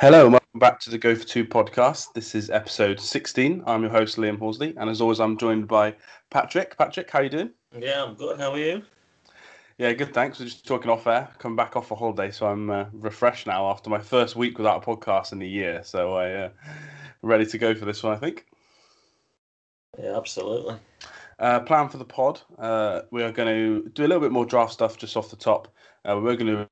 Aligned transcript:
Hello, 0.00 0.22
and 0.22 0.32
welcome 0.32 0.58
back 0.58 0.80
to 0.80 0.88
the 0.88 0.96
Go 0.96 1.14
for 1.14 1.26
Two 1.26 1.44
podcast. 1.44 2.14
This 2.14 2.34
is 2.34 2.48
episode 2.48 2.98
16. 2.98 3.62
I'm 3.66 3.82
your 3.82 3.90
host, 3.90 4.16
Liam 4.16 4.38
Horsley, 4.38 4.74
and 4.78 4.88
as 4.88 5.02
always, 5.02 5.20
I'm 5.20 5.36
joined 5.36 5.68
by 5.68 5.94
Patrick. 6.30 6.78
Patrick, 6.78 7.10
how 7.10 7.20
you 7.20 7.28
doing? 7.28 7.50
Yeah, 7.78 8.04
I'm 8.04 8.14
good. 8.14 8.40
How 8.40 8.52
are 8.52 8.58
you? 8.58 8.80
Yeah, 9.76 9.92
good. 9.92 10.14
Thanks. 10.14 10.38
We're 10.40 10.46
just 10.46 10.66
talking 10.66 10.90
off 10.90 11.06
air. 11.06 11.28
Come 11.36 11.54
back 11.54 11.76
off 11.76 11.90
a 11.90 11.94
holiday, 11.94 12.30
so 12.30 12.46
I'm 12.46 12.70
uh, 12.70 12.86
refreshed 12.94 13.46
now 13.46 13.68
after 13.70 13.90
my 13.90 13.98
first 13.98 14.36
week 14.36 14.56
without 14.56 14.82
a 14.82 14.86
podcast 14.86 15.32
in 15.32 15.42
a 15.42 15.44
year. 15.44 15.82
So 15.84 16.14
I 16.14 16.32
uh, 16.32 16.48
ready 17.20 17.44
to 17.44 17.58
go 17.58 17.74
for 17.74 17.84
this 17.84 18.02
one. 18.02 18.14
I 18.14 18.16
think. 18.16 18.46
Yeah, 20.02 20.16
absolutely. 20.16 20.76
Uh, 21.38 21.60
plan 21.60 21.90
for 21.90 21.98
the 21.98 22.06
pod. 22.06 22.40
Uh, 22.58 23.02
we 23.10 23.22
are 23.22 23.32
going 23.32 23.48
to 23.48 23.90
do 23.90 24.06
a 24.06 24.08
little 24.08 24.22
bit 24.22 24.32
more 24.32 24.46
draft 24.46 24.72
stuff 24.72 24.96
just 24.96 25.18
off 25.18 25.28
the 25.28 25.36
top. 25.36 25.68
Uh, 26.08 26.16
we 26.16 26.22
were 26.22 26.36
going 26.36 26.56
to 26.56 26.66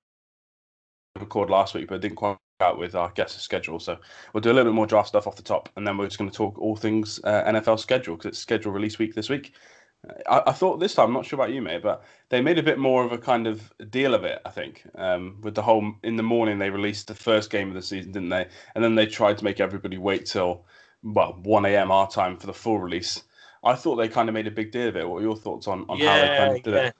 record 1.20 1.50
last 1.50 1.74
week, 1.74 1.88
but 1.88 2.00
didn't 2.00 2.16
quite 2.16 2.38
out 2.60 2.78
with 2.78 2.94
our 2.94 3.10
guest 3.10 3.40
schedule. 3.40 3.78
So 3.78 3.98
we'll 4.32 4.40
do 4.40 4.50
a 4.50 4.54
little 4.54 4.70
bit 4.70 4.76
more 4.76 4.86
draft 4.86 5.08
stuff 5.08 5.26
off 5.26 5.36
the 5.36 5.42
top, 5.42 5.68
and 5.76 5.86
then 5.86 5.96
we're 5.96 6.06
just 6.06 6.18
going 6.18 6.30
to 6.30 6.36
talk 6.36 6.58
all 6.58 6.76
things 6.76 7.20
uh, 7.24 7.44
NFL 7.44 7.78
schedule 7.78 8.16
because 8.16 8.30
it's 8.30 8.38
schedule 8.38 8.72
release 8.72 8.98
week 8.98 9.14
this 9.14 9.28
week. 9.28 9.54
I, 10.28 10.42
I, 10.46 10.52
thought 10.52 10.78
this 10.78 10.94
time, 10.94 11.08
I'm 11.08 11.12
not 11.12 11.26
sure 11.26 11.36
about 11.38 11.52
you, 11.52 11.60
mate, 11.60 11.82
but 11.82 12.04
they 12.28 12.40
made 12.40 12.58
a 12.58 12.62
bit 12.62 12.78
more 12.78 13.04
of 13.04 13.12
a 13.12 13.18
kind 13.18 13.46
of 13.46 13.72
deal 13.90 14.14
of 14.14 14.24
it. 14.24 14.40
I 14.46 14.50
think 14.50 14.84
um, 14.94 15.38
with 15.42 15.54
the 15.54 15.62
whole 15.62 15.92
in 16.04 16.16
the 16.16 16.22
morning 16.22 16.58
they 16.58 16.70
released 16.70 17.08
the 17.08 17.14
first 17.14 17.50
game 17.50 17.68
of 17.68 17.74
the 17.74 17.82
season, 17.82 18.12
didn't 18.12 18.28
they? 18.28 18.46
And 18.74 18.82
then 18.82 18.94
they 18.94 19.06
tried 19.06 19.38
to 19.38 19.44
make 19.44 19.60
everybody 19.60 19.98
wait 19.98 20.26
till 20.26 20.64
well 21.02 21.38
1 21.42 21.64
a.m. 21.66 21.90
our 21.90 22.08
time 22.08 22.36
for 22.36 22.46
the 22.46 22.54
full 22.54 22.78
release. 22.78 23.22
I 23.64 23.74
thought 23.74 23.96
they 23.96 24.08
kind 24.08 24.28
of 24.28 24.34
made 24.34 24.46
a 24.46 24.52
big 24.52 24.70
deal 24.70 24.88
of 24.88 24.96
it. 24.96 25.08
What 25.08 25.18
are 25.18 25.22
your 25.22 25.36
thoughts 25.36 25.66
on, 25.66 25.84
on 25.88 25.98
yeah, 25.98 26.12
how 26.12 26.20
they 26.20 26.38
kind 26.38 26.56
of 26.56 26.62
did 26.62 26.74
yeah. 26.74 26.86
it? 26.86 26.94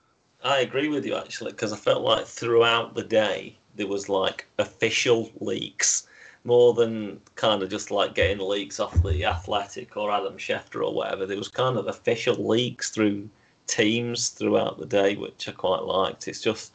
I 0.45 0.59
agree 0.61 0.89
with 0.89 1.05
you 1.05 1.17
actually 1.17 1.53
because 1.53 1.73
I 1.73 1.77
felt 1.77 2.03
like 2.03 2.27
throughout 2.27 2.95
the 2.95 3.05
day 3.05 3.58
there 3.79 3.87
was 3.87 4.09
like 4.09 4.47
official 4.59 5.31
leaks 5.41 6.07
more 6.45 6.75
than 6.75 7.21
kind 7.37 7.63
of 7.63 7.71
just 7.71 7.91
like 7.91 8.15
getting 8.15 8.39
leaks 8.39 8.81
off 8.81 9.03
the 9.03 9.25
Athletic 9.25 9.97
or 9.97 10.11
Adam 10.11 10.37
Schefter 10.37 10.85
or 10.85 10.93
whatever. 10.93 11.25
There 11.25 11.39
was 11.39 11.49
kind 11.49 11.79
of 11.79 11.87
official 11.87 12.35
leaks 12.47 12.91
through 12.91 13.29
teams 13.67 14.31
throughout 14.31 14.79
the 14.79 14.87
day, 14.87 15.15
which 15.15 15.49
I 15.49 15.53
quite 15.53 15.83
liked. 15.83 16.27
It's 16.29 16.41
just 16.41 16.73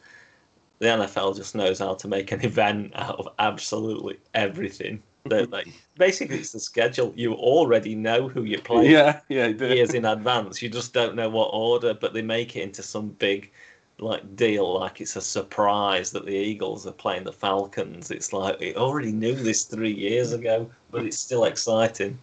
the 0.78 0.86
NFL 0.86 1.36
just 1.36 1.54
knows 1.54 1.78
how 1.78 1.94
to 1.94 2.08
make 2.08 2.32
an 2.32 2.40
event 2.44 2.92
out 2.94 3.18
of 3.18 3.28
absolutely 3.38 4.18
everything. 4.32 5.02
Don't 5.28 5.50
they? 5.50 5.64
Basically, 5.96 6.38
it's 6.38 6.52
the 6.52 6.60
schedule. 6.60 7.12
You 7.16 7.34
already 7.34 7.94
know 7.94 8.28
who 8.28 8.44
you're 8.44 8.60
playing 8.60 8.90
Yeah, 8.90 9.20
yeah, 9.28 9.48
years 9.48 9.94
in 9.94 10.04
advance. 10.04 10.62
You 10.62 10.68
just 10.68 10.94
don't 10.94 11.16
know 11.16 11.28
what 11.28 11.50
order, 11.52 11.94
but 11.94 12.14
they 12.14 12.22
make 12.22 12.56
it 12.56 12.62
into 12.62 12.82
some 12.82 13.10
big 13.10 13.50
like 13.98 14.36
deal 14.36 14.80
like 14.80 15.00
it's 15.00 15.16
a 15.16 15.20
surprise 15.20 16.10
that 16.10 16.26
the 16.26 16.34
Eagles 16.34 16.86
are 16.86 16.92
playing 16.92 17.24
the 17.24 17.32
Falcons. 17.32 18.10
It's 18.10 18.32
like 18.32 18.58
we 18.58 18.74
already 18.74 19.12
knew 19.12 19.34
this 19.34 19.64
three 19.64 19.92
years 19.92 20.32
ago, 20.32 20.70
but 20.90 21.04
it's 21.04 21.18
still 21.18 21.44
exciting. 21.44 22.18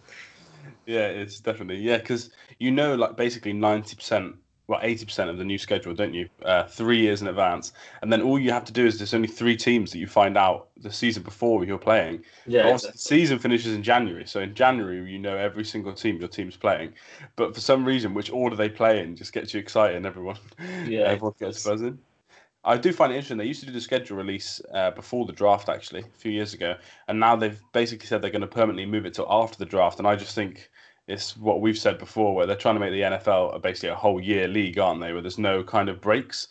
Yeah, 0.86 1.06
it's 1.06 1.40
definitely 1.40 1.78
yeah 1.78 1.98
because 1.98 2.30
you 2.58 2.70
know 2.70 2.94
like 2.94 3.16
basically 3.16 3.52
ninety 3.52 3.96
percent, 3.96 4.36
well 4.72 4.80
eighty 4.82 5.04
percent 5.04 5.30
of 5.30 5.38
the 5.38 5.44
new 5.44 5.58
schedule, 5.58 5.94
don't 5.94 6.14
you? 6.14 6.28
Uh, 6.44 6.64
three 6.64 7.00
years 7.00 7.22
in 7.22 7.28
advance, 7.28 7.72
and 8.02 8.12
then 8.12 8.22
all 8.22 8.38
you 8.38 8.50
have 8.50 8.64
to 8.64 8.72
do 8.72 8.84
is 8.86 8.98
there's 8.98 9.14
only 9.14 9.28
three 9.28 9.56
teams 9.56 9.92
that 9.92 9.98
you 9.98 10.06
find 10.06 10.36
out 10.36 10.68
the 10.78 10.90
season 10.92 11.22
before 11.22 11.64
you're 11.64 11.78
playing. 11.78 12.24
Yeah, 12.46 12.64
Obviously, 12.64 12.90
the 12.92 12.98
season 12.98 13.38
finishes 13.38 13.74
in 13.74 13.82
January, 13.82 14.26
so 14.26 14.40
in 14.40 14.54
January 14.54 15.10
you 15.10 15.18
know 15.18 15.36
every 15.36 15.64
single 15.64 15.92
team 15.92 16.18
your 16.18 16.28
team's 16.28 16.56
playing. 16.56 16.94
But 17.36 17.54
for 17.54 17.60
some 17.60 17.84
reason, 17.84 18.14
which 18.14 18.30
order 18.30 18.56
they 18.56 18.68
play 18.68 19.00
in 19.00 19.16
just 19.16 19.32
gets 19.32 19.54
you 19.54 19.60
excited, 19.60 19.96
and 19.96 20.06
everyone, 20.06 20.36
Yeah, 20.86 21.02
everyone 21.02 21.34
gets 21.38 21.64
buzzing. 21.64 21.98
I 22.64 22.76
do 22.76 22.92
find 22.92 23.12
it 23.12 23.16
interesting. 23.16 23.38
They 23.38 23.44
used 23.44 23.60
to 23.60 23.66
do 23.66 23.72
the 23.72 23.80
schedule 23.80 24.16
release 24.16 24.60
uh, 24.72 24.92
before 24.92 25.26
the 25.26 25.32
draft, 25.32 25.68
actually, 25.68 26.02
a 26.02 26.18
few 26.18 26.30
years 26.30 26.54
ago, 26.54 26.76
and 27.08 27.18
now 27.18 27.34
they've 27.34 27.60
basically 27.72 28.06
said 28.06 28.22
they're 28.22 28.30
going 28.30 28.40
to 28.42 28.46
permanently 28.46 28.86
move 28.86 29.04
it 29.04 29.14
till 29.14 29.26
after 29.28 29.58
the 29.58 29.64
draft. 29.64 29.98
And 29.98 30.06
I 30.06 30.14
just 30.14 30.34
think 30.34 30.70
it's 31.12 31.36
what 31.36 31.60
we've 31.60 31.78
said 31.78 31.98
before, 31.98 32.34
where 32.34 32.46
they're 32.46 32.56
trying 32.56 32.76
to 32.76 32.80
make 32.80 32.92
the 32.92 33.02
NFL 33.02 33.60
basically 33.62 33.90
a 33.90 33.94
whole 33.94 34.20
year 34.20 34.48
league, 34.48 34.78
aren't 34.78 35.00
they? 35.00 35.12
Where 35.12 35.22
there's 35.22 35.38
no 35.38 35.62
kind 35.62 35.88
of 35.88 36.00
breaks, 36.00 36.48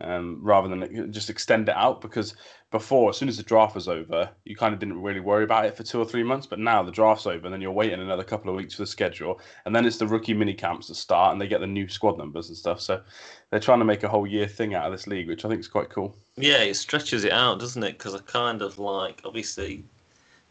um, 0.00 0.38
rather 0.40 0.68
than 0.68 1.12
just 1.12 1.28
extend 1.28 1.68
it 1.68 1.74
out. 1.74 2.00
Because 2.00 2.36
before, 2.70 3.10
as 3.10 3.16
soon 3.16 3.28
as 3.28 3.36
the 3.36 3.42
draft 3.42 3.74
was 3.74 3.88
over, 3.88 4.30
you 4.44 4.54
kind 4.54 4.72
of 4.72 4.78
didn't 4.78 5.02
really 5.02 5.20
worry 5.20 5.42
about 5.42 5.66
it 5.66 5.76
for 5.76 5.82
two 5.82 6.00
or 6.00 6.04
three 6.04 6.22
months. 6.22 6.46
But 6.46 6.60
now 6.60 6.82
the 6.82 6.92
draft's 6.92 7.26
over, 7.26 7.46
and 7.46 7.52
then 7.52 7.60
you're 7.60 7.72
waiting 7.72 8.00
another 8.00 8.24
couple 8.24 8.48
of 8.48 8.56
weeks 8.56 8.74
for 8.74 8.82
the 8.82 8.86
schedule, 8.86 9.40
and 9.64 9.74
then 9.74 9.84
it's 9.84 9.98
the 9.98 10.06
rookie 10.06 10.34
mini 10.34 10.54
camps 10.54 10.86
that 10.86 10.94
start, 10.94 11.32
and 11.32 11.40
they 11.40 11.48
get 11.48 11.60
the 11.60 11.66
new 11.66 11.88
squad 11.88 12.16
numbers 12.16 12.48
and 12.48 12.56
stuff. 12.56 12.80
So 12.80 13.02
they're 13.50 13.60
trying 13.60 13.80
to 13.80 13.84
make 13.84 14.04
a 14.04 14.08
whole 14.08 14.26
year 14.26 14.46
thing 14.46 14.74
out 14.74 14.86
of 14.86 14.92
this 14.92 15.08
league, 15.08 15.28
which 15.28 15.44
I 15.44 15.48
think 15.48 15.60
is 15.60 15.68
quite 15.68 15.90
cool. 15.90 16.14
Yeah, 16.36 16.62
it 16.62 16.74
stretches 16.74 17.24
it 17.24 17.32
out, 17.32 17.58
doesn't 17.58 17.82
it? 17.82 17.98
Because 17.98 18.14
I 18.14 18.18
kind 18.20 18.62
of 18.62 18.78
like 18.78 19.22
obviously 19.24 19.84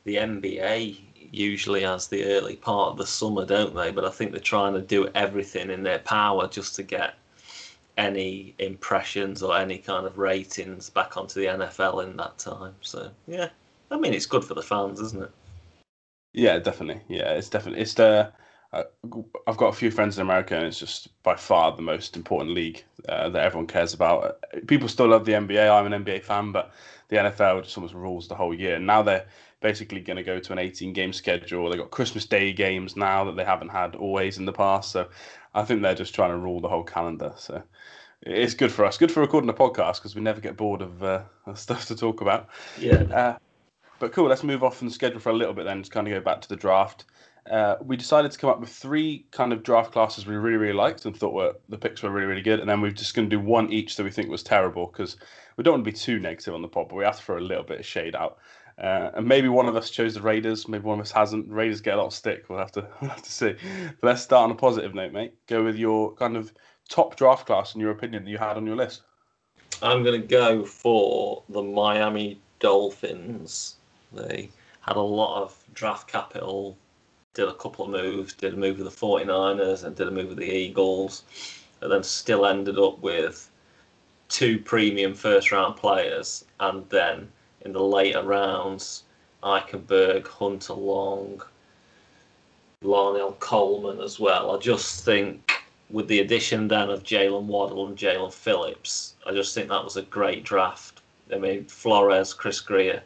the 0.03 0.15
NBA 0.15 1.14
usually 1.31 1.86
as 1.86 2.08
the 2.08 2.25
early 2.25 2.56
part 2.56 2.91
of 2.91 2.97
the 2.97 3.06
summer, 3.06 3.46
don't 3.46 3.75
they? 3.75 3.91
But 3.91 4.06
I 4.06 4.09
think 4.09 4.31
they're 4.31 4.40
trying 4.40 4.74
to 4.74 4.81
do 4.81 5.09
everything 5.16 5.69
in 5.69 5.84
their 5.84 6.00
power 6.00 6.47
just 6.47 6.75
to 6.75 6.84
get 6.84 7.16
any 7.97 8.53
impressions 8.59 9.41
or 9.41 9.58
any 9.58 9.78
kind 9.78 10.06
of 10.06 10.18
ratings 10.18 10.90
back 10.90 11.18
onto 11.18 11.40
the 11.40 11.47
NFL 11.47 12.03
in 12.03 12.18
that 12.18 12.38
time. 12.38 12.75
So 12.81 13.09
yeah, 13.28 13.50
I 13.91 13.97
mean 13.97 14.13
it's 14.13 14.25
good 14.25 14.44
for 14.44 14.53
the 14.53 14.62
fans, 14.62 15.00
isn't 15.00 15.24
it? 15.24 15.31
Yeah, 16.34 16.59
definitely. 16.59 17.02
Yeah, 17.08 17.31
it's 17.31 17.50
definitely 17.50 17.81
it's 17.81 17.94
the. 17.94 18.31
Uh, 18.74 18.84
I've 19.47 19.56
got 19.56 19.69
a 19.69 19.78
few 19.78 19.90
friends 19.90 20.18
in 20.18 20.22
America, 20.22 20.57
and 20.57 20.66
it's 20.66 20.80
just 20.80 21.22
by 21.24 21.36
far 21.36 21.74
the 21.74 21.81
most 21.81 22.18
important 22.18 22.53
league 22.53 22.84
uh, 23.07 23.30
that 23.30 23.46
everyone 23.46 23.68
cares 23.68 23.94
about. 23.94 24.44
People 24.68 24.90
still 24.90 25.07
love 25.07 25.24
the 25.24 25.31
NBA. 25.31 25.72
I'm 25.72 25.92
an 25.92 26.03
NBA 26.03 26.24
fan, 26.24 26.52
but 26.52 26.74
the 27.07 27.16
NFL 27.16 27.63
just 27.63 27.78
almost 27.78 27.94
rules 27.94 28.28
the 28.28 28.36
whole 28.36 28.53
year. 28.53 28.75
And 28.75 28.86
now 28.86 29.02
they're 29.02 29.25
basically 29.61 30.01
going 30.01 30.17
to 30.17 30.23
go 30.23 30.39
to 30.39 30.53
an 30.53 30.59
18 30.59 30.93
game 30.93 31.13
schedule. 31.13 31.69
They've 31.69 31.79
got 31.79 31.91
Christmas 31.91 32.25
Day 32.25 32.53
games 32.53 32.95
now 32.95 33.23
that 33.25 33.35
they 33.35 33.45
haven't 33.45 33.69
had 33.69 33.95
always 33.95 34.38
in 34.38 34.45
the 34.45 34.53
past. 34.53 34.91
So 34.91 35.09
I 35.53 35.63
think 35.63 35.81
they're 35.81 35.95
just 35.95 36.13
trying 36.16 36.31
to 36.31 36.38
rule 36.38 36.59
the 36.59 36.67
whole 36.67 36.83
calendar. 36.83 37.33
So 37.38 37.63
it's 38.21 38.53
good 38.53 38.71
for 38.71 38.85
us. 38.85 38.97
Good 38.97 39.11
for 39.11 39.21
recording 39.21 39.49
a 39.49 39.53
podcast 39.53 39.95
because 39.95 40.15
we 40.15 40.21
never 40.21 40.41
get 40.41 40.57
bored 40.57 40.81
of 40.81 41.03
uh, 41.03 41.23
stuff 41.53 41.85
to 41.88 41.95
talk 41.95 42.21
about. 42.21 42.49
Yeah. 42.79 43.03
Uh, 43.03 43.38
but 43.99 44.11
cool, 44.11 44.27
let's 44.27 44.44
move 44.44 44.63
off 44.63 44.77
from 44.77 44.88
the 44.88 44.94
schedule 44.94 45.19
for 45.19 45.29
a 45.29 45.33
little 45.33 45.53
bit 45.53 45.65
then, 45.65 45.81
just 45.81 45.91
kind 45.91 46.07
of 46.07 46.13
go 46.13 46.19
back 46.19 46.41
to 46.41 46.49
the 46.49 46.55
draft. 46.55 47.05
Uh, 47.49 47.75
we 47.81 47.95
decided 47.95 48.31
to 48.31 48.39
come 48.39 48.49
up 48.49 48.59
with 48.59 48.69
three 48.69 49.25
kind 49.29 49.53
of 49.53 49.61
draft 49.61 49.91
classes 49.91 50.25
we 50.25 50.35
really, 50.35 50.57
really 50.57 50.73
liked 50.73 51.05
and 51.05 51.15
thought 51.15 51.33
were 51.33 51.53
the 51.69 51.77
picks 51.77 52.01
were 52.01 52.09
really, 52.09 52.25
really 52.25 52.41
good. 52.41 52.59
And 52.59 52.67
then 52.67 52.81
we're 52.81 52.91
just 52.91 53.13
going 53.13 53.29
to 53.29 53.35
do 53.35 53.39
one 53.39 53.71
each 53.71 53.95
that 53.95 54.03
we 54.03 54.09
think 54.09 54.29
was 54.29 54.44
terrible 54.44 54.88
because 54.88 55.17
we 55.55 55.63
don't 55.63 55.75
want 55.75 55.85
to 55.85 55.91
be 55.91 55.97
too 55.97 56.19
negative 56.19 56.55
on 56.55 56.63
the 56.63 56.67
pod, 56.67 56.89
but 56.89 56.95
we 56.95 57.03
have 57.03 57.17
to 57.17 57.23
throw 57.23 57.38
a 57.38 57.39
little 57.39 57.63
bit 57.63 57.79
of 57.79 57.85
shade 57.85 58.15
out. 58.15 58.39
Uh, 58.78 59.12
and 59.16 59.25
maybe 59.25 59.47
one 59.47 59.68
of 59.68 59.75
us 59.75 59.90
chose 59.90 60.16
the 60.16 60.22
Raiders, 60.22 60.68
maybe 60.68 60.84
one 60.84 61.00
of 61.00 61.06
us 61.06 61.12
hasn't. 61.12 61.50
Raiders 61.50 61.80
get 61.80 61.94
a 61.94 61.97
lot 61.97 62.08
of 62.08 62.13
stick. 62.13 62.50
We'll 62.50 62.59
have 62.59 62.74
to, 62.74 62.88
we'll 63.02 63.09
have 63.09 63.24
to 63.24 63.31
see. 63.31 63.56
But 64.02 64.08
let's 64.08 64.22
start 64.22 64.44
on 64.44 64.52
a 64.52 64.56
positive 64.56 64.94
note, 64.94 65.13
mate. 65.13 65.34
Go 65.47 65.63
with 65.63 65.78
your 65.78 66.13
kind 66.16 66.36
of 66.36 66.52
top 66.90 67.16
draft 67.16 67.46
class 67.46 67.74
in 67.74 67.81
your 67.81 67.91
opinion 67.91 68.25
that 68.25 68.30
you 68.30 68.38
had 68.38 68.58
on 68.58 68.66
your 68.66 68.75
list. 68.75 69.02
I'm 69.81 70.03
going 70.03 70.22
to 70.22 70.28
go 70.28 70.66
for 70.66 71.44
the 71.50 71.62
Miami 71.62 72.40
Dolphins. 72.59 73.75
They 74.13 74.50
had 74.81 74.96
a 74.96 75.02
lot 75.02 75.42
of 75.42 75.57
draft 75.74 76.07
capital, 76.07 76.78
did 77.34 77.47
a 77.47 77.53
couple 77.53 77.86
of 77.86 77.92
moves, 77.92 78.34
did 78.34 78.53
a 78.53 78.57
move 78.57 78.80
with 78.80 78.86
the 78.86 79.06
49ers 79.06 79.84
and 79.84 79.96
did 79.96 80.07
a 80.07 80.12
move 80.12 80.30
with 80.30 80.38
the 80.38 80.52
Eagles, 80.52 81.24
and 81.81 81.92
then 81.92 82.03
still 82.03 82.46
ended 82.46 82.78
up 82.78 83.00
with 83.00 83.50
two 84.30 84.59
premium 84.59 85.13
first 85.13 85.52
round 85.52 85.75
players. 85.75 86.46
And 86.59 86.88
then 86.90 87.31
in 87.65 87.73
the 87.73 87.81
later 87.81 88.23
rounds, 88.23 89.03
Eichenberg, 89.44 90.27
Hunter 90.27 90.73
Long, 90.73 91.41
Larnel 92.83 93.38
Coleman 93.39 94.00
as 94.00 94.19
well. 94.19 94.56
I 94.56 94.59
just 94.59 95.03
think 95.03 95.51
with 95.89 96.07
the 96.07 96.19
addition 96.19 96.67
then 96.67 96.89
of 96.89 97.03
Jaylen 97.03 97.45
Waddle 97.45 97.88
and 97.88 97.97
Jaelan 97.97 98.31
Phillips, 98.31 99.15
I 99.25 99.31
just 99.31 99.53
think 99.53 99.69
that 99.69 99.83
was 99.83 99.97
a 99.97 100.03
great 100.03 100.44
draft. 100.44 101.01
I 101.33 101.38
mean, 101.38 101.65
Flores, 101.65 102.33
Chris 102.33 102.59
Grier, 102.62 103.01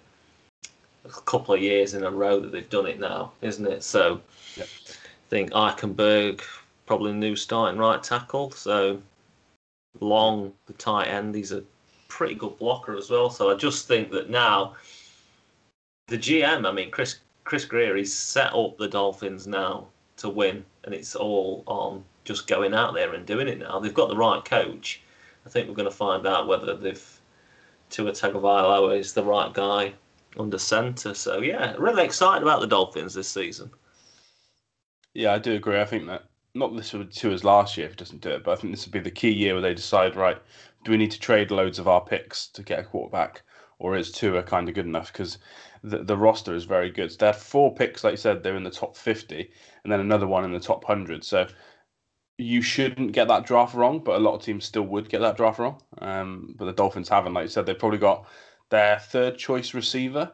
a 1.05 1.09
couple 1.09 1.55
of 1.55 1.62
years 1.62 1.94
in 1.94 2.03
a 2.03 2.12
row 2.12 2.39
that 2.39 2.51
they've 2.51 2.69
done 2.69 2.85
it 2.85 3.00
now, 3.00 3.31
isn't 3.41 3.65
it? 3.65 3.83
So 3.83 4.21
Yep. 4.55 4.67
I 4.88 5.29
think 5.29 5.51
Eichenberg, 5.51 6.41
probably 6.85 7.13
new 7.13 7.35
starting 7.35 7.79
right 7.79 8.01
tackle. 8.01 8.51
So 8.51 9.01
Long, 10.00 10.53
the 10.65 10.73
tight 10.73 11.07
end, 11.07 11.35
he's 11.35 11.51
a 11.51 11.63
pretty 12.09 12.35
good 12.35 12.57
blocker 12.57 12.97
as 12.97 13.09
well. 13.09 13.29
So 13.29 13.50
I 13.50 13.56
just 13.56 13.88
think 13.88 14.11
that 14.11 14.29
now 14.29 14.75
the 16.07 16.17
GM, 16.17 16.67
I 16.67 16.71
mean, 16.71 16.91
Chris 16.91 17.19
Chris 17.45 17.65
Grier, 17.65 17.95
he's 17.95 18.13
set 18.13 18.53
up 18.53 18.77
the 18.77 18.88
Dolphins 18.88 19.47
now 19.47 19.88
to 20.17 20.29
win, 20.29 20.63
and 20.83 20.94
it's 20.94 21.15
all 21.15 21.63
on 21.65 22.03
just 22.25 22.45
going 22.45 22.73
out 22.73 22.94
there 22.94 23.13
and 23.13 23.25
doing 23.25 23.47
it 23.47 23.57
now. 23.57 23.79
They've 23.79 23.94
got 23.94 24.09
the 24.09 24.17
right 24.17 24.44
coach. 24.44 25.01
I 25.45 25.50
think 25.50 25.67
we're 25.67 25.75
going 25.75 25.89
to 25.89 25.95
find 25.95 26.27
out 26.27 26.47
whether 26.47 26.75
they've 26.75 27.19
Tua 27.89 28.12
Tagovailoa 28.12 29.00
is 29.00 29.13
the 29.13 29.23
right 29.23 29.51
guy 29.53 29.94
under 30.38 30.59
centre. 30.59 31.13
So 31.13 31.39
yeah, 31.39 31.73
really 31.79 32.03
excited 32.03 32.44
about 32.44 32.62
the 32.62 32.67
Dolphins 32.67 33.13
this 33.13 33.27
season. 33.27 33.71
Yeah, 35.13 35.33
I 35.33 35.39
do 35.39 35.55
agree. 35.55 35.79
I 35.79 35.85
think 35.85 36.05
that 36.05 36.25
not 36.53 36.75
this 36.75 36.94
would 36.94 37.12
to 37.12 37.33
us 37.33 37.44
last 37.44 37.77
year 37.77 37.88
if 37.88 37.94
it 37.94 37.97
doesn't 37.97 38.21
do 38.21 38.29
it, 38.29 38.44
but 38.44 38.51
I 38.51 38.55
think 38.55 38.73
this 38.73 38.85
would 38.85 38.94
be 38.94 39.00
the 39.00 39.12
key 39.12 39.31
year 39.31 39.53
where 39.53 39.62
they 39.62 39.73
decide, 39.73 40.15
right, 40.15 40.38
do 40.83 40.91
we 40.91 40.97
need 40.97 41.11
to 41.11 41.19
trade 41.19 41.51
loads 41.51 41.79
of 41.79 41.87
our 41.87 42.01
picks 42.01 42.47
to 42.49 42.63
get 42.63 42.79
a 42.79 42.83
quarterback, 42.83 43.43
or 43.79 43.95
is 43.95 44.11
Tua 44.11 44.43
kind 44.43 44.69
of 44.69 44.75
good 44.75 44.85
enough? 44.85 45.11
Because 45.11 45.37
the, 45.83 46.03
the 46.03 46.17
roster 46.17 46.55
is 46.55 46.65
very 46.65 46.89
good. 46.89 47.11
So 47.11 47.17
they 47.19 47.25
had 47.27 47.35
four 47.35 47.73
picks, 47.73 48.03
like 48.03 48.11
you 48.13 48.17
said, 48.17 48.43
they're 48.43 48.55
in 48.55 48.63
the 48.63 48.71
top 48.71 48.95
50, 48.95 49.49
and 49.83 49.91
then 49.91 49.99
another 49.99 50.27
one 50.27 50.43
in 50.43 50.51
the 50.51 50.59
top 50.59 50.87
100. 50.87 51.23
So 51.23 51.47
you 52.37 52.61
shouldn't 52.61 53.11
get 53.11 53.27
that 53.27 53.45
draft 53.45 53.75
wrong, 53.75 53.99
but 53.99 54.15
a 54.15 54.19
lot 54.19 54.35
of 54.35 54.41
teams 54.41 54.65
still 54.65 54.83
would 54.83 55.09
get 55.09 55.19
that 55.19 55.37
draft 55.37 55.59
wrong. 55.59 55.81
Um, 55.99 56.55
but 56.57 56.65
the 56.65 56.73
Dolphins 56.73 57.09
haven't. 57.09 57.33
Like 57.33 57.43
you 57.43 57.49
said, 57.49 57.65
they've 57.65 57.77
probably 57.77 57.99
got 57.99 58.27
their 58.69 58.99
third 58.99 59.37
choice 59.37 59.73
receiver, 59.73 60.31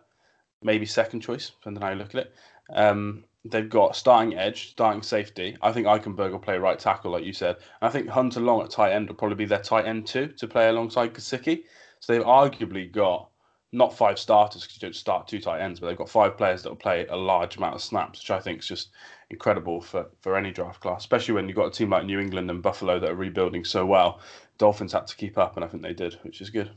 maybe 0.62 0.86
second 0.86 1.22
choice, 1.22 1.50
depending 1.50 1.82
on 1.82 1.88
how 1.88 1.94
you 1.94 2.00
look 2.00 2.16
at 2.16 2.28
it. 2.28 2.34
Um, 2.74 3.24
they've 3.46 3.70
got 3.70 3.96
starting 3.96 4.38
edge, 4.38 4.72
starting 4.72 5.04
safety. 5.04 5.56
I 5.62 5.72
think 5.72 5.88
Eichenberg 5.88 6.32
will 6.32 6.40
play 6.40 6.58
right 6.58 6.80
tackle, 6.80 7.12
like 7.12 7.24
you 7.24 7.34
said. 7.34 7.56
And 7.82 7.88
I 7.88 7.90
think 7.90 8.10
Hunter 8.10 8.40
Long 8.40 8.62
at 8.62 8.72
tight 8.72 8.92
end 8.92 9.08
will 9.08 9.16
probably 9.16 9.36
be 9.36 9.46
their 9.46 9.60
tight 9.60 9.86
end 9.86 10.08
too 10.08 10.28
to 10.28 10.48
play 10.48 10.70
alongside 10.70 11.14
Gesicki. 11.14 11.64
So 12.00 12.14
they've 12.14 12.24
arguably 12.24 12.92
got 12.92 13.30
not 13.72 13.96
five 13.96 14.18
starters 14.18 14.64
because 14.64 14.78
you 14.78 14.88
don't 14.88 14.96
start 14.96 15.28
two 15.28 15.40
tight 15.40 15.62
ends, 15.62 15.80
but 15.80 15.88
they've 15.88 15.98
got 15.98 16.10
five 16.10 16.38
players 16.38 16.64
that 16.64 16.70
will 16.70 16.76
play 16.76 17.06
a 17.08 17.16
large 17.16 17.58
amount 17.58 17.76
of 17.76 17.82
snaps, 17.82 18.20
which 18.20 18.32
I 18.32 18.40
think 18.40 18.60
is 18.60 18.68
just 18.68 18.90
incredible 19.30 19.82
for, 19.82 20.08
for 20.22 20.36
any 20.36 20.52
draft 20.52 20.80
class, 20.82 21.02
especially 21.02 21.34
when 21.34 21.48
you've 21.48 21.58
got 21.58 21.68
a 21.68 21.72
team 21.72 21.90
like 21.90 22.06
New 22.06 22.20
England 22.20 22.50
and 22.50 22.62
Buffalo 22.62 23.00
that 23.00 23.12
are 23.12 23.16
rebuilding 23.16 23.66
so 23.66 23.86
well. 23.86 24.22
Dolphins 24.58 24.94
had 24.94 25.08
to 25.08 25.16
keep 25.16 25.38
up, 25.38 25.56
and 25.56 25.66
I 25.66 25.68
think 25.68 25.84
they 25.84 25.94
did, 25.94 26.14
which 26.22 26.42
is 26.42 26.50
good. 26.50 26.72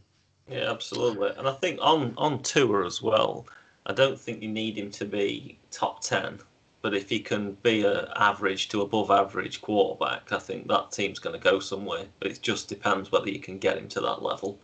Yeah, 0.48 0.70
absolutely. 0.70 1.30
And 1.36 1.46
I 1.46 1.52
think 1.52 1.78
on 1.80 2.14
on 2.16 2.42
Tua 2.42 2.86
as 2.86 3.02
well, 3.02 3.46
I 3.86 3.92
don't 3.92 4.18
think 4.18 4.42
you 4.42 4.48
need 4.48 4.76
him 4.76 4.90
to 4.92 5.04
be 5.04 5.58
top 5.70 6.00
ten, 6.02 6.40
but 6.82 6.94
if 6.94 7.08
he 7.08 7.20
can 7.20 7.52
be 7.62 7.82
a 7.82 8.10
average 8.16 8.68
to 8.68 8.82
above 8.82 9.10
average 9.10 9.60
quarterback, 9.60 10.32
I 10.32 10.38
think 10.38 10.68
that 10.68 10.92
team's 10.92 11.18
going 11.18 11.38
to 11.38 11.42
go 11.42 11.58
somewhere. 11.58 12.04
But 12.20 12.30
it 12.30 12.40
just 12.42 12.68
depends 12.68 13.10
whether 13.10 13.28
you 13.28 13.40
can 13.40 13.58
get 13.58 13.78
him 13.78 13.88
to 13.88 14.00
that 14.00 14.22
level. 14.22 14.58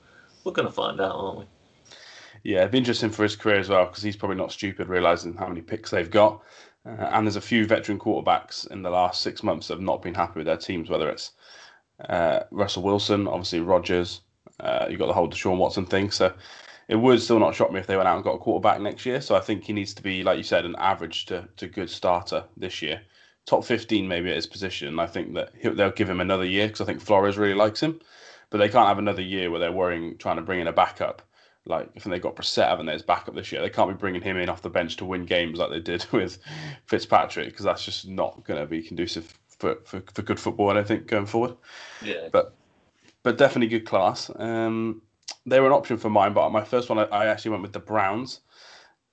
We're 0.44 0.52
going 0.52 0.68
to 0.68 0.74
find 0.74 1.00
out, 1.00 1.16
aren't 1.16 1.38
we? 1.40 1.44
Yeah, 2.44 2.58
it'd 2.58 2.72
be 2.72 2.78
interesting 2.78 3.10
for 3.10 3.22
his 3.22 3.36
career 3.36 3.58
as 3.58 3.68
well 3.70 3.86
because 3.86 4.02
he's 4.02 4.16
probably 4.16 4.36
not 4.36 4.52
stupid 4.52 4.88
realizing 4.88 5.34
how 5.34 5.48
many 5.48 5.62
picks 5.62 5.90
they've 5.90 6.10
got. 6.10 6.42
Uh, 6.86 7.08
and 7.12 7.26
there's 7.26 7.36
a 7.36 7.40
few 7.40 7.66
veteran 7.66 7.98
quarterbacks 7.98 8.70
in 8.70 8.82
the 8.82 8.90
last 8.90 9.22
six 9.22 9.42
months 9.42 9.68
that 9.68 9.74
have 9.74 9.82
not 9.82 10.02
been 10.02 10.14
happy 10.14 10.40
with 10.40 10.46
their 10.46 10.56
teams, 10.56 10.90
whether 10.90 11.08
it's 11.08 11.32
uh, 12.08 12.40
Russell 12.50 12.82
Wilson, 12.82 13.26
obviously 13.26 13.60
Rodgers, 13.60 14.20
uh, 14.60 14.86
you've 14.88 14.98
got 14.98 15.06
the 15.06 15.14
whole 15.14 15.28
Deshaun 15.28 15.56
Watson 15.56 15.86
thing. 15.86 16.10
So 16.10 16.32
it 16.88 16.96
would 16.96 17.20
still 17.20 17.38
not 17.38 17.54
shock 17.54 17.72
me 17.72 17.80
if 17.80 17.86
they 17.86 17.96
went 17.96 18.08
out 18.08 18.16
and 18.16 18.24
got 18.24 18.34
a 18.34 18.38
quarterback 18.38 18.80
next 18.80 19.06
year. 19.06 19.20
So 19.20 19.34
I 19.34 19.40
think 19.40 19.64
he 19.64 19.72
needs 19.72 19.94
to 19.94 20.02
be, 20.02 20.22
like 20.22 20.36
you 20.36 20.44
said, 20.44 20.64
an 20.64 20.76
average 20.78 21.26
to, 21.26 21.48
to 21.56 21.66
good 21.66 21.90
starter 21.90 22.44
this 22.56 22.82
year. 22.82 23.00
Top 23.46 23.64
15 23.64 24.08
maybe 24.08 24.30
at 24.30 24.36
his 24.36 24.46
position. 24.46 24.98
I 24.98 25.06
think 25.06 25.34
that 25.34 25.52
they'll 25.62 25.90
give 25.90 26.08
him 26.08 26.20
another 26.20 26.44
year 26.44 26.66
because 26.66 26.80
I 26.80 26.84
think 26.84 27.00
Flores 27.00 27.36
really 27.36 27.54
likes 27.54 27.82
him. 27.82 28.00
But 28.50 28.58
they 28.58 28.68
can't 28.68 28.88
have 28.88 28.98
another 28.98 29.22
year 29.22 29.50
where 29.50 29.60
they're 29.60 29.72
worrying 29.72 30.16
trying 30.18 30.36
to 30.36 30.42
bring 30.42 30.60
in 30.60 30.66
a 30.66 30.72
backup 30.72 31.22
like 31.66 31.88
if 31.94 32.04
they 32.04 32.18
got 32.18 32.36
Brissett 32.36 32.68
haven't 32.68 32.86
they 32.86 32.92
as 32.92 33.02
backup 33.02 33.34
this 33.34 33.50
year, 33.50 33.62
they 33.62 33.70
can't 33.70 33.88
be 33.88 33.94
bringing 33.94 34.20
him 34.20 34.36
in 34.36 34.48
off 34.48 34.62
the 34.62 34.70
bench 34.70 34.96
to 34.96 35.04
win 35.04 35.24
games 35.24 35.58
like 35.58 35.70
they 35.70 35.80
did 35.80 36.04
with 36.12 36.38
Fitzpatrick 36.86 37.48
because 37.48 37.64
that's 37.64 37.84
just 37.84 38.06
not 38.06 38.44
going 38.44 38.60
to 38.60 38.66
be 38.66 38.82
conducive 38.82 39.38
for, 39.48 39.76
for, 39.84 40.02
for 40.12 40.22
good 40.22 40.38
football. 40.38 40.70
I 40.70 40.74
don't 40.74 40.86
think 40.86 41.06
going 41.06 41.26
forward. 41.26 41.56
Yeah. 42.02 42.28
But 42.30 42.54
but 43.22 43.38
definitely 43.38 43.68
good 43.68 43.86
class. 43.86 44.30
Um, 44.36 45.00
they 45.46 45.60
were 45.60 45.66
an 45.66 45.72
option 45.72 45.96
for 45.96 46.10
mine, 46.10 46.32
but 46.32 46.50
my 46.50 46.64
first 46.64 46.88
one 46.88 46.98
I, 46.98 47.26
actually 47.26 47.52
went 47.52 47.62
with 47.62 47.72
the 47.72 47.80
Browns. 47.80 48.40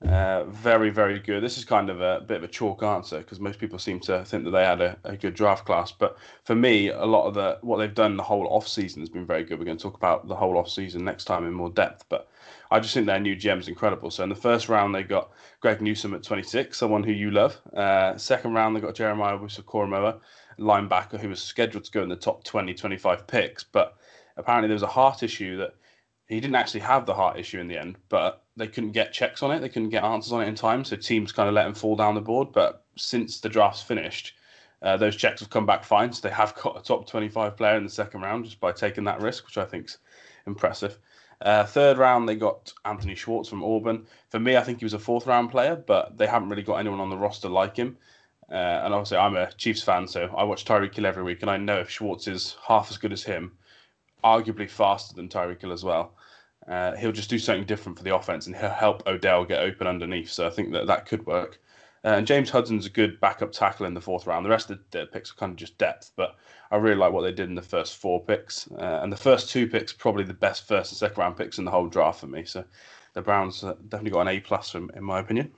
Uh, 0.08 0.46
very, 0.46 0.90
very 0.90 1.20
good. 1.20 1.44
This 1.44 1.60
is 1.60 1.66
kind 1.66 1.88
of 1.88 2.02
a 2.02 2.22
bit 2.22 2.38
of 2.38 2.44
a 2.44 2.48
chalk 2.48 2.82
answer 2.82 3.20
because 3.20 3.40
most 3.40 3.60
people 3.60 3.78
seem 3.78 4.00
to 4.02 4.26
think 4.26 4.46
that 4.46 4.50
they 4.50 4.64
had 4.64 4.82
a, 4.82 4.98
a, 5.04 5.16
good 5.16 5.36
draft 5.36 5.64
class. 5.64 5.92
But 5.92 6.18
for 6.44 6.56
me, 6.56 6.90
a 6.90 7.06
lot 7.06 7.28
of 7.28 7.36
the 7.36 7.60
what 7.62 7.78
they've 7.78 7.94
done 7.94 8.18
the 8.18 8.24
whole 8.24 8.48
off 8.48 8.68
season 8.68 9.04
has 9.04 9.10
been 9.10 9.28
very 9.28 9.44
good. 9.44 9.60
We're 9.60 9.66
going 9.66 9.78
to 9.78 9.84
talk 9.84 9.96
about 9.96 10.28
the 10.28 10.36
whole 10.36 10.58
off 10.58 10.70
season 10.70 11.06
next 11.06 11.26
time 11.26 11.46
in 11.46 11.54
more 11.54 11.70
depth. 11.70 12.06
But 12.10 12.28
I 12.72 12.80
just 12.80 12.96
think 12.96 13.06
their 13.06 13.20
new 13.20 13.36
GM's 13.36 13.68
incredible. 13.68 14.10
So 14.10 14.24
in 14.24 14.30
the 14.30 14.36
first 14.36 14.70
round, 14.70 14.96
they 14.96 15.04
got 15.04 15.30
Greg 15.60 15.82
Newsome 15.82 16.16
at 16.16 16.24
26, 16.24 16.76
someone 16.76 17.04
who 17.04 17.12
you 17.12 17.30
love. 17.30 17.62
Uh, 17.72 18.18
second 18.18 18.54
round, 18.54 18.76
they 18.76 18.80
got 18.80 18.96
Jeremiah 18.96 19.38
Owusu-Koramoah, 19.38 20.20
linebacker, 20.58 21.20
who 21.20 21.30
was 21.30 21.44
scheduled 21.44 21.84
to 21.84 21.92
go 21.92 22.02
in 22.02 22.10
the 22.10 22.16
top 22.16 22.44
20, 22.44 22.74
25 22.74 23.28
picks. 23.28 23.64
But 23.64 23.98
apparently 24.36 24.68
there 24.68 24.76
was 24.76 24.82
a 24.82 24.88
heart 24.88 25.22
issue 25.22 25.58
that 25.58 25.76
he 26.32 26.40
didn't 26.40 26.56
actually 26.56 26.80
have 26.80 27.06
the 27.06 27.14
heart 27.14 27.38
issue 27.38 27.60
in 27.60 27.68
the 27.68 27.78
end, 27.78 27.98
but 28.08 28.44
they 28.56 28.66
couldn't 28.66 28.94
get 28.94 29.12
checks 29.12 29.44
on 29.44 29.52
it. 29.52 29.60
They 29.60 29.68
couldn't 29.68 29.90
get 29.90 30.06
answers 30.06 30.32
on 30.32 30.42
it 30.42 30.48
in 30.48 30.56
time. 30.56 30.86
So 30.86 30.96
teams 30.96 31.34
kind 31.34 31.50
of 31.50 31.54
let 31.54 31.68
him 31.68 31.74
fall 31.74 31.98
down 31.98 32.16
the 32.16 32.22
board. 32.22 32.54
But 32.54 32.86
since 32.96 33.42
the 33.42 33.50
draft's 33.50 33.82
finished, 33.82 34.34
uh, 34.82 34.96
those 34.96 35.18
checks 35.18 35.42
have 35.42 35.50
come 35.50 35.66
back 35.66 35.84
fine. 35.84 36.14
So 36.14 36.26
they 36.26 36.34
have 36.34 36.56
got 36.56 36.80
a 36.80 36.82
top 36.82 37.06
25 37.06 37.58
player 37.58 37.76
in 37.76 37.84
the 37.84 37.90
second 37.90 38.22
round 38.22 38.46
just 38.46 38.62
by 38.62 38.72
taking 38.72 39.04
that 39.04 39.20
risk, 39.20 39.46
which 39.46 39.58
I 39.58 39.66
think 39.66 39.88
is 39.88 39.98
impressive. 40.48 40.98
Uh, 41.42 41.66
third 41.66 41.98
round, 41.98 42.30
they 42.30 42.36
got 42.36 42.72
Anthony 42.86 43.16
Schwartz 43.16 43.50
from 43.50 43.62
Auburn. 43.62 44.06
For 44.30 44.40
me, 44.40 44.56
I 44.56 44.64
think 44.64 44.80
he 44.80 44.86
was 44.86 44.94
a 44.94 45.00
fourth 45.00 45.28
round 45.28 45.52
player, 45.52 45.76
but 45.76 46.18
they 46.18 46.28
haven't 46.28 46.48
really 46.48 46.64
got 46.64 46.76
anyone 46.76 47.02
on 47.02 47.10
the 47.10 47.18
roster 47.18 47.50
like 47.50 47.76
him. 47.76 47.98
Uh, 48.50 48.54
and 48.86 48.94
obviously, 48.94 49.18
I'm 49.18 49.36
a 49.36 49.52
Chiefs 49.52 49.84
fan, 49.84 50.08
so 50.08 50.34
I 50.38 50.46
watch 50.46 50.64
Tyreek 50.64 50.96
Hill 50.96 51.06
every 51.06 51.24
week, 51.24 51.42
and 51.42 51.52
I 51.52 51.58
know 51.58 51.80
if 51.80 51.90
Schwartz 51.90 52.30
is 52.30 52.56
half 52.66 52.90
as 52.90 52.98
good 52.98 53.12
as 53.12 53.24
him, 53.24 53.58
arguably 54.24 54.70
faster 54.70 55.14
than 55.16 55.28
Tyreek 55.28 55.62
Hill 55.62 55.72
as 55.72 55.84
well, 55.84 56.14
uh, 56.68 56.96
he'll 56.96 57.12
just 57.12 57.30
do 57.30 57.40
something 57.40 57.66
different 57.66 57.98
for 57.98 58.04
the 58.04 58.16
offense, 58.16 58.48
and 58.48 58.56
he'll 58.56 58.70
help 58.70 59.06
Odell 59.08 59.46
get 59.46 59.62
open 59.62 59.88
underneath. 59.88 60.32
So 60.32 60.46
I 60.46 60.50
think 60.50 60.72
that 60.74 60.88
that 60.88 61.06
could 61.06 61.26
work. 61.26 61.60
Uh, 62.04 62.10
and 62.10 62.26
James 62.26 62.50
Hudson's 62.50 62.88
a 62.88 62.90
good 62.90 63.20
backup 63.20 63.52
tackle 63.52 63.86
in 63.86 63.94
the 63.94 64.02
fourth 64.02 64.26
round. 64.26 64.46
The 64.46 64.50
rest 64.50 64.72
of 64.72 64.80
the 64.90 65.06
picks 65.06 65.32
are 65.32 65.36
kind 65.36 65.52
of 65.52 65.56
just 65.56 65.78
depth, 65.78 66.12
but 66.16 66.36
I 66.72 66.78
really 66.78 66.96
like 66.96 67.14
what 67.14 67.22
they 67.22 67.32
did 67.32 67.50
in 67.50 67.56
the 67.56 67.62
first 67.62 67.98
four 67.98 68.24
picks. 68.24 68.70
Uh, 68.72 69.00
and 69.04 69.12
the 69.12 69.18
first 69.18 69.50
two 69.50 69.68
picks, 69.68 69.94
probably 69.94 70.24
the 70.24 70.34
best 70.34 70.68
first 70.68 70.92
and 70.92 70.98
second 70.98 71.20
round 71.20 71.38
picks 71.38 71.60
in 71.60 71.66
the 71.66 71.72
whole 71.72 71.88
draft 71.88 72.20
for 72.20 72.28
me. 72.28 72.44
So 72.44 72.64
the 73.14 73.22
Browns 73.22 73.64
uh, 73.64 73.76
definitely 73.90 74.12
got 74.12 74.22
an 74.22 74.28
A 74.30 74.40
plus 74.40 74.74
in, 74.74 74.90
in 74.96 75.04
my 75.04 75.20
opinion. 75.20 75.52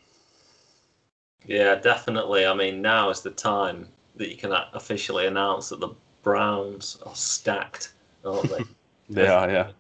Yeah, 1.46 1.76
definitely. 1.76 2.46
I 2.46 2.54
mean, 2.54 2.82
now 2.82 3.10
is 3.10 3.22
the 3.22 3.32
time 3.32 3.88
that 4.16 4.30
you 4.30 4.38
can 4.38 4.54
officially 4.74 5.28
announce 5.28 5.70
that 5.70 5.80
the 5.80 5.96
Browns 6.24 6.98
are 7.06 7.16
stacked, 7.16 7.94
aren't 8.26 8.50
they? 8.50 8.64
they 9.10 9.28
are, 9.28 9.50
yeah. 9.50 9.72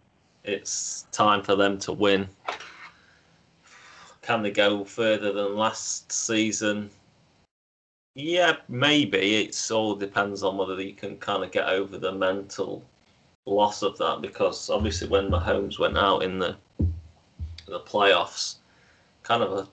It's 0.43 1.07
time 1.11 1.41
for 1.41 1.55
them 1.55 1.77
to 1.79 1.93
win. 1.93 2.27
Can 4.21 4.41
they 4.41 4.51
go 4.51 4.83
further 4.83 5.31
than 5.31 5.55
last 5.55 6.11
season? 6.11 6.89
Yeah, 8.15 8.57
maybe. 8.69 9.43
It's 9.43 9.71
all 9.71 9.95
depends 9.95 10.43
on 10.43 10.57
whether 10.57 10.81
you 10.81 10.93
can 10.93 11.17
kind 11.17 11.43
of 11.43 11.51
get 11.51 11.67
over 11.67 11.97
the 11.97 12.11
mental 12.11 12.83
loss 13.45 13.81
of 13.81 13.97
that 13.97 14.21
because 14.21 14.69
obviously 14.69 15.07
when 15.07 15.29
Mahomes 15.29 15.79
went 15.79 15.97
out 15.97 16.23
in 16.23 16.39
the 16.39 16.55
the 17.65 17.79
playoffs, 17.79 18.55
kind 19.23 19.41
of 19.41 19.51
a, 19.53 19.67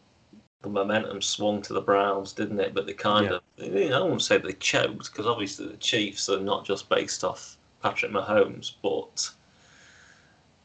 the 0.62 0.68
momentum 0.68 1.20
swung 1.20 1.60
to 1.62 1.72
the 1.72 1.80
Browns, 1.80 2.32
didn't 2.32 2.60
it? 2.60 2.74
But 2.74 2.86
they 2.86 2.92
kind 2.92 3.26
yeah. 3.26 3.38
of, 3.66 3.74
you 3.74 3.90
know, 3.90 4.04
I 4.04 4.08
won't 4.08 4.22
say 4.22 4.38
they 4.38 4.52
choked 4.54 5.10
because 5.10 5.26
obviously 5.26 5.66
the 5.66 5.76
Chiefs 5.76 6.28
are 6.28 6.40
not 6.40 6.64
just 6.64 6.88
based 6.88 7.24
off 7.24 7.56
Patrick 7.82 8.12
Mahomes, 8.12 8.72
but 8.82 9.30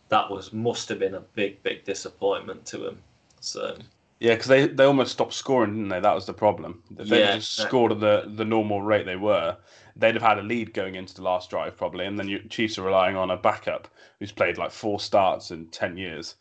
that 0.09 0.29
was 0.29 0.53
must 0.53 0.89
have 0.89 1.00
been 1.00 1.15
a 1.15 1.21
big, 1.21 1.62
big 1.63 1.83
disappointment 1.83 2.65
to 2.67 2.88
him. 2.88 2.97
So 3.39 3.77
yeah, 4.19 4.33
because 4.33 4.47
they, 4.47 4.67
they 4.67 4.85
almost 4.85 5.12
stopped 5.12 5.33
scoring, 5.33 5.74
didn't 5.74 5.89
they? 5.89 6.00
That 6.00 6.15
was 6.15 6.25
the 6.25 6.33
problem. 6.33 6.83
If 6.97 7.09
they 7.09 7.19
yeah, 7.19 7.35
just 7.35 7.57
scored 7.57 7.91
at 7.91 8.00
the, 8.00 8.31
the 8.35 8.45
normal 8.45 8.81
rate 8.81 9.05
they 9.05 9.17
were, 9.17 9.57
they'd 9.95 10.15
have 10.15 10.24
had 10.24 10.39
a 10.39 10.43
lead 10.43 10.74
going 10.74 10.95
into 10.95 11.13
the 11.13 11.21
last 11.21 11.50
drive 11.50 11.75
probably, 11.75 12.05
and 12.05 12.17
then 12.17 12.27
you, 12.27 12.39
Chiefs 12.50 12.77
are 12.77 12.83
relying 12.83 13.15
on 13.17 13.31
a 13.31 13.38
backup 13.38 13.88
who's 14.19 14.31
played 14.31 14.57
like 14.57 14.71
four 14.71 15.00
starts 15.00 15.51
in 15.51 15.67
ten 15.67 15.97
years 15.97 16.35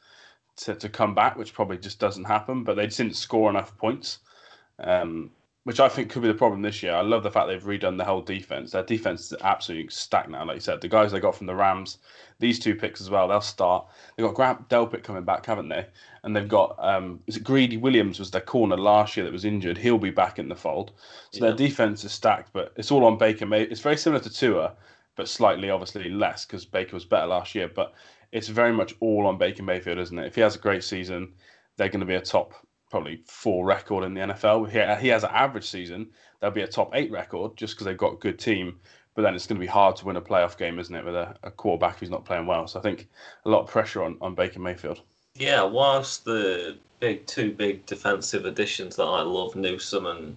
to, 0.56 0.74
to 0.76 0.88
come 0.88 1.14
back, 1.14 1.36
which 1.36 1.52
probably 1.52 1.78
just 1.78 1.98
doesn't 1.98 2.24
happen. 2.24 2.62
But 2.62 2.76
they 2.76 2.86
didn't 2.86 3.16
score 3.16 3.50
enough 3.50 3.76
points, 3.76 4.18
um, 4.78 5.30
which 5.64 5.80
I 5.80 5.88
think 5.88 6.10
could 6.10 6.22
be 6.22 6.28
the 6.28 6.34
problem 6.34 6.62
this 6.62 6.82
year. 6.82 6.94
I 6.94 7.00
love 7.02 7.22
the 7.22 7.30
fact 7.30 7.48
they've 7.48 7.62
redone 7.62 7.98
the 7.98 8.04
whole 8.04 8.20
defense. 8.20 8.72
Their 8.72 8.82
defense 8.82 9.32
is 9.32 9.38
absolutely 9.42 9.90
stacked 9.90 10.30
now, 10.30 10.44
like 10.44 10.56
you 10.56 10.60
said. 10.60 10.80
The 10.80 10.88
guys 10.88 11.12
they 11.12 11.20
got 11.20 11.34
from 11.34 11.46
the 11.46 11.54
Rams, 11.54 11.98
these 12.38 12.58
two 12.58 12.74
picks 12.74 13.00
as 13.00 13.10
well, 13.10 13.28
they'll 13.28 13.40
start. 13.40 13.86
They've 14.16 14.26
got 14.26 14.34
Grant 14.34 14.68
Delpit 14.68 15.02
coming 15.02 15.24
back, 15.24 15.46
haven't 15.46 15.68
they? 15.68 15.86
and 16.24 16.34
they've 16.34 16.48
got 16.48 16.74
um, 16.78 17.20
is 17.26 17.36
it 17.36 17.44
Greedy 17.44 17.76
Williams 17.76 18.18
was 18.18 18.30
their 18.30 18.40
corner 18.40 18.78
last 18.78 19.16
year 19.16 19.24
that 19.24 19.32
was 19.32 19.44
injured. 19.44 19.76
He'll 19.76 19.98
be 19.98 20.10
back 20.10 20.38
in 20.38 20.48
the 20.48 20.56
fold. 20.56 20.92
So 21.30 21.44
yeah. 21.44 21.50
their 21.50 21.56
defense 21.56 22.02
is 22.02 22.12
stacked, 22.12 22.50
but 22.52 22.72
it's 22.76 22.90
all 22.90 23.04
on 23.04 23.18
Baker. 23.18 23.46
Mayfield. 23.46 23.70
It's 23.70 23.82
very 23.82 23.98
similar 23.98 24.22
to 24.22 24.32
Tua, 24.32 24.72
but 25.16 25.28
slightly 25.28 25.68
obviously 25.68 26.08
less 26.08 26.46
because 26.46 26.64
Baker 26.64 26.96
was 26.96 27.04
better 27.04 27.26
last 27.26 27.54
year. 27.54 27.68
But 27.68 27.92
it's 28.32 28.48
very 28.48 28.72
much 28.72 28.94
all 29.00 29.26
on 29.26 29.36
Baker 29.36 29.62
Mayfield, 29.62 29.98
isn't 29.98 30.18
it? 30.18 30.26
If 30.26 30.34
he 30.34 30.40
has 30.40 30.56
a 30.56 30.58
great 30.58 30.82
season, 30.82 31.34
they're 31.76 31.90
going 31.90 32.00
to 32.00 32.06
be 32.06 32.14
a 32.14 32.22
top 32.22 32.54
probably 32.94 33.20
four 33.26 33.64
record 33.64 34.04
in 34.04 34.14
the 34.14 34.20
NFL. 34.20 34.70
He, 34.70 35.02
he 35.02 35.08
has 35.08 35.24
an 35.24 35.30
average 35.32 35.68
season, 35.68 36.06
they'll 36.38 36.52
be 36.52 36.62
a 36.62 36.66
top 36.68 36.94
eight 36.94 37.10
record 37.10 37.56
just 37.56 37.74
because 37.74 37.86
they've 37.86 37.98
got 37.98 38.12
a 38.12 38.16
good 38.18 38.38
team. 38.38 38.78
But 39.16 39.22
then 39.22 39.34
it's 39.34 39.48
going 39.48 39.56
to 39.56 39.60
be 39.60 39.66
hard 39.66 39.96
to 39.96 40.04
win 40.04 40.14
a 40.14 40.20
playoff 40.20 40.56
game, 40.56 40.78
isn't 40.78 40.94
it, 40.94 41.04
with 41.04 41.16
a, 41.16 41.34
a 41.42 41.50
quarterback 41.50 41.98
who's 41.98 42.08
not 42.08 42.24
playing 42.24 42.46
well? 42.46 42.68
So 42.68 42.78
I 42.78 42.82
think 42.82 43.08
a 43.46 43.48
lot 43.48 43.62
of 43.62 43.66
pressure 43.68 44.04
on, 44.04 44.16
on 44.20 44.36
Baker 44.36 44.60
Mayfield. 44.60 45.00
Yeah, 45.34 45.64
whilst 45.64 46.24
the 46.24 46.78
big 47.00 47.26
two 47.26 47.50
big 47.50 47.84
defensive 47.84 48.44
additions 48.44 48.94
that 48.94 49.06
I 49.06 49.22
love, 49.22 49.56
Newsome 49.56 50.06
and 50.06 50.36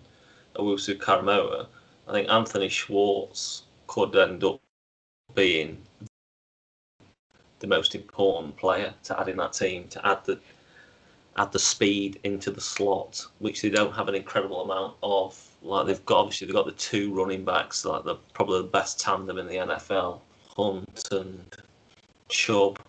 Owusu-Koramoah, 0.56 1.68
I 2.08 2.12
think 2.12 2.28
Anthony 2.28 2.70
Schwartz 2.70 3.66
could 3.86 4.16
end 4.16 4.44
up 4.44 4.60
being 5.36 5.78
the 7.60 7.68
most 7.68 7.94
important 7.94 8.58
player 8.58 8.96
to 9.04 9.20
add 9.20 9.30
in 9.30 9.38
that 9.38 9.54
team 9.54 9.88
to 9.90 10.08
add 10.08 10.26
the 10.26 10.40
add 11.38 11.51
the 11.51 11.60
speed 11.60 12.20
into 12.24 12.51
the 12.51 12.62
slot, 12.62 13.25
which 13.39 13.62
they 13.62 13.70
don't 13.70 13.94
have 13.94 14.08
an 14.08 14.15
incredible 14.15 14.62
amount 14.62 14.96
of. 15.03 15.39
Like 15.62 15.88
they've 15.88 16.06
got 16.06 16.20
obviously 16.20 16.48
they've 16.48 16.56
got 16.56 16.65
the 16.65 16.72
two 16.74 17.13
running 17.13 17.44
backs, 17.44 17.86
like 17.86 18.03
the 18.03 18.15
probably 18.34 18.62
the 18.62 18.67
best 18.67 19.00
tandem 19.00 19.38
in 19.38 19.48
the 19.48 19.56
NFL, 19.56 20.22
Hunt 20.56 21.08
and 21.12 21.46
Chubb. 22.29 22.79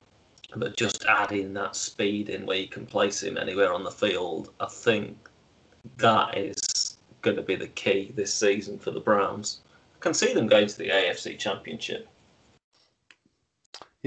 But 0.56 0.76
just 0.76 1.04
adding 1.06 1.52
that 1.54 1.76
speed 1.76 2.30
in 2.30 2.46
where 2.46 2.56
you 2.56 2.68
can 2.68 2.86
place 2.86 3.22
him 3.22 3.36
anywhere 3.36 3.72
on 3.72 3.84
the 3.84 3.90
field, 3.90 4.52
I 4.60 4.66
think 4.66 5.28
that 5.98 6.36
is 6.38 6.96
going 7.20 7.36
to 7.36 7.42
be 7.42 7.54
the 7.54 7.68
key 7.68 8.12
this 8.14 8.32
season 8.32 8.78
for 8.78 8.90
the 8.90 9.00
Browns. 9.00 9.60
I 9.96 9.98
can 10.00 10.14
see 10.14 10.32
them 10.32 10.46
going 10.46 10.68
to 10.68 10.78
the 10.78 10.88
AFC 10.88 11.38
Championship. 11.38 12.08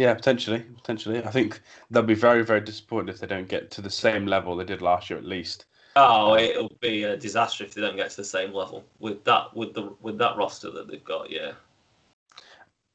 Yeah, 0.01 0.15
potentially, 0.15 0.65
potentially. 0.77 1.24
I 1.24 1.29
think 1.29 1.62
they'll 1.91 2.01
be 2.01 2.15
very, 2.15 2.43
very 2.43 2.62
disappointed 2.62 3.13
if 3.13 3.20
they 3.20 3.27
don't 3.27 3.48
get 3.48 3.70
to 3.70 3.81
the 3.81 3.89
same 3.91 4.25
level 4.25 4.55
they 4.55 4.65
did 4.65 4.81
last 4.81 5.12
year, 5.12 5.20
at 5.20 5.25
least. 5.25 5.65
Oh, 5.96 6.36
it'll 6.36 6.75
be 6.79 7.03
a 7.03 7.15
disaster 7.15 7.63
if 7.63 7.75
they 7.75 7.81
don't 7.81 7.98
get 7.98 8.10
to 8.10 8.17
the 8.17 8.24
same 8.24 8.51
level 8.51 8.84
with 8.98 9.24
that 9.25 9.55
with 9.55 9.75
the 9.75 9.93
with 10.01 10.17
that 10.17 10.38
roster 10.38 10.72
that 10.72 10.88
they've 10.88 11.03
got. 11.03 11.29
Yeah. 11.29 11.51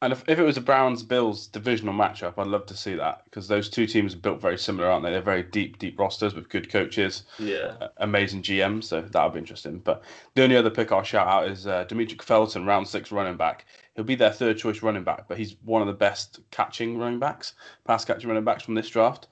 And 0.03 0.13
if, 0.13 0.25
if 0.27 0.41
it 0.41 0.43
was 0.43 0.57
a 0.57 0.61
Browns 0.61 1.05
Bills 1.05 1.47
divisional 1.47 1.95
matchup, 1.95 2.35
I'd 2.39 2.49
love 2.49 2.67
to 2.67 2.77
see 2.77 2.97
that 2.97 3.23
because 3.27 3.47
those 3.47 3.71
two 3.71 3.87
teams 3.87 4.13
are 4.13 4.19
built 4.19 4.41
very 4.41 4.59
similar, 4.59 4.91
aren't 4.91 5.05
they? 5.05 5.13
They're 5.13 5.23
very 5.23 5.45
deep, 5.45 5.79
deep 5.79 6.01
rosters 6.01 6.35
with 6.35 6.49
good 6.49 6.69
coaches, 6.69 7.23
Yeah. 7.39 7.77
uh, 7.81 7.89
amazing 7.99 8.43
GMs, 8.43 8.85
so 8.85 9.01
that'll 9.01 9.31
be 9.31 9.39
interesting. 9.39 9.79
But 9.79 10.03
the 10.35 10.43
only 10.43 10.57
other 10.57 10.71
pick 10.71 10.91
I'll 10.91 11.05
shout 11.05 11.29
out 11.29 11.49
is 11.49 11.69
uh, 11.69 11.85
Demetric 11.85 12.21
Felton, 12.23 12.67
round 12.67 12.89
six 12.89 13.13
running 13.13 13.37
back. 13.37 13.65
He'll 13.97 14.05
be 14.05 14.15
their 14.15 14.31
third 14.31 14.59
choice 14.59 14.83
running 14.83 15.05
back, 15.05 15.27
but 15.27 15.39
he's 15.39 15.57
one 15.65 15.83
of 15.83 15.89
the 15.89 15.95
best 15.95 16.41
catching 16.51 16.99
running 16.99 17.19
backs, 17.19 17.55
pass 17.85 18.05
catching 18.05 18.29
running 18.29 18.45
backs 18.45 18.63
from 18.63 18.75
this 18.75 18.89
draft. 18.89 19.29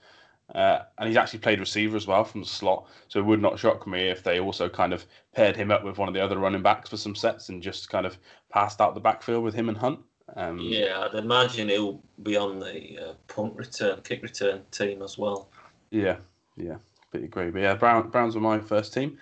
Uh, 0.54 0.80
and 0.99 1.09
he's 1.09 1.16
actually 1.16 1.38
played 1.38 1.59
receiver 1.59 1.97
as 1.97 2.06
well 2.06 2.23
from 2.25 2.42
the 2.42 2.47
slot, 2.47 2.87
so 3.09 3.18
it 3.18 3.25
would 3.25 3.40
not 3.40 3.59
shock 3.59 3.87
me 3.87 4.09
if 4.09 4.23
they 4.23 4.40
also 4.40 4.68
kind 4.68 4.92
of 4.92 5.06
paired 5.35 5.56
him 5.56 5.71
up 5.71 5.83
with 5.85 5.97
one 5.97 6.09
of 6.09 6.12
the 6.14 6.23
other 6.23 6.38
running 6.38 6.62
backs 6.62 6.90
for 6.90 6.99
some 6.99 7.14
sets 7.14 7.49
and 7.49 7.62
just 7.62 7.88
kind 7.88 8.04
of 8.04 8.18
passed 8.50 8.80
out 8.80 8.94
the 8.94 9.00
backfield 9.00 9.42
with 9.42 9.54
him 9.54 9.68
and 9.68 9.78
Hunt. 9.78 10.00
Um, 10.37 10.59
Yeah, 10.59 11.00
I'd 11.00 11.18
imagine 11.18 11.68
he'll 11.68 12.02
be 12.23 12.37
on 12.37 12.59
the 12.61 12.99
uh, 12.99 13.12
punt 13.26 13.54
return, 13.56 14.00
kick 14.02 14.23
return 14.23 14.62
team 14.71 15.02
as 15.02 15.16
well. 15.16 15.49
Yeah, 15.90 16.16
yeah, 16.56 16.76
completely 17.02 17.28
agree. 17.28 17.50
But 17.50 17.62
yeah, 17.62 17.75
Brown, 17.75 18.11
Browns 18.11 18.35
were 18.35 18.40
my 18.40 18.59
first 18.59 18.92
team. 18.92 19.18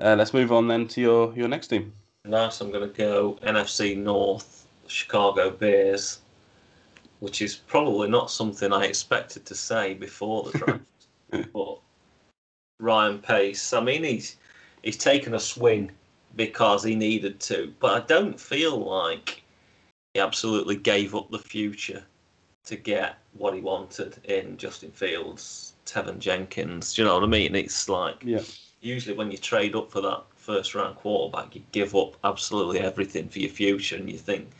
Uh, 0.00 0.14
let's 0.16 0.34
move 0.34 0.52
on 0.52 0.68
then 0.68 0.86
to 0.88 1.00
your, 1.00 1.34
your 1.34 1.48
next 1.48 1.68
team. 1.68 1.92
Nice. 2.24 2.60
I'm 2.60 2.70
going 2.70 2.88
to 2.88 2.96
go 2.96 3.38
NFC 3.42 3.96
North, 3.96 4.66
Chicago 4.90 5.50
Bears, 5.50 6.20
which 7.20 7.42
is 7.42 7.56
probably 7.56 8.08
not 8.08 8.30
something 8.30 8.72
I 8.72 8.84
expected 8.84 9.46
to 9.46 9.54
say 9.54 9.94
before 9.94 10.44
the 10.44 10.58
draft. 10.58 10.82
but 11.52 11.78
Ryan 12.80 13.18
Pace, 13.18 13.72
I 13.72 13.80
mean, 13.80 14.04
he's 14.04 14.36
he's 14.82 14.96
taken 14.96 15.34
a 15.34 15.40
swing 15.40 15.92
because 16.36 16.82
he 16.82 16.94
needed 16.94 17.40
to, 17.40 17.72
but 17.80 18.02
I 18.02 18.06
don't 18.06 18.40
feel 18.40 18.78
like 18.78 19.42
he 20.14 20.20
absolutely 20.20 20.76
gave 20.76 21.14
up 21.14 21.30
the 21.30 21.38
future 21.38 22.04
to 22.64 22.76
get 22.76 23.18
what 23.34 23.54
he 23.54 23.60
wanted 23.60 24.18
in 24.24 24.56
Justin 24.56 24.90
Fields, 24.90 25.74
Teven 25.86 26.18
Jenkins. 26.18 26.94
Do 26.94 27.02
you 27.02 27.08
know 27.08 27.14
what 27.14 27.24
I 27.24 27.26
mean? 27.26 27.54
It's 27.54 27.88
like 27.88 28.22
Yeah. 28.24 28.42
usually 28.80 29.16
when 29.16 29.30
you 29.30 29.38
trade 29.38 29.74
up 29.74 29.90
for 29.90 30.00
that 30.00 30.24
first 30.36 30.74
round 30.74 30.96
quarterback, 30.96 31.54
you 31.54 31.62
give 31.72 31.94
up 31.94 32.16
absolutely 32.24 32.80
everything 32.80 33.28
for 33.28 33.38
your 33.38 33.50
future, 33.50 33.96
and 33.96 34.10
you 34.10 34.18
think, 34.18 34.50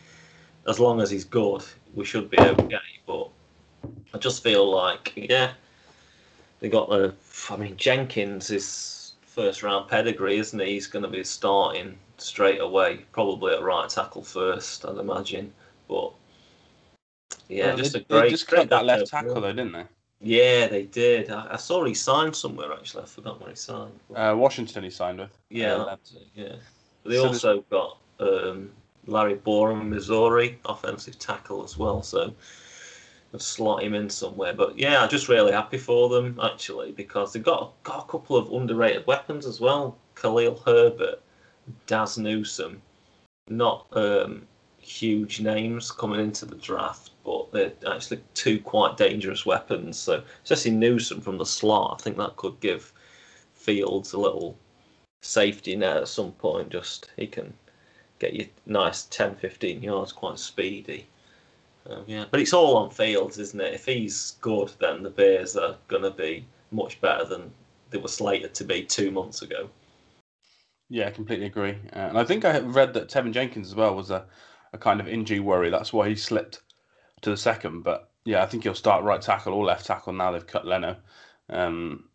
as 0.67 0.79
long 0.79 1.01
as 1.01 1.11
he's 1.11 1.25
good, 1.25 1.65
we 1.95 2.05
should 2.05 2.31
be 2.31 2.39
okay. 2.39 2.79
But 3.07 3.29
I 4.15 4.19
just 4.19 4.43
feel 4.43 4.71
like, 4.71 5.13
yeah, 5.17 5.53
they 6.61 6.69
got 6.69 6.89
the. 6.89 7.15
I 7.49 7.57
mean, 7.57 7.77
Jenkins 7.77 8.51
is 8.51 9.15
first 9.23 9.63
round 9.63 9.89
pedigree, 9.89 10.39
isn't 10.39 10.59
he? 10.59 10.73
He's 10.73 10.87
going 10.87 11.03
to 11.05 11.09
be 11.09 11.25
starting 11.25 11.97
straight 12.19 12.61
away, 12.61 13.05
probably 13.13 13.55
at 13.55 13.63
right 13.63 13.89
tackle 13.89 14.23
first, 14.23 14.85
I'd 14.85 14.99
imagine. 14.99 15.53
But 15.89 16.13
yeah, 17.49 17.69
Well, 17.69 17.77
just 17.79 17.93
they, 17.95 18.01
a 18.01 18.03
great. 18.03 18.23
they 18.23 18.31
just 18.31 18.47
cut 18.47 18.57
great 18.57 18.71
that 18.71 18.85
left 18.85 19.07
tackle 19.07 19.41
though, 19.41 19.53
didn't 19.53 19.73
they? 19.73 19.85
Yeah, 20.23 20.67
they 20.67 20.85
did. 20.85 21.31
I, 21.31 21.55
I 21.55 21.57
saw 21.57 21.85
he 21.85 21.95
signed 21.95 22.37
somewhere 22.37 22.73
actually. 22.73 23.05
I 23.05 23.07
forgot 23.07 23.41
where 23.41 23.51
he 23.51 23.57
signed. 23.57 23.99
Uh, 24.15 24.35
Washington 24.37 24.85
he 24.85 24.91
signed 24.91 25.19
with. 25.19 25.37
Yeah, 25.49 25.77
Uh, 25.77 25.97
yeah. 26.35 26.57
But 27.03 27.11
they 27.11 27.17
So 27.17 27.29
also 27.29 27.65
got 27.71 27.97
um, 28.21 28.71
Larry 29.11 29.37
Borom, 29.37 29.89
Missouri, 29.89 30.59
offensive 30.65 31.19
tackle 31.19 31.65
as 31.65 31.77
well. 31.77 32.03
So 32.03 32.33
slot 33.39 33.83
him 33.83 33.95
in 33.95 34.11
somewhere. 34.11 34.53
But 34.53 34.79
yeah, 34.79 35.03
I'm 35.03 35.09
just 35.09 35.29
really 35.29 35.53
happy 35.53 35.79
for 35.79 36.09
them 36.09 36.39
actually 36.43 36.93
because 36.93 37.33
they've 37.33 37.43
got 37.43 37.73
got 37.83 38.05
a 38.05 38.11
couple 38.11 38.37
of 38.37 38.53
underrated 38.53 39.07
weapons 39.07 39.47
as 39.47 39.61
well. 39.61 39.97
Khalil 40.15 40.63
Herbert, 40.67 41.23
Dazz 41.87 42.19
Newsome, 42.19 42.83
not 43.49 43.87
um, 43.93 44.47
huge 44.79 45.41
names 45.41 45.91
coming 45.93 46.21
into 46.21 46.47
the 46.47 46.57
draft, 46.57 47.11
but 47.25 47.53
they're 47.53 47.73
actually 47.87 48.21
two 48.35 48.59
quite 48.61 48.97
dangerous 48.97 49.47
weapons. 49.47 49.99
So 49.99 50.23
especially 50.45 50.73
Newsome 50.73 51.21
from 51.21 51.39
the 51.39 51.47
slot, 51.47 52.01
I 52.01 52.03
think 52.03 52.17
that 52.17 52.37
could 52.37 52.59
give 52.61 52.93
Fields 53.55 54.15
a 54.15 54.19
little 54.19 54.57
safety 55.23 55.77
net 55.77 55.99
at 55.99 56.09
some 56.09 56.33
point. 56.33 56.71
Just 56.71 57.11
he 57.17 57.27
can 57.27 57.53
get 58.21 58.35
you 58.35 58.47
nice 58.67 59.05
10, 59.05 59.35
15 59.35 59.83
yards, 59.83 60.13
quite 60.13 60.39
speedy. 60.39 61.07
Um, 61.89 62.05
yeah, 62.07 62.27
but 62.31 62.41
it's 62.41 62.53
all 62.53 62.77
on 62.77 62.91
Fields, 62.91 63.39
isn't 63.39 63.61
it? 63.61 63.75
If 63.75 63.87
he's 63.87 64.37
good, 64.41 64.71
then 64.79 65.03
the 65.03 65.11
Bears 65.11 65.57
are 65.57 65.77
going 65.89 66.03
to 66.03 66.11
be 66.11 66.45
much 66.71 67.01
better 67.01 67.25
than 67.25 67.51
they 67.91 67.99
were 67.99 68.09
slated 68.09 68.55
to 68.55 68.65
be 68.65 68.85
two 68.85 69.11
months 69.11 69.43
ago. 69.43 69.69
Yeah, 70.89 71.09
I 71.09 71.11
completely 71.11 71.47
agree. 71.47 71.79
Uh, 71.93 72.11
and 72.11 72.19
I 72.19 72.25
think 72.25 72.45
I 72.45 72.59
read 72.61 72.95
that 72.95 73.09
Teven 73.09 73.33
Jenkins 73.33 73.69
as 73.69 73.75
well 73.75 73.95
was 73.95 74.11
a, 74.11 74.27
a 74.73 74.79
kind 74.79 75.01
of 75.01 75.09
injury 75.09 75.41
worry. 75.41 75.71
That's 75.71 75.93
why 75.93 76.09
he 76.09 76.15
slipped 76.15 76.61
to 77.23 77.31
the 77.31 77.37
second. 77.37 77.83
But 77.83 78.11
yeah, 78.25 78.43
I 78.43 78.47
think 78.47 78.65
he'll 78.65 78.75
start 78.75 79.05
right 79.05 79.23
tackle 79.23 79.55
or 79.55 79.65
left 79.65 79.87
tackle 79.87 80.13
now 80.13 80.33
they've 80.33 80.47
cut 80.47 80.67
Leno. 80.67 80.97
Um, 81.49 82.10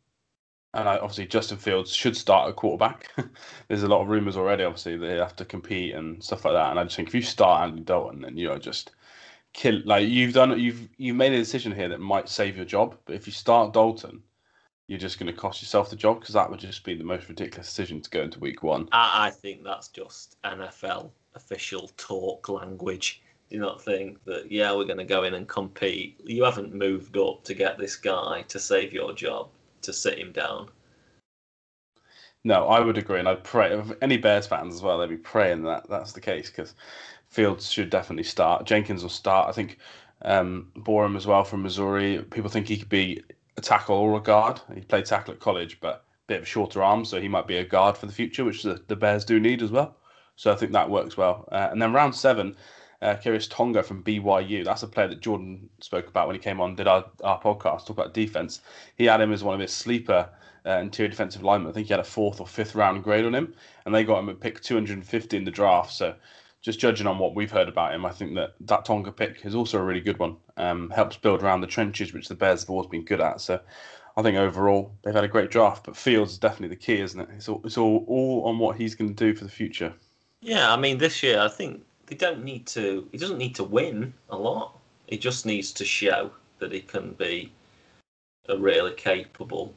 and 0.76 0.88
obviously 0.88 1.26
Justin 1.26 1.58
Fields 1.58 1.94
should 1.94 2.16
start 2.16 2.50
at 2.50 2.56
quarterback. 2.56 3.10
There's 3.68 3.84
a 3.84 3.88
lot 3.88 4.02
of 4.02 4.10
rumours 4.10 4.38
already, 4.38 4.64
obviously, 4.64 4.98
they 4.98 5.16
have 5.16 5.36
to 5.38 5.46
compete 5.46 5.96
and 5.96 6.24
stuff 6.24 6.46
like 6.46 6.54
that. 6.54 6.72
And 6.72 6.80
I 6.80 6.84
just 6.84 6.96
think 6.96 7.08
if 7.08 7.16
you 7.16 7.22
start 7.22 7.70
Andy 7.70 7.82
Dalton, 7.82 8.22
then 8.22 8.38
you're 8.38 8.60
just 8.60 8.92
kill. 9.54 9.82
Like 9.86 10.08
you've 10.08 10.34
done, 10.34 10.60
you've 10.60 10.88
you've 10.98 11.16
made 11.16 11.34
a 11.34 11.38
decision 11.38 11.72
here 11.72 11.90
that 11.90 12.00
might 12.00 12.30
save 12.30 12.58
your 12.58 12.66
job. 12.66 12.98
But 13.06 13.16
if 13.16 13.26
you 13.26 13.34
start 13.34 13.74
Dalton, 13.74 14.22
you're 14.88 15.00
just 15.00 15.18
going 15.18 15.32
to 15.34 15.40
cost 15.40 15.62
yourself 15.62 15.90
the 15.90 15.96
job 15.96 16.20
because 16.20 16.36
that 16.36 16.50
would 16.50 16.60
just 16.60 16.84
be 16.84 16.96
the 16.96 17.04
most 17.04 17.28
ridiculous 17.28 17.68
decision 17.68 18.02
to 18.02 18.10
go 18.10 18.22
into 18.22 18.40
week 18.40 18.62
one. 18.62 18.88
I, 18.92 19.28
I 19.28 19.30
think 19.32 19.64
that's 19.64 19.88
just 19.88 20.38
NFL 20.44 21.10
official 21.34 21.90
talk 21.98 22.50
language. 22.50 23.22
Do 23.50 23.56
you 23.56 23.62
not 23.62 23.82
think 23.82 24.24
that, 24.26 24.52
yeah, 24.52 24.74
we're 24.74 24.86
going 24.86 24.98
to 24.98 25.06
go 25.06 25.24
in 25.24 25.36
and 25.36 25.48
compete? 25.48 26.20
You 26.24 26.44
haven't 26.44 26.74
moved 26.74 27.18
up 27.18 27.44
to 27.44 27.54
get 27.54 27.78
this 27.78 27.96
guy 27.96 28.44
to 28.48 28.60
save 28.60 28.92
your 28.92 29.14
job, 29.14 29.50
to 29.86 29.94
sit 29.94 30.20
him 30.20 30.32
down. 30.32 30.70
No, 32.44 32.68
I 32.68 32.80
would 32.80 32.98
agree, 32.98 33.20
and 33.20 33.28
I'd 33.28 33.44
pray. 33.44 33.74
If 33.74 33.92
any 34.04 34.18
Bears 34.18 34.46
fans 34.46 34.76
as 34.76 34.82
well, 34.84 35.00
they'd 35.00 35.10
be 35.10 35.18
praying 35.18 35.64
that 35.64 35.90
that's 35.90 36.12
the 36.12 36.22
case 36.22 36.50
because 36.50 36.76
Fields 37.28 37.72
should 37.72 37.90
definitely 37.90 38.24
start. 38.24 38.66
Jenkins 38.66 39.02
will 39.02 39.10
start. 39.10 39.50
I 39.50 39.52
think 39.52 39.80
um, 40.22 40.72
Borom 40.78 41.18
as 41.18 41.26
well 41.26 41.44
from 41.44 41.64
Missouri. 41.64 42.24
People 42.30 42.52
think 42.52 42.68
he 42.68 42.78
could 42.78 42.90
be 42.90 43.24
a 43.58 43.62
tackle 43.62 43.96
or 43.96 44.18
a 44.18 44.22
guard. 44.22 44.62
He 44.74 44.82
played 44.82 45.06
tackle 45.06 45.34
at 45.34 45.40
college, 45.40 45.80
but 45.82 45.96
a 45.96 46.28
bit 46.28 46.38
of 46.38 46.44
a 46.44 46.46
shorter 46.46 46.84
arm, 46.84 47.04
so 47.04 47.20
he 47.20 47.28
might 47.28 47.48
be 47.48 47.58
a 47.58 47.66
guard 47.66 47.98
for 47.98 48.06
the 48.06 48.14
future, 48.14 48.46
which 48.46 48.64
the, 48.64 48.80
the 48.88 48.96
Bears 48.96 49.26
do 49.26 49.40
need 49.40 49.64
as 49.64 49.72
well. 49.72 49.98
So 50.36 50.52
I 50.52 50.56
think 50.56 50.72
that 50.74 50.90
works 50.90 51.18
well. 51.18 51.48
Uh, 51.52 51.70
and 51.72 51.82
then 51.82 51.94
round 51.94 52.14
seven, 52.14 52.56
uh, 53.02 53.16
Khyiris 53.16 53.50
Tonga 53.50 53.84
from 53.84 54.04
BYU. 54.04 54.64
That's 54.64 54.84
a 54.84 54.88
player 54.88 55.08
that 55.08 55.22
Jordan 55.22 55.70
spoke 55.82 56.08
about 56.08 56.28
when 56.28 56.36
he 56.36 56.42
came 56.42 56.62
on, 56.62 56.76
did 56.76 56.88
our, 56.88 57.06
our 57.24 57.42
podcast, 57.42 57.86
talk 57.86 57.92
about 57.92 58.14
defense. 58.14 58.62
He 58.98 59.06
had 59.06 59.22
him 59.22 59.34
as 59.34 59.44
one 59.44 59.54
of 59.54 59.60
his 59.60 59.74
sleeper 59.74 60.30
uh, 60.66 60.80
interior 60.80 61.10
defensive 61.10 61.44
linemen. 61.44 61.70
I 61.70 61.74
think 61.74 61.88
he 61.88 61.94
had 61.94 62.00
a 62.00 62.04
fourth 62.04 62.40
or 62.40 62.48
fifth 62.48 62.76
round 62.76 63.04
grade 63.04 63.26
on 63.26 63.36
him, 63.36 63.54
and 63.86 63.94
they 63.94 64.04
got 64.04 64.20
him 64.20 64.30
at 64.30 64.40
pick 64.40 64.62
250 64.62 65.38
in 65.38 65.44
the 65.44 65.52
draft. 65.52 65.92
So 65.94 66.16
just 66.62 66.80
judging 66.80 67.06
on 67.06 67.20
what 67.20 67.36
we've 67.36 67.52
heard 67.52 67.70
about 67.70 67.94
him, 67.94 68.06
I 68.06 68.12
think 68.12 68.34
that 68.36 68.56
that 68.62 68.86
Tonga 68.86 69.12
pick 69.12 69.46
is 69.46 69.54
also 69.54 69.78
a 69.78 69.84
really 69.84 70.02
good 70.02 70.18
one. 70.18 70.38
Um, 70.58 70.90
helps 70.90 71.18
build 71.18 71.44
around 71.44 71.62
the 71.62 71.68
trenches, 71.68 72.14
which 72.14 72.28
the 72.28 72.36
Bears 72.36 72.62
have 72.62 72.70
always 72.70 72.88
been 72.88 73.06
good 73.06 73.22
at. 73.22 73.42
So 73.42 73.60
I 74.18 74.22
think 74.22 74.38
overall 74.38 74.92
they've 75.04 75.14
had 75.14 75.24
a 75.24 75.30
great 75.30 75.52
draft, 75.52 75.86
but 75.86 75.96
Fields 75.96 76.32
is 76.34 76.38
definitely 76.38 76.70
the 76.70 76.82
key, 76.82 77.02
isn't 77.02 77.20
it? 77.20 77.30
It's 77.36 77.50
all, 77.50 77.62
it's 77.64 77.78
all, 77.78 78.06
all 78.08 78.46
on 78.46 78.58
what 78.58 78.78
he's 78.78 78.96
going 78.96 79.14
to 79.14 79.26
do 79.26 79.36
for 79.38 79.44
the 79.44 79.52
future. 79.52 79.94
Yeah, 80.42 80.72
I 80.72 80.78
mean, 80.78 80.98
this 80.98 81.22
year 81.22 81.40
I 81.40 81.50
think 81.50 81.84
they 82.08 82.16
don't 82.16 82.44
need 82.44 82.68
to. 82.68 83.08
He 83.12 83.18
doesn't 83.18 83.38
need 83.38 83.56
to 83.56 83.64
win 83.64 84.14
a 84.30 84.38
lot. 84.38 84.78
He 85.08 85.18
just 85.18 85.46
needs 85.46 85.72
to 85.74 85.86
show 85.86 86.32
that 86.60 86.72
he 86.72 86.82
can 86.82 87.12
be 87.12 87.52
a 88.48 88.58
really 88.58 88.94
capable 88.94 89.74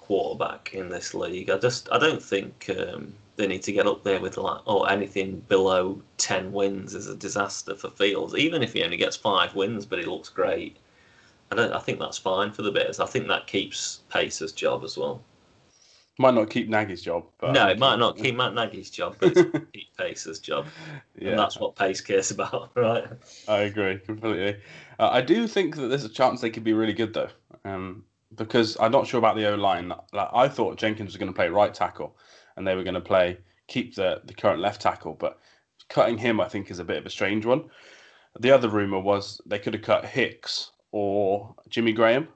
quarterback 0.00 0.74
in 0.74 0.88
this 0.88 1.14
league. 1.14 1.50
I 1.50 1.58
just 1.58 1.88
I 1.92 1.98
don't 1.98 2.22
think 2.22 2.70
um, 2.76 3.14
they 3.36 3.46
need 3.46 3.62
to 3.64 3.72
get 3.72 3.86
up 3.86 4.02
there 4.04 4.20
with 4.20 4.36
like 4.36 4.60
oh 4.66 4.84
anything 4.84 5.40
below 5.48 6.00
ten 6.18 6.52
wins 6.52 6.94
is 6.94 7.08
a 7.08 7.16
disaster 7.16 7.74
for 7.74 7.90
Fields. 7.90 8.34
Even 8.34 8.62
if 8.62 8.72
he 8.72 8.82
only 8.82 8.96
gets 8.96 9.16
five 9.16 9.54
wins, 9.54 9.86
but 9.86 9.98
he 9.98 10.04
looks 10.04 10.28
great. 10.28 10.76
I 11.50 11.54
don't. 11.54 11.72
I 11.72 11.80
think 11.80 11.98
that's 11.98 12.18
fine 12.18 12.52
for 12.52 12.62
the 12.62 12.72
Bears. 12.72 13.00
I 13.00 13.06
think 13.06 13.28
that 13.28 13.46
keeps 13.46 14.00
Pace's 14.10 14.52
job 14.52 14.84
as 14.84 14.96
well. 14.96 15.22
Might 16.18 16.34
not 16.34 16.50
keep 16.50 16.68
Nagy's 16.68 17.00
job. 17.00 17.24
But 17.38 17.52
no, 17.52 17.68
it 17.68 17.78
might 17.78 17.98
not 17.98 18.18
keep 18.18 18.36
Matt 18.36 18.54
Nagy's 18.54 18.90
job, 18.90 19.16
but 19.18 19.36
it's 19.36 19.66
keep 19.72 19.96
Pace's 19.96 20.38
job. 20.38 20.66
Yeah. 21.18 21.30
And 21.30 21.38
that's 21.38 21.58
what 21.58 21.74
Pace 21.74 22.02
cares 22.02 22.30
about, 22.30 22.70
right? 22.76 23.04
I 23.48 23.60
agree 23.60 23.98
completely. 23.98 24.60
Uh, 24.98 25.08
I 25.10 25.22
do 25.22 25.46
think 25.46 25.76
that 25.76 25.88
there's 25.88 26.04
a 26.04 26.10
chance 26.10 26.40
they 26.40 26.50
could 26.50 26.64
be 26.64 26.74
really 26.74 26.92
good 26.92 27.14
though, 27.14 27.30
um, 27.64 28.04
because 28.36 28.76
I'm 28.78 28.92
not 28.92 29.06
sure 29.06 29.18
about 29.18 29.36
the 29.36 29.50
O 29.50 29.54
line. 29.54 29.92
Like, 30.12 30.28
I 30.34 30.48
thought 30.48 30.76
Jenkins 30.76 31.08
was 31.08 31.16
going 31.16 31.32
to 31.32 31.36
play 31.36 31.48
right 31.48 31.72
tackle, 31.72 32.14
and 32.56 32.66
they 32.66 32.74
were 32.74 32.84
going 32.84 32.94
to 32.94 33.00
play 33.00 33.38
keep 33.66 33.94
the 33.94 34.20
the 34.24 34.34
current 34.34 34.60
left 34.60 34.82
tackle, 34.82 35.14
but 35.14 35.38
cutting 35.88 36.18
him 36.18 36.40
I 36.40 36.48
think 36.48 36.70
is 36.70 36.78
a 36.78 36.84
bit 36.84 36.98
of 36.98 37.06
a 37.06 37.10
strange 37.10 37.46
one. 37.46 37.64
The 38.38 38.50
other 38.50 38.68
rumor 38.68 39.00
was 39.00 39.40
they 39.46 39.58
could 39.58 39.74
have 39.74 39.82
cut 39.82 40.04
Hicks 40.04 40.72
or 40.90 41.54
Jimmy 41.70 41.92
Graham, 41.92 42.28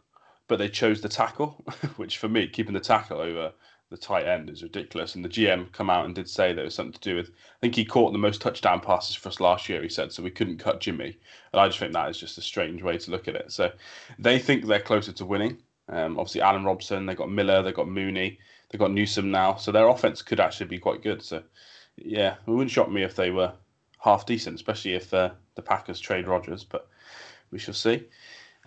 but 0.49 0.59
they 0.59 0.68
chose 0.68 1.00
the 1.02 1.09
tackle, 1.09 1.62
which 1.97 2.16
for 2.18 2.28
me, 2.28 2.49
keeping 2.49 2.75
the 2.75 2.80
tackle 2.80 3.18
over 3.18 3.52
the 3.90 3.97
tight 3.97 4.26
end 4.26 4.50
is 4.50 4.62
ridiculous. 4.62 5.14
And 5.14 5.25
the 5.25 5.28
GM 5.28 5.71
come 5.73 5.90
out 5.90 6.07
and 6.07 6.14
did 6.14 6.28
say 6.28 6.52
there 6.52 6.64
was 6.64 6.75
something 6.75 6.93
to 6.93 7.09
do 7.09 7.16
with. 7.16 7.28
I 7.28 7.59
think 7.61 7.75
he 7.75 7.85
caught 7.85 8.12
the 8.12 8.19
most 8.19 8.40
touchdown 8.40 8.81
passes 8.81 9.16
for 9.16 9.28
us 9.28 9.40
last 9.40 9.69
year. 9.69 9.83
He 9.83 9.88
said 9.88 10.12
so 10.12 10.23
we 10.23 10.31
couldn't 10.31 10.59
cut 10.59 10.81
Jimmy, 10.81 11.16
and 11.52 11.61
I 11.61 11.66
just 11.69 11.78
think 11.78 11.93
that 11.93 12.11
is 12.11 12.19
just 12.19 12.38
a 12.38 12.43
strange 12.43 12.83
way 12.83 12.99
to 12.99 13.11
look 13.11 13.28
at 13.28 13.37
it. 13.37 13.52
So 13.52 13.73
they 14.19 14.38
think 14.38 14.64
they're 14.64 14.81
closer 14.81 15.12
to 15.12 15.25
winning. 15.25 15.59
Um, 15.88 16.19
obviously, 16.19 16.40
Allen 16.40 16.64
Robinson, 16.64 17.07
they've 17.07 17.16
got 17.16 17.31
Miller, 17.31 17.62
they've 17.62 17.75
got 17.75 17.88
Mooney, 17.88 18.38
they've 18.69 18.81
got 18.81 18.90
Newsome 18.90 19.31
now, 19.31 19.55
so 19.55 19.71
their 19.71 19.88
offense 19.88 20.21
could 20.21 20.40
actually 20.40 20.66
be 20.66 20.78
quite 20.78 21.02
good. 21.02 21.23
So 21.23 21.43
yeah, 21.97 22.35
it 22.47 22.50
wouldn't 22.50 22.71
shock 22.71 22.90
me 22.90 23.02
if 23.02 23.14
they 23.14 23.31
were 23.31 23.52
half 24.00 24.26
decent, 24.26 24.57
especially 24.57 24.95
if 24.95 25.14
uh, 25.14 25.31
the 25.55 25.62
Packers 25.62 26.00
trade 26.00 26.26
Rodgers. 26.26 26.64
but 26.64 26.88
we 27.50 27.59
shall 27.59 27.75
see. 27.75 28.05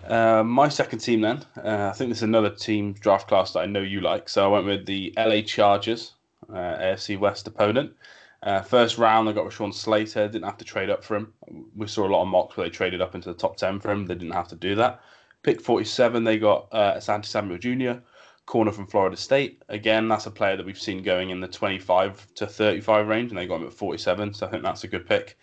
Uh, 0.06 0.44
my 0.44 0.70
second 0.70 1.00
team, 1.00 1.22
then, 1.22 1.46
uh, 1.58 1.90
I 1.92 1.98
think 1.98 2.10
there's 2.10 2.24
another 2.24 2.50
team 2.50 2.94
draft 2.94 3.28
class 3.28 3.54
that 3.54 3.60
I 3.60 3.66
know 3.66 3.82
you 3.82 4.02
like. 4.02 4.30
So 4.30 4.46
I 4.46 4.48
went 4.48 4.66
with 4.66 4.86
the 4.86 5.14
LA 5.18 5.42
Chargers, 5.42 6.14
uh, 6.50 6.54
AFC 6.54 7.20
West 7.20 7.48
opponent. 7.48 7.94
Uh, 8.42 8.62
first 8.62 8.98
round, 8.98 9.28
I 9.28 9.34
got 9.34 9.46
Rashawn 9.46 9.74
Slater. 9.74 10.28
Didn't 10.28 10.46
have 10.46 10.58
to 10.58 10.66
trade 10.66 10.90
up 10.90 11.04
for 11.04 11.18
him. 11.18 11.34
We 11.76 11.88
saw 11.88 12.08
a 12.08 12.10
lot 12.10 12.22
of 12.22 12.30
mocks 12.30 12.56
where 12.56 12.66
they 12.66 12.72
traded 12.72 13.02
up 13.02 13.14
into 13.16 13.30
the 13.30 13.38
top 13.38 13.58
10 13.58 13.80
for 13.82 13.92
him. 13.92 14.06
They 14.06 14.16
didn't 14.16 14.34
have 14.34 14.48
to 14.50 14.56
do 14.56 14.76
that. 14.76 15.02
Pick 15.44 15.62
47, 15.62 16.24
they 16.24 16.38
got 16.38 16.68
uh, 16.72 16.96
Asante 16.96 17.26
Samuel 17.26 17.58
Jr., 17.58 18.02
corner 18.46 18.72
from 18.72 18.88
Florida 18.88 19.16
State. 19.16 19.62
Again, 19.70 20.08
that's 20.08 20.26
a 20.26 20.32
player 20.32 20.58
that 20.58 20.66
we've 20.66 20.80
seen 20.80 21.04
going 21.04 21.30
in 21.30 21.40
the 21.40 21.48
25 21.48 22.28
to 22.36 22.48
35 22.48 23.08
range, 23.08 23.32
and 23.32 23.38
they 23.38 23.46
got 23.46 23.62
him 23.62 23.68
at 23.68 23.74
47. 23.74 24.34
So 24.34 24.48
I 24.48 24.50
think 24.50 24.64
that's 24.64 24.84
a 24.84 24.88
good 24.88 25.06
pick. 25.06 25.38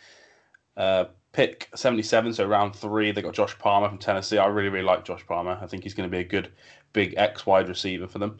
Pick 1.37 1.69
77, 1.75 2.33
so 2.33 2.47
round 2.47 2.75
three, 2.75 3.13
they 3.13 3.21
got 3.21 3.35
Josh 3.35 3.59
Palmer 3.59 3.91
from 3.91 3.99
Tennessee. 3.99 4.39
I 4.39 4.47
really, 4.47 4.71
really 4.71 4.87
like 4.87 5.05
Josh 5.05 5.23
Palmer. 5.27 5.59
I 5.61 5.67
think 5.67 5.83
he's 5.83 5.93
going 5.93 6.09
to 6.09 6.11
be 6.11 6.23
a 6.23 6.25
good 6.25 6.51
big 6.95 7.13
X 7.19 7.45
wide 7.45 7.69
receiver 7.69 8.07
for 8.07 8.19
them. 8.19 8.39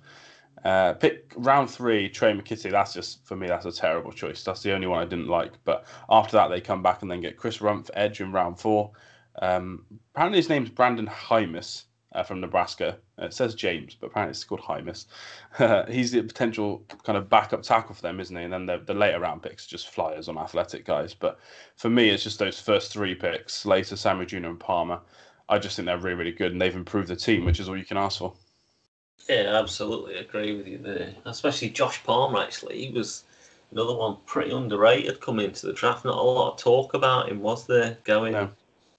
Uh, 0.65 0.95
pick 0.95 1.31
round 1.37 1.71
three, 1.71 2.09
Trey 2.09 2.33
McKitty. 2.33 2.71
That's 2.71 2.95
just 2.95 3.23
for 3.27 3.37
me. 3.37 3.49
That's 3.49 3.67
a 3.67 3.71
terrible 3.71 4.13
choice. 4.13 4.43
That's 4.43 4.63
the 4.63 4.73
only 4.73 4.87
one 4.87 4.99
I 4.99 5.05
didn't 5.05 5.29
like. 5.29 5.53
But 5.65 5.85
after 6.09 6.39
that, 6.39 6.49
they 6.49 6.63
come 6.63 6.83
back 6.83 7.03
and 7.03 7.11
then 7.11 7.21
get 7.21 7.37
Chris 7.37 7.59
Rumph 7.59 7.91
edge 7.93 8.23
in 8.23 8.33
round 8.33 8.59
four. 8.59 8.93
Um, 9.43 9.85
apparently, 10.15 10.39
his 10.39 10.49
name's 10.49 10.71
Brandon 10.71 11.07
Hymus 11.07 11.85
uh, 12.17 12.23
from 12.23 12.41
Nebraska. 12.41 12.97
It 13.19 13.35
says 13.35 13.55
James, 13.55 13.95
but 13.95 14.09
apparently 14.09 14.31
it's 14.31 14.43
called 14.43 14.63
Hymus. 14.63 15.07
he's 15.89 16.13
the 16.13 16.23
potential 16.23 16.83
kind 17.05 17.19
of 17.19 17.29
backup 17.29 17.63
tackle 17.63 17.95
for 17.95 18.03
them, 18.03 18.19
isn't 18.19 18.35
he? 18.35 18.43
And 18.43 18.53
then 18.53 18.67
the, 18.67 18.79
the 18.79 18.95
later 18.95 19.21
round 19.21 19.43
picks 19.43 19.67
are 19.67 19.71
just 19.71 19.91
flyers 19.91 20.29
on 20.29 20.39
athletic 20.39 20.87
guys. 20.87 21.13
But 21.15 21.39
for 21.77 21.91
me, 21.91 22.09
it's 22.09 22.25
just 22.25 22.39
those 22.39 22.59
first 22.59 22.93
three 22.93 23.15
picks, 23.15 23.55
Slater, 23.55 23.97
Samuel 23.97 24.27
Jr., 24.27 24.37
and 24.47 24.59
Palmer. 24.59 25.01
I 25.49 25.59
just 25.59 25.77
think 25.77 25.87
they're 25.87 25.99
really, 25.99 26.17
really 26.17 26.33
good, 26.33 26.53
and 26.53 26.61
they've 26.61 26.75
improved 26.75 27.09
the 27.09 27.17
team, 27.17 27.45
which 27.45 27.61
is 27.61 27.69
all 27.69 27.77
you 27.77 27.85
can 27.85 27.99
ask 27.99 28.19
for. 28.19 28.33
Yeah, 29.29 29.59
absolutely 29.59 30.17
agree 30.17 30.57
with 30.57 30.67
you 30.67 30.79
there. 30.79 31.15
Especially 31.27 31.69
Josh 31.69 32.03
Palmer, 32.03 32.41
actually. 32.41 32.87
He 32.87 32.93
was 32.93 33.25
another 33.73 33.95
one 33.95 34.17
pretty 34.25 34.53
underrated 34.53 35.21
coming 35.21 35.47
into 35.47 35.67
the 35.67 35.73
draft. 35.73 36.05
Not 36.05 36.17
a 36.17 36.23
lot 36.23 36.53
of 36.53 36.59
talk 36.59 36.95
about 36.95 37.29
him, 37.29 37.41
was 37.43 37.67
there, 37.67 37.99
going 38.05 38.33
no. 38.33 38.51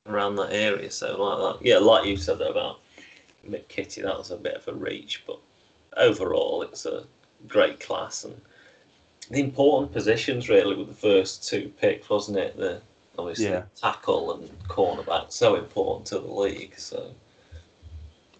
around 0.05 0.35
that 0.35 0.53
area? 0.53 0.91
So, 0.91 1.21
like 1.21 1.59
that. 1.59 1.65
Yeah, 1.65 1.79
like 1.79 2.05
you 2.05 2.15
said 2.15 2.41
about 2.41 2.79
McKitty, 3.47 4.03
that 4.03 4.17
was 4.17 4.31
a 4.31 4.37
bit 4.37 4.55
of 4.55 4.67
a 4.67 4.73
reach, 4.73 5.23
but 5.25 5.39
overall, 5.95 6.61
it's 6.61 6.85
a 6.85 7.05
great 7.47 7.79
class 7.79 8.23
and 8.23 8.39
the 9.29 9.39
important 9.39 9.91
positions 9.91 10.49
really 10.49 10.75
with 10.75 10.87
the 10.87 10.93
first 10.93 11.47
two 11.47 11.71
picks, 11.79 12.09
wasn't 12.09 12.37
it? 12.37 12.57
The 12.57 12.81
obviously 13.17 13.45
yeah. 13.45 13.63
tackle 13.75 14.33
and 14.33 14.49
cornerback, 14.67 15.31
so 15.31 15.55
important 15.55 16.05
to 16.07 16.19
the 16.19 16.31
league. 16.31 16.77
So 16.77 17.13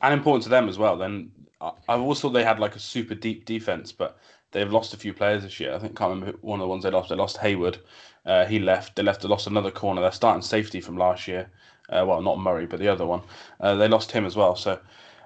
and 0.02 0.13
important 0.13 0.43
to 0.43 0.50
them 0.50 0.70
as 0.70 0.78
well. 0.78 0.98
Then 0.98 1.32
I 1.60 1.74
also 1.88 2.28
thought 2.28 2.34
they 2.34 2.43
had 2.43 2.60
like 2.60 2.76
a 2.76 2.80
super 2.80 3.15
deep 3.15 3.46
defense, 3.46 3.91
but 3.91 4.20
they've 4.52 4.72
lost 4.72 4.93
a 4.93 4.98
few 4.98 5.13
players 5.13 5.43
this 5.43 5.60
year. 5.60 5.74
I 5.74 5.80
think 5.80 5.93
I 5.93 6.06
can't 6.06 6.20
remember 6.20 6.38
one 6.41 6.60
of 6.60 6.63
the 6.63 6.70
ones 6.70 6.84
they 6.84 6.91
lost. 6.91 7.10
They 7.10 7.15
lost 7.15 7.38
Hayward. 7.38 7.80
Uh, 8.26 8.46
he 8.46 8.60
left. 8.60 8.96
They 8.96 9.04
left. 9.04 9.22
They 9.22 9.28
lost 9.28 9.48
another 9.48 9.72
corner. 9.72 10.02
They're 10.02 10.12
starting 10.12 10.41
safety 10.41 10.82
from 10.82 10.98
last 10.98 11.28
year. 11.28 11.50
Uh, 11.89 12.06
well, 12.06 12.21
not 12.21 12.39
Murray, 12.39 12.65
but 12.65 12.80
the 12.80 12.88
other 12.88 13.06
one. 13.06 13.21
Uh, 13.60 13.76
they 13.76 13.88
lost 13.88 14.12
him 14.12 14.26
as 14.26 14.36
well. 14.36 14.56
So 14.56 14.80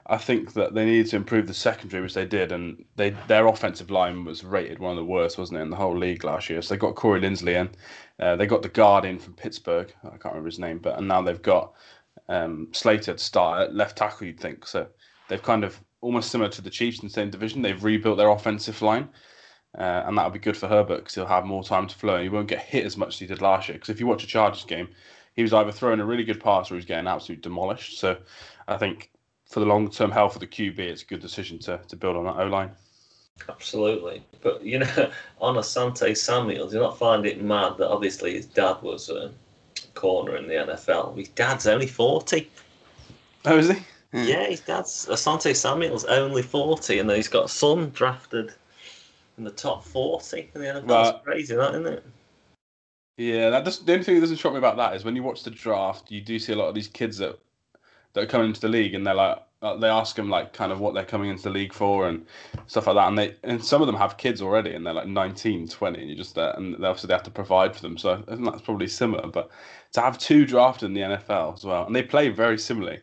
I 0.08 0.18
think 0.18 0.54
that 0.54 0.74
they 0.74 0.86
needed 0.86 1.08
to 1.08 1.16
improve 1.16 1.48
the 1.48 1.54
secondary, 1.54 2.04
which 2.04 2.14
they 2.14 2.26
did, 2.26 2.52
and 2.52 2.84
they 2.96 3.12
their 3.28 3.48
offensive 3.48 3.90
line 3.90 4.26
was 4.26 4.44
rated 4.44 4.80
one 4.80 4.92
of 4.92 4.98
the 4.98 5.06
worst, 5.06 5.38
wasn't 5.38 5.60
it, 5.60 5.64
in 5.64 5.70
the 5.70 5.76
whole 5.76 5.98
league 5.98 6.24
last 6.24 6.50
year. 6.50 6.62
So 6.62 6.74
they 6.74 6.80
got 6.80 6.96
Corey 6.96 7.22
Linsley 7.22 7.56
in. 7.56 7.70
Uh, 8.20 8.36
they 8.36 8.46
got 8.46 8.62
the 8.62 8.70
guard 8.70 9.06
in 9.06 9.20
from 9.20 9.34
Pittsburgh. 9.34 9.94
I 10.04 10.10
can't 10.10 10.26
remember 10.26 10.50
his 10.50 10.60
name, 10.60 10.80
but 10.80 10.98
and 10.98 11.08
now 11.08 11.22
they've 11.22 11.42
got 11.42 11.74
um, 12.30 12.68
Slater 12.72 13.14
to 13.14 13.18
start 13.18 13.62
at 13.62 13.76
left 13.76 13.98
tackle. 13.98 14.28
You'd 14.28 14.40
think 14.40 14.68
so. 14.68 14.88
They've 15.30 15.42
kind 15.42 15.64
of 15.64 15.80
almost 16.02 16.32
similar 16.32 16.50
to 16.50 16.62
the 16.62 16.70
Chiefs 16.70 17.00
in 17.00 17.08
the 17.08 17.14
same 17.14 17.30
division. 17.30 17.62
They've 17.62 17.84
rebuilt 17.84 18.18
their 18.18 18.30
offensive 18.30 18.82
line. 18.82 19.10
Uh, 19.78 20.04
and 20.06 20.18
that'll 20.18 20.32
be 20.32 20.40
good 20.40 20.58
for 20.58 20.68
Herbert 20.68 20.98
because 20.98 21.16
he'll 21.16 21.26
have 21.26 21.46
more 21.46 21.64
time 21.64 21.88
to 21.88 21.96
flow 21.96 22.16
and 22.16 22.24
he 22.24 22.30
won't 22.30 22.50
get 22.50 22.60
hit 22.60 22.86
as 22.86 22.98
much 22.98 23.14
as 23.14 23.20
he 23.20 23.28
did 23.28 23.42
last 23.42 23.70
year. 23.70 23.76
Because 23.76 23.90
if 23.90 24.02
you 24.02 24.08
watch 24.08 24.24
a 24.24 24.28
Chargers 24.28 24.66
game, 24.66 24.90
he 25.36 25.42
was 25.42 25.54
either 25.54 25.72
throwing 25.72 26.00
a 26.00 26.06
really 26.06 26.24
good 26.24 26.42
pass 26.42 26.70
or 26.70 26.76
he 26.76 26.78
was 26.78 26.86
getting 26.86 27.08
absolutely 27.08 27.42
demolished. 27.42 28.00
So 28.00 28.18
I 28.68 28.78
think 28.78 29.12
for 29.46 29.60
the 29.60 29.66
long 29.66 29.90
term 29.90 30.12
health 30.12 30.36
of 30.36 30.42
the 30.42 30.48
QB, 30.48 30.80
it's 30.80 31.04
a 31.04 31.06
good 31.06 31.22
decision 31.22 31.60
to, 31.60 31.80
to 31.88 31.96
build 31.96 32.18
on 32.18 32.26
that 32.26 32.38
O 32.38 32.48
line. 32.48 32.72
Absolutely. 33.50 34.24
But, 34.42 34.64
you 34.64 34.80
know, 34.80 35.12
on 35.42 35.56
Asante 35.56 36.16
Samuel, 36.16 36.68
do 36.68 36.76
you 36.76 36.82
not 36.82 36.98
find 36.98 37.26
it 37.26 37.42
mad 37.42 37.78
that 37.78 37.90
obviously 37.90 38.34
his 38.34 38.46
dad 38.46 38.82
was 38.82 39.10
a 39.10 39.32
corner 39.94 40.36
in 40.36 40.48
the 40.48 40.54
NFL? 40.54 41.18
His 41.18 41.30
dad's 41.30 41.68
only 41.68 41.88
40. 41.88 42.50
Oh, 43.46 43.58
is 43.58 43.70
he? 43.70 43.76
Hmm. 44.12 44.24
Yeah, 44.24 44.48
his 44.48 44.60
dad's 44.60 45.08
Asante 45.08 45.56
Samuel's 45.56 46.06
only 46.06 46.42
40, 46.42 47.00
and 47.00 47.10
then 47.10 47.16
he's 47.16 47.30
got 47.30 47.46
a 47.46 47.50
son 47.50 47.90
drafted 47.92 48.54
in 49.38 49.46
the 49.46 49.52
top 49.52 49.84
40 49.84 50.52
in 50.54 50.62
the 50.62 50.68
NFL. 50.68 50.88
That's 50.88 51.24
crazy, 51.24 51.56
that, 51.56 51.72
isn't 51.72 51.88
it? 51.88 52.06
Yeah, 53.22 53.52
that 53.52 53.66
does, 53.66 53.78
the 53.78 53.94
only 53.94 54.04
thing 54.04 54.16
that 54.16 54.22
doesn't 54.22 54.38
shock 54.38 54.54
me 54.54 54.58
about 54.58 54.78
that 54.78 54.96
is 54.96 55.06
when 55.06 55.16
you 55.16 55.22
watch 55.22 55.44
the 55.44 55.52
draft, 55.52 56.10
you 56.10 56.22
do 56.22 56.40
see 56.40 56.54
a 56.54 56.56
lot 56.56 56.70
of 56.70 56.74
these 56.74 56.88
kids 56.88 57.20
that 57.20 57.38
that 58.14 58.24
are 58.24 58.28
coming 58.28 58.48
into 58.48 58.62
the 58.62 58.68
league, 58.68 58.96
and 58.96 59.06
they're 59.06 59.14
like, 59.14 59.38
uh, 59.62 59.78
they 59.78 59.88
ask 59.88 60.16
them 60.16 60.28
like 60.28 60.54
kind 60.54 60.72
of 60.72 60.80
what 60.80 60.96
they're 60.96 61.06
coming 61.06 61.30
into 61.30 61.44
the 61.44 61.52
league 61.52 61.72
for 61.72 62.08
and 62.10 62.26
stuff 62.66 62.88
like 62.88 62.96
that, 62.96 63.08
and 63.08 63.20
they 63.20 63.36
and 63.44 63.64
some 63.64 63.80
of 63.80 63.86
them 63.86 63.96
have 63.96 64.18
kids 64.18 64.42
already, 64.42 64.74
and 64.74 64.84
they're 64.84 64.96
like 64.96 65.08
19, 65.08 65.68
20, 65.68 66.02
and 66.02 66.10
you 66.10 66.16
just 66.16 66.34
there, 66.34 66.52
and 66.58 66.74
they 66.74 66.88
obviously 66.88 67.10
they 67.10 67.14
have 67.14 67.22
to 67.22 67.30
provide 67.30 67.76
for 67.76 67.84
them. 67.84 67.96
So 67.96 68.24
I 68.28 68.36
think 68.36 68.44
that's 68.44 68.64
probably 68.64 68.88
similar, 68.88 69.28
but 69.28 69.52
to 69.94 70.02
have 70.02 70.18
two 70.18 70.44
drafted 70.48 70.88
in 70.88 70.96
the 70.96 71.02
NFL 71.02 71.54
as 71.54 71.64
well, 71.64 71.86
and 71.86 71.96
they 71.96 72.02
play 72.04 72.30
very 72.30 72.58
similarly. 72.58 73.02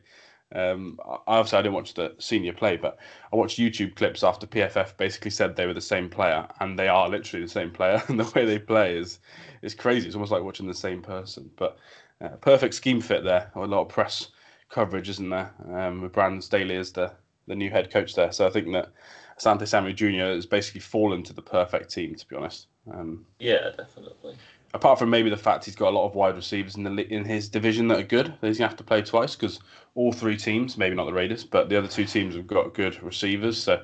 Um, 0.54 0.98
obviously, 1.26 1.58
I 1.58 1.62
didn't 1.62 1.74
watch 1.74 1.94
the 1.94 2.14
senior 2.18 2.54
play, 2.54 2.76
but 2.76 2.98
I 3.32 3.36
watched 3.36 3.58
YouTube 3.58 3.94
clips 3.94 4.24
after 4.24 4.46
PFF 4.46 4.96
basically 4.96 5.30
said 5.30 5.54
they 5.54 5.66
were 5.66 5.74
the 5.74 5.80
same 5.80 6.08
player, 6.08 6.48
and 6.58 6.76
they 6.78 6.88
are 6.88 7.08
literally 7.08 7.44
the 7.44 7.52
same 7.52 7.70
player. 7.70 8.02
And 8.08 8.18
the 8.18 8.32
way 8.34 8.44
they 8.44 8.58
play 8.58 8.96
is 8.96 9.20
is 9.62 9.74
crazy. 9.74 10.06
It's 10.06 10.14
almost 10.14 10.32
like 10.32 10.42
watching 10.42 10.66
the 10.66 10.74
same 10.74 11.02
person. 11.02 11.50
But 11.56 11.78
uh, 12.20 12.28
perfect 12.40 12.74
scheme 12.74 13.00
fit 13.00 13.24
there. 13.24 13.50
A 13.54 13.60
lot 13.60 13.82
of 13.82 13.88
press 13.88 14.28
coverage, 14.68 15.08
isn't 15.08 15.30
there? 15.30 15.52
Um, 15.72 16.02
with 16.02 16.12
Brandon 16.12 16.42
Staley 16.42 16.76
as 16.76 16.92
the 16.92 17.12
the 17.46 17.56
new 17.56 17.70
head 17.70 17.90
coach 17.90 18.14
there. 18.14 18.30
So 18.30 18.46
I 18.46 18.50
think 18.50 18.70
that 18.72 18.90
Asante 19.38 19.66
Samuel 19.66 19.94
Jr. 19.94 20.34
has 20.34 20.44
basically 20.44 20.82
fallen 20.82 21.22
to 21.22 21.32
the 21.32 21.40
perfect 21.40 21.90
team, 21.90 22.14
to 22.14 22.28
be 22.28 22.36
honest. 22.36 22.66
Um, 22.92 23.24
yeah, 23.38 23.70
definitely 23.76 24.36
apart 24.74 24.98
from 24.98 25.10
maybe 25.10 25.30
the 25.30 25.36
fact 25.36 25.64
he's 25.64 25.76
got 25.76 25.88
a 25.88 25.96
lot 25.96 26.06
of 26.06 26.14
wide 26.14 26.36
receivers 26.36 26.76
in 26.76 26.84
the 26.84 27.12
in 27.12 27.24
his 27.24 27.48
division 27.48 27.88
that 27.88 27.98
are 27.98 28.04
good, 28.04 28.34
he's 28.40 28.58
gonna 28.58 28.68
have 28.68 28.76
to 28.76 28.84
play 28.84 29.02
twice 29.02 29.34
because 29.34 29.60
all 29.94 30.12
three 30.12 30.36
teams, 30.36 30.76
maybe 30.76 30.94
not 30.94 31.06
the 31.06 31.12
Raiders, 31.12 31.44
but 31.44 31.68
the 31.68 31.76
other 31.76 31.88
two 31.88 32.04
teams 32.04 32.34
have 32.34 32.46
got 32.46 32.74
good 32.74 33.02
receivers. 33.02 33.60
So 33.60 33.82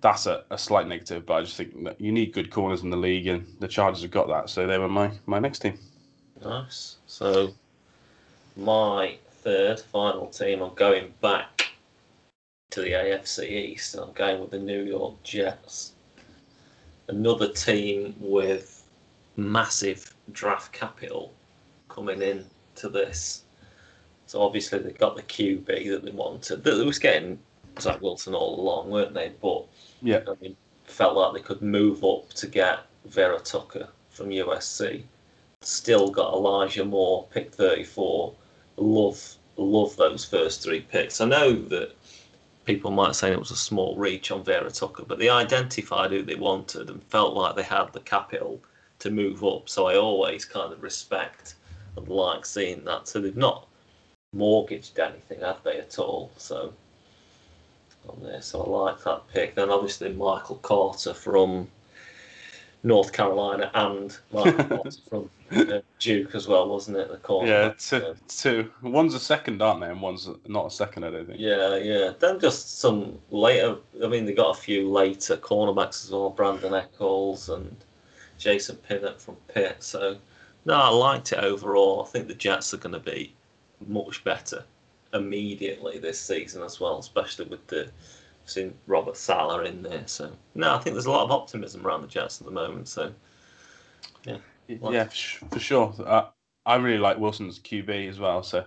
that's 0.00 0.26
a, 0.26 0.44
a 0.50 0.58
slight 0.58 0.88
negative. 0.88 1.26
But 1.26 1.34
I 1.34 1.40
just 1.42 1.56
think 1.56 1.84
that 1.84 2.00
you 2.00 2.12
need 2.12 2.32
good 2.32 2.50
corners 2.50 2.82
in 2.82 2.90
the 2.90 2.96
league, 2.96 3.26
and 3.26 3.46
the 3.60 3.68
Chargers 3.68 4.02
have 4.02 4.10
got 4.10 4.28
that. 4.28 4.50
So 4.50 4.66
they 4.66 4.78
were 4.78 4.88
my 4.88 5.10
my 5.26 5.38
next 5.38 5.60
team. 5.60 5.78
Nice. 6.42 6.96
So 7.06 7.54
my 8.56 9.16
third 9.42 9.80
final 9.80 10.26
team, 10.26 10.62
I'm 10.62 10.74
going 10.74 11.12
back 11.20 11.68
to 12.70 12.80
the 12.80 12.92
AFC 12.92 13.50
East. 13.50 13.96
I'm 13.96 14.12
going 14.12 14.40
with 14.40 14.50
the 14.50 14.58
New 14.58 14.84
York 14.84 15.22
Jets. 15.22 15.92
Another 17.08 17.48
team 17.48 18.14
with 18.20 18.88
massive 19.36 20.14
draft 20.32 20.72
capital 20.72 21.32
coming 21.88 22.22
in 22.22 22.44
to 22.76 22.88
this. 22.88 23.42
So 24.26 24.40
obviously 24.40 24.78
they 24.78 24.92
got 24.92 25.16
the 25.16 25.22
QB 25.22 25.66
that 25.66 26.04
they 26.04 26.12
wanted. 26.12 26.62
They 26.62 26.84
was 26.84 27.00
getting 27.00 27.38
Zach 27.78 28.00
Wilson 28.00 28.34
all 28.34 28.60
along, 28.60 28.90
weren't 28.90 29.14
they? 29.14 29.32
But 29.40 29.66
Yeah. 30.02 30.20
I 30.26 30.34
mean, 30.40 30.56
felt 30.84 31.16
like 31.16 31.34
they 31.34 31.46
could 31.46 31.62
move 31.62 32.04
up 32.04 32.28
to 32.34 32.46
get 32.46 32.80
Vera 33.04 33.38
Tucker 33.40 33.88
from 34.10 34.30
USC. 34.30 35.02
Still 35.62 36.10
got 36.10 36.32
Elijah 36.32 36.84
Moore, 36.84 37.26
pick 37.30 37.52
34. 37.52 38.34
Love, 38.76 39.34
love 39.56 39.96
those 39.96 40.24
first 40.24 40.62
three 40.62 40.80
picks. 40.80 41.20
I 41.20 41.26
know 41.26 41.52
that 41.52 41.94
people 42.64 42.90
might 42.90 43.14
say 43.14 43.32
it 43.32 43.38
was 43.38 43.50
a 43.50 43.56
small 43.56 43.96
reach 43.96 44.30
on 44.30 44.44
Vera 44.44 44.70
Tucker, 44.70 45.04
but 45.06 45.18
they 45.18 45.28
identified 45.28 46.10
who 46.10 46.22
they 46.22 46.34
wanted 46.34 46.90
and 46.90 47.02
felt 47.04 47.34
like 47.34 47.56
they 47.56 47.62
had 47.62 47.92
the 47.92 48.00
capital 48.00 48.60
to 49.00 49.10
move 49.10 49.44
up. 49.44 49.68
So 49.68 49.86
I 49.86 49.96
always 49.96 50.44
kind 50.44 50.72
of 50.72 50.82
respect 50.82 51.54
and 51.96 52.08
like 52.08 52.46
seeing 52.46 52.84
that. 52.84 53.08
So 53.08 53.20
they've 53.20 53.36
not 53.36 53.66
mortgaged 54.32 54.98
anything, 54.98 55.40
have 55.40 55.62
they, 55.62 55.78
at 55.78 55.98
all? 55.98 56.30
So 56.36 56.72
on 58.10 58.22
there. 58.22 58.42
So 58.42 58.62
I 58.62 58.68
like 58.68 59.04
that 59.04 59.28
pick. 59.28 59.54
Then 59.54 59.70
obviously 59.70 60.12
Michael 60.12 60.56
Carter 60.56 61.14
from 61.14 61.68
North 62.82 63.12
Carolina 63.12 63.70
and 63.74 64.16
Michael 64.32 64.64
Carter 64.78 65.00
from 65.08 65.30
uh, 65.50 65.80
Duke 65.98 66.34
as 66.34 66.48
well, 66.48 66.68
wasn't 66.68 66.96
it? 66.96 67.10
The 67.10 67.18
corner. 67.18 67.48
Yeah, 67.48 67.72
two, 67.78 68.14
two. 68.28 68.70
One's 68.82 69.14
a 69.14 69.20
second, 69.20 69.60
aren't 69.60 69.80
they? 69.80 69.88
And 69.88 70.00
one's 70.00 70.28
not 70.46 70.66
a 70.66 70.70
second, 70.70 71.04
I 71.04 71.10
don't 71.10 71.26
think. 71.26 71.40
Yeah, 71.40 71.76
yeah. 71.76 72.12
Then 72.18 72.40
just 72.40 72.80
some 72.80 73.18
later. 73.30 73.76
I 74.02 74.08
mean, 74.08 74.24
they 74.24 74.32
got 74.32 74.56
a 74.56 74.60
few 74.60 74.90
later 74.90 75.36
cornerbacks 75.36 76.04
as 76.04 76.10
well. 76.10 76.34
Brandin 76.36 76.78
Echols 76.80 77.48
and 77.48 77.76
Jason 78.38 78.76
Pinnock 78.76 79.20
from 79.20 79.36
Pitt. 79.48 79.82
So 79.82 80.16
no, 80.64 80.74
I 80.74 80.88
liked 80.88 81.32
it 81.32 81.38
overall. 81.38 82.02
I 82.02 82.06
think 82.08 82.28
the 82.28 82.34
Jets 82.34 82.72
are 82.72 82.78
going 82.78 82.92
to 82.92 82.98
be 82.98 83.34
much 83.86 84.22
better 84.24 84.64
immediately 85.12 85.98
this 85.98 86.20
season 86.20 86.62
as 86.62 86.80
well, 86.80 86.98
especially 86.98 87.46
with 87.46 87.66
the 87.66 87.90
seeing 88.44 88.74
Robert 88.86 89.16
Saleh 89.16 89.66
in 89.68 89.82
there. 89.82 90.06
So 90.06 90.32
no, 90.54 90.74
I 90.74 90.78
think 90.78 90.94
there's 90.94 91.06
a 91.06 91.10
lot 91.10 91.24
of 91.24 91.30
optimism 91.30 91.86
around 91.86 92.02
the 92.02 92.08
Jets 92.08 92.40
at 92.40 92.46
the 92.46 92.52
moment. 92.52 92.88
So 92.88 93.12
Yeah, 94.92 95.04
for, 95.04 95.14
sh- 95.14 95.38
for 95.50 95.58
sure. 95.58 95.94
I 96.66 96.76
really 96.76 96.98
like 96.98 97.18
Wilson's 97.18 97.58
QB 97.58 98.08
as 98.08 98.18
well, 98.18 98.42
so 98.42 98.64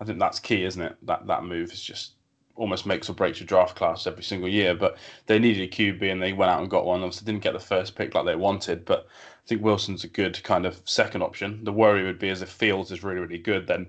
I 0.00 0.04
think 0.04 0.18
that's 0.18 0.40
key, 0.40 0.64
isn't 0.64 0.82
it? 0.82 0.96
That 1.02 1.26
that 1.26 1.44
move 1.44 1.72
is 1.72 1.82
just 1.82 2.12
almost 2.56 2.86
makes 2.86 3.08
or 3.08 3.14
breaks 3.14 3.38
your 3.38 3.46
draft 3.46 3.76
class 3.76 4.06
every 4.06 4.24
single 4.24 4.48
year. 4.48 4.74
But 4.74 4.98
they 5.26 5.38
needed 5.38 5.62
a 5.62 5.72
QB 5.72 6.10
and 6.10 6.20
they 6.20 6.32
went 6.32 6.50
out 6.50 6.60
and 6.60 6.70
got 6.70 6.84
one. 6.84 7.02
Obviously, 7.02 7.26
didn't 7.26 7.44
get 7.44 7.52
the 7.52 7.60
first 7.60 7.94
pick 7.94 8.14
like 8.14 8.26
they 8.26 8.36
wanted, 8.36 8.84
but 8.84 9.06
I 9.06 9.46
think 9.46 9.62
Wilson's 9.62 10.04
a 10.04 10.08
good 10.08 10.42
kind 10.42 10.66
of 10.66 10.80
second 10.84 11.22
option. 11.22 11.62
The 11.64 11.72
worry 11.72 12.04
would 12.04 12.18
be 12.18 12.28
as 12.30 12.42
if 12.42 12.48
Fields 12.50 12.90
is 12.90 13.04
really 13.04 13.20
really 13.20 13.38
good, 13.38 13.66
then 13.66 13.86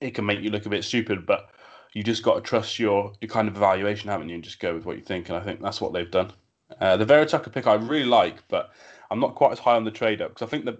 it 0.00 0.14
can 0.14 0.26
make 0.26 0.40
you 0.40 0.50
look 0.50 0.66
a 0.66 0.70
bit 0.70 0.84
stupid. 0.84 1.26
But 1.26 1.50
you 1.92 2.02
just 2.02 2.22
got 2.22 2.34
to 2.34 2.40
trust 2.40 2.78
your 2.78 3.12
your 3.20 3.28
kind 3.28 3.48
of 3.48 3.56
evaluation, 3.56 4.10
haven't 4.10 4.28
you, 4.28 4.34
and 4.36 4.44
just 4.44 4.60
go 4.60 4.74
with 4.74 4.84
what 4.84 4.96
you 4.96 5.02
think. 5.02 5.28
And 5.28 5.36
I 5.36 5.40
think 5.40 5.60
that's 5.60 5.80
what 5.80 5.92
they've 5.92 6.10
done. 6.10 6.32
Uh, 6.80 6.96
the 6.96 7.04
Vera 7.04 7.26
Tucker 7.26 7.50
pick 7.50 7.66
I 7.66 7.74
really 7.74 8.04
like, 8.04 8.46
but 8.48 8.70
I'm 9.10 9.20
not 9.20 9.34
quite 9.34 9.52
as 9.52 9.58
high 9.58 9.74
on 9.74 9.84
the 9.84 9.90
trade 9.90 10.22
up 10.22 10.30
because 10.30 10.46
I 10.46 10.50
think 10.50 10.64
that 10.66 10.78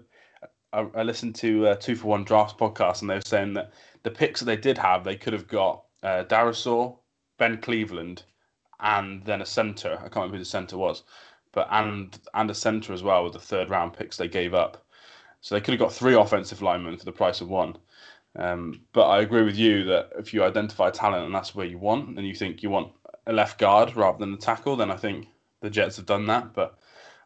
I, 0.73 0.87
I 0.95 1.03
listened 1.03 1.35
to 1.35 1.67
uh, 1.67 1.75
Two 1.75 1.95
for 1.95 2.07
One 2.07 2.23
Drafts 2.23 2.53
podcast 2.53 3.01
and 3.01 3.09
they 3.09 3.15
were 3.15 3.21
saying 3.21 3.53
that 3.53 3.73
the 4.03 4.11
picks 4.11 4.39
that 4.39 4.45
they 4.45 4.55
did 4.55 4.77
have, 4.77 5.03
they 5.03 5.17
could 5.17 5.33
have 5.33 5.47
got 5.47 5.83
uh, 6.01 6.23
Darrisaw, 6.23 6.97
Ben 7.37 7.59
Cleveland, 7.59 8.23
and 8.79 9.23
then 9.25 9.41
a 9.41 9.45
center. 9.45 9.93
I 9.97 10.03
can't 10.03 10.15
remember 10.15 10.37
who 10.37 10.43
the 10.43 10.45
center 10.45 10.77
was, 10.77 11.03
but 11.51 11.67
and 11.71 12.17
and 12.33 12.49
a 12.49 12.55
center 12.55 12.93
as 12.93 13.03
well 13.03 13.23
with 13.23 13.33
the 13.33 13.39
third 13.39 13.69
round 13.69 13.93
picks 13.93 14.17
they 14.17 14.27
gave 14.27 14.53
up. 14.53 14.85
So 15.41 15.55
they 15.55 15.61
could 15.61 15.73
have 15.73 15.79
got 15.79 15.93
three 15.93 16.13
offensive 16.13 16.61
linemen 16.61 16.97
for 16.97 17.05
the 17.05 17.11
price 17.11 17.41
of 17.41 17.49
one. 17.49 17.77
Um, 18.35 18.81
but 18.93 19.07
I 19.07 19.21
agree 19.21 19.43
with 19.43 19.57
you 19.57 19.83
that 19.85 20.11
if 20.17 20.33
you 20.33 20.43
identify 20.43 20.89
talent 20.89 21.25
and 21.25 21.35
that's 21.35 21.53
where 21.53 21.65
you 21.65 21.77
want, 21.77 22.17
and 22.17 22.27
you 22.27 22.33
think 22.33 22.63
you 22.63 22.69
want 22.69 22.91
a 23.27 23.33
left 23.33 23.59
guard 23.59 23.95
rather 23.95 24.17
than 24.17 24.33
a 24.33 24.37
tackle, 24.37 24.75
then 24.75 24.91
I 24.91 24.95
think 24.95 25.27
the 25.61 25.69
Jets 25.69 25.97
have 25.97 26.05
done 26.05 26.27
that. 26.27 26.53
But 26.53 26.77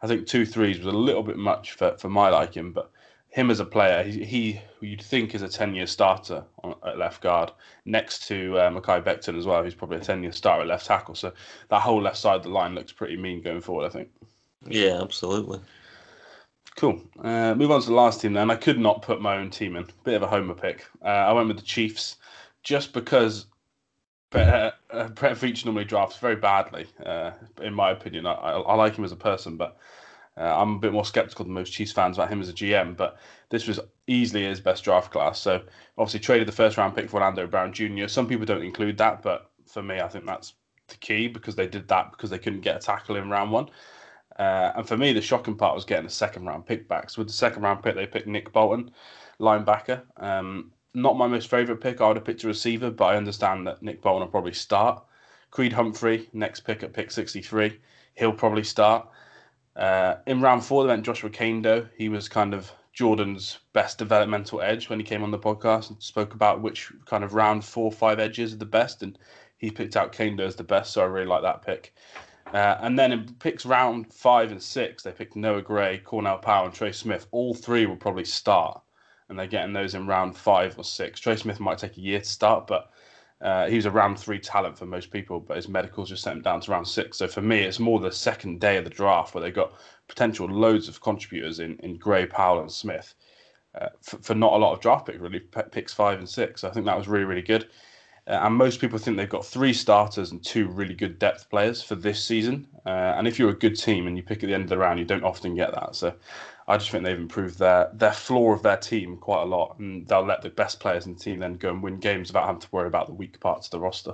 I 0.02 0.08
think 0.08 0.28
two 0.28 0.46
threes 0.46 0.78
was 0.80 0.94
a 0.94 0.98
little 0.98 1.24
bit 1.24 1.38
much 1.38 1.74
for, 1.74 1.96
for 1.98 2.10
my 2.10 2.30
liking. 2.30 2.72
But 2.72 2.92
him 3.30 3.52
as 3.52 3.60
a 3.60 3.66
player, 3.66 4.04
he, 4.04 4.24
he 4.24 4.62
you'd 4.82 5.02
think 5.02 5.36
is 5.36 5.42
a 5.42 5.50
ten 5.50 5.76
year 5.76 5.88
starter 5.88 6.44
on, 6.64 6.76
at 6.86 6.98
left 6.98 7.22
guard, 7.22 7.52
next 7.86 8.28
to 8.28 8.58
uh, 8.58 8.70
Mekhi 8.72 9.04
Becton 9.04 9.38
as 9.38 9.46
well, 9.46 9.64
who's 9.64 9.76
probably 9.76 9.98
a 9.98 10.02
ten 10.02 10.24
year 10.24 10.32
starter 10.32 10.62
at 10.62 10.68
left 10.68 10.86
tackle. 10.86 11.16
So 11.16 11.34
that 11.70 11.82
whole 11.82 12.02
left 12.02 12.18
side 12.18 12.38
of 12.38 12.44
the 12.44 12.50
line 12.50 12.76
looks 12.76 12.92
pretty 12.92 13.18
mean 13.18 13.42
going 13.42 13.62
forward. 13.62 13.86
I 13.86 13.90
think. 13.90 14.10
yeah, 14.68 15.02
absolutely. 15.02 15.60
Cool. 16.76 17.02
Uh, 17.24 17.56
move 17.56 17.72
on 17.72 17.82
to 17.82 17.88
the 17.88 17.94
last 17.94 18.22
team 18.22 18.34
then. 18.34 18.52
I 18.52 18.56
could 18.56 18.80
not 18.80 19.02
put 19.02 19.22
my 19.22 19.38
own 19.38 19.50
team 19.50 19.76
in. 19.78 19.88
Bit 20.04 20.16
of 20.16 20.24
a 20.24 20.28
homer 20.28 20.54
pick. 20.54 20.86
Uh, 21.02 21.08
I 21.08 21.32
went 21.32 21.48
with 21.48 21.58
the 21.58 21.64
Chiefs 21.64 22.18
just 22.64 22.92
because 22.92 23.46
Brett, 24.30 24.76
uh, 24.92 25.08
Veach 25.08 25.64
normally 25.64 25.86
drafts 25.86 26.18
very 26.18 26.36
badly, 26.36 26.88
uh, 27.06 27.32
in 27.62 27.74
my 27.74 27.92
opinion. 27.92 28.26
I, 28.26 28.34
I, 28.34 28.60
I 28.60 28.76
like 28.76 28.96
him 28.96 29.06
as 29.06 29.14
a 29.14 29.18
person, 29.18 29.56
but 29.56 29.78
uh, 30.38 30.62
I'm 30.62 30.76
a 30.76 30.80
bit 30.80 30.92
more 30.92 31.06
skeptical 31.06 31.46
than 31.46 31.54
most 31.54 31.72
Chiefs 31.72 31.94
fans 31.94 32.18
about 32.18 32.30
him 32.30 32.42
as 32.42 32.50
a 32.50 32.54
GM. 32.54 32.98
But 32.98 33.18
this 33.50 33.68
was 33.68 33.80
easily 34.08 34.44
his 34.44 34.60
best 34.60 34.84
draft 34.84 35.12
class. 35.12 35.40
So 35.40 35.62
obviously 35.98 36.20
traded 36.20 36.48
the 36.48 36.52
first 36.52 36.76
round 36.76 36.94
pick 36.94 37.10
for 37.10 37.22
Orlando 37.22 37.48
Brown 37.48 37.72
Jr. 37.72 38.08
Some 38.08 38.28
people 38.28 38.46
don't 38.46 38.64
include 38.64 38.98
that, 38.98 39.22
but 39.22 39.50
for 39.66 39.82
me, 39.82 40.02
I 40.02 40.10
think 40.10 40.26
that's 40.26 40.54
the 40.90 40.98
key 40.98 41.30
because 41.30 41.56
they 41.56 41.68
did 41.68 41.88
that 41.88 42.12
because 42.12 42.30
they 42.30 42.38
couldn't 42.38 42.62
get 42.62 42.76
a 42.76 42.80
tackle 42.80 43.16
in 43.16 43.30
round 43.30 43.52
one. 43.52 43.70
Uh, 44.38 44.72
and 44.76 44.88
for 44.88 44.98
me, 44.98 45.14
the 45.14 45.22
shocking 45.22 45.56
part 45.56 45.76
was 45.76 45.86
getting 45.86 46.06
a 46.06 46.10
second 46.10 46.46
round 46.46 46.66
pick 46.66 46.88
back. 46.88 47.10
So 47.10 47.22
with 47.22 47.28
the 47.28 47.34
second 47.34 47.64
round 47.64 47.84
pick, 47.84 47.96
they 47.96 48.06
picked 48.06 48.28
Nick 48.28 48.52
Bolton, 48.52 48.92
linebacker. 49.40 50.02
Um, 50.18 50.72
not 50.94 51.18
my 51.18 51.28
most 51.28 51.50
favourite 51.50 51.82
pick. 51.82 52.02
I 52.02 52.08
would 52.08 52.18
have 52.18 52.26
picked 52.26 52.44
a 52.44 52.48
receiver, 52.48 52.92
but 52.92 53.06
I 53.06 53.18
understand 53.18 53.68
that 53.68 53.82
Nick 53.82 54.02
Bolton 54.02 54.22
will 54.22 54.32
probably 54.32 54.54
start. 54.54 55.04
Creed 55.52 55.74
Humphrey, 55.74 56.30
next 56.34 56.62
pick 56.62 56.84
at 56.84 56.94
pick 56.94 57.12
63, 57.12 57.80
he'll 58.16 58.34
probably 58.34 58.64
start. 58.64 59.08
Uh, 59.76 60.16
in 60.26 60.42
round 60.42 60.64
four, 60.64 60.84
they 60.84 60.90
went 60.90 61.06
Joshua 61.06 61.30
Kaindoh. 61.30 61.88
He 61.98 62.10
was 62.10 62.28
kind 62.28 62.54
of 62.54 62.72
Jordan's 62.94 63.60
best 63.74 63.98
developmental 63.98 64.62
edge 64.62 64.90
when 64.90 65.00
he 65.00 65.06
came 65.06 65.24
on 65.24 65.32
the 65.32 65.40
podcast 65.40 65.90
and 65.90 66.02
spoke 66.02 66.34
about 66.34 66.62
which 66.62 66.92
kind 67.06 67.24
of 67.24 67.34
round 67.34 67.64
four, 67.64 67.92
five 67.92 68.20
edges 68.20 68.54
are 68.54 68.58
the 68.58 68.66
best. 68.66 69.04
And 69.04 69.18
he 69.58 69.72
picked 69.72 69.96
out 69.98 70.14
Kaindoh 70.14 70.42
as 70.42 70.56
the 70.56 70.64
best, 70.64 70.94
so 70.94 71.02
I 71.02 71.06
really 71.06 71.28
like 71.28 71.42
that 71.44 71.62
pick. 71.62 71.94
Uh, 72.54 72.78
and 72.82 72.98
then 72.98 73.12
in 73.12 73.34
picks 73.40 73.66
round 73.66 74.14
five 74.14 74.52
and 74.52 74.62
six, 74.62 75.04
they 75.04 75.12
picked 75.12 75.36
Noah 75.36 75.62
Gray, 75.62 75.98
Cornell 75.98 76.38
Powell, 76.38 76.66
and 76.66 76.74
Trey 76.74 76.92
Smith. 76.92 77.28
All 77.32 77.54
three 77.54 77.86
will 77.86 77.96
probably 77.96 78.26
start, 78.26 78.82
and 79.28 79.38
they're 79.38 79.48
getting 79.48 79.74
those 79.74 79.96
in 79.96 80.08
round 80.08 80.38
five 80.38 80.78
or 80.78 80.84
six. 80.84 81.20
Trey 81.20 81.36
Smith 81.36 81.60
might 81.60 81.80
take 81.80 81.98
a 81.98 82.02
year 82.02 82.20
to 82.20 82.26
start, 82.26 82.68
but 82.68 82.92
uh, 83.42 83.68
he 83.68 83.76
was 83.76 83.86
a 83.86 83.92
round 83.92 84.18
three 84.18 84.40
talent 84.40 84.78
for 84.78 84.86
most 84.86 85.12
people, 85.12 85.40
but 85.40 85.58
his 85.58 85.68
medicals 85.68 86.10
just 86.10 86.24
sent 86.24 86.38
him 86.38 86.44
down 86.44 86.62
to 86.62 86.72
round 86.72 86.88
six. 86.88 87.18
So 87.18 87.28
for 87.28 87.42
me, 87.42 87.60
it's 87.60 87.80
more 87.80 88.00
the 88.00 88.12
second 88.12 88.62
day 88.62 88.78
of 88.78 88.86
the 88.86 88.90
draft 88.90 89.34
where 89.34 89.42
they 89.42 89.52
got 89.52 89.74
potential 90.08 90.48
loads 90.48 90.88
of 90.88 91.02
contributors 91.02 91.60
in, 91.60 91.78
in 91.80 91.98
Gray, 91.98 92.26
Powell, 92.26 92.62
and 92.62 92.72
Smith 92.72 93.14
uh, 93.80 93.90
for, 94.02 94.18
for 94.20 94.36
not 94.36 94.54
a 94.54 94.58
lot 94.58 94.74
of 94.74 94.80
draft 94.80 95.08
picks, 95.08 95.20
really, 95.20 95.42
picks 95.72 95.94
five 95.94 96.20
and 96.20 96.30
six. 96.30 96.62
So 96.62 96.70
I 96.70 96.72
think 96.72 96.86
that 96.86 96.98
was 96.98 97.08
really, 97.08 97.26
really 97.26 97.42
good. 97.42 97.68
Uh, 98.28 98.40
and 98.44 98.56
most 98.56 98.82
people 98.82 98.98
think 98.98 99.18
they've 99.18 99.30
got 99.30 99.46
three 99.46 99.74
starters 99.74 100.32
and 100.32 100.44
two 100.44 100.68
really 100.68 100.96
good 100.96 101.20
depth 101.20 101.50
players 101.50 101.84
for 101.84 101.96
this 101.96 102.24
season. 102.24 102.68
Uh, 102.86 103.14
and 103.18 103.28
if 103.28 103.38
you're 103.38 103.52
a 103.52 103.58
good 103.58 103.78
team 103.78 104.08
and 104.08 104.18
you 104.18 104.24
pick 104.24 104.44
at 104.44 104.48
the 104.48 104.54
end 104.54 104.64
of 104.64 104.70
the 104.70 104.78
round, 104.78 104.98
you 105.00 105.06
don't 105.06 105.24
often 105.24 105.56
get 105.56 105.72
that. 105.74 105.96
So 105.96 106.14
I 106.68 106.78
just 106.78 106.90
think 106.90 107.04
they've 107.04 107.18
improved 107.18 107.60
their 107.60 107.90
their 107.94 108.14
floor 108.14 108.56
of 108.56 108.64
their 108.64 108.78
team 108.78 109.18
quite 109.18 109.44
a 109.44 109.46
lot, 109.46 109.78
and 109.78 110.08
they'll 110.08 110.26
let 110.26 110.42
the 110.42 110.50
best 110.50 110.80
players 110.80 111.06
in 111.06 111.14
the 111.14 111.20
team 111.20 111.40
then 111.40 111.56
go 111.56 111.70
and 111.70 111.84
win 111.84 112.00
games 112.00 112.30
without 112.30 112.48
having 112.48 112.62
to 112.62 112.68
worry 112.72 112.88
about 112.88 113.08
the 113.08 113.14
weak 113.14 113.40
parts 113.40 113.68
of 113.68 113.72
the 113.72 113.80
roster. 113.80 114.14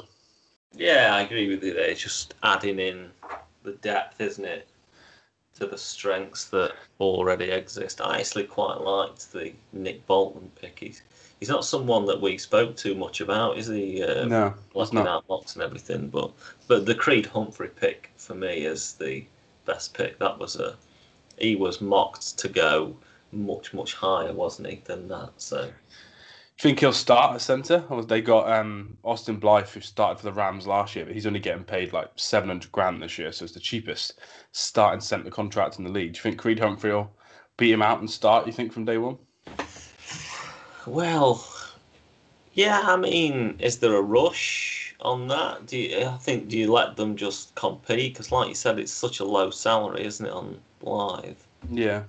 Yeah, 0.74 1.16
I 1.16 1.22
agree 1.22 1.50
with 1.50 1.64
you 1.64 1.74
there. 1.74 1.90
It's 1.90 2.02
just 2.02 2.34
adding 2.44 2.80
in 2.80 3.12
the 3.64 3.74
depth, 3.74 4.20
isn't 4.20 4.44
it, 4.44 4.68
to 5.62 5.68
the 5.68 5.78
strengths 5.78 6.46
that 6.46 6.74
already 7.00 7.52
exist. 7.52 8.02
I 8.02 8.20
actually 8.20 8.46
quite 8.46 8.82
liked 8.82 9.32
the 9.32 9.54
Nick 9.72 10.06
Bolton 10.08 10.52
pick. 10.60 10.80
He's, 10.80 11.04
he's 11.40 11.50
not 11.50 11.64
someone 11.64 12.08
that 12.08 12.20
we 12.20 12.40
spoke 12.40 12.76
too 12.76 12.96
much 12.96 13.22
about, 13.22 13.60
is 13.60 13.68
he? 13.68 14.04
Um, 14.04 14.30
No, 14.30 14.54
not. 14.92 15.08
out 15.08 15.28
blocks 15.28 15.54
and 15.54 15.64
everything. 15.64 16.08
But 16.08 16.32
but 16.68 16.88
the 16.88 16.96
Creed 16.96 17.28
Humphrey 17.28 17.70
pick 17.70 18.12
for 18.18 18.34
me 18.34 18.66
is 18.66 18.94
the 18.94 19.24
best 19.66 19.94
pick. 19.94 20.18
That 20.18 20.40
was 20.40 20.56
a 20.56 20.76
he 21.38 21.56
was 21.56 21.80
mocked 21.80 22.40
to 22.40 22.50
go 22.50 22.96
much 23.32 23.72
much 23.72 23.94
higher, 23.94 24.34
wasn't 24.34 24.68
he, 24.68 24.82
than 24.86 25.08
that? 25.10 25.30
So 25.38 25.70
think 26.62 26.80
he'll 26.80 26.94
start 26.94 27.34
at 27.34 27.42
centre? 27.42 27.84
They 28.06 28.22
got 28.22 28.48
um, 28.52 28.96
Austin 29.04 29.38
Blythe, 29.38 29.68
who 29.70 29.82
started 29.82 30.20
for 30.20 30.26
the 30.26 30.32
Rams 30.32 30.68
last 30.68 30.96
year, 30.96 31.06
but 31.06 31.16
he's 31.16 31.26
only 31.26 31.40
getting 31.40 31.64
paid 31.64 31.92
like 31.92 32.12
700 32.18 32.72
grand 32.72 33.02
this 33.02 33.18
year, 33.18 33.32
so 33.32 33.46
it's 33.46 33.56
the 33.56 33.60
cheapest 33.60 34.20
starting 34.52 35.02
centre 35.02 35.32
contract 35.32 35.80
in 35.80 35.86
the 35.86 35.90
league. 35.90 36.14
Do 36.14 36.18
you 36.18 36.22
think 36.22 36.38
Creed 36.38 36.60
Humphrey 36.60 36.92
will 36.92 37.12
beat 37.58 37.72
him 37.72 37.82
out 37.82 38.00
and 38.00 38.10
start, 38.10 38.46
you 38.46 38.54
think, 38.54 38.72
from 38.72 38.86
day 38.86 39.00
one? 39.00 39.18
Well, 40.86 41.44
yeah. 42.54 42.82
I 42.84 42.96
mean, 42.96 43.56
is 43.58 43.80
there 43.80 43.96
a 43.96 44.02
rush 44.02 44.96
on 45.02 45.28
that? 45.30 45.66
Do 45.66 45.80
you? 45.80 46.06
I 46.06 46.18
think 46.18 46.48
do 46.48 46.60
you 46.60 46.72
let 46.72 46.96
them 46.96 47.16
just 47.16 47.56
compete? 47.56 48.14
Because, 48.14 48.32
like 48.32 48.50
you 48.50 48.56
said, 48.56 48.78
it's 48.78 48.92
such 48.92 49.20
a 49.20 49.26
low 49.26 49.50
salary, 49.50 50.06
isn't 50.06 50.26
it, 50.26 50.32
on 50.32 50.60
Blythe? 50.80 51.38
Yeah. 51.72 52.04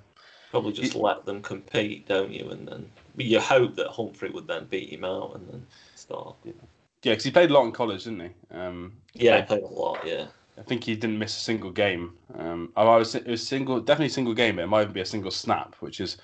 Probably 0.51 0.73
just 0.75 0.95
let 0.95 1.25
them 1.25 1.41
compete, 1.41 2.07
don't 2.07 2.33
you? 2.33 2.51
And 2.51 2.69
then 2.69 2.91
you 3.17 3.41
hope 3.41 3.75
that 3.77 3.89
Humphrey 3.89 4.31
would 4.31 4.47
then 4.47 4.67
beat 4.67 4.91
him 4.91 5.05
out 5.05 5.37
and 5.37 5.49
then 5.49 5.67
start. 5.95 6.37
Yeah, 6.45 6.53
because 7.03 7.25
he 7.25 7.31
played 7.31 7.51
a 7.51 7.53
lot 7.53 7.65
in 7.65 7.73
college, 7.73 8.05
didn't 8.05 8.21
he? 8.21 8.57
Um, 8.57 8.93
Yeah, 9.15 9.41
he 9.41 9.47
played 9.47 9.63
a 9.63 9.67
lot. 9.67 10.07
Yeah. 10.07 10.27
I 10.59 10.63
think 10.63 10.85
he 10.85 10.95
didn't 10.95 11.19
miss 11.19 11.37
a 11.37 11.41
single 11.41 11.71
game. 11.71 12.13
Um, 12.39 12.73
I 12.77 12.85
was 12.85 13.15
it 13.15 13.27
was 13.27 13.47
single, 13.47 13.81
definitely 13.81 14.11
single 14.11 14.35
game. 14.35 14.57
But 14.57 14.63
it 14.63 14.69
might 14.69 14.83
even 14.83 14.93
be 14.93 15.01
a 15.01 15.07
single 15.07 15.31
snap, 15.31 15.75
which 15.81 16.01
is 16.01 16.19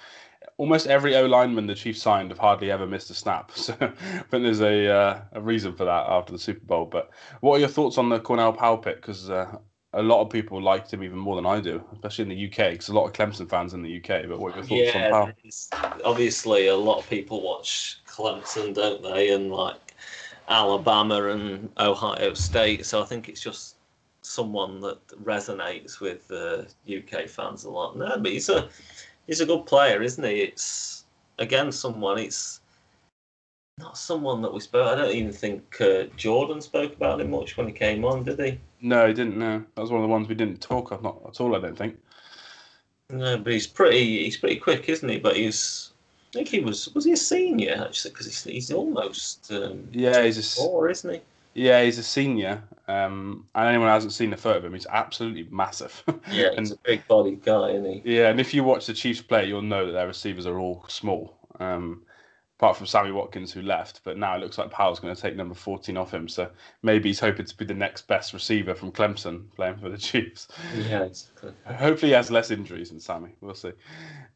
almost 0.58 0.86
every 0.86 1.16
O 1.16 1.24
lineman 1.26 1.66
the 1.66 1.74
Chiefs 1.74 2.02
signed 2.02 2.30
have 2.30 2.38
hardly 2.38 2.70
ever 2.70 2.86
missed 2.86 3.10
a 3.10 3.14
snap. 3.14 3.52
So 3.56 3.72
I 3.80 3.88
think 4.30 4.44
there's 4.44 4.60
a 4.60 4.86
uh, 4.88 5.20
a 5.32 5.40
reason 5.40 5.74
for 5.74 5.84
that 5.84 6.06
after 6.08 6.32
the 6.32 6.38
Super 6.38 6.64
Bowl. 6.64 6.84
But 6.84 7.10
what 7.40 7.56
are 7.56 7.60
your 7.60 7.68
thoughts 7.68 7.98
on 7.98 8.08
the 8.10 8.20
Cornell 8.20 8.52
Powell 8.52 8.78
pick? 8.78 8.96
Because 8.96 9.30
uh, 9.30 9.58
a 9.94 10.02
lot 10.02 10.20
of 10.20 10.30
people 10.30 10.60
liked 10.60 10.92
him 10.92 11.02
even 11.02 11.18
more 11.18 11.36
than 11.36 11.46
I 11.46 11.60
do, 11.60 11.82
especially 11.92 12.24
in 12.24 12.28
the 12.28 12.46
UK. 12.46 12.72
Because 12.72 12.88
a 12.88 12.94
lot 12.94 13.06
of 13.06 13.12
Clemson 13.12 13.48
fans 13.48 13.74
in 13.74 13.82
the 13.82 13.96
UK. 13.98 14.28
But 14.28 14.38
what 14.38 14.52
are 14.52 14.56
your 14.58 14.64
thoughts 14.64 14.94
on 14.94 15.00
Yeah, 15.02 15.10
Powell? 15.10 15.32
obviously 16.04 16.66
a 16.66 16.76
lot 16.76 16.98
of 16.98 17.08
people 17.08 17.40
watch 17.40 18.00
Clemson, 18.06 18.74
don't 18.74 19.02
they? 19.02 19.30
And 19.32 19.50
like 19.50 19.94
Alabama 20.48 21.28
and 21.28 21.70
Ohio 21.78 22.34
State. 22.34 22.84
So 22.84 23.02
I 23.02 23.06
think 23.06 23.28
it's 23.28 23.40
just 23.40 23.76
someone 24.22 24.80
that 24.80 25.06
resonates 25.24 26.00
with 26.00 26.30
uh, 26.30 26.64
UK 26.86 27.26
fans 27.28 27.64
a 27.64 27.70
lot. 27.70 27.96
No, 27.96 28.18
but 28.18 28.30
he's 28.32 28.48
a 28.50 28.68
he's 29.26 29.40
a 29.40 29.46
good 29.46 29.64
player, 29.66 30.02
isn't 30.02 30.24
he? 30.24 30.40
It's 30.42 31.04
again 31.38 31.72
someone. 31.72 32.18
It's 32.18 32.57
not 33.78 33.96
someone 33.96 34.42
that 34.42 34.52
we 34.52 34.60
spoke. 34.60 34.86
I 34.88 34.94
don't 34.94 35.14
even 35.14 35.32
think 35.32 35.80
uh, 35.80 36.04
Jordan 36.16 36.60
spoke 36.60 36.94
about 36.94 37.20
him 37.20 37.30
much 37.30 37.56
when 37.56 37.66
he 37.66 37.72
came 37.72 38.04
on, 38.04 38.24
did 38.24 38.40
he? 38.40 38.58
No, 38.80 39.06
he 39.06 39.12
didn't. 39.14 39.38
No, 39.38 39.64
that 39.74 39.80
was 39.80 39.90
one 39.90 40.00
of 40.00 40.08
the 40.08 40.12
ones 40.12 40.28
we 40.28 40.34
didn't 40.34 40.60
talk 40.60 40.90
of, 40.90 41.02
not 41.02 41.20
at 41.26 41.40
all. 41.40 41.54
I 41.56 41.60
don't 41.60 41.76
think. 41.76 41.98
No, 43.10 43.38
but 43.38 43.52
he's 43.52 43.66
pretty. 43.66 44.24
He's 44.24 44.36
pretty 44.36 44.56
quick, 44.56 44.88
isn't 44.88 45.08
he? 45.08 45.18
But 45.18 45.36
he's. 45.36 45.92
I 46.30 46.38
think 46.38 46.48
he 46.48 46.60
was. 46.60 46.92
Was 46.94 47.04
he 47.04 47.12
a 47.12 47.16
senior 47.16 47.84
actually? 47.86 48.10
Because 48.10 48.26
he's, 48.26 48.44
he's 48.44 48.70
almost. 48.72 49.50
Um, 49.52 49.88
Yeah, 49.92 50.22
he's 50.22 50.38
a 50.38 50.60
four, 50.60 50.88
isn't 50.90 51.14
he? 51.14 51.20
Yeah, 51.54 51.82
he's 51.82 51.98
a 51.98 52.02
senior. 52.02 52.62
Um, 52.86 53.46
and 53.54 53.68
anyone 53.68 53.88
who 53.88 53.92
hasn't 53.92 54.12
seen 54.12 54.30
the 54.30 54.36
photo 54.36 54.58
of 54.58 54.64
him, 54.64 54.74
he's 54.74 54.86
absolutely 54.86 55.46
massive. 55.50 56.02
Yeah, 56.30 56.48
and 56.48 56.60
he's 56.60 56.72
a 56.72 56.76
big 56.84 57.06
bodied 57.08 57.42
guy, 57.42 57.70
isn't 57.70 58.02
he? 58.04 58.16
yeah, 58.16 58.28
and 58.28 58.38
if 58.38 58.52
you 58.52 58.62
watch 58.62 58.86
the 58.86 58.92
Chiefs 58.92 59.22
play, 59.22 59.46
you'll 59.46 59.62
know 59.62 59.86
that 59.86 59.92
their 59.92 60.06
receivers 60.06 60.46
are 60.46 60.58
all 60.58 60.84
small. 60.88 61.34
Um, 61.58 62.02
apart 62.58 62.76
from 62.76 62.86
Sammy 62.86 63.12
Watkins 63.12 63.52
who 63.52 63.62
left, 63.62 64.00
but 64.02 64.18
now 64.18 64.34
it 64.34 64.40
looks 64.40 64.58
like 64.58 64.68
Powell's 64.68 64.98
going 64.98 65.14
to 65.14 65.20
take 65.20 65.36
number 65.36 65.54
14 65.54 65.96
off 65.96 66.12
him. 66.12 66.26
So 66.26 66.50
maybe 66.82 67.08
he's 67.08 67.20
hoping 67.20 67.46
to 67.46 67.56
be 67.56 67.64
the 67.64 67.72
next 67.72 68.08
best 68.08 68.32
receiver 68.32 68.74
from 68.74 68.90
Clemson 68.90 69.44
playing 69.54 69.76
for 69.78 69.88
the 69.88 69.96
Chiefs. 69.98 70.48
Yeah, 70.76 71.04
exactly. 71.04 71.52
Hopefully 71.66 72.10
he 72.10 72.14
has 72.16 72.32
less 72.32 72.50
injuries 72.50 72.90
than 72.90 72.98
Sammy. 72.98 73.36
We'll 73.40 73.54
see. 73.54 73.70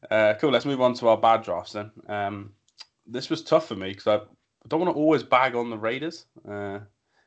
Uh, 0.08 0.34
cool. 0.40 0.50
Let's 0.52 0.64
move 0.64 0.80
on 0.80 0.94
to 0.94 1.08
our 1.08 1.16
bad 1.16 1.42
drafts 1.42 1.72
then. 1.72 1.90
Um, 2.08 2.52
this 3.08 3.28
was 3.28 3.42
tough 3.42 3.66
for 3.66 3.74
me 3.74 3.88
because 3.88 4.06
I 4.06 4.20
don't 4.68 4.80
want 4.80 4.94
to 4.94 5.00
always 5.00 5.24
bag 5.24 5.56
on 5.56 5.68
the 5.68 5.78
Raiders. 5.78 6.26
Uh, 6.48 6.78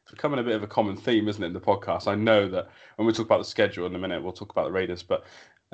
it's 0.04 0.12
becoming 0.12 0.40
a 0.40 0.44
bit 0.44 0.56
of 0.56 0.64
a 0.64 0.68
common 0.68 0.96
theme, 0.96 1.28
isn't 1.28 1.44
it, 1.44 1.48
in 1.48 1.54
the 1.54 1.60
podcast? 1.60 2.08
I 2.08 2.16
know 2.16 2.48
that 2.48 2.70
when 2.96 3.06
we 3.06 3.12
talk 3.12 3.26
about 3.26 3.40
the 3.40 3.44
schedule 3.44 3.86
in 3.86 3.96
a 3.96 4.00
minute, 4.00 4.24
we'll 4.24 4.32
talk 4.32 4.52
about 4.52 4.66
the 4.66 4.72
Raiders, 4.72 5.04
but 5.04 5.26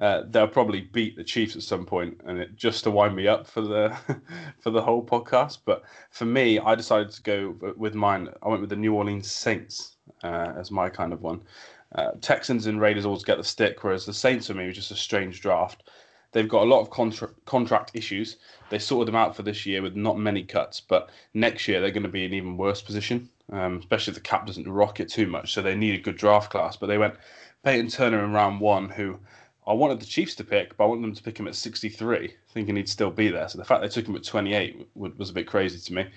uh, 0.02 0.24
they'll 0.32 0.48
probably 0.48 0.82
beat 0.82 1.16
the 1.16 1.24
Chiefs 1.24 1.56
at 1.56 1.62
some 1.62 1.86
point, 1.86 2.20
and 2.26 2.40
it 2.40 2.56
just 2.56 2.84
to 2.84 2.92
wind 2.92 3.16
me 3.16 3.28
up 3.28 3.46
for 3.46 3.62
the 3.62 3.96
for 4.60 4.72
the 4.72 4.82
whole 4.82 5.06
podcast. 5.06 5.60
But 5.64 5.84
for 6.10 6.26
me, 6.26 6.58
I 6.58 6.74
decided 6.74 7.12
to 7.12 7.22
go 7.22 7.74
with 7.78 7.94
mine. 7.94 8.30
I 8.42 8.50
went 8.50 8.62
with 8.62 8.72
the 8.72 8.76
New 8.76 8.96
Orleans 8.96 9.32
Saints 9.32 9.98
uh, 10.24 10.54
as 10.58 10.72
my 10.72 10.90
kind 10.90 11.14
of 11.14 11.22
one. 11.22 11.44
Uh, 11.94 12.12
Texans 12.20 12.66
and 12.66 12.82
Raiders 12.82 13.06
always 13.06 13.24
get 13.24 13.38
the 13.38 13.44
stick, 13.44 13.84
whereas 13.84 14.06
the 14.06 14.14
Saints 14.14 14.48
for 14.48 14.56
me 14.56 14.66
was 14.66 14.76
just 14.76 14.90
a 14.92 14.96
strange 14.96 15.40
draft. 15.40 15.84
They've 16.32 16.48
got 16.48 16.64
a 16.64 16.70
lot 16.70 16.82
of 16.82 16.90
contra- 16.90 17.34
contract 17.46 17.92
issues. 17.94 18.38
They 18.70 18.80
sorted 18.80 19.10
them 19.10 19.22
out 19.22 19.36
for 19.36 19.44
this 19.44 19.66
year 19.66 19.82
with 19.84 19.96
not 19.96 20.18
many 20.18 20.44
cuts, 20.44 20.80
but 20.80 21.10
next 21.34 21.68
year 21.68 21.80
they're 21.80 21.92
going 21.92 22.04
to 22.04 22.10
be 22.10 22.26
in 22.26 22.34
even 22.34 22.58
worse 22.58 22.82
position, 22.82 23.30
um, 23.52 23.78
especially 23.78 24.12
if 24.12 24.16
the 24.16 24.22
cap 24.22 24.48
doesn't 24.48 24.68
rocket 24.68 25.10
too 25.10 25.28
much. 25.28 25.54
So 25.54 25.62
they 25.62 25.76
need 25.76 25.94
a 25.94 26.02
good 26.02 26.16
draft 26.16 26.50
class. 26.50 26.78
But 26.78 26.88
they 26.88 26.98
went 26.98 27.16
Peyton 27.64 27.90
Turner 27.90 28.24
in 28.24 28.32
round 28.32 28.62
one, 28.62 28.90
who 28.90 29.20
I 29.72 29.74
wanted 29.74 30.02
the 30.02 30.06
Chiefs 30.06 30.36
to 30.36 30.44
pick, 30.44 30.76
but 30.76 30.84
I 30.84 30.88
wanted 30.88 31.04
them 31.04 31.16
to 31.16 31.24
pick 31.24 31.40
him 31.40 31.48
at 31.48 31.56
63, 31.56 32.36
thinking 32.50 32.76
he'd 32.76 32.90
still 32.90 33.10
be 33.10 33.30
there. 33.30 33.48
So 33.48 33.58
the 33.58 33.64
fact 33.64 33.82
they 33.82 33.88
took 33.88 34.06
him 34.06 34.18
at 34.18 34.24
28 34.26 34.94
w- 34.96 35.16
was 35.18 35.30
a 35.30 35.34
bit 35.34 35.48
crazy 35.48 35.80
to 35.80 35.94
me. 35.94 36.08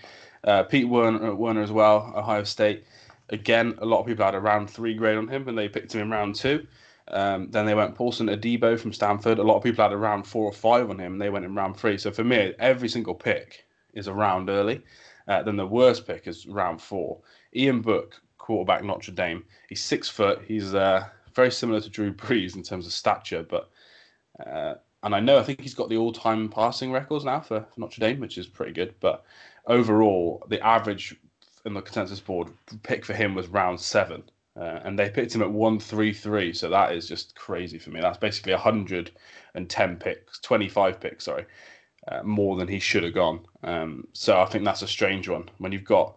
Uh, 0.42 0.64
Pete 0.64 0.88
Werner, 0.88 1.36
Werner 1.36 1.62
as 1.62 1.70
well, 1.70 2.12
Ohio 2.16 2.42
State. 2.42 2.82
Again, 3.28 3.76
a 3.78 3.86
lot 3.86 4.00
of 4.00 4.06
people 4.06 4.24
had 4.24 4.34
a 4.34 4.40
round 4.40 4.68
three 4.68 4.92
grade 4.94 5.16
on 5.16 5.28
him, 5.28 5.46
and 5.46 5.56
they 5.56 5.68
picked 5.68 5.94
him 5.94 6.00
in 6.00 6.10
round 6.10 6.34
two. 6.34 6.66
Um, 7.06 7.48
then 7.52 7.64
they 7.64 7.76
went 7.76 7.94
Paulson 7.94 8.26
Adebo 8.26 8.76
from 8.76 8.92
Stanford. 8.92 9.38
A 9.38 9.44
lot 9.44 9.56
of 9.56 9.62
people 9.62 9.84
had 9.84 9.92
a 9.92 9.96
round 9.96 10.26
four 10.26 10.46
or 10.46 10.52
five 10.52 10.90
on 10.90 10.98
him, 10.98 11.12
and 11.12 11.22
they 11.22 11.30
went 11.30 11.44
in 11.44 11.54
round 11.54 11.76
three. 11.76 11.96
So 11.96 12.10
for 12.10 12.24
me, 12.24 12.54
every 12.58 12.88
single 12.88 13.14
pick 13.14 13.66
is 13.92 14.08
a 14.08 14.12
round 14.12 14.50
early. 14.50 14.82
Uh, 15.28 15.44
then 15.44 15.56
the 15.56 15.66
worst 15.66 16.08
pick 16.08 16.26
is 16.26 16.44
round 16.48 16.82
four. 16.82 17.20
Ian 17.54 17.82
Book, 17.82 18.20
quarterback 18.36 18.82
Notre 18.82 19.12
Dame. 19.12 19.44
He's 19.68 19.80
six 19.80 20.08
foot. 20.08 20.42
He's 20.44 20.74
uh, 20.74 21.06
very 21.34 21.50
similar 21.50 21.80
to 21.80 21.90
Drew 21.90 22.12
Brees 22.12 22.56
in 22.56 22.62
terms 22.62 22.86
of 22.86 22.92
stature, 22.92 23.42
but 23.42 23.70
uh, 24.44 24.74
and 25.04 25.14
I 25.14 25.20
know 25.20 25.38
I 25.38 25.42
think 25.42 25.60
he's 25.60 25.74
got 25.74 25.90
the 25.90 25.98
all-time 25.98 26.48
passing 26.48 26.90
records 26.90 27.26
now 27.26 27.40
for, 27.40 27.66
Notre 27.76 28.00
Dame, 28.00 28.20
which 28.20 28.38
is 28.38 28.46
pretty 28.46 28.72
good. 28.72 28.94
But 29.00 29.22
overall, 29.66 30.42
the 30.48 30.64
average 30.64 31.14
in 31.66 31.74
the 31.74 31.82
consensus 31.82 32.20
board 32.20 32.48
pick 32.82 33.04
for 33.04 33.12
him 33.12 33.34
was 33.34 33.46
round 33.48 33.78
seven. 33.78 34.22
Uh, 34.56 34.80
and 34.84 34.98
they 34.98 35.10
picked 35.10 35.34
him 35.34 35.42
at 35.42 35.50
133, 35.50 36.52
so 36.54 36.70
that 36.70 36.92
is 36.92 37.06
just 37.08 37.34
crazy 37.34 37.78
for 37.78 37.90
me. 37.90 38.00
That's 38.00 38.18
basically 38.18 38.52
110 38.52 39.96
picks, 39.96 40.38
25 40.38 41.00
picks, 41.00 41.24
sorry, 41.24 41.44
uh, 42.08 42.22
more 42.22 42.56
than 42.56 42.68
he 42.68 42.78
should 42.78 43.02
have 43.02 43.14
gone. 43.14 43.44
Um, 43.62 44.06
so 44.12 44.40
I 44.40 44.46
think 44.46 44.64
that's 44.64 44.82
a 44.82 44.88
strange 44.88 45.28
one 45.28 45.50
when 45.58 45.72
you've 45.72 45.84
got 45.84 46.16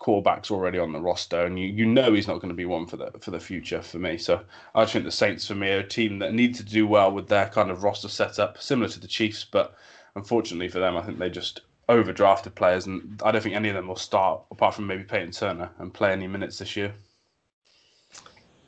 quarterbacks 0.00 0.50
already 0.50 0.78
on 0.78 0.92
the 0.92 1.00
roster, 1.00 1.44
and 1.44 1.58
you, 1.58 1.66
you 1.66 1.84
know 1.84 2.12
he's 2.12 2.28
not 2.28 2.40
going 2.40 2.50
to 2.50 2.54
be 2.54 2.64
one 2.64 2.86
for 2.86 2.96
the 2.96 3.10
for 3.20 3.30
the 3.30 3.40
future 3.40 3.82
for 3.82 3.98
me. 3.98 4.16
So 4.16 4.40
I 4.74 4.86
think 4.86 5.04
the 5.04 5.10
Saints 5.10 5.46
for 5.46 5.54
me 5.54 5.70
are 5.70 5.80
a 5.80 5.88
team 5.88 6.18
that 6.20 6.34
need 6.34 6.54
to 6.56 6.62
do 6.62 6.86
well 6.86 7.10
with 7.10 7.28
their 7.28 7.48
kind 7.48 7.70
of 7.70 7.82
roster 7.82 8.08
setup, 8.08 8.60
similar 8.60 8.88
to 8.88 9.00
the 9.00 9.08
Chiefs, 9.08 9.44
but 9.44 9.76
unfortunately 10.14 10.68
for 10.68 10.78
them, 10.78 10.96
I 10.96 11.02
think 11.02 11.18
they 11.18 11.30
just 11.30 11.62
overdrafted 11.88 12.54
players, 12.54 12.86
and 12.86 13.20
I 13.24 13.30
don't 13.30 13.42
think 13.42 13.56
any 13.56 13.70
of 13.70 13.74
them 13.74 13.88
will 13.88 13.96
start 13.96 14.42
apart 14.50 14.74
from 14.74 14.86
maybe 14.86 15.04
Peyton 15.04 15.32
Turner 15.32 15.70
and 15.78 15.92
play 15.92 16.12
any 16.12 16.26
minutes 16.26 16.58
this 16.58 16.76
year. 16.76 16.94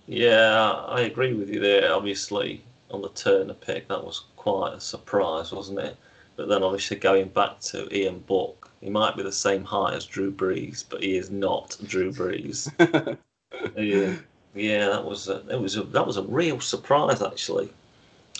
Yeah, 0.06 0.72
I 0.88 1.02
agree 1.02 1.34
with 1.34 1.50
you 1.50 1.60
there. 1.60 1.94
Obviously, 1.94 2.64
on 2.90 3.02
the 3.02 3.10
Turner 3.10 3.54
pick, 3.54 3.86
that 3.88 4.02
was 4.02 4.24
quite 4.36 4.74
a 4.74 4.80
surprise, 4.80 5.52
wasn't 5.52 5.78
it? 5.78 5.96
But 6.34 6.48
then, 6.48 6.64
obviously, 6.64 6.96
going 6.96 7.28
back 7.28 7.60
to 7.60 7.94
Ian 7.96 8.18
Book, 8.20 8.59
he 8.80 8.90
might 8.90 9.16
be 9.16 9.22
the 9.22 9.32
same 9.32 9.64
height 9.64 9.94
as 9.94 10.06
Drew 10.06 10.32
Brees, 10.32 10.84
but 10.88 11.02
he 11.02 11.16
is 11.16 11.30
not 11.30 11.76
Drew 11.84 12.12
Brees. 12.12 12.70
yeah, 13.76 14.16
yeah, 14.54 14.88
that 14.88 15.04
was 15.04 15.28
a, 15.28 15.46
it 15.48 15.60
was 15.60 15.76
a, 15.76 15.82
that 15.84 16.06
was 16.06 16.16
a 16.16 16.22
real 16.22 16.60
surprise, 16.60 17.22
actually. 17.22 17.70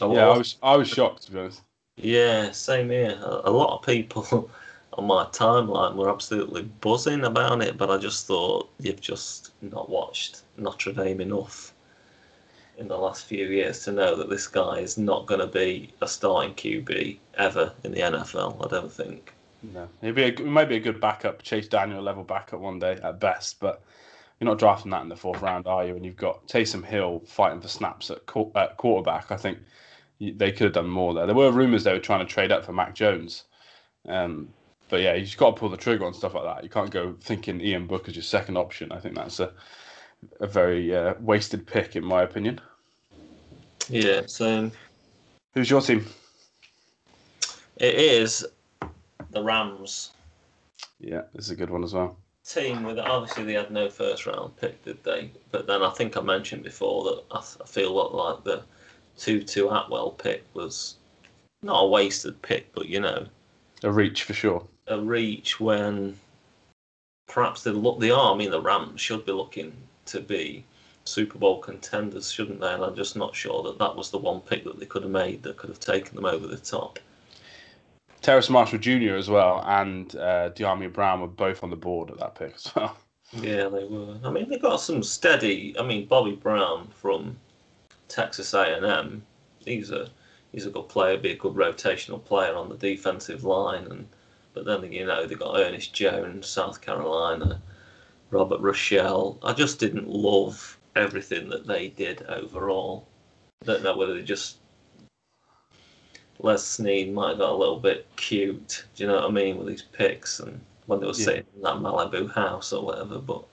I 0.00 0.06
yeah, 0.12 0.28
I 0.28 0.36
was- 0.38 0.56
I 0.62 0.76
was 0.76 0.88
shocked 0.88 1.24
to 1.24 1.32
be 1.32 1.38
honest. 1.40 1.62
yeah, 1.96 2.50
same 2.52 2.88
here. 2.90 3.18
A, 3.22 3.42
a 3.44 3.50
lot 3.50 3.76
of 3.78 3.84
people 3.86 4.50
on 4.94 5.04
my 5.06 5.24
timeline 5.26 5.94
were 5.94 6.10
absolutely 6.10 6.62
buzzing 6.80 7.24
about 7.24 7.62
it, 7.62 7.76
but 7.76 7.90
I 7.90 7.98
just 7.98 8.26
thought 8.26 8.70
you've 8.80 9.00
just 9.00 9.52
not 9.62 9.90
watched 9.90 10.42
Notre 10.56 10.92
Dame 10.92 11.20
enough 11.20 11.74
in 12.78 12.88
the 12.88 12.96
last 12.96 13.26
few 13.26 13.46
years 13.46 13.84
to 13.84 13.92
know 13.92 14.16
that 14.16 14.30
this 14.30 14.46
guy 14.46 14.78
is 14.78 14.96
not 14.96 15.26
going 15.26 15.40
to 15.40 15.46
be 15.46 15.92
a 16.00 16.08
starting 16.08 16.54
QB 16.54 17.18
ever 17.36 17.74
in 17.84 17.92
the 17.92 18.00
NFL. 18.00 18.64
I 18.64 18.68
don't 18.68 18.90
think. 18.90 19.34
No, 19.62 19.88
he'd 20.00 20.14
be 20.14 20.24
a, 20.24 20.34
he 20.34 20.44
might 20.44 20.68
be 20.68 20.76
a 20.76 20.80
good 20.80 21.00
backup, 21.00 21.42
Chase 21.42 21.68
Daniel 21.68 22.02
level 22.02 22.24
backup 22.24 22.60
one 22.60 22.78
day 22.78 22.98
at 23.02 23.20
best, 23.20 23.60
but 23.60 23.82
you're 24.38 24.48
not 24.48 24.58
drafting 24.58 24.90
that 24.92 25.02
in 25.02 25.08
the 25.08 25.16
fourth 25.16 25.42
round, 25.42 25.66
are 25.66 25.84
you? 25.84 25.96
And 25.96 26.04
you've 26.04 26.16
got 26.16 26.46
Taysom 26.48 26.84
Hill 26.84 27.22
fighting 27.26 27.60
for 27.60 27.68
snaps 27.68 28.10
at, 28.10 28.24
qu- 28.26 28.50
at 28.54 28.76
quarterback. 28.78 29.30
I 29.30 29.36
think 29.36 29.58
they 30.18 30.50
could 30.50 30.64
have 30.64 30.72
done 30.72 30.88
more 30.88 31.12
there. 31.12 31.26
There 31.26 31.34
were 31.34 31.52
rumors 31.52 31.84
they 31.84 31.92
were 31.92 31.98
trying 31.98 32.26
to 32.26 32.32
trade 32.32 32.52
up 32.52 32.64
for 32.64 32.72
Mac 32.72 32.94
Jones, 32.94 33.44
um, 34.08 34.48
but 34.88 35.02
yeah, 35.02 35.14
you've 35.14 35.36
got 35.36 35.54
to 35.54 35.60
pull 35.60 35.68
the 35.68 35.76
trigger 35.76 36.06
on 36.06 36.14
stuff 36.14 36.34
like 36.34 36.44
that. 36.44 36.64
You 36.64 36.70
can't 36.70 36.90
go 36.90 37.14
thinking 37.20 37.60
Ian 37.60 37.86
Book 37.86 38.08
is 38.08 38.16
your 38.16 38.22
second 38.22 38.56
option. 38.56 38.92
I 38.92 38.98
think 38.98 39.14
that's 39.14 39.40
a 39.40 39.52
a 40.40 40.46
very 40.46 40.94
uh, 40.94 41.14
wasted 41.20 41.66
pick 41.66 41.96
in 41.96 42.04
my 42.04 42.22
opinion. 42.22 42.60
Yeah, 43.88 44.22
so 44.26 44.70
Who's 45.54 45.70
your 45.70 45.80
team? 45.80 46.06
it 47.76 47.94
is 47.94 48.46
the 49.30 49.42
Rams 49.42 50.10
Yeah, 50.98 51.22
this 51.34 51.46
is 51.46 51.50
a 51.50 51.56
good 51.56 51.70
one 51.70 51.84
as 51.84 51.94
well. 51.94 52.16
team 52.44 52.82
with 52.82 52.98
obviously 52.98 53.44
they 53.44 53.52
had 53.54 53.70
no 53.70 53.88
first 53.88 54.26
round 54.26 54.56
pick, 54.56 54.82
did 54.84 55.02
they? 55.04 55.30
But 55.50 55.66
then 55.66 55.82
I 55.82 55.90
think 55.90 56.16
I 56.16 56.20
mentioned 56.20 56.62
before 56.62 57.04
that 57.04 57.22
I, 57.30 57.38
I 57.38 57.66
feel 57.66 57.92
like 57.92 58.44
the 58.44 58.62
Tutu 59.16 59.68
Atwell 59.68 60.12
pick 60.12 60.44
was 60.54 60.96
not 61.62 61.84
a 61.84 61.86
wasted 61.88 62.40
pick, 62.42 62.72
but 62.72 62.88
you 62.88 63.00
know 63.00 63.26
A 63.82 63.90
reach 63.92 64.24
for 64.24 64.32
sure. 64.32 64.66
a 64.86 64.98
reach 64.98 65.60
when 65.60 66.16
perhaps 67.28 67.62
they 67.62 67.70
look 67.70 68.00
they 68.00 68.10
are. 68.10 68.34
I 68.34 68.46
the 68.46 68.60
Rams 68.60 69.00
should 69.00 69.24
be 69.26 69.32
looking 69.32 69.72
to 70.06 70.20
be 70.20 70.64
Super 71.04 71.38
Bowl 71.38 71.60
contenders, 71.60 72.30
shouldn't 72.30 72.60
they? 72.60 72.72
And 72.72 72.82
I'm 72.84 72.96
just 72.96 73.16
not 73.16 73.34
sure 73.34 73.62
that 73.64 73.78
that 73.78 73.96
was 73.96 74.10
the 74.10 74.18
one 74.18 74.40
pick 74.40 74.64
that 74.64 74.78
they 74.80 74.86
could 74.86 75.02
have 75.02 75.10
made 75.12 75.42
that 75.42 75.56
could 75.56 75.70
have 75.70 75.80
taken 75.80 76.14
them 76.16 76.24
over 76.24 76.46
the 76.46 76.56
top. 76.56 76.98
Terrace 78.22 78.50
Marshall 78.50 78.78
Jr. 78.78 79.14
as 79.14 79.30
well 79.30 79.62
and 79.66 80.14
uh, 80.16 80.50
Brown 80.92 81.20
were 81.20 81.26
both 81.26 81.62
on 81.62 81.70
the 81.70 81.76
board 81.76 82.10
at 82.10 82.18
that 82.18 82.34
pick 82.34 82.54
as 82.54 82.72
well. 82.74 82.96
Yeah, 83.32 83.68
they 83.68 83.84
were. 83.84 84.16
I 84.24 84.30
mean, 84.30 84.48
they 84.48 84.58
got 84.58 84.80
some 84.80 85.02
steady. 85.02 85.76
I 85.78 85.82
mean, 85.84 86.06
Bobby 86.06 86.32
Brown 86.32 86.88
from 86.88 87.38
Texas 88.08 88.52
A&M. 88.54 89.22
He's 89.64 89.90
a 89.92 90.10
he's 90.52 90.66
a 90.66 90.70
good 90.70 90.88
player, 90.88 91.16
be 91.16 91.32
a 91.32 91.36
good 91.36 91.54
rotational 91.54 92.24
player 92.24 92.54
on 92.54 92.68
the 92.68 92.76
defensive 92.76 93.44
line, 93.44 93.86
and 93.86 94.08
but 94.52 94.64
then 94.64 94.90
you 94.92 95.06
know 95.06 95.26
they 95.26 95.36
got 95.36 95.56
Ernest 95.56 95.92
Jones, 95.94 96.48
South 96.48 96.80
Carolina, 96.80 97.62
Robert 98.30 98.60
Rochell. 98.60 99.38
I 99.44 99.52
just 99.52 99.78
didn't 99.78 100.08
love 100.08 100.78
everything 100.96 101.48
that 101.50 101.66
they 101.66 101.88
did 101.88 102.22
overall. 102.22 103.06
I 103.62 103.66
don't 103.66 103.84
know 103.84 103.96
whether 103.96 104.14
they 104.14 104.22
just 104.22 104.56
Les 106.42 106.64
Snead 106.64 107.12
might 107.12 107.30
have 107.30 107.38
got 107.38 107.52
a 107.52 107.56
little 107.56 107.78
bit 107.78 108.06
cute. 108.16 108.84
Do 108.94 109.02
you 109.02 109.08
know 109.08 109.16
what 109.16 109.24
I 109.24 109.30
mean 109.30 109.58
with 109.58 109.68
these 109.68 109.82
picks 109.82 110.40
and 110.40 110.60
when 110.86 111.00
they 111.00 111.06
were 111.06 111.12
Yeah. 111.12 111.24
sitting 111.24 111.46
in 111.54 111.62
that 111.62 111.76
Malibu 111.76 112.32
house 112.32 112.72
or 112.72 112.84
whatever, 112.84 113.18
but. 113.18 113.44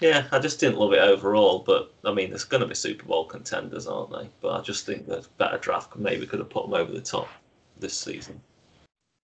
Yeah, 0.00 0.26
I 0.32 0.38
just 0.38 0.58
didn't 0.60 0.78
love 0.78 0.94
it 0.94 0.98
overall, 1.00 1.58
but 1.58 1.92
I 2.04 2.12
mean, 2.14 2.30
there's 2.30 2.44
going 2.44 2.62
to 2.62 2.66
be 2.66 2.74
Super 2.74 3.04
Bowl 3.04 3.26
contenders, 3.26 3.86
aren't 3.86 4.10
they? 4.10 4.30
But 4.40 4.58
I 4.58 4.62
just 4.62 4.86
think 4.86 5.06
that 5.08 5.28
better 5.36 5.58
draft 5.58 5.94
maybe 5.94 6.26
could 6.26 6.38
have 6.38 6.48
put 6.48 6.64
them 6.64 6.72
over 6.72 6.90
the 6.90 7.02
top 7.02 7.28
this 7.78 7.92
season. 7.92 8.40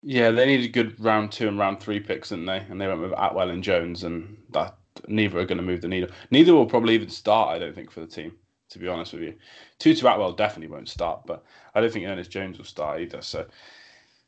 Yeah, 0.02 0.30
they 0.30 0.44
needed 0.44 0.74
good 0.74 1.00
round 1.00 1.32
two 1.32 1.48
and 1.48 1.58
round 1.58 1.80
three 1.80 1.98
picks, 1.98 2.28
didn't 2.28 2.44
they? 2.44 2.58
And 2.68 2.78
they 2.78 2.86
went 2.86 3.00
with 3.00 3.12
Atwell 3.12 3.48
and 3.50 3.64
Jones, 3.64 4.04
and 4.04 4.36
that 4.50 4.76
neither 5.08 5.38
are 5.38 5.46
going 5.46 5.56
to 5.56 5.64
move 5.64 5.80
the 5.80 5.88
needle. 5.88 6.10
Neither 6.30 6.54
will 6.54 6.66
probably 6.66 6.94
even 6.94 7.08
start, 7.08 7.48
I 7.48 7.58
don't 7.58 7.74
think, 7.74 7.90
for 7.90 8.00
the 8.00 8.06
team. 8.06 8.32
To 8.70 8.78
be 8.78 8.88
honest 8.88 9.12
with 9.12 9.22
you, 9.22 9.34
Tutu 9.78 10.06
Atwell 10.06 10.32
definitely 10.32 10.74
won't 10.74 10.88
start, 10.88 11.22
but 11.26 11.44
I 11.74 11.80
don't 11.80 11.92
think 11.92 12.06
Ernest 12.06 12.30
Jones 12.30 12.58
will 12.58 12.64
start 12.64 13.00
either. 13.00 13.22
So, 13.22 13.46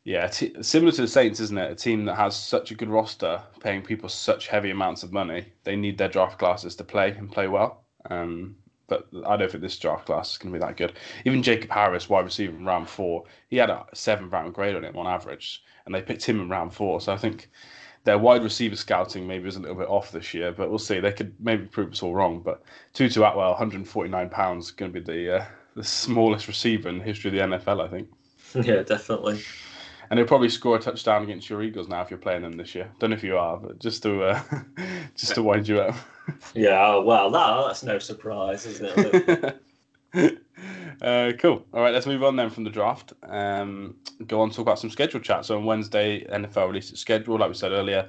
yeah, 0.05 0.29
t- 0.29 0.55
similar 0.63 0.93
to 0.93 1.03
the 1.03 1.09
Saints, 1.09 1.41
isn't 1.41 1.59
it? 1.59 1.73
A 1.73 1.75
team 1.75 2.05
that 2.05 2.15
has 2.15 2.37
such 2.37 2.71
a 2.71 2.75
good 2.75 2.89
roster, 2.89 3.43
paying 3.61 3.83
people 3.83 4.09
such 4.09 4.47
heavy 4.47 4.71
amounts 4.71 5.03
of 5.03 5.13
money, 5.13 5.53
they 5.65 5.77
need 5.77 5.99
their 5.99 6.09
draft 6.09 6.39
classes 6.39 6.77
to 6.77 6.85
play 6.85 7.11
and 7.11 7.33
play 7.33 7.49
well. 7.49 7.85
Um, 8.09 8.57
but 8.87 9.07
I 9.27 9.37
don't 9.37 9.51
think 9.51 9.63
this 9.63 9.79
draft 9.79 10.07
class 10.07 10.33
is 10.33 10.39
going 10.39 10.53
to 10.53 10.59
be 10.59 10.65
that 10.65 10.77
good. 10.77 10.95
Even 11.25 11.43
Jacob 11.43 11.71
Harris, 11.71 12.09
wide 12.09 12.25
receiver 12.25 12.57
in 12.57 12.65
round 12.65 12.89
four, 12.89 13.25
he 13.49 13.57
had 13.57 13.71
a 13.71 13.87
seven 13.93 14.31
round 14.31 14.55
grade 14.55 14.77
on 14.77 14.85
him 14.85 14.97
on 14.97 15.07
average, 15.07 15.63
and 15.85 15.95
they 15.95 16.01
picked 16.01 16.25
him 16.25 16.41
in 16.41 16.49
round 16.49 16.73
four. 16.73 17.01
So 17.01 17.13
I 17.13 17.19
think 17.19 17.51
their 18.09 18.17
wide 18.17 18.43
receiver 18.43 18.75
scouting 18.75 19.27
maybe 19.27 19.47
is 19.47 19.57
a 19.57 19.61
little 19.61 19.77
bit 19.77 19.87
off 19.87 20.13
this 20.13 20.33
year, 20.33 20.51
but 20.51 20.71
we'll 20.71 20.79
see. 20.79 20.99
They 20.99 21.13
could 21.13 21.35
maybe 21.39 21.67
prove 21.67 21.93
us 21.93 22.03
all 22.03 22.15
wrong. 22.15 22.41
But 22.41 22.63
Tutu 22.95 23.23
Atwell, 23.23 23.51
149 23.51 24.31
pounds, 24.31 24.65
is 24.65 24.71
going 24.71 24.91
to 24.95 24.99
be 24.99 25.13
the 25.13 25.37
uh, 25.37 25.45
the 25.77 25.85
smallest 25.85 26.49
receiver 26.49 26.89
in 26.89 26.97
the 26.97 27.05
history 27.05 27.29
of 27.29 27.51
the 27.51 27.59
NFL, 27.59 27.85
I 27.85 27.89
think. 27.89 28.09
yeah, 28.67 28.83
definitely. 28.83 29.43
And 30.09 30.19
he'll 30.19 30.27
probably 30.27 30.49
score 30.49 30.77
a 30.77 30.81
touchdown 30.81 31.23
against 31.23 31.51
your 31.51 31.63
Eagles 31.63 31.87
now 31.87 32.01
if 32.01 32.09
you're 32.09 32.19
playing 32.19 32.41
them 32.41 32.57
this 32.57 32.75
year. 32.75 32.91
Don't 32.99 33.11
know 33.11 33.17
if 33.17 33.23
you 33.23 33.37
are, 33.37 33.59
but 33.59 33.79
just 33.79 34.03
to 34.05 34.23
uh, 34.23 34.43
just 35.15 35.35
to 35.35 35.43
wind 35.43 35.69
you 35.69 35.81
up. 35.81 35.95
Yeah, 36.55 36.97
well, 36.97 37.31
that, 37.31 37.67
that's 37.67 37.83
no 37.83 37.99
surprise, 37.99 38.67
isn't 38.67 39.63
it? 40.15 40.43
Uh, 41.03 41.33
cool. 41.39 41.65
All 41.73 41.81
right, 41.83 41.93
let's 41.93 42.07
move 42.07 42.23
on 42.23 42.37
then 42.37 42.51
from 42.51 42.65
the 42.65 42.71
draft. 42.71 43.13
Um, 43.23 43.97
go 44.27 44.41
on 44.41 44.51
talk 44.51 44.61
about 44.61 44.79
some 44.79 44.91
schedule 44.91 45.21
chat. 45.21 45.45
So 45.45 45.57
on 45.57 45.65
Wednesday, 45.65 46.25
NFL 46.25 46.69
released 46.69 46.93
its 46.93 47.01
schedule. 47.01 47.39
Like 47.39 47.49
we 47.49 47.55
said 47.55 47.73
earlier, 47.73 48.09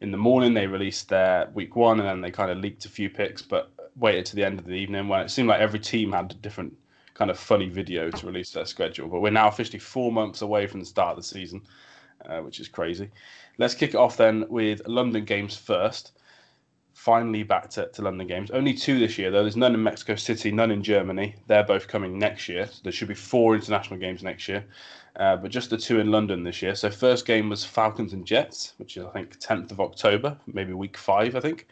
in 0.00 0.10
the 0.10 0.16
morning 0.16 0.54
they 0.54 0.66
released 0.66 1.08
their 1.08 1.50
week 1.54 1.76
one, 1.76 2.00
and 2.00 2.08
then 2.08 2.20
they 2.20 2.30
kind 2.30 2.50
of 2.50 2.58
leaked 2.58 2.84
a 2.84 2.88
few 2.88 3.10
picks, 3.10 3.42
but 3.42 3.70
waited 3.96 4.26
to 4.26 4.36
the 4.36 4.44
end 4.44 4.58
of 4.58 4.64
the 4.64 4.72
evening 4.72 5.08
when 5.08 5.20
it 5.20 5.30
seemed 5.30 5.48
like 5.48 5.60
every 5.60 5.78
team 5.78 6.12
had 6.12 6.30
a 6.32 6.34
different 6.34 6.72
kind 7.14 7.30
of 7.30 7.38
funny 7.38 7.68
video 7.68 8.10
to 8.10 8.26
release 8.26 8.50
their 8.50 8.66
schedule. 8.66 9.08
But 9.08 9.20
we're 9.20 9.30
now 9.30 9.48
officially 9.48 9.78
four 9.78 10.10
months 10.10 10.42
away 10.42 10.66
from 10.66 10.80
the 10.80 10.86
start 10.86 11.16
of 11.16 11.16
the 11.18 11.28
season, 11.28 11.62
uh, 12.26 12.40
which 12.40 12.58
is 12.58 12.68
crazy. 12.68 13.10
Let's 13.56 13.74
kick 13.74 13.90
it 13.90 13.96
off 13.96 14.16
then 14.16 14.46
with 14.48 14.82
London 14.86 15.24
games 15.24 15.56
first 15.56 16.13
finally 17.04 17.42
back 17.42 17.68
to, 17.68 17.86
to 17.88 18.00
London 18.00 18.26
games. 18.26 18.50
Only 18.50 18.72
two 18.72 18.98
this 18.98 19.18
year, 19.18 19.30
though. 19.30 19.42
There's 19.42 19.58
none 19.58 19.74
in 19.74 19.82
Mexico 19.82 20.14
City, 20.14 20.50
none 20.50 20.70
in 20.70 20.82
Germany. 20.82 21.34
They're 21.48 21.62
both 21.62 21.86
coming 21.86 22.18
next 22.18 22.48
year. 22.48 22.66
So 22.66 22.80
there 22.82 22.92
should 22.92 23.08
be 23.08 23.14
four 23.14 23.54
international 23.54 24.00
games 24.00 24.22
next 24.22 24.48
year, 24.48 24.64
uh, 25.16 25.36
but 25.36 25.50
just 25.50 25.68
the 25.68 25.76
two 25.76 26.00
in 26.00 26.10
London 26.10 26.42
this 26.44 26.62
year. 26.62 26.74
So 26.74 26.90
first 26.90 27.26
game 27.26 27.50
was 27.50 27.62
Falcons 27.62 28.14
and 28.14 28.24
Jets, 28.24 28.72
which 28.78 28.96
is 28.96 29.04
I 29.04 29.10
think 29.10 29.38
10th 29.38 29.70
of 29.70 29.80
October, 29.82 30.38
maybe 30.46 30.72
week 30.72 30.96
five, 30.96 31.36
I 31.36 31.40
think. 31.40 31.66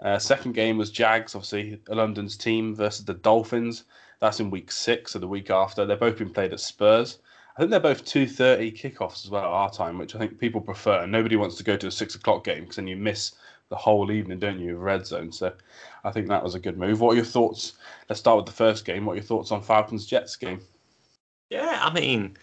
Uh, 0.00 0.18
second 0.18 0.52
game 0.52 0.76
was 0.76 0.90
Jags, 0.90 1.36
obviously 1.36 1.78
London's 1.88 2.36
team 2.36 2.74
versus 2.74 3.04
the 3.04 3.14
Dolphins. 3.14 3.84
That's 4.18 4.40
in 4.40 4.50
week 4.50 4.72
six, 4.72 5.12
so 5.12 5.20
the 5.20 5.28
week 5.28 5.48
after. 5.48 5.86
They've 5.86 6.00
both 6.00 6.18
been 6.18 6.30
played 6.30 6.52
at 6.52 6.58
Spurs. 6.58 7.20
I 7.56 7.60
think 7.60 7.70
they're 7.70 7.78
both 7.78 8.04
two 8.04 8.26
thirty 8.26 8.72
kickoffs 8.72 9.24
as 9.24 9.30
well 9.30 9.44
at 9.44 9.48
our 9.48 9.70
time, 9.70 9.96
which 9.96 10.16
I 10.16 10.18
think 10.18 10.40
people 10.40 10.60
prefer. 10.60 11.06
Nobody 11.06 11.36
wants 11.36 11.56
to 11.56 11.64
go 11.64 11.76
to 11.76 11.86
a 11.86 11.90
six 11.92 12.16
o'clock 12.16 12.42
game 12.42 12.62
because 12.62 12.76
then 12.76 12.88
you 12.88 12.96
miss 12.96 13.32
the 13.68 13.76
whole 13.76 14.10
evening, 14.10 14.38
don't 14.38 14.60
you, 14.60 14.76
of 14.76 14.82
red 14.82 15.06
zone? 15.06 15.32
So 15.32 15.52
I 16.04 16.10
think 16.10 16.28
that 16.28 16.42
was 16.42 16.54
a 16.54 16.60
good 16.60 16.78
move. 16.78 17.00
What 17.00 17.12
are 17.12 17.16
your 17.16 17.24
thoughts? 17.24 17.74
Let's 18.08 18.20
start 18.20 18.36
with 18.36 18.46
the 18.46 18.52
first 18.52 18.84
game. 18.84 19.04
What 19.04 19.12
are 19.12 19.16
your 19.16 19.24
thoughts 19.24 19.50
on 19.52 19.62
Falcons 19.62 20.06
Jets 20.06 20.36
game? 20.36 20.60
Yeah, 21.50 21.78
I 21.82 21.92
mean, 21.92 22.36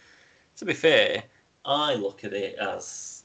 to 0.57 0.65
be 0.65 0.73
fair, 0.73 1.23
I 1.65 1.95
look 1.95 2.23
at 2.23 2.33
it 2.33 2.55
as 2.55 3.23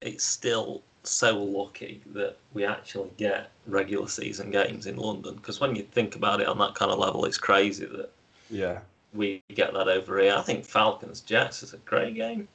it's 0.00 0.24
still 0.24 0.82
so 1.04 1.42
lucky 1.42 2.02
that 2.14 2.36
we 2.52 2.64
actually 2.64 3.10
get 3.16 3.50
regular 3.66 4.08
season 4.08 4.50
games 4.50 4.86
in 4.86 4.96
London. 4.96 5.36
Because 5.36 5.60
when 5.60 5.74
you 5.74 5.82
think 5.84 6.16
about 6.16 6.40
it 6.40 6.48
on 6.48 6.58
that 6.58 6.74
kind 6.74 6.90
of 6.90 6.98
level, 6.98 7.24
it's 7.24 7.38
crazy 7.38 7.86
that 7.86 8.10
Yeah, 8.50 8.80
we 9.12 9.42
get 9.54 9.72
that 9.74 9.88
over 9.88 10.20
here. 10.20 10.34
I 10.34 10.42
think 10.42 10.64
Falcons 10.64 11.20
Jets 11.22 11.62
is 11.62 11.74
a 11.74 11.78
great 11.78 12.14
game. 12.14 12.48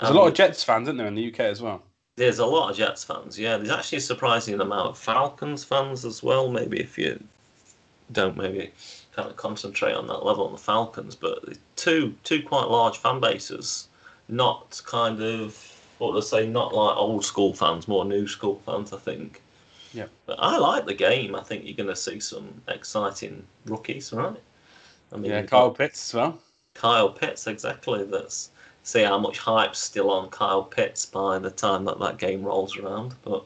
there's 0.00 0.10
a 0.10 0.14
lot 0.14 0.26
of 0.28 0.28
um, 0.28 0.34
Jets 0.34 0.64
fans, 0.64 0.88
isn't 0.88 0.96
there, 0.96 1.06
in 1.06 1.14
the 1.14 1.28
UK 1.32 1.40
as 1.40 1.62
well? 1.62 1.82
There's 2.18 2.40
a 2.40 2.46
lot 2.46 2.70
of 2.70 2.76
Jets 2.76 3.04
fans, 3.04 3.38
yeah. 3.38 3.56
There's 3.56 3.70
actually 3.70 3.98
a 3.98 4.02
surprising 4.02 4.60
amount 4.60 4.88
of 4.88 4.98
Falcons 4.98 5.62
fans 5.62 6.04
as 6.04 6.22
well. 6.22 6.50
Maybe 6.50 6.80
if 6.80 6.98
you 6.98 7.22
don't 8.10 8.36
maybe 8.36 8.72
kind 9.12 9.30
of 9.30 9.36
concentrate 9.36 9.94
on 9.94 10.08
that 10.08 10.24
level 10.24 10.46
on 10.46 10.52
the 10.52 10.58
Falcons, 10.58 11.14
but 11.14 11.44
two 11.76 12.14
two 12.24 12.42
quite 12.42 12.68
large 12.68 12.98
fan 12.98 13.20
bases, 13.20 13.88
not 14.28 14.82
kind 14.84 15.22
of 15.22 15.56
what 15.98 16.16
I 16.16 16.20
say, 16.20 16.48
not 16.48 16.74
like 16.74 16.96
old 16.96 17.24
school 17.24 17.54
fans, 17.54 17.86
more 17.86 18.04
new 18.04 18.26
school 18.26 18.60
fans, 18.66 18.92
I 18.92 18.98
think. 18.98 19.40
Yeah. 19.92 20.06
But 20.26 20.38
I 20.40 20.58
like 20.58 20.86
the 20.86 20.94
game. 20.94 21.34
I 21.34 21.42
think 21.42 21.64
you're 21.64 21.76
going 21.76 21.88
to 21.88 21.96
see 21.96 22.20
some 22.20 22.48
exciting 22.68 23.44
rookies, 23.66 24.12
right? 24.12 24.36
I 25.12 25.16
mean, 25.16 25.30
Yeah, 25.30 25.42
Kyle 25.42 25.70
Pitts 25.70 26.10
as 26.10 26.14
well. 26.14 26.38
Kyle 26.74 27.10
Pitts, 27.10 27.46
exactly. 27.46 28.04
That's 28.04 28.50
see 28.88 29.02
how 29.02 29.18
much 29.18 29.38
hype's 29.38 29.78
still 29.78 30.10
on 30.10 30.30
Kyle 30.30 30.62
Pitts 30.62 31.04
by 31.04 31.38
the 31.38 31.50
time 31.50 31.84
that 31.84 32.00
that 32.00 32.16
game 32.16 32.42
rolls 32.42 32.78
around. 32.78 33.14
But 33.22 33.44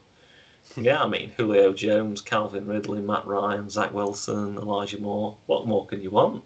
yeah, 0.76 1.02
I 1.02 1.08
mean 1.08 1.32
Julio 1.36 1.72
Jones, 1.72 2.20
Calvin 2.20 2.64
Ridley, 2.64 3.00
Matt 3.00 3.26
Ryan, 3.26 3.68
Zach 3.68 3.92
Wilson, 3.92 4.56
Elijah 4.56 5.00
Moore. 5.00 5.36
What 5.46 5.66
more 5.66 5.84
can 5.84 6.00
you 6.00 6.10
want? 6.10 6.44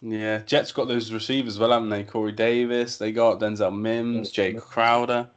Yeah, 0.00 0.38
Jets 0.46 0.72
got 0.72 0.88
those 0.88 1.12
receivers 1.12 1.58
well, 1.58 1.72
haven't 1.72 1.90
they? 1.90 2.02
Corey 2.02 2.32
Davis, 2.32 2.96
they 2.96 3.12
got 3.12 3.40
Denzel 3.40 3.78
Mims, 3.78 4.30
Jake 4.30 4.58
Crowder. 4.58 5.28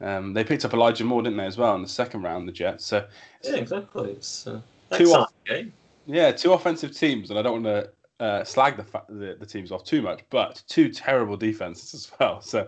Um, 0.00 0.34
they 0.34 0.42
picked 0.42 0.64
up 0.64 0.74
Elijah 0.74 1.04
Moore, 1.04 1.22
didn't 1.22 1.38
they, 1.38 1.46
as 1.46 1.56
well 1.56 1.76
in 1.76 1.82
the 1.82 1.88
second 1.88 2.22
round, 2.22 2.48
the 2.48 2.52
Jets. 2.52 2.84
So 2.84 3.06
Yeah, 3.44 3.54
exactly. 3.54 4.10
It's 4.10 4.48
uh, 4.48 4.60
Two 4.92 5.12
off- 5.12 5.32
game. 5.46 5.72
Yeah, 6.06 6.32
two 6.32 6.52
offensive 6.52 6.96
teams, 6.96 7.30
and 7.30 7.38
I 7.38 7.42
don't 7.42 7.62
want 7.62 7.64
to 7.64 7.90
uh, 8.18 8.42
slag 8.44 8.76
the, 8.76 8.82
fa- 8.84 9.04
the 9.08 9.36
the 9.38 9.46
teams 9.46 9.70
off 9.70 9.84
too 9.84 10.00
much, 10.02 10.20
but 10.30 10.62
two 10.68 10.88
terrible 10.90 11.36
defenses 11.36 11.94
as 11.94 12.10
well. 12.18 12.40
So 12.40 12.66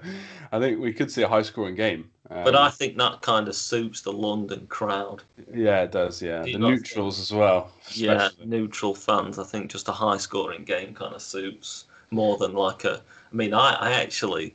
I 0.53 0.59
think 0.59 0.81
we 0.81 0.93
could 0.93 1.11
see 1.11 1.22
a 1.22 1.29
high 1.29 1.43
scoring 1.43 1.75
game. 1.75 2.11
Um, 2.31 2.45
But 2.45 2.55
I 2.55 2.68
think 2.70 2.99
that 2.99 3.22
kind 3.22 3.49
of 3.49 3.55
suits 3.55 4.03
the 4.03 4.12
London 4.12 4.66
crowd. 4.68 5.22
yeah, 5.55 5.83
it 5.83 5.93
does. 5.93 6.20
Yeah, 6.20 6.43
Do 6.43 6.53
the 6.53 6.59
neutrals 6.59 7.18
as 7.18 7.33
well. 7.33 7.72
Yeah, 7.93 8.29
neutral 8.45 8.95
fans. 8.95 9.39
I 9.39 9.45
think 9.45 9.70
just 9.70 9.89
a 9.89 9.93
high 9.93 10.18
scoring 10.18 10.64
game 10.64 10.93
kind 10.95 11.14
of 11.14 11.22
suits 11.22 11.87
more 12.11 12.37
than 12.37 12.53
like 12.53 12.85
a. 12.85 13.01
I 13.33 13.35
mean, 13.37 13.55
I, 13.55 13.72
I 13.75 13.93
actually. 13.93 14.55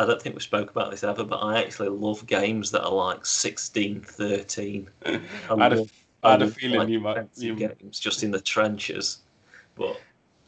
I 0.00 0.06
don't 0.06 0.22
think 0.22 0.36
we 0.36 0.40
spoke 0.40 0.70
about 0.70 0.92
this 0.92 1.02
ever, 1.02 1.24
but 1.24 1.38
I 1.38 1.60
actually 1.60 1.88
love 1.88 2.24
games 2.26 2.70
that 2.70 2.84
are 2.84 2.92
like 2.92 3.26
16 3.26 4.00
13. 4.02 4.88
I 5.06 5.20
I 5.50 5.62
had 5.64 5.72
a, 5.72 5.76
love- 5.76 5.92
I 6.22 6.30
had 6.32 6.42
a 6.42 6.48
feeling 6.48 6.78
like, 6.78 6.88
you 6.88 7.00
might. 7.00 7.26
You, 7.36 7.56
games 7.56 7.98
just 7.98 8.22
in 8.22 8.30
the 8.30 8.40
trenches. 8.40 9.18
But 9.78 10.00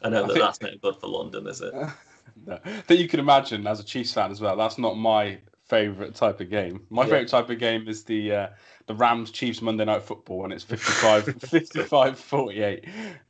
I 0.03 0.09
know 0.09 0.23
I 0.23 0.27
that 0.27 0.33
think- 0.33 0.39
that's 0.45 0.61
not 0.61 0.81
good 0.81 0.95
for 0.97 1.07
London, 1.07 1.47
is 1.47 1.61
it? 1.61 1.73
no, 2.45 2.59
that 2.87 2.97
you 2.97 3.07
can 3.07 3.19
imagine 3.19 3.65
as 3.67 3.79
a 3.79 3.83
Chiefs 3.83 4.13
fan 4.13 4.31
as 4.31 4.41
well. 4.41 4.55
That's 4.55 4.77
not 4.77 4.95
my 4.97 5.39
favorite 5.67 6.13
type 6.15 6.41
of 6.41 6.49
game. 6.49 6.85
My 6.89 7.03
Yeah. 7.03 7.09
favorite 7.09 7.29
type 7.29 7.49
of 7.49 7.57
game 7.59 7.87
is 7.87 8.03
the 8.03 8.33
uh, 8.33 8.47
the 8.87 8.95
Rams 8.95 9.31
Chiefs 9.31 9.61
Monday 9.61 9.85
Night 9.85 10.01
Football 10.03 10.39
when 10.39 10.51
it's 10.51 10.63
55 10.65 11.23
55 11.41 12.19
48. 12.19 12.85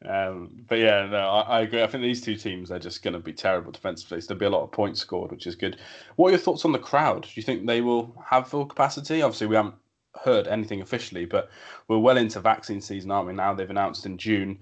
Um, 0.08 0.64
but 0.68 0.80
yeah, 0.80 1.06
no, 1.06 1.18
I, 1.18 1.42
I 1.42 1.62
agree. 1.62 1.84
I 1.84 1.88
think 1.88 2.02
these 2.04 2.22
two 2.22 2.36
teams 2.36 2.72
are 2.72 2.80
just 2.80 3.04
going 3.04 3.14
to 3.14 3.20
be 3.20 3.34
terrible 3.34 3.72
defensively. 3.72 4.22
So 4.22 4.28
there'll 4.30 4.40
be 4.40 4.46
a 4.46 4.50
lot 4.50 4.64
of 4.64 4.72
points 4.72 5.00
scored, 5.02 5.30
which 5.32 5.46
is 5.46 5.56
good. 5.56 5.78
What 6.16 6.30
are 6.30 6.32
your 6.32 6.40
thoughts 6.40 6.66
on 6.66 6.72
the 6.72 6.80
crowd? 6.80 7.24
Do 7.24 7.30
you 7.36 7.44
think 7.44 7.68
they 7.68 7.82
will 7.82 8.16
have 8.28 8.48
full 8.48 8.66
capacity? 8.66 9.22
Obviously, 9.22 9.48
we 9.48 9.56
haven't 9.56 9.76
heard 10.24 10.48
anything 10.48 10.82
officially, 10.82 11.26
but 11.26 11.50
we're 11.88 12.00
well 12.00 12.18
into 12.18 12.40
vaccine 12.40 12.82
season, 12.82 13.12
aren't 13.12 13.28
we? 13.28 13.34
Now 13.34 13.54
they've 13.54 13.70
announced 13.70 14.06
in 14.08 14.18
June 14.18 14.58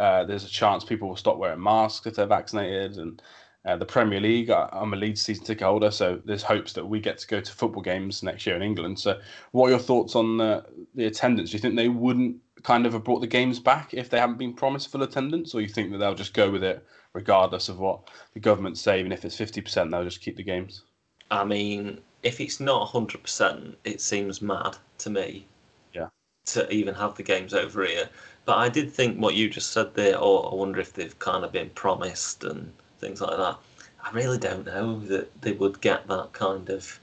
uh, 0.00 0.24
there's 0.24 0.44
a 0.44 0.48
chance 0.48 0.82
people 0.82 1.08
will 1.08 1.16
stop 1.16 1.36
wearing 1.36 1.62
masks 1.62 2.06
if 2.06 2.16
they're 2.16 2.26
vaccinated, 2.26 2.96
and 2.96 3.22
uh, 3.66 3.76
the 3.76 3.84
Premier 3.84 4.20
League. 4.20 4.50
I'm 4.50 4.94
a 4.94 4.96
Leeds 4.96 5.20
season 5.20 5.44
ticket 5.44 5.66
holder, 5.66 5.90
so 5.90 6.20
there's 6.24 6.42
hopes 6.42 6.72
that 6.72 6.86
we 6.86 7.00
get 7.00 7.18
to 7.18 7.26
go 7.26 7.40
to 7.40 7.52
football 7.52 7.82
games 7.82 8.22
next 8.22 8.46
year 8.46 8.56
in 8.56 8.62
England. 8.62 8.98
So, 8.98 9.20
what 9.52 9.66
are 9.66 9.70
your 9.70 9.78
thoughts 9.78 10.16
on 10.16 10.38
the, 10.38 10.64
the 10.94 11.04
attendance? 11.04 11.50
Do 11.50 11.56
you 11.56 11.60
think 11.60 11.76
they 11.76 11.88
wouldn't 11.88 12.36
kind 12.62 12.86
of 12.86 12.94
have 12.94 13.04
brought 13.04 13.20
the 13.20 13.26
games 13.26 13.58
back 13.58 13.92
if 13.92 14.08
they 14.08 14.18
haven't 14.18 14.38
been 14.38 14.54
promised 14.54 14.90
full 14.90 15.02
attendance, 15.02 15.54
or 15.54 15.60
you 15.60 15.68
think 15.68 15.92
that 15.92 15.98
they'll 15.98 16.14
just 16.14 16.34
go 16.34 16.50
with 16.50 16.64
it 16.64 16.84
regardless 17.12 17.68
of 17.68 17.78
what 17.78 18.08
the 18.34 18.40
government's 18.40 18.80
say, 18.80 18.98
even 19.00 19.12
if 19.12 19.24
it's 19.24 19.36
50%, 19.36 19.90
they'll 19.90 20.04
just 20.04 20.20
keep 20.20 20.36
the 20.36 20.42
games? 20.42 20.84
I 21.30 21.44
mean, 21.44 22.00
if 22.22 22.40
it's 22.40 22.60
not 22.60 22.88
100%, 22.88 23.74
it 23.84 24.00
seems 24.00 24.40
mad 24.40 24.76
to 24.98 25.10
me. 25.10 25.46
Yeah. 25.92 26.08
To 26.46 26.72
even 26.72 26.94
have 26.94 27.16
the 27.16 27.22
games 27.22 27.52
over 27.52 27.84
here. 27.84 28.08
But 28.44 28.58
I 28.58 28.68
did 28.68 28.92
think 28.92 29.18
what 29.18 29.34
you 29.34 29.48
just 29.48 29.72
said 29.72 29.94
there, 29.94 30.16
or 30.16 30.46
oh, 30.46 30.50
I 30.50 30.54
wonder 30.54 30.80
if 30.80 30.92
they've 30.92 31.18
kind 31.18 31.44
of 31.44 31.52
been 31.52 31.70
promised 31.70 32.44
and 32.44 32.72
things 32.98 33.20
like 33.20 33.36
that. 33.36 33.56
I 34.02 34.10
really 34.12 34.38
don't 34.38 34.66
know 34.66 34.98
that 35.06 35.40
they 35.42 35.52
would 35.52 35.80
get 35.80 36.06
that 36.08 36.32
kind 36.32 36.70
of 36.70 36.98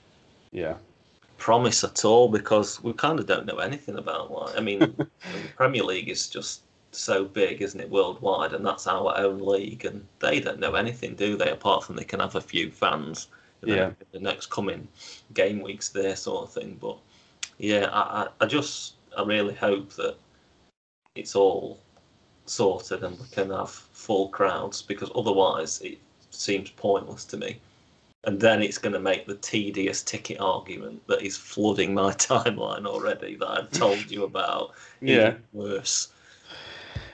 yeah 0.52 0.76
promise 1.38 1.84
at 1.84 2.04
all 2.04 2.30
because 2.30 2.82
we 2.82 2.92
kind 2.94 3.20
of 3.20 3.28
don't 3.28 3.46
know 3.46 3.58
anything 3.58 3.96
about 3.98 4.32
like 4.32 4.58
I 4.58 4.62
mean 4.62 4.80
the 4.80 5.08
Premier 5.56 5.84
League 5.84 6.10
is 6.10 6.28
just 6.28 6.62
so 6.92 7.26
big, 7.26 7.62
isn't 7.62 7.80
it, 7.80 7.90
worldwide, 7.90 8.54
and 8.54 8.66
that's 8.66 8.88
our 8.88 9.18
own 9.18 9.40
league, 9.40 9.86
and 9.86 10.06
they 10.20 10.40
don't 10.40 10.60
know 10.60 10.74
anything, 10.76 11.16
do 11.16 11.38
they? 11.38 11.50
Apart 11.50 11.84
from 11.84 11.96
they 11.96 12.04
can 12.04 12.20
have 12.20 12.36
a 12.36 12.42
few 12.42 12.72
fans, 12.72 13.28
yeah. 13.64 13.92
the 14.12 14.20
next 14.20 14.50
coming 14.50 14.88
game 15.34 15.62
weeks 15.62 15.90
there, 15.90 16.16
sort 16.16 16.46
of 16.48 16.54
thing. 16.54 16.78
But 16.82 16.98
yeah, 17.58 17.90
I, 17.92 18.28
I 18.42 18.46
just 18.46 18.96
I 19.18 19.24
really 19.24 19.54
hope 19.54 19.94
that 19.94 20.16
it's 21.18 21.36
all 21.36 21.80
sorted 22.46 23.04
and 23.04 23.20
we 23.20 23.26
can 23.28 23.50
have 23.52 23.70
full 23.70 24.30
crowds 24.30 24.82
because 24.82 25.12
otherwise 25.16 25.82
it 25.82 25.98
seems 26.32 26.70
pointless 26.72 27.26
to 27.26 27.38
me. 27.38 27.60
And 28.24 28.40
then 28.40 28.62
it's 28.62 28.78
going 28.78 28.94
to 28.94 29.00
make 29.00 29.26
the 29.26 29.36
tedious 29.36 30.04
ticket 30.04 30.40
argument 30.40 31.06
that 31.08 31.22
is 31.22 31.38
flooding 31.38 31.94
my 31.94 32.12
timeline 32.14 32.86
already 32.86 33.36
that 33.36 33.48
I've 33.48 33.72
told 33.72 34.10
you 34.10 34.24
about 34.24 34.72
yeah. 35.02 35.36
worse. 35.54 36.10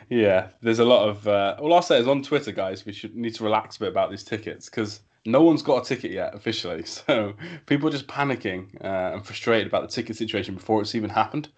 Yeah, 0.09 0.47
there's 0.61 0.79
a 0.79 0.85
lot 0.85 1.07
of. 1.07 1.27
Uh, 1.27 1.55
all 1.59 1.73
I'll 1.73 1.81
say 1.81 1.99
is 1.99 2.07
on 2.07 2.21
Twitter, 2.23 2.51
guys, 2.51 2.85
we 2.85 2.93
should 2.93 3.15
need 3.15 3.35
to 3.35 3.43
relax 3.43 3.77
a 3.77 3.81
bit 3.81 3.89
about 3.89 4.11
these 4.11 4.23
tickets 4.23 4.69
because 4.69 5.01
no 5.25 5.41
one's 5.41 5.61
got 5.61 5.83
a 5.83 5.85
ticket 5.85 6.11
yet 6.11 6.33
officially. 6.35 6.83
So 7.07 7.33
people 7.65 7.87
are 7.87 7.91
just 7.91 8.07
panicking 8.07 8.67
uh, 8.83 9.13
and 9.13 9.25
frustrated 9.25 9.67
about 9.67 9.83
the 9.83 9.87
ticket 9.87 10.15
situation 10.15 10.55
before 10.55 10.81
it's 10.81 10.95
even 10.95 11.09
happened. 11.09 11.49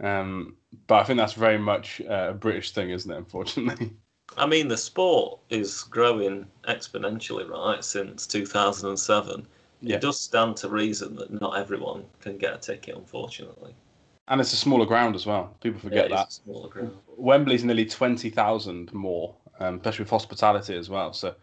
Um, 0.00 0.56
but 0.86 1.00
I 1.00 1.04
think 1.04 1.18
that's 1.18 1.34
very 1.34 1.58
much 1.58 2.00
uh, 2.02 2.30
a 2.30 2.34
British 2.34 2.72
thing, 2.72 2.90
isn't 2.90 3.10
it? 3.10 3.16
Unfortunately. 3.16 3.92
I 4.36 4.46
mean, 4.46 4.68
the 4.68 4.76
sport 4.76 5.40
is 5.50 5.82
growing 5.82 6.46
exponentially, 6.66 7.48
right? 7.48 7.84
Since 7.84 8.26
2007, 8.26 9.46
yeah. 9.82 9.96
it 9.96 10.00
does 10.00 10.18
stand 10.18 10.56
to 10.58 10.68
reason 10.68 11.16
that 11.16 11.40
not 11.40 11.58
everyone 11.58 12.04
can 12.20 12.38
get 12.38 12.54
a 12.54 12.58
ticket, 12.58 12.96
unfortunately. 12.96 13.74
And 14.28 14.40
it's 14.40 14.52
a 14.52 14.56
smaller 14.56 14.86
ground 14.86 15.14
as 15.14 15.26
well. 15.26 15.54
People 15.60 15.80
forget 15.80 16.08
yeah, 16.08 16.16
that. 16.16 16.32
smaller 16.32 16.68
ground. 16.68 16.96
Wembley's 17.16 17.64
nearly 17.64 17.84
20,000 17.84 18.92
more, 18.94 19.34
um, 19.60 19.76
especially 19.76 20.04
with 20.04 20.10
hospitality 20.10 20.76
as 20.76 20.88
well. 20.88 21.12
So 21.12 21.34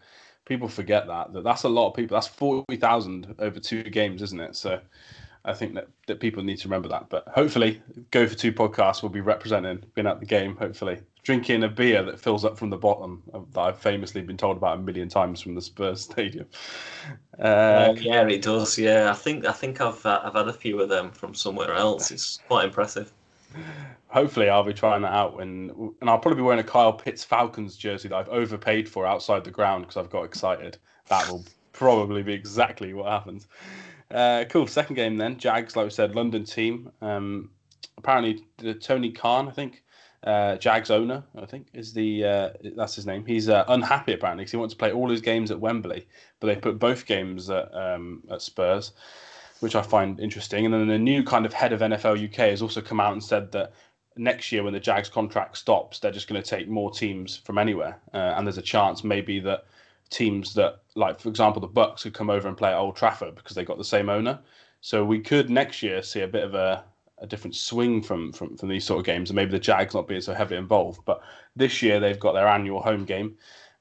people 0.44 0.66
forget 0.66 1.06
that, 1.06 1.32
that 1.32 1.44
that's 1.44 1.64
a 1.64 1.68
lot 1.68 1.88
of 1.88 1.94
people. 1.94 2.16
That's 2.16 2.26
40,000 2.26 3.36
over 3.38 3.60
two 3.60 3.84
games, 3.84 4.22
isn't 4.22 4.40
it? 4.40 4.56
So 4.56 4.80
I 5.44 5.54
think 5.54 5.74
that, 5.74 5.88
that 6.06 6.20
people 6.20 6.42
need 6.42 6.58
to 6.58 6.68
remember 6.68 6.88
that. 6.88 7.08
But 7.08 7.26
hopefully, 7.28 7.82
Go 8.10 8.26
for 8.26 8.34
Two 8.34 8.52
podcast 8.52 9.02
will 9.02 9.08
be 9.08 9.20
representing, 9.20 9.82
being 9.94 10.06
at 10.06 10.20
the 10.20 10.26
game, 10.26 10.56
hopefully. 10.56 11.00
Drinking 11.22 11.64
a 11.64 11.68
beer 11.68 12.02
that 12.02 12.20
fills 12.20 12.44
up 12.44 12.58
from 12.58 12.70
the 12.70 12.76
bottom, 12.76 13.22
that 13.52 13.60
I've 13.60 13.78
famously 13.78 14.22
been 14.22 14.36
told 14.36 14.56
about 14.56 14.78
a 14.78 14.80
million 14.80 15.08
times 15.08 15.40
from 15.40 15.54
the 15.54 15.62
Spurs 15.62 16.02
stadium. 16.10 16.46
Uh, 17.38 17.42
uh, 17.42 17.94
yeah, 17.98 18.26
it 18.26 18.42
does. 18.42 18.78
Yeah, 18.78 19.10
I 19.10 19.14
think 19.14 19.46
I 19.46 19.52
think 19.52 19.80
I've 19.80 20.04
uh, 20.04 20.20
I've 20.24 20.34
had 20.34 20.48
a 20.48 20.52
few 20.52 20.80
of 20.80 20.88
them 20.88 21.10
from 21.10 21.34
somewhere 21.34 21.74
else. 21.74 22.10
It's 22.10 22.38
quite 22.48 22.66
impressive. 22.66 23.12
Hopefully, 24.08 24.48
I'll 24.48 24.64
be 24.64 24.74
trying 24.74 25.02
that 25.02 25.12
out 25.12 25.36
when, 25.36 25.92
and 26.00 26.10
I'll 26.10 26.18
probably 26.18 26.36
be 26.36 26.42
wearing 26.42 26.60
a 26.60 26.64
Kyle 26.64 26.92
Pitts 26.92 27.24
Falcons 27.24 27.76
jersey 27.76 28.08
that 28.08 28.16
I've 28.16 28.28
overpaid 28.28 28.88
for 28.88 29.06
outside 29.06 29.44
the 29.44 29.50
ground 29.50 29.84
because 29.84 29.96
I've 29.96 30.10
got 30.10 30.24
excited. 30.24 30.78
That 31.08 31.28
will 31.28 31.44
probably 31.72 32.22
be 32.22 32.32
exactly 32.32 32.92
what 32.92 33.06
happens. 33.06 33.46
Uh, 34.10 34.44
cool. 34.48 34.66
Second 34.66 34.96
game 34.96 35.16
then. 35.16 35.38
Jags, 35.38 35.76
like 35.76 35.84
we 35.84 35.90
said, 35.90 36.14
London 36.14 36.44
team. 36.44 36.90
Um, 37.00 37.50
apparently, 37.96 38.44
Tony 38.80 39.12
Khan, 39.12 39.48
I 39.48 39.52
think, 39.52 39.82
uh, 40.24 40.56
Jags 40.56 40.90
owner, 40.90 41.22
I 41.40 41.46
think, 41.46 41.68
is 41.72 41.92
the 41.92 42.24
uh, 42.24 42.50
that's 42.76 42.94
his 42.94 43.06
name. 43.06 43.24
He's 43.24 43.48
uh, 43.48 43.64
unhappy 43.68 44.12
apparently 44.12 44.42
because 44.42 44.52
he 44.52 44.58
wants 44.58 44.74
to 44.74 44.78
play 44.78 44.92
all 44.92 45.08
his 45.08 45.20
games 45.20 45.50
at 45.50 45.60
Wembley, 45.60 46.06
but 46.40 46.48
they 46.48 46.56
put 46.56 46.78
both 46.78 47.06
games 47.06 47.48
at, 47.48 47.74
um, 47.74 48.22
at 48.30 48.42
Spurs, 48.42 48.92
which 49.60 49.74
I 49.74 49.82
find 49.82 50.20
interesting. 50.20 50.66
And 50.66 50.74
then 50.74 50.88
the 50.88 50.98
new 50.98 51.22
kind 51.22 51.46
of 51.46 51.54
head 51.54 51.72
of 51.72 51.80
NFL 51.80 52.22
UK 52.22 52.50
has 52.50 52.60
also 52.60 52.82
come 52.82 53.00
out 53.00 53.12
and 53.12 53.24
said 53.24 53.50
that 53.52 53.72
next 54.16 54.52
year 54.52 54.62
when 54.62 54.74
the 54.74 54.80
Jags 54.80 55.08
contract 55.08 55.56
stops, 55.56 56.00
they're 56.00 56.10
just 56.10 56.28
going 56.28 56.40
to 56.42 56.48
take 56.48 56.68
more 56.68 56.90
teams 56.90 57.38
from 57.38 57.56
anywhere, 57.56 57.98
uh, 58.12 58.34
and 58.36 58.46
there's 58.46 58.58
a 58.58 58.62
chance 58.62 59.02
maybe 59.02 59.40
that 59.40 59.64
teams 60.10 60.54
that, 60.54 60.82
like 60.94 61.18
for 61.20 61.28
example, 61.28 61.60
the 61.60 61.68
Bucks 61.68 62.02
could 62.02 62.14
come 62.14 62.30
over 62.30 62.48
and 62.48 62.56
play 62.56 62.70
at 62.70 62.78
Old 62.78 62.96
Trafford 62.96 63.36
because 63.36 63.54
they 63.54 63.64
got 63.64 63.78
the 63.78 63.84
same 63.84 64.08
owner. 64.08 64.38
So 64.80 65.04
we 65.04 65.20
could 65.20 65.50
next 65.50 65.82
year 65.82 66.02
see 66.02 66.20
a 66.20 66.28
bit 66.28 66.44
of 66.44 66.54
a, 66.54 66.84
a 67.18 67.26
different 67.26 67.54
swing 67.54 68.02
from, 68.02 68.32
from 68.32 68.56
from 68.56 68.68
these 68.68 68.84
sort 68.84 69.00
of 69.00 69.06
games, 69.06 69.30
and 69.30 69.36
maybe 69.36 69.50
the 69.50 69.58
Jags 69.58 69.94
not 69.94 70.08
being 70.08 70.20
so 70.20 70.34
heavily 70.34 70.58
involved. 70.58 71.00
But 71.04 71.20
this 71.54 71.82
year 71.82 72.00
they've 72.00 72.18
got 72.18 72.32
their 72.32 72.48
annual 72.48 72.82
home 72.82 73.04
game, 73.04 73.36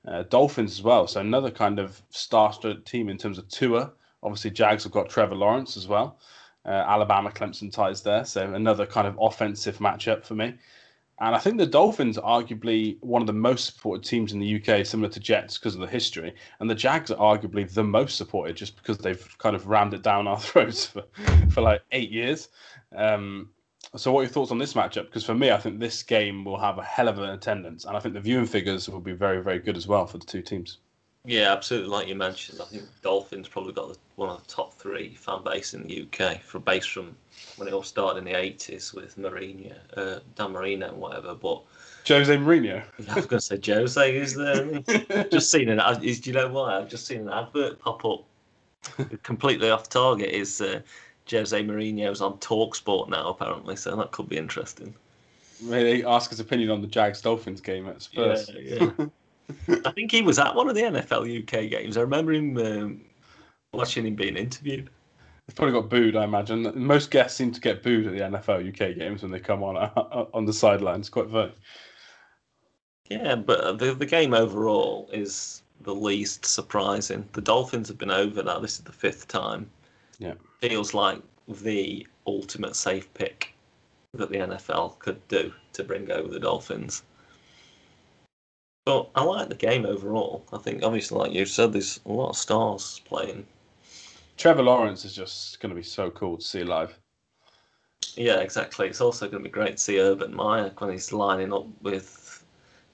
uh, 0.08 0.24
Dolphins 0.24 0.74
as 0.74 0.84
well. 0.84 1.08
So 1.08 1.22
another 1.22 1.52
kind 1.52 1.80
of 1.80 2.02
star-studded 2.10 2.86
team 2.86 3.10
in 3.10 3.18
terms 3.18 3.38
of 3.38 3.48
Tua. 3.48 3.92
Obviously, 4.22 4.52
Jags 4.52 4.84
have 4.84 4.92
got 4.92 5.10
Trevor 5.10 5.36
Lawrence 5.36 5.78
as 5.78 5.88
well. 5.88 6.20
Uh, 6.66 6.72
Alabama 6.72 7.32
Clemson 7.32 7.72
ties 7.72 8.02
there, 8.04 8.26
so 8.26 8.54
another 8.54 8.86
kind 8.86 9.08
of 9.08 9.18
offensive 9.20 9.78
matchup 9.78 10.26
for 10.26 10.36
me. 10.36 10.56
And 11.22 11.36
I 11.36 11.38
think 11.38 11.58
the 11.58 11.66
Dolphins 11.66 12.18
are 12.18 12.42
arguably 12.42 12.98
one 13.02 13.22
of 13.22 13.28
the 13.28 13.34
most 13.34 13.66
supported 13.66 14.08
teams 14.08 14.32
in 14.32 14.40
the 14.40 14.56
UK, 14.56 14.86
similar 14.86 15.10
to 15.10 15.20
Jets 15.20 15.58
because 15.58 15.76
of 15.76 15.82
the 15.82 15.88
history. 15.88 16.34
And 16.60 16.70
the 16.70 16.76
Jags 16.76 17.12
are 17.12 17.38
arguably 17.38 17.70
the 17.70 17.84
most 17.84 18.18
supported 18.18 18.56
just 18.56 18.78
because 18.78 18.98
they've 18.98 19.38
kind 19.38 19.56
of 19.56 19.68
rammed 19.68 19.94
it 19.94 20.02
down 20.02 20.28
our 20.28 20.40
throats 20.40 20.86
for, 20.86 21.04
for 21.50 21.62
like 21.62 21.82
eight 21.92 22.12
years. 22.12 22.48
Um, 22.96 23.50
so, 23.96 24.12
what 24.12 24.20
are 24.20 24.24
your 24.24 24.32
thoughts 24.32 24.52
on 24.52 24.60
this 24.60 24.74
matchup? 24.74 25.06
Because 25.06 25.26
for 25.26 25.34
me, 25.34 25.52
I 25.52 25.58
think 25.58 25.80
this 25.80 26.04
game 26.04 26.46
will 26.46 26.60
have 26.60 26.78
a 26.78 26.84
hell 26.84 27.08
of 27.08 27.18
an 27.18 27.30
attendance, 27.30 27.86
and 27.86 27.98
I 27.98 28.00
think 28.00 28.14
the 28.14 28.20
viewing 28.20 28.46
figures 28.46 28.88
will 28.88 29.00
be 29.00 29.14
very, 29.14 29.42
very 29.42 29.58
good 29.58 29.76
as 29.76 29.88
well 29.88 30.06
for 30.06 30.20
the 30.20 30.26
two 30.26 30.42
teams. 30.42 30.78
Yeah, 31.26 31.52
absolutely. 31.52 31.90
Like 31.90 32.08
you 32.08 32.16
mentioned, 32.16 32.62
I 32.62 32.66
think 32.66 32.84
Dolphins 33.02 33.48
probably 33.48 33.74
got 33.74 33.98
one 34.16 34.30
of 34.30 34.42
the 34.42 34.54
top 34.54 34.74
three 34.74 35.16
fan 35.16 35.44
base 35.44 35.74
in 35.74 35.86
the 35.86 36.04
UK, 36.04 36.42
for 36.42 36.60
base 36.60 36.86
from 36.86 37.16
when 37.58 37.68
it 37.68 37.74
all 37.74 37.84
started 37.84 38.20
in 38.20 38.26
the 38.26 38.38
eighties 38.38 38.94
with 38.94 39.18
Mourinho, 39.18 39.76
uh, 39.98 40.20
Dan 40.36 40.52
Marino, 40.52 40.88
and 40.88 40.98
whatever. 40.98 41.36
But 41.36 41.62
Jose 42.08 42.36
Mourinho. 42.36 42.84
I 43.10 43.16
was 43.16 43.26
going 43.26 43.40
to 43.40 43.46
say 43.46 43.60
Jose 43.64 44.16
is 44.16 44.34
there. 44.36 45.26
just 45.30 45.52
seen 45.52 45.68
an. 45.70 45.82
Is, 46.02 46.22
do 46.22 46.30
you 46.30 46.36
know 46.36 46.48
why? 46.48 46.78
I've 46.78 46.90
just 46.90 47.06
seen 47.06 47.22
an 47.22 47.30
advert 47.30 47.80
pop 47.80 48.06
up, 48.06 48.24
completely 49.24 49.70
off 49.70 49.90
target. 49.90 50.30
Is 50.30 50.62
uh, 50.62 50.80
Jose 51.30 51.62
Mourinho's 51.64 52.22
on 52.22 52.38
Talksport 52.38 53.10
now 53.10 53.30
apparently, 53.30 53.76
so 53.76 53.96
that 53.98 54.12
could 54.12 54.30
be 54.30 54.38
interesting. 54.38 54.96
Maybe 55.62 56.06
ask 56.06 56.30
his 56.30 56.40
opinion 56.40 56.70
on 56.72 56.82
the 56.82 56.88
Jags 56.88 57.22
Dolphins 57.22 57.60
game 57.60 57.88
at 57.88 58.02
Spurs. 58.02 58.50
Yeah, 58.56 58.92
yeah. 58.98 59.06
I 59.86 59.92
think 59.92 60.12
he 60.12 60.22
was 60.22 60.40
at 60.40 60.56
one 60.56 60.70
of 60.70 60.76
the 60.76 60.82
NFL 60.82 61.44
UK 61.44 61.70
games. 61.70 61.98
I 61.98 62.02
remember 62.02 62.34
him 62.34 62.58
um, 62.58 63.02
watching 63.74 64.06
him 64.06 64.16
being 64.16 64.38
interviewed. 64.38 64.90
He's 65.48 65.56
probably 65.56 65.74
got 65.74 65.90
booed, 65.90 66.16
I 66.16 66.26
imagine. 66.26 66.72
Most 66.76 67.10
guests 67.10 67.38
seem 67.38 67.52
to 67.52 67.60
get 67.60 67.82
booed 67.82 68.06
at 68.06 68.14
the 68.14 68.20
NFL 68.20 68.68
UK 68.70 68.96
games 68.96 69.24
when 69.24 69.32
they 69.32 69.40
come 69.40 69.64
on 69.64 69.78
uh, 69.78 70.26
on 70.34 70.46
the 70.46 70.54
sidelines. 70.54 71.10
Quite 71.10 71.32
funny. 71.32 71.54
Yeah, 73.10 73.36
but 73.36 73.80
the 73.80 73.96
the 73.96 74.06
game 74.06 74.34
overall 74.34 75.10
is 75.12 75.64
the 75.82 75.96
least 75.96 76.46
surprising. 76.46 77.28
The 77.34 77.42
Dolphins 77.42 77.88
have 77.88 77.98
been 77.98 78.12
over 78.12 78.44
now. 78.44 78.60
This 78.60 78.78
is 78.78 78.84
the 78.84 78.92
fifth 78.92 79.28
time. 79.28 79.70
Yeah, 80.20 80.36
feels 80.60 80.94
like 80.94 81.22
the 81.48 82.06
ultimate 82.28 82.76
safe 82.76 83.12
pick 83.16 83.56
that 84.14 84.30
the 84.30 84.38
NFL 84.38 85.00
could 85.00 85.26
do 85.28 85.52
to 85.74 85.84
bring 85.84 86.12
over 86.12 86.28
the 86.28 86.40
Dolphins. 86.40 87.04
But 88.90 89.12
I 89.14 89.22
like 89.22 89.50
the 89.50 89.54
game 89.54 89.86
overall. 89.86 90.44
I 90.52 90.58
think, 90.58 90.82
obviously, 90.82 91.20
like 91.20 91.32
you 91.32 91.46
said, 91.46 91.74
there's 91.74 92.00
a 92.08 92.12
lot 92.12 92.30
of 92.30 92.38
stars 92.38 93.02
playing. 93.06 93.46
Trevor 94.36 94.64
Lawrence 94.64 95.06
is 95.06 95.14
just 95.14 95.60
going 95.60 95.70
to 95.70 95.76
be 95.76 95.84
so 95.84 96.10
cool 96.10 96.38
to 96.38 96.44
see 96.44 96.64
live. 96.64 96.98
Yeah, 98.16 98.40
exactly. 98.40 98.88
It's 98.88 99.00
also 99.00 99.28
going 99.28 99.44
to 99.44 99.48
be 99.48 99.54
great 99.54 99.74
to 99.74 99.78
see 99.78 100.00
Urban 100.00 100.36
Meyer 100.36 100.72
when 100.80 100.92
he's 100.92 101.14
lining 101.14 101.54
up 101.54 101.68
with 101.84 102.44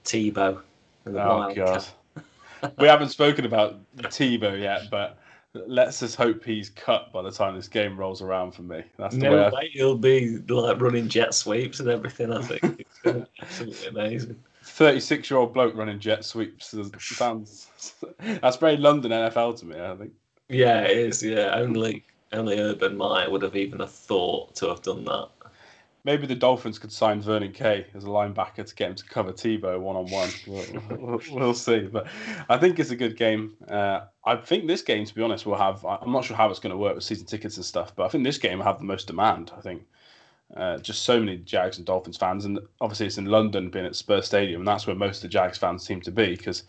Tebow. 0.04 0.60
oh, 1.06 1.54
God. 1.54 1.86
we 2.78 2.88
haven't 2.88 3.08
spoken 3.08 3.46
about 3.46 3.80
Tebow 3.96 4.60
yet, 4.60 4.90
but 4.90 5.18
let's 5.54 6.00
just 6.00 6.16
hope 6.16 6.44
he's 6.44 6.68
cut 6.68 7.10
by 7.10 7.22
the 7.22 7.30
time 7.30 7.56
this 7.56 7.68
game 7.68 7.96
rolls 7.96 8.20
around 8.20 8.52
for 8.52 8.64
me. 8.64 8.82
That's 8.98 9.16
the 9.16 9.30
way. 9.30 9.34
No 9.34 9.50
way 9.50 9.70
he'll 9.72 9.96
be 9.96 10.36
like 10.46 10.78
running 10.78 11.08
jet 11.08 11.32
sweeps 11.32 11.80
and 11.80 11.88
everything. 11.88 12.34
I 12.34 12.42
think 12.42 12.86
it's 13.04 13.26
absolutely 13.40 13.86
amazing. 13.86 14.38
36 14.66 15.30
year 15.30 15.38
old 15.38 15.54
bloke 15.54 15.74
running 15.76 15.98
jet 15.98 16.24
sweeps 16.24 16.74
sounds 16.98 17.68
that's 18.18 18.56
very 18.56 18.76
London 18.76 19.12
NFL 19.12 19.58
to 19.60 19.66
me. 19.66 19.80
I 19.80 19.96
think. 19.96 20.12
Yeah, 20.48 20.82
it 20.82 20.96
is. 20.96 21.22
Yeah, 21.22 21.54
only 21.54 22.04
only 22.32 22.58
Urban 22.58 22.96
Meyer 22.96 23.30
would 23.30 23.42
have 23.42 23.56
even 23.56 23.80
have 23.80 23.92
thought 23.92 24.54
to 24.56 24.68
have 24.68 24.82
done 24.82 25.04
that. 25.04 25.28
Maybe 26.04 26.26
the 26.28 26.36
Dolphins 26.36 26.78
could 26.78 26.92
sign 26.92 27.20
Vernon 27.20 27.50
Kay 27.50 27.86
as 27.92 28.04
a 28.04 28.08
linebacker 28.08 28.64
to 28.64 28.74
get 28.76 28.90
him 28.90 28.94
to 28.94 29.04
cover 29.04 29.32
Tebow 29.32 29.80
one 29.80 29.96
on 29.96 30.06
one. 30.08 31.20
We'll 31.32 31.54
see, 31.54 31.80
but 31.80 32.06
I 32.48 32.58
think 32.58 32.78
it's 32.78 32.90
a 32.90 32.96
good 32.96 33.16
game. 33.16 33.54
Uh, 33.68 34.02
I 34.24 34.36
think 34.36 34.68
this 34.68 34.82
game, 34.82 35.04
to 35.04 35.14
be 35.14 35.22
honest, 35.22 35.46
will 35.46 35.56
have. 35.56 35.84
I'm 35.84 36.12
not 36.12 36.24
sure 36.24 36.36
how 36.36 36.48
it's 36.48 36.60
going 36.60 36.70
to 36.70 36.76
work 36.76 36.94
with 36.94 37.02
season 37.02 37.26
tickets 37.26 37.56
and 37.56 37.66
stuff, 37.66 37.94
but 37.96 38.04
I 38.04 38.08
think 38.08 38.22
this 38.22 38.38
game 38.38 38.58
will 38.58 38.66
have 38.66 38.78
the 38.78 38.84
most 38.84 39.08
demand. 39.08 39.50
I 39.56 39.60
think 39.60 39.82
uh, 40.54 40.78
just 40.78 41.02
so 41.02 41.18
many 41.18 41.38
Jags 41.38 41.78
and 41.78 41.86
Dolphins 41.86 42.16
fans, 42.16 42.44
and 42.44 42.58
obviously 42.80 43.06
it's 43.06 43.18
in 43.18 43.26
London, 43.26 43.70
being 43.70 43.86
at 43.86 43.96
Spurs 43.96 44.26
Stadium, 44.26 44.60
and 44.60 44.68
that's 44.68 44.86
where 44.86 44.96
most 44.96 45.16
of 45.18 45.22
the 45.22 45.28
Jags 45.28 45.58
fans 45.58 45.84
seem 45.84 46.00
to 46.02 46.12
be. 46.12 46.36
Because 46.36 46.64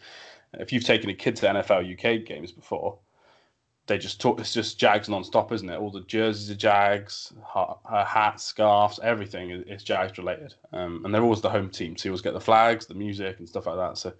if 0.53 0.71
you've 0.73 0.83
taken 0.83 1.09
a 1.09 1.13
kid 1.13 1.35
to 1.37 1.41
the 1.41 1.47
NFL 1.47 1.93
UK 1.93 2.25
games 2.25 2.51
before, 2.51 2.97
they 3.85 3.97
just 3.97 4.19
talk. 4.19 4.39
It's 4.39 4.53
just 4.53 4.79
Jags 4.79 5.07
non-stop, 5.07 5.51
isn't 5.51 5.69
it? 5.69 5.77
All 5.77 5.91
the 5.91 6.01
jerseys 6.01 6.49
are 6.51 6.55
Jags, 6.55 7.33
her 7.53 8.03
hats, 8.05 8.43
scarves, 8.43 8.99
everything 9.01 9.51
is, 9.51 9.83
Jags 9.83 10.17
related, 10.17 10.55
um, 10.73 11.05
and 11.05 11.13
they're 11.13 11.23
always 11.23 11.41
the 11.41 11.49
home 11.49 11.69
team. 11.69 11.95
So 11.95 12.05
you 12.07 12.11
always 12.11 12.21
get 12.21 12.33
the 12.33 12.41
flags, 12.41 12.85
the 12.85 12.93
music, 12.95 13.39
and 13.39 13.47
stuff 13.47 13.65
like 13.67 13.77
that. 13.77 13.97
So 13.97 14.11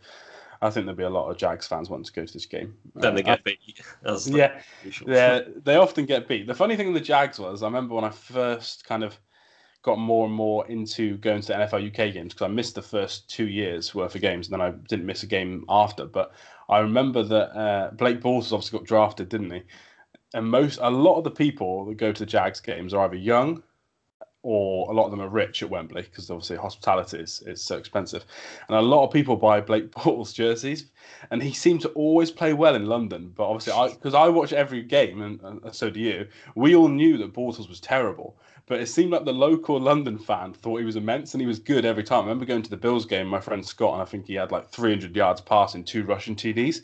I 0.62 0.70
think 0.70 0.86
there'll 0.86 0.98
be 0.98 1.04
a 1.04 1.10
lot 1.10 1.30
of 1.30 1.38
Jags 1.38 1.68
fans 1.68 1.90
wanting 1.90 2.06
to 2.06 2.14
go 2.14 2.26
to 2.26 2.34
this 2.34 2.46
game. 2.46 2.76
Then 2.96 3.14
they 3.16 3.22
Uh, 3.24 3.36
get 3.36 3.44
beat. 3.44 3.82
Yeah, 4.38 4.62
yeah, 5.06 5.42
they 5.64 5.76
often 5.76 6.06
get 6.06 6.28
beat. 6.28 6.48
The 6.48 6.54
funny 6.56 6.76
thing 6.78 6.88
with 6.94 7.02
the 7.02 7.06
Jags 7.06 7.38
was, 7.38 7.62
I 7.62 7.66
remember 7.66 7.94
when 7.96 8.06
I 8.06 8.10
first 8.10 8.86
kind 8.86 9.04
of 9.04 9.20
got 9.88 9.98
more 9.98 10.26
and 10.26 10.36
more 10.36 10.68
into 10.68 11.16
going 11.18 11.42
to 11.42 11.54
NFL 11.54 11.88
UK 11.88 12.14
games 12.14 12.34
because 12.34 12.46
I 12.46 12.50
missed 12.50 12.76
the 12.76 12.82
first 12.82 13.30
two 13.30 13.48
years 13.48 13.96
worth 13.96 14.16
of 14.16 14.22
games, 14.22 14.48
and 14.48 14.54
then 14.54 14.62
I 14.62 14.72
didn't 14.90 15.06
miss 15.06 15.24
a 15.24 15.28
game 15.28 15.64
after. 15.70 16.06
But 16.06 16.34
I 16.68 16.80
remember 16.80 17.24
that 17.24 17.58
uh, 17.58 17.92
Blake 17.92 18.20
Bortles 18.20 18.52
obviously 18.52 18.80
got 18.80 18.86
drafted, 18.86 19.30
didn't 19.30 19.52
he? 19.52 19.64
And 20.34 20.52
most, 20.52 20.80
a 20.82 20.90
lot 20.90 21.18
of 21.18 21.24
the 21.24 21.32
people 21.32 21.86
that 21.86 21.96
go 21.96 22.12
to 22.12 22.20
the 22.20 22.26
Jags 22.26 22.60
games 22.60 22.94
are 22.94 23.06
either 23.06 23.16
young 23.16 23.64
or 24.48 24.90
a 24.90 24.94
lot 24.94 25.04
of 25.04 25.12
them 25.12 25.20
are 25.20 25.28
rich 25.28 25.62
at 25.62 25.70
Wembley 25.70 26.04
because 26.04 26.32
obviously 26.32 26.56
hospitality 26.56 27.18
is, 27.18 27.44
is 27.46 27.62
so 27.62 27.76
expensive. 27.78 28.24
And 28.70 28.78
a 28.78 28.82
lot 28.82 29.06
of 29.06 29.12
people 29.12 29.36
buy 29.36 29.60
Blake 29.60 29.92
Bortles 29.92 30.34
jerseys, 30.34 30.86
and 31.32 31.44
he 31.44 31.52
seemed 31.52 31.82
to 31.82 31.90
always 31.90 32.32
play 32.32 32.54
well 32.54 32.74
in 32.74 32.86
London. 32.86 33.34
But 33.36 33.50
obviously, 33.50 33.74
I 33.74 33.90
because 33.90 34.14
I 34.14 34.30
watch 34.30 34.54
every 34.54 34.84
game, 34.84 35.22
and, 35.22 35.42
and 35.42 35.76
so 35.76 35.90
do 35.90 36.00
you. 36.00 36.30
We 36.56 36.78
all 36.78 36.88
knew 36.88 37.18
that 37.18 37.34
Bortles 37.34 37.68
was 37.68 37.82
terrible, 37.82 38.38
but 38.68 38.80
it 38.80 38.88
seemed 38.88 39.12
like 39.12 39.26
the 39.26 39.34
local 39.34 39.82
London 39.82 40.18
fan 40.18 40.54
thought 40.54 40.80
he 40.80 40.86
was 40.86 40.96
immense, 40.96 41.34
and 41.34 41.42
he 41.42 41.48
was 41.48 41.60
good 41.60 41.84
every 41.84 42.04
time. 42.04 42.20
I 42.20 42.28
remember 42.28 42.46
going 42.46 42.64
to 42.64 42.70
the 42.70 42.78
Bills 42.78 43.06
game, 43.06 43.28
my 43.28 43.42
friend 43.42 43.66
Scott, 43.66 43.96
and 43.96 44.02
I 44.02 44.06
think 44.06 44.28
he 44.28 44.36
had 44.36 44.54
like 44.54 44.70
300 44.70 45.14
yards 45.14 45.42
passing, 45.42 45.84
two 45.84 46.06
rushing 46.06 46.38
TDs. 46.38 46.84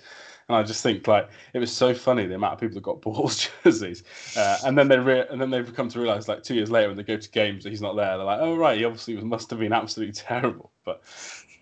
And 0.50 0.58
I 0.58 0.64
just 0.64 0.84
think 0.84 1.08
like 1.08 1.30
it 1.54 1.60
was 1.60 1.72
so 1.72 1.94
funny 1.94 2.26
the 2.26 2.36
amount 2.36 2.54
of 2.54 2.60
people 2.60 2.76
that 2.76 2.84
got 2.84 3.02
Bortles 3.02 3.50
jerseys, 3.64 4.04
uh, 4.38 4.58
and 4.66 4.78
then 4.78 4.88
they 4.88 5.00
re- 5.00 5.28
and 5.30 5.42
then 5.42 5.50
they've 5.50 5.74
come 5.74 5.90
to 5.90 6.00
realize 6.00 6.28
like 6.28 6.44
two 6.44 6.56
years 6.56 6.70
later 6.70 6.90
when 6.90 6.98
they 6.98 7.04
go 7.04 7.18
to 7.18 7.30
games 7.32 7.64
that 7.64 7.70
he's 7.70 7.82
not 7.82 7.96
there. 7.96 8.18
They're 8.18 8.26
like, 8.26 8.40
oh 8.42 8.56
right, 8.56 8.78
he 8.78 8.86
obviously 8.86 9.16
was, 9.16 9.24
must 9.24 9.50
have 9.50 9.60
been 9.60 9.74
absolutely 9.74 10.14
terrible. 10.14 10.72
But 10.86 11.02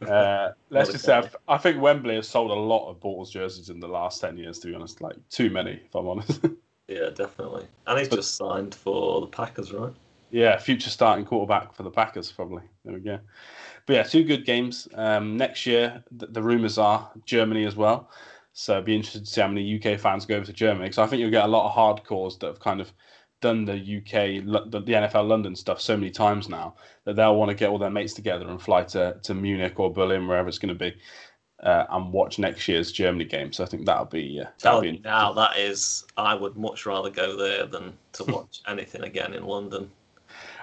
uh, 0.08 0.52
let's 0.70 0.92
just 0.92 1.06
say 1.06 1.22
guy. 1.22 1.30
I, 1.48 1.58
think 1.58 1.82
Wembley 1.82 2.16
has 2.16 2.28
sold 2.28 2.52
a 2.52 2.56
lot 2.56 2.90
of 2.90 3.00
Bortles 3.00 3.32
jerseys 3.32 3.70
in 3.70 3.80
the 3.80 3.88
last 3.88 4.22
ten 4.22 4.38
years. 4.38 4.60
To 4.60 4.68
be 4.68 4.76
honest, 4.76 5.02
like 5.02 5.16
too 5.30 5.50
many, 5.50 5.82
if 5.86 5.96
I'm 5.96 6.08
honest. 6.08 6.46
Yeah, 6.88 7.10
definitely. 7.16 7.66
And 7.88 7.98
he's 7.98 8.10
But- 8.10 8.18
just 8.18 8.36
signed 8.36 8.76
for 8.76 9.22
the 9.22 9.28
Packers, 9.28 9.72
right? 9.72 9.94
Yeah, 10.30 10.58
future 10.58 10.90
starting 10.90 11.26
quarterback 11.26 11.74
for 11.74 11.84
the 11.84 11.90
Packers, 11.90 12.32
probably. 12.32 12.64
There 12.84 12.94
we 12.94 13.00
go. 13.02 13.20
But 13.86 13.94
yeah, 13.94 14.04
two 14.04 14.24
good 14.24 14.46
games. 14.46 14.88
Um, 14.96 15.36
next 15.38 15.66
year, 15.66 16.04
the, 16.12 16.28
the 16.28 16.42
rumours 16.42 16.78
are 16.78 17.10
Germany 17.26 17.66
as 17.66 17.76
well. 17.76 18.10
So 18.54 18.78
I'd 18.78 18.86
be 18.86 18.96
interested 18.96 19.26
to 19.26 19.32
see 19.32 19.42
how 19.42 19.48
many 19.48 19.76
UK 19.76 20.00
fans 20.00 20.26
go 20.26 20.36
over 20.36 20.46
to 20.46 20.54
Germany. 20.54 20.86
Because 20.86 20.98
I 20.98 21.08
think 21.08 21.22
you'll 21.22 21.32
get 21.32 21.46
a 21.46 21.48
lot 21.48 21.70
of 21.70 21.76
hardcores 21.76 22.40
that 22.40 22.48
have 22.48 22.60
kind 22.60 22.82
of 22.82 22.92
done 23.42 23.66
the 23.66 23.74
UK, 23.74 24.46
the, 24.72 24.80
the 24.80 24.94
NFL 24.94 25.28
London 25.28 25.56
stuff 25.56 25.82
so 25.82 25.98
many 25.98 26.12
times 26.12 26.48
now 26.48 26.76
that 27.06 27.16
they'll 27.16 27.36
want 27.36 27.50
to 27.50 27.56
get 27.56 27.70
all 27.70 27.80
their 27.80 27.90
mates 27.90 28.14
together 28.14 28.48
and 28.48 28.62
fly 28.62 28.84
to, 28.84 29.18
to 29.24 29.34
Munich 29.34 29.80
or 29.80 29.92
Berlin, 29.92 30.28
wherever 30.28 30.48
it's 30.48 30.60
going 30.60 30.74
to 30.74 30.76
be, 30.76 30.96
uh, 31.64 31.86
and 31.90 32.14
watch 32.14 32.40
next 32.40 32.68
year's 32.68 32.92
Germany 32.92 33.26
game. 33.26 33.52
So 33.52 33.64
I 33.64 33.68
think 33.68 33.86
that'll 33.86 34.06
be 34.06 34.40
uh, 34.42 34.50
that'll 34.62 34.82
Tell 34.82 34.92
be 34.92 35.02
now, 35.04 35.34
that 35.34 35.58
is, 35.58 36.06
I 36.18 36.36
would 36.36 36.56
much 36.56 36.86
rather 36.86 37.10
go 37.10 37.36
there 37.36 37.66
than 37.66 37.94
to 38.14 38.24
watch 38.26 38.62
anything 38.68 39.04
again 39.04 39.34
in 39.34 39.46
London. 39.46 39.90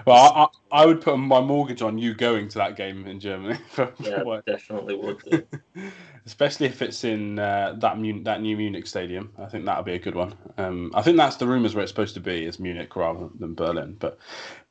Well, 0.05 0.51
I, 0.71 0.81
I, 0.81 0.85
would 0.85 1.01
put 1.01 1.17
my 1.17 1.41
mortgage 1.41 1.81
on 1.81 1.97
you 1.97 2.13
going 2.13 2.47
to 2.49 2.57
that 2.59 2.75
game 2.75 3.05
in 3.07 3.19
Germany. 3.19 3.59
For, 3.69 3.93
Yeah, 3.99 4.23
for- 4.23 4.41
definitely 4.45 4.95
would. 4.95 5.47
Especially 6.25 6.67
if 6.67 6.81
it's 6.81 7.03
in 7.03 7.39
uh, 7.39 7.75
that 7.79 7.97
Mun- 7.97 8.23
that 8.23 8.41
new 8.41 8.55
Munich 8.55 8.87
stadium. 8.87 9.31
I 9.37 9.45
think 9.45 9.65
that'll 9.65 9.83
be 9.83 9.93
a 9.93 9.99
good 9.99 10.15
one. 10.15 10.35
Um, 10.57 10.91
I 10.93 11.01
think 11.01 11.17
that's 11.17 11.37
the 11.37 11.47
rumours 11.47 11.75
where 11.75 11.83
it's 11.83 11.91
supposed 11.91 12.13
to 12.15 12.19
be 12.19 12.45
is 12.45 12.59
Munich 12.59 12.95
rather 12.95 13.29
than 13.39 13.55
Berlin, 13.55 13.95
but 13.99 14.19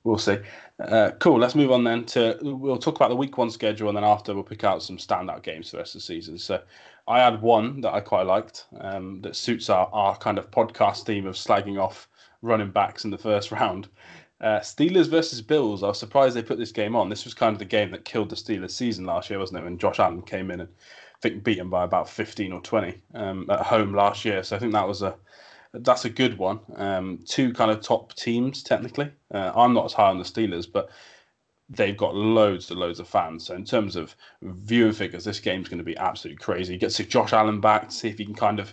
we'll 0.04 0.18
see. 0.18 0.38
Uh, 0.78 1.10
cool. 1.18 1.38
Let's 1.38 1.54
move 1.54 1.72
on 1.72 1.84
then 1.84 2.04
to 2.06 2.38
we'll 2.42 2.78
talk 2.78 2.96
about 2.96 3.08
the 3.08 3.16
week 3.16 3.38
one 3.38 3.50
schedule, 3.50 3.88
and 3.88 3.96
then 3.96 4.04
after 4.04 4.34
we'll 4.34 4.44
pick 4.44 4.64
out 4.64 4.82
some 4.82 4.98
standout 4.98 5.42
games 5.42 5.70
for 5.70 5.76
the 5.76 5.80
rest 5.80 5.94
of 5.94 6.00
the 6.00 6.06
season. 6.06 6.38
So. 6.38 6.62
I 7.10 7.20
had 7.20 7.40
one 7.40 7.80
that 7.80 7.94
I 7.94 8.00
quite 8.00 8.26
liked 8.26 8.66
um, 8.82 9.22
that 9.22 9.34
suits 9.34 9.70
our, 9.70 9.88
our 9.94 10.14
kind 10.18 10.36
of 10.36 10.50
podcast 10.50 11.06
theme 11.06 11.26
of 11.26 11.36
slagging 11.36 11.80
off 11.80 12.06
running 12.42 12.70
backs 12.70 13.04
in 13.04 13.10
the 13.10 13.18
first 13.18 13.50
round. 13.52 13.88
Uh, 14.40 14.60
Steelers 14.60 15.08
versus 15.08 15.40
Bills. 15.40 15.82
I 15.82 15.88
was 15.88 15.98
surprised 15.98 16.36
they 16.36 16.42
put 16.42 16.58
this 16.58 16.72
game 16.72 16.94
on. 16.94 17.08
This 17.08 17.24
was 17.24 17.34
kind 17.34 17.52
of 17.52 17.58
the 17.58 17.64
game 17.64 17.90
that 17.90 18.04
killed 18.04 18.30
the 18.30 18.36
Steelers 18.36 18.70
season 18.70 19.04
last 19.04 19.30
year, 19.30 19.38
wasn't 19.38 19.60
it? 19.60 19.64
When 19.64 19.78
Josh 19.78 19.98
Allen 19.98 20.22
came 20.22 20.50
in 20.50 20.60
and 20.60 20.68
I 20.68 21.18
think 21.20 21.42
beat 21.42 21.58
them 21.58 21.70
by 21.70 21.84
about 21.84 22.08
15 22.08 22.52
or 22.52 22.60
20 22.60 22.94
um, 23.14 23.50
at 23.50 23.60
home 23.60 23.94
last 23.94 24.24
year. 24.24 24.42
So 24.44 24.54
I 24.54 24.58
think 24.60 24.72
that 24.72 24.86
was 24.86 25.02
a 25.02 25.16
that's 25.74 26.04
a 26.04 26.10
good 26.10 26.38
one. 26.38 26.60
Um, 26.76 27.20
two 27.26 27.52
kind 27.52 27.70
of 27.70 27.82
top 27.82 28.14
teams 28.14 28.62
technically. 28.62 29.10
Uh, 29.32 29.52
I'm 29.54 29.74
not 29.74 29.86
as 29.86 29.92
high 29.92 30.08
on 30.08 30.18
the 30.18 30.24
Steelers, 30.24 30.70
but 30.70 30.90
they've 31.68 31.96
got 31.96 32.14
loads 32.14 32.70
and 32.70 32.80
loads 32.80 33.00
of 33.00 33.08
fans. 33.08 33.46
So 33.46 33.54
in 33.54 33.64
terms 33.64 33.96
of 33.96 34.14
viewing 34.42 34.92
figures, 34.92 35.24
this 35.24 35.40
game's 35.40 35.68
going 35.68 35.78
to 35.78 35.84
be 35.84 35.96
absolutely 35.96 36.42
crazy. 36.42 36.78
Get 36.78 36.92
to 36.92 37.04
Josh 37.04 37.32
Allen 37.32 37.60
back 37.60 37.92
see 37.92 38.08
if 38.08 38.18
he 38.18 38.24
can 38.24 38.34
kind 38.34 38.60
of 38.60 38.72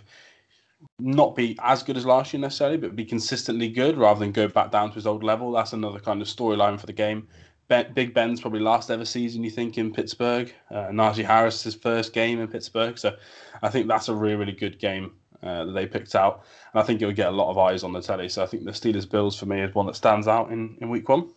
not 0.98 1.34
be 1.34 1.58
as 1.62 1.82
good 1.82 1.96
as 1.96 2.06
last 2.06 2.32
year 2.32 2.40
necessarily, 2.40 2.76
but 2.76 2.96
be 2.96 3.04
consistently 3.04 3.68
good 3.68 3.96
rather 3.96 4.20
than 4.20 4.32
go 4.32 4.48
back 4.48 4.70
down 4.70 4.88
to 4.90 4.94
his 4.94 5.06
old 5.06 5.22
level. 5.22 5.52
That's 5.52 5.72
another 5.72 5.98
kind 5.98 6.22
of 6.22 6.28
storyline 6.28 6.78
for 6.78 6.86
the 6.86 6.92
game. 6.92 7.28
Ben, 7.68 7.92
Big 7.94 8.14
Ben's 8.14 8.40
probably 8.40 8.60
last 8.60 8.90
ever 8.90 9.04
season, 9.04 9.42
you 9.42 9.50
think, 9.50 9.76
in 9.76 9.92
Pittsburgh. 9.92 10.52
Uh, 10.70 10.86
Najee 10.86 11.24
Harris, 11.24 11.62
his 11.62 11.74
first 11.74 12.12
game 12.12 12.40
in 12.40 12.48
Pittsburgh. 12.48 12.96
So 12.96 13.16
I 13.62 13.68
think 13.68 13.88
that's 13.88 14.08
a 14.08 14.14
really, 14.14 14.36
really 14.36 14.52
good 14.52 14.78
game 14.78 15.12
uh, 15.42 15.64
that 15.64 15.72
they 15.72 15.86
picked 15.86 16.14
out. 16.14 16.44
And 16.72 16.82
I 16.82 16.86
think 16.86 17.02
it 17.02 17.06
would 17.06 17.16
get 17.16 17.28
a 17.28 17.32
lot 17.32 17.50
of 17.50 17.58
eyes 17.58 17.82
on 17.82 17.92
the 17.92 18.00
telly. 18.00 18.28
So 18.28 18.42
I 18.42 18.46
think 18.46 18.64
the 18.64 18.70
Steelers 18.70 19.08
Bills 19.10 19.38
for 19.38 19.46
me 19.46 19.60
is 19.60 19.74
one 19.74 19.86
that 19.86 19.96
stands 19.96 20.28
out 20.28 20.52
in, 20.52 20.76
in 20.80 20.88
week 20.88 21.08
one. 21.08 21.30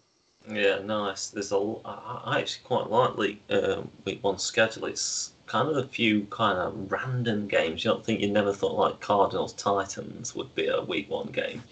Yeah, 0.48 0.80
nice. 0.80 1.28
There's 1.28 1.52
a. 1.52 1.76
I 1.86 2.40
actually 2.40 2.64
quite 2.64 2.90
like 2.90 3.48
the 3.48 3.80
um, 3.80 3.92
week 4.06 4.24
one 4.24 4.38
schedule. 4.40 4.86
It's 4.86 5.34
kind 5.46 5.68
of 5.68 5.78
a 5.78 5.88
few 5.88 6.26
kind 6.26 6.58
of 6.58 6.92
random 6.92 7.48
games. 7.48 7.84
You 7.84 7.92
don't 7.92 8.06
think 8.06 8.22
you 8.22 8.30
never 8.32 8.54
thought 8.54 8.76
like 8.76 9.00
Cardinals 9.00 9.54
Titans 9.54 10.36
would 10.36 10.54
be 10.56 10.68
a 10.68 10.82
week 10.82 11.10
one 11.10 11.28
game. 11.28 11.64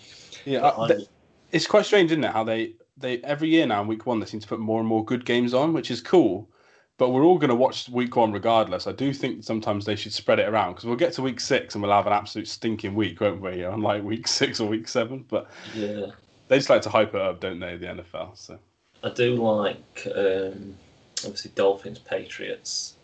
Yeah, 0.46 0.72
I- 0.78 0.88
th- 0.88 1.08
it's 1.52 1.68
quite 1.68 1.86
strange, 1.86 2.12
isn't 2.12 2.24
it? 2.24 2.32
How 2.32 2.44
they 2.44 2.74
they 2.98 3.20
every 3.20 3.50
year 3.50 3.66
now 3.66 3.82
in 3.82 3.88
week 3.88 4.06
one 4.06 4.20
they 4.20 4.26
seem 4.26 4.40
to 4.42 4.48
put 4.48 4.60
more 4.60 4.80
and 4.80 4.88
more 4.88 5.04
good 5.06 5.26
games 5.26 5.54
on, 5.54 5.74
which 5.74 5.90
is 5.90 6.02
cool. 6.02 6.50
But 6.98 7.12
we're 7.12 7.24
all 7.24 7.38
going 7.38 7.50
to 7.50 7.56
watch 7.56 7.88
week 7.90 8.16
one 8.16 8.32
regardless. 8.32 8.88
I 8.88 8.92
do 8.92 9.14
think 9.14 9.44
sometimes 9.44 9.86
they 9.86 9.96
should 9.96 10.14
spread 10.14 10.40
it 10.40 10.50
around 10.50 10.72
because 10.72 10.86
we'll 10.86 10.96
get 10.96 11.14
to 11.14 11.22
week 11.22 11.40
six 11.40 11.76
and 11.76 11.84
we'll 11.84 11.92
have 11.92 12.08
an 12.08 12.14
absolute 12.14 12.48
stinking 12.48 12.96
week, 12.96 13.22
won't 13.22 13.40
we? 13.40 13.62
Unlike 13.64 14.04
week 14.04 14.28
six 14.40 14.60
or 14.60 14.68
week 14.68 14.88
seven, 14.88 15.24
but 15.30 15.48
yeah, 15.76 16.08
they 16.48 16.58
just 16.58 16.70
like 16.70 16.82
to 16.84 16.90
hype 16.90 17.14
it 17.14 17.22
up, 17.22 17.40
don't 17.40 17.60
they? 17.60 17.78
The 17.78 17.88
NFL. 17.88 18.38
So 18.38 18.60
I 19.04 19.10
do 19.10 19.36
like 19.36 20.08
um, 20.16 20.76
obviously 21.24 21.52
Dolphins 21.56 22.00
Patriots. 22.00 22.96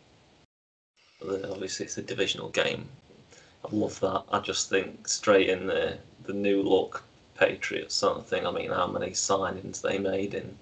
Obviously, 1.22 1.86
it's 1.86 1.98
a 1.98 2.02
divisional 2.02 2.50
game. 2.50 2.86
I 3.64 3.74
love 3.74 4.00
that. 4.02 4.24
I 4.32 4.40
just 4.40 4.70
think 4.70 5.08
straight 5.08 5.50
in 5.50 5.68
the 5.68 5.98
the 6.26 6.34
new 6.34 6.62
look 6.62 7.04
Patriots 7.36 7.96
sort 7.96 8.18
of 8.18 8.28
thing. 8.28 8.46
I 8.46 8.52
mean, 8.52 8.70
how 8.70 8.88
many 8.88 9.12
signings 9.12 9.82
they 9.82 9.98
made 9.98 10.34
in 10.34 10.58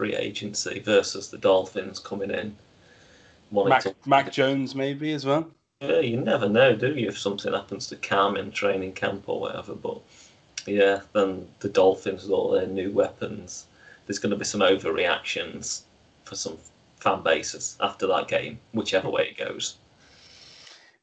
free 0.00 0.16
agency 0.16 0.78
versus 0.78 1.28
the 1.28 1.36
Dolphins 1.36 1.98
coming 1.98 2.30
in. 2.30 2.56
Mac 3.52 3.82
to- 3.82 3.94
Mac 4.06 4.32
Jones 4.32 4.74
maybe 4.74 5.12
as 5.12 5.26
well. 5.26 5.46
Yeah, 5.82 6.00
you 6.00 6.16
never 6.16 6.48
know, 6.48 6.74
do 6.74 6.94
you, 6.94 7.08
if 7.08 7.18
something 7.18 7.52
happens 7.52 7.86
to 7.88 7.96
Cam 7.96 8.38
in 8.38 8.50
training 8.50 8.94
camp 8.94 9.28
or 9.28 9.38
whatever. 9.38 9.74
But 9.74 10.00
yeah, 10.66 11.00
then 11.12 11.48
the 11.60 11.68
Dolphins 11.68 12.22
with 12.22 12.32
all 12.32 12.50
their 12.50 12.66
new 12.66 12.92
weapons, 12.92 13.66
there's 14.06 14.18
going 14.18 14.30
to 14.30 14.36
be 14.36 14.44
some 14.44 14.60
overreactions 14.60 15.82
for 16.24 16.34
some 16.34 16.58
fan 16.96 17.22
bases 17.22 17.76
after 17.80 18.06
that 18.06 18.28
game, 18.28 18.58
whichever 18.72 19.08
way 19.08 19.28
it 19.28 19.38
goes. 19.38 19.76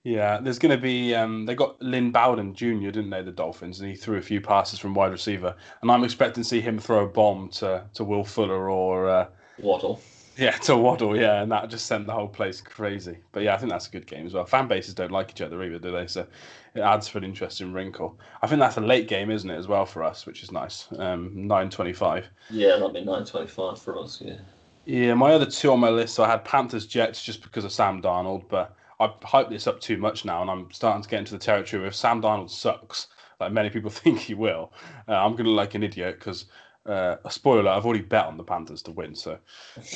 Yeah, 0.04 0.40
there's 0.40 0.60
going 0.60 0.76
to 0.76 0.82
be. 0.82 1.14
Um, 1.14 1.46
they 1.46 1.54
got 1.54 1.82
Lynn 1.82 2.12
Bowden 2.12 2.54
Jr., 2.54 2.92
didn't 2.92 3.10
they, 3.10 3.22
the 3.22 3.32
Dolphins, 3.32 3.82
and 3.82 3.90
he 3.90 3.96
threw 3.96 4.18
a 4.18 4.22
few 4.22 4.40
passes 4.40 4.80
from 4.80 4.94
wide 4.94 5.12
receiver, 5.12 5.54
and 5.82 5.92
I'm 5.92 6.06
expecting 6.06 6.44
to 6.44 6.48
see 6.48 6.62
him 6.62 6.80
throw 6.80 7.04
a 7.04 7.08
bomb 7.08 7.50
to 7.56 7.84
to 7.94 8.04
Will 8.06 8.24
Fuller 8.24 8.70
or 8.70 9.10
uh, 9.10 9.28
Waddle. 9.58 10.02
Yeah, 10.38 10.52
to 10.52 10.78
Waddle, 10.78 11.20
yeah, 11.20 11.42
and 11.42 11.52
that 11.52 11.70
just 11.70 11.88
sent 11.88 12.06
the 12.06 12.14
whole 12.14 12.28
place 12.28 12.62
crazy. 12.62 13.18
But 13.32 13.42
yeah, 13.44 13.56
I 13.56 13.58
think 13.58 13.72
that's 13.72 13.88
a 13.88 13.92
good 13.92 14.06
game 14.06 14.26
as 14.26 14.34
well. 14.34 14.46
Fan 14.46 14.68
bases 14.68 14.94
don't 14.94 15.12
like 15.12 15.32
each 15.32 15.42
other 15.42 15.64
either, 15.64 15.80
do 15.80 15.92
they? 15.92 16.06
So 16.06 16.28
it 16.76 16.82
adds 16.82 17.08
for 17.08 17.18
an 17.18 17.24
interesting 17.24 17.74
wrinkle. 17.74 18.20
I 18.42 18.48
think 18.48 18.60
that's 18.60 18.78
a 18.78 18.82
late 18.82 19.08
game, 19.08 19.32
isn't 19.32 19.50
it, 19.50 19.58
as 19.58 19.68
well 19.68 19.86
for 19.86 20.04
us, 20.04 20.26
which 20.28 20.44
is 20.44 20.52
nice. 20.52 20.88
Um, 21.00 21.32
nine 21.48 21.70
twenty-five. 21.70 22.28
Yeah, 22.52 22.78
that'd 22.78 22.94
be 22.94 23.04
nine 23.04 23.26
twenty-five 23.26 23.82
for 23.82 23.98
us. 24.00 24.22
Yeah. 24.22 24.38
Yeah, 24.86 25.16
my 25.16 25.34
other 25.34 25.46
two 25.46 25.72
on 25.72 25.80
my 25.80 25.90
list, 25.90 26.16
so 26.16 26.24
I 26.24 26.30
had 26.30 26.46
Panthers 26.46 26.86
Jets 26.86 27.22
just 27.22 27.44
because 27.44 27.66
of 27.66 27.74
Sam 27.74 28.02
Darnold, 28.02 28.48
but 28.48 28.74
I've 29.00 29.20
hyped 29.20 29.50
this 29.50 29.68
up 29.68 29.82
too 29.82 29.98
much 29.98 30.24
now, 30.24 30.42
and 30.42 30.50
I'm 30.50 30.72
starting 30.72 31.04
to 31.04 31.10
get 31.10 31.20
into 31.20 31.34
the 31.34 31.40
territory 31.40 31.82
where 31.82 31.90
if 31.90 31.96
Sam 31.96 32.22
Darnold 32.22 32.50
sucks, 32.50 33.08
like 33.40 33.52
many 33.52 33.70
people 33.70 33.90
think 33.92 34.20
he 34.20 34.34
will, 34.34 34.72
uh, 35.08 35.14
I'm 35.14 35.32
going 35.34 35.46
to 35.46 35.52
look 35.52 35.58
like 35.58 35.76
an 35.76 35.84
idiot 35.84 36.20
because 36.20 36.46
uh, 36.88 37.18
a 37.24 37.32
spoiler, 37.32 37.70
I've 37.70 37.86
already 37.86 38.04
bet 38.04 38.26
on 38.26 38.38
the 38.38 38.44
Panthers 38.44 38.82
to 38.84 38.92
win, 38.92 39.16
so 39.16 39.38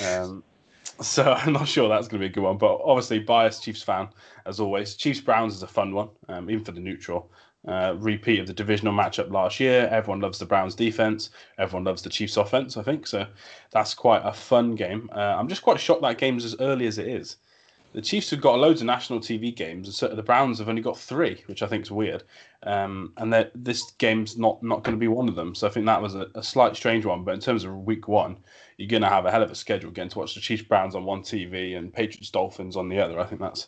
um, 0.06 0.44
so 1.02 1.34
I'm 1.34 1.54
not 1.54 1.68
sure 1.68 1.90
that's 1.90 2.08
going 2.08 2.22
to 2.22 2.28
be 2.28 2.32
a 2.32 2.34
good 2.34 2.44
one. 2.44 2.58
But 2.58 2.80
obviously, 2.84 3.20
biased 3.20 3.64
Chiefs 3.64 3.84
fan 3.84 4.10
as 4.46 4.60
always. 4.60 4.96
Chiefs 4.96 5.22
Browns 5.22 5.56
is 5.56 5.64
a 5.64 5.68
fun 5.68 5.94
one, 5.94 6.10
um, 6.28 6.50
even 6.50 6.64
for 6.64 6.72
the 6.72 6.82
neutral. 6.82 7.32
Uh, 7.68 7.94
repeat 8.00 8.40
of 8.40 8.48
the 8.48 8.54
divisional 8.54 8.92
matchup 8.92 9.32
last 9.32 9.60
year. 9.60 9.88
Everyone 9.92 10.20
loves 10.20 10.40
the 10.40 10.46
Browns 10.46 10.74
defense. 10.74 11.30
Everyone 11.60 11.84
loves 11.84 12.02
the 12.02 12.10
Chiefs 12.10 12.38
offense. 12.38 12.76
I 12.76 12.82
think 12.82 13.06
so. 13.06 13.28
That's 13.72 13.94
quite 13.94 14.24
a 14.26 14.34
fun 14.34 14.74
game. 14.74 15.12
Uh, 15.16 15.36
I'm 15.38 15.48
just 15.48 15.62
quite 15.62 15.80
shocked 15.80 16.02
that 16.02 16.18
game's 16.18 16.44
as 16.44 16.56
early 16.60 16.88
as 16.88 16.98
it 16.98 17.08
is 17.08 17.38
the 17.94 18.02
Chiefs 18.02 18.30
have 18.30 18.42
got 18.42 18.60
loads 18.60 18.82
of 18.82 18.88
national 18.88 19.20
TV 19.20 19.54
games, 19.56 19.88
and 19.88 19.96
so 19.96 20.08
the 20.08 20.24
Browns 20.24 20.60
have 20.60 20.70
only 20.70 20.82
got 20.82 20.98
three, 20.98 21.44
which 21.48 21.62
I 21.62 21.68
think 21.68 21.84
is 21.84 21.92
weird. 21.92 22.24
Um, 22.64 23.12
and 23.18 23.34
this 23.56 23.92
game's 23.98 24.38
not 24.38 24.62
not 24.64 24.84
going 24.84 24.96
to 24.96 25.00
be 25.00 25.08
one 25.08 25.28
of 25.28 25.36
them. 25.36 25.56
So 25.56 25.68
I 25.68 25.72
think 25.72 25.86
that 25.88 26.02
was 26.02 26.16
a, 26.16 26.28
a, 26.36 26.44
slight 26.44 26.76
strange 26.76 27.06
one. 27.06 27.24
But 27.24 27.34
in 27.34 27.40
terms 27.40 27.64
of 27.64 27.76
week 27.86 28.08
one, 28.08 28.38
you're 28.78 28.88
going 28.88 29.02
to 29.02 29.10
have 29.10 29.26
a 29.26 29.32
hell 29.32 29.44
of 29.44 29.52
a 29.52 29.56
schedule 29.56 29.92
getting 29.92 30.12
to 30.12 30.20
watch 30.20 30.36
the 30.36 30.42
Chiefs 30.42 30.64
Browns 30.64 30.96
on 30.96 31.04
one 31.04 31.22
TV 31.22 31.78
and 31.78 31.94
Patriots 31.94 32.30
Dolphins 32.30 32.78
on 32.78 32.88
the 32.88 33.00
other. 33.00 33.20
I 33.20 33.26
think 33.26 33.42
that's 33.42 33.68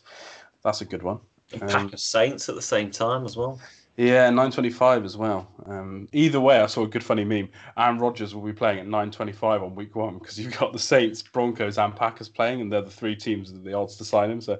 that's 0.62 0.80
a 0.80 0.86
good 0.86 1.02
one. 1.02 1.18
Um, 1.60 1.68
Packers 1.68 2.02
Saints 2.02 2.48
at 2.48 2.54
the 2.54 2.62
same 2.62 2.90
time 2.90 3.24
as 3.24 3.36
well. 3.36 3.60
Yeah, 3.96 4.28
9.25 4.30 5.04
as 5.04 5.16
well. 5.16 5.48
Um, 5.66 6.08
either 6.12 6.40
way, 6.40 6.60
I 6.60 6.66
saw 6.66 6.82
a 6.82 6.88
good 6.88 7.04
funny 7.04 7.22
meme. 7.24 7.48
Aaron 7.76 7.98
Rodgers 7.98 8.34
will 8.34 8.42
be 8.42 8.52
playing 8.52 8.80
at 8.80 8.86
9.25 8.86 9.62
on 9.62 9.74
week 9.76 9.94
one 9.94 10.18
because 10.18 10.38
you've 10.38 10.58
got 10.58 10.72
the 10.72 10.80
Saints, 10.80 11.22
Broncos, 11.22 11.78
and 11.78 11.94
Packers 11.94 12.28
playing, 12.28 12.60
and 12.60 12.72
they're 12.72 12.82
the 12.82 12.90
three 12.90 13.14
teams 13.14 13.52
that 13.52 13.62
the 13.62 13.72
odds 13.72 13.96
to 13.96 14.04
sign 14.04 14.32
him. 14.32 14.40
So 14.40 14.58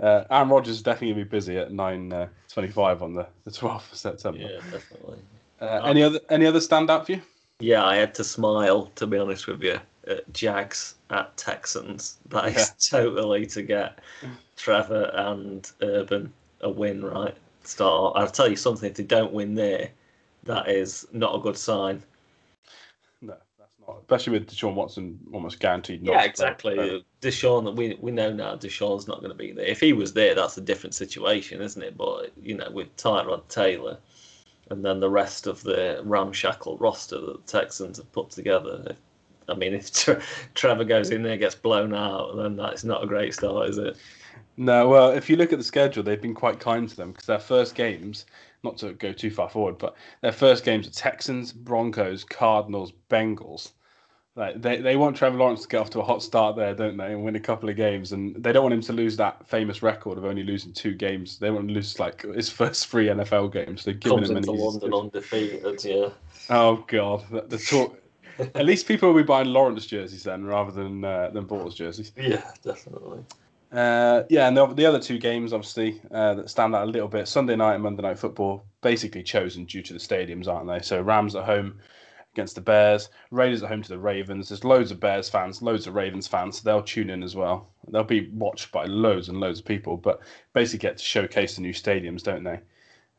uh, 0.00 0.24
Aaron 0.28 0.48
Rodgers 0.48 0.76
is 0.76 0.82
definitely 0.82 1.14
going 1.14 1.18
to 1.20 1.24
be 1.24 1.36
busy 1.36 1.58
at 1.58 1.70
9.25 1.70 2.76
uh, 3.00 3.04
on 3.04 3.14
the, 3.14 3.26
the 3.44 3.52
12th 3.52 3.92
of 3.92 3.98
September. 3.98 4.40
Yeah, 4.40 4.60
definitely. 4.72 5.18
Uh, 5.60 5.82
any 5.84 6.02
other 6.02 6.18
any 6.30 6.46
other 6.46 6.58
standout 6.58 7.06
for 7.06 7.12
you? 7.12 7.22
Yeah, 7.60 7.84
I 7.84 7.96
had 7.96 8.14
to 8.16 8.24
smile, 8.24 8.90
to 8.96 9.06
be 9.06 9.16
honest 9.16 9.46
with 9.46 9.62
you. 9.62 9.78
At 10.08 10.30
Jags 10.32 10.96
at 11.10 11.34
Texans. 11.36 12.18
That 12.28 12.48
is 12.48 12.56
yeah. 12.56 12.98
totally 12.98 13.46
to 13.46 13.62
get 13.62 14.00
Trevor 14.56 15.10
and 15.14 15.70
Urban 15.80 16.32
a 16.60 16.70
win, 16.70 17.04
right? 17.04 17.36
Start. 17.66 18.14
I'll 18.16 18.28
tell 18.28 18.48
you 18.48 18.56
something: 18.56 18.90
if 18.90 18.96
they 18.96 19.02
don't 19.02 19.32
win 19.32 19.54
there, 19.54 19.90
that 20.44 20.68
is 20.68 21.06
not 21.12 21.34
a 21.34 21.38
good 21.38 21.56
sign. 21.56 22.02
No, 23.20 23.36
that's 23.58 23.72
not. 23.86 23.98
Especially 24.00 24.38
with 24.38 24.50
Deshaun 24.50 24.74
Watson 24.74 25.18
almost 25.32 25.60
guaranteed. 25.60 26.02
yeah, 26.02 26.22
exactly. 26.24 27.04
Deshaun, 27.20 27.74
we 27.76 27.98
we 28.00 28.10
know 28.10 28.32
now 28.32 28.56
Deshaun's 28.56 29.08
not 29.08 29.20
going 29.20 29.30
to 29.30 29.36
be 29.36 29.52
there. 29.52 29.66
If 29.66 29.80
he 29.80 29.92
was 29.92 30.12
there, 30.12 30.34
that's 30.34 30.58
a 30.58 30.62
different 30.62 30.94
situation, 30.94 31.60
isn't 31.60 31.82
it? 31.82 31.96
But 31.96 32.32
you 32.42 32.56
know, 32.56 32.70
with 32.70 32.94
Tyrod 32.96 33.48
Taylor, 33.48 33.98
and 34.70 34.84
then 34.84 35.00
the 35.00 35.10
rest 35.10 35.46
of 35.46 35.62
the 35.62 36.00
ramshackle 36.04 36.78
roster 36.78 37.20
that 37.20 37.46
the 37.46 37.52
Texans 37.52 37.98
have 37.98 38.10
put 38.12 38.30
together. 38.30 38.82
If, 38.88 38.96
I 39.48 39.54
mean, 39.54 39.74
if 39.74 39.90
Trevor 40.54 40.84
goes 40.84 41.10
in 41.10 41.22
there, 41.22 41.36
gets 41.36 41.54
blown 41.54 41.94
out, 41.94 42.36
then 42.36 42.56
that's 42.56 42.84
not 42.84 43.04
a 43.04 43.06
great 43.06 43.34
start, 43.34 43.68
is 43.68 43.78
it? 43.78 43.96
No, 44.56 44.88
well, 44.88 45.10
if 45.10 45.28
you 45.28 45.36
look 45.36 45.52
at 45.52 45.58
the 45.58 45.64
schedule, 45.64 46.02
they've 46.02 46.20
been 46.20 46.34
quite 46.34 46.60
kind 46.60 46.88
to 46.88 46.96
them 46.96 47.12
because 47.12 47.26
their 47.26 47.40
first 47.40 47.74
games, 47.74 48.26
not 48.62 48.76
to 48.78 48.92
go 48.92 49.12
too 49.12 49.30
far 49.30 49.48
forward, 49.48 49.78
but 49.78 49.96
their 50.20 50.32
first 50.32 50.64
games 50.64 50.86
are 50.86 50.92
Texans, 50.92 51.52
Broncos, 51.52 52.24
Cardinals, 52.24 52.92
Bengals. 53.10 53.72
Like 54.36 54.60
they, 54.60 54.78
they 54.78 54.96
want 54.96 55.16
Trevor 55.16 55.38
Lawrence 55.38 55.62
to 55.62 55.68
get 55.68 55.80
off 55.80 55.90
to 55.90 56.00
a 56.00 56.04
hot 56.04 56.22
start 56.22 56.56
there, 56.56 56.74
don't 56.74 56.96
they, 56.96 57.12
and 57.12 57.24
win 57.24 57.36
a 57.36 57.40
couple 57.40 57.68
of 57.68 57.76
games. 57.76 58.12
And 58.12 58.34
they 58.42 58.52
don't 58.52 58.64
want 58.64 58.74
him 58.74 58.80
to 58.82 58.92
lose 58.92 59.16
that 59.16 59.46
famous 59.48 59.80
record 59.80 60.18
of 60.18 60.24
only 60.24 60.42
losing 60.42 60.72
two 60.72 60.94
games. 60.94 61.38
They 61.38 61.50
want 61.50 61.68
to 61.68 61.74
lose 61.74 62.00
like 62.00 62.22
his 62.22 62.50
first 62.50 62.88
three 62.88 63.06
NFL 63.06 63.52
games. 63.52 63.84
They're 63.84 63.94
giving 63.94 64.18
Comes 64.18 64.30
him 64.30 64.38
into 64.38 64.52
London 64.52 64.92
undefeated, 64.92 65.84
yeah. 65.84 66.08
Oh 66.50 66.84
God, 66.88 67.24
the, 67.30 67.42
the 67.42 67.58
talk. 67.58 68.00
At 68.56 68.64
least 68.66 68.88
people 68.88 69.12
will 69.12 69.22
be 69.22 69.24
buying 69.24 69.46
Lawrence 69.48 69.86
jerseys 69.86 70.24
then, 70.24 70.44
rather 70.44 70.72
than 70.72 71.04
uh, 71.04 71.30
than 71.30 71.46
Bortles 71.46 71.76
jerseys. 71.76 72.10
Yeah, 72.16 72.50
definitely. 72.64 73.20
Uh, 73.74 74.22
yeah, 74.30 74.46
and 74.46 74.56
the, 74.56 74.66
the, 74.74 74.86
other 74.86 75.00
two 75.00 75.18
games, 75.18 75.52
obviously, 75.52 76.00
uh, 76.12 76.34
that 76.34 76.48
stand 76.48 76.76
out 76.76 76.86
a 76.86 76.90
little 76.90 77.08
bit 77.08 77.26
Sunday 77.26 77.56
night 77.56 77.74
and 77.74 77.82
Monday 77.82 78.02
night 78.02 78.18
football, 78.18 78.64
basically 78.82 79.22
chosen 79.22 79.64
due 79.64 79.82
to 79.82 79.92
the 79.92 79.98
stadiums, 79.98 80.46
aren't 80.46 80.68
they? 80.68 80.78
So 80.78 81.02
Rams 81.02 81.34
at 81.34 81.44
home 81.44 81.80
against 82.32 82.54
the 82.54 82.60
Bears, 82.60 83.10
Raiders 83.32 83.64
at 83.64 83.68
home 83.68 83.82
to 83.82 83.88
the 83.88 83.98
Ravens. 83.98 84.48
There's 84.48 84.62
loads 84.62 84.92
of 84.92 85.00
Bears 85.00 85.28
fans, 85.28 85.60
loads 85.60 85.88
of 85.88 85.94
Ravens 85.96 86.28
fans, 86.28 86.58
so 86.58 86.62
they'll 86.64 86.82
tune 86.82 87.10
in 87.10 87.24
as 87.24 87.34
well. 87.34 87.68
They'll 87.88 88.04
be 88.04 88.28
watched 88.30 88.70
by 88.70 88.84
loads 88.84 89.28
and 89.28 89.40
loads 89.40 89.58
of 89.58 89.64
people, 89.64 89.96
but 89.96 90.20
basically 90.52 90.88
get 90.88 90.98
to 90.98 91.04
showcase 91.04 91.56
the 91.56 91.62
new 91.62 91.72
stadiums, 91.72 92.22
don't 92.22 92.44
they? 92.44 92.60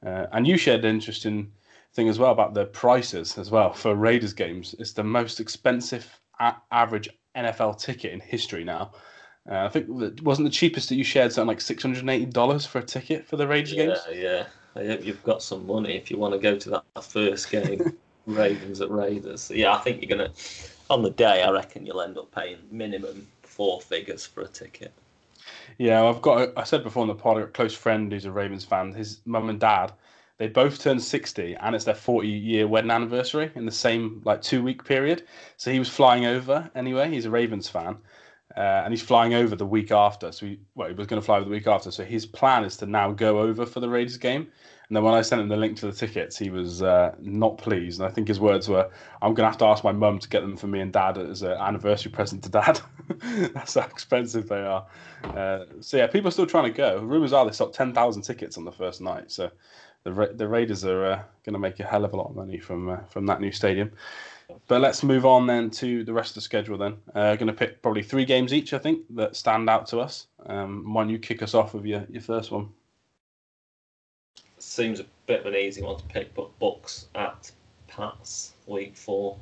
Uh, 0.06 0.28
and 0.32 0.48
you 0.48 0.58
shared 0.58 0.86
an 0.86 0.96
interesting 0.96 1.52
thing 1.94 2.08
as 2.08 2.18
well 2.18 2.32
about 2.32 2.54
the 2.54 2.66
prices 2.68 3.38
as 3.38 3.52
well 3.52 3.74
for 3.74 3.94
Raiders 3.94 4.34
games. 4.34 4.74
It's 4.80 4.94
the 4.94 5.04
most 5.04 5.42
expensive 5.42 6.08
a- 6.40 6.56
average 6.72 7.10
NFL 7.36 7.78
ticket 7.78 8.14
in 8.14 8.22
history 8.22 8.64
now. 8.64 8.94
Uh, 9.50 9.66
I 9.66 9.70
think 9.70 9.88
it 10.02 10.24
wasn't 10.24 10.48
the 10.48 10.52
cheapest 10.52 10.90
that 10.90 10.96
you 10.96 11.04
shared 11.04 11.32
something 11.32 11.50
like 11.50 11.62
six 11.62 11.84
hundred 11.84 12.00
and 12.00 12.10
eighty 12.10 12.26
dollars 12.26 12.66
for 12.66 12.80
a 12.80 12.84
ticket 12.84 13.28
for 13.28 13.38
the 13.38 13.48
Raiders 13.48 13.74
yeah, 13.74 13.86
games. 13.86 14.00
Yeah, 14.12 14.46
I 14.76 14.86
hope 14.88 15.06
you've 15.06 15.24
got 15.24 15.44
some 15.44 15.68
money 15.68 15.96
if 15.96 16.10
you 16.10 16.18
want 16.18 16.34
to 16.34 16.40
go 16.40 16.58
to 16.58 16.70
that 16.72 17.04
first 17.04 17.52
game, 17.52 17.96
Ravens 18.26 18.82
at 18.82 18.90
Raiders. 18.90 19.52
Yeah, 19.54 19.74
I 19.74 19.78
think 19.80 20.02
you're 20.02 20.18
gonna 20.18 20.32
on 20.90 21.04
the 21.04 21.12
day. 21.12 21.44
I 21.44 21.52
reckon 21.52 21.86
you'll 21.86 22.02
end 22.02 22.18
up 22.18 22.32
paying 22.32 22.58
minimum 22.72 23.28
four 23.44 23.82
figures 23.82 24.26
for 24.26 24.42
a 24.42 24.48
ticket. 24.48 24.92
Yeah, 25.78 26.04
I've 26.04 26.24
got. 26.24 26.42
A, 26.42 26.60
I 26.60 26.64
said 26.64 26.84
before 26.84 27.04
in 27.04 27.08
the 27.08 27.16
pod, 27.16 27.38
a 27.38 27.46
close 27.46 27.76
friend 27.76 28.12
who's 28.12 28.26
a 28.26 28.32
Ravens 28.32 28.66
fan. 28.66 28.94
His 28.94 29.22
mum 29.26 29.50
and 29.50 29.60
dad, 29.60 29.92
they 30.40 30.48
both 30.48 30.80
turned 30.80 31.04
sixty, 31.04 31.56
and 31.56 31.76
it's 31.76 31.86
their 31.86 31.94
forty-year 31.94 32.68
wedding 32.68 32.90
anniversary 32.90 33.52
in 33.54 33.66
the 33.66 33.72
same 33.72 34.24
like 34.26 34.42
two-week 34.42 34.86
period. 34.86 35.22
So 35.58 35.72
he 35.72 35.78
was 35.78 35.90
flying 35.90 36.26
over 36.26 36.68
anyway. 36.74 37.12
He's 37.12 37.26
a 37.26 37.30
Ravens 37.30 37.70
fan 37.70 37.98
uh, 38.58 38.84
and 38.84 38.94
he's 38.94 39.02
flying 39.02 39.34
over 39.34 39.56
the 39.56 39.66
week 39.66 39.92
after. 39.92 40.32
So 40.32 40.46
he, 40.46 40.60
well, 40.76 40.88
he 40.88 40.94
was 40.94 41.08
going 41.08 41.22
to 41.22 41.26
fly 41.26 41.38
over 41.38 41.46
the 41.46 41.52
week 41.52 41.68
after. 41.68 41.92
So 41.92 42.06
his 42.06 42.26
plan 42.26 42.64
is 42.64 42.78
to 42.78 42.86
now 42.86 43.12
go 43.12 43.40
over 43.40 43.66
for 43.66 43.80
the 43.80 43.90
Raiders 43.90 44.18
game. 44.18 44.48
And 44.88 44.96
then 44.96 45.04
when 45.04 45.16
I 45.16 45.22
sent 45.22 45.42
him 45.42 45.50
the 45.50 45.58
link 45.58 45.78
to 45.78 45.88
the 45.88 45.92
tickets, 45.92 46.38
he 46.38 46.52
was 46.52 46.84
uh, 46.84 47.16
not 47.20 47.58
pleased. 47.58 48.00
And 48.00 48.08
I 48.08 48.12
think 48.12 48.28
his 48.28 48.40
words 48.40 48.70
were, 48.70 48.90
"I'm 49.22 49.34
going 49.34 49.46
to 49.46 49.50
have 49.50 49.58
to 49.58 49.66
ask 49.66 49.84
my 49.84 49.92
mum 49.92 50.20
to 50.20 50.30
get 50.30 50.42
them 50.42 50.56
for 50.56 50.68
me 50.68 50.80
and 50.80 50.94
dad 50.94 51.18
as 51.18 51.42
an 51.42 51.54
anniversary 51.54 52.12
present 52.12 52.44
to 52.44 52.50
dad." 52.50 52.80
That's 53.54 53.74
how 53.74 53.82
expensive 53.82 54.48
they 54.48 54.62
are. 54.62 54.86
Uh, 55.24 55.66
so 55.80 55.98
yeah, 55.98 56.06
people 56.06 56.28
are 56.28 56.32
still 56.32 56.46
trying 56.46 56.72
to 56.72 56.78
go. 56.78 57.00
Rumors 57.00 57.34
are 57.34 57.46
they 57.46 57.52
sold 57.52 57.74
ten 57.74 57.94
thousand 57.94 58.22
tickets 58.22 58.60
on 58.60 58.66
the 58.66 58.72
first 58.72 59.02
night. 59.02 59.32
So 59.32 59.50
the 60.04 60.14
Ra- 60.14 60.34
the 60.34 60.48
Raiders 60.48 60.86
are 60.86 61.06
uh, 61.06 61.24
going 61.44 61.54
to 61.54 61.60
make 61.60 61.80
a 61.80 61.84
hell 61.84 62.06
of 62.06 62.14
a 62.14 62.16
lot 62.16 62.30
of 62.30 62.36
money 62.36 62.60
from 62.60 62.90
uh, 62.90 62.98
from 63.10 63.26
that 63.26 63.42
new 63.42 63.52
stadium. 63.52 63.92
But 64.68 64.82
let's 64.82 65.04
move 65.04 65.26
on 65.26 65.48
then 65.48 65.70
to 65.72 66.04
the 66.04 66.14
rest 66.14 66.32
of 66.32 66.36
the 66.36 66.42
schedule. 66.42 66.78
Then, 66.78 66.98
uh, 67.14 67.36
going 67.36 67.48
to 67.48 67.54
pick 67.54 67.82
probably 67.82 68.04
three 68.04 68.26
games 68.26 68.54
each. 68.54 68.74
I 68.74 68.78
think 68.78 69.02
that 69.12 69.36
stand 69.36 69.70
out 69.70 69.88
to 69.88 70.00
us. 70.00 70.28
Um, 70.46 70.94
why 70.94 71.04
don't 71.04 71.12
you 71.12 71.20
kick 71.20 71.42
us 71.42 71.54
off 71.54 71.74
with 71.74 71.86
your, 71.86 72.06
your 72.10 72.22
first 72.22 72.52
one? 72.52 72.70
Seems 74.58 75.00
a 75.00 75.06
bit 75.28 75.42
of 75.42 75.46
an 75.48 75.56
easy 75.56 75.82
one 75.82 75.98
to 75.98 76.04
pick, 76.06 76.34
but 76.34 76.58
Bucks 76.60 77.08
at 77.16 77.52
Pats 77.88 78.54
week 78.68 78.96
four. 78.96 79.38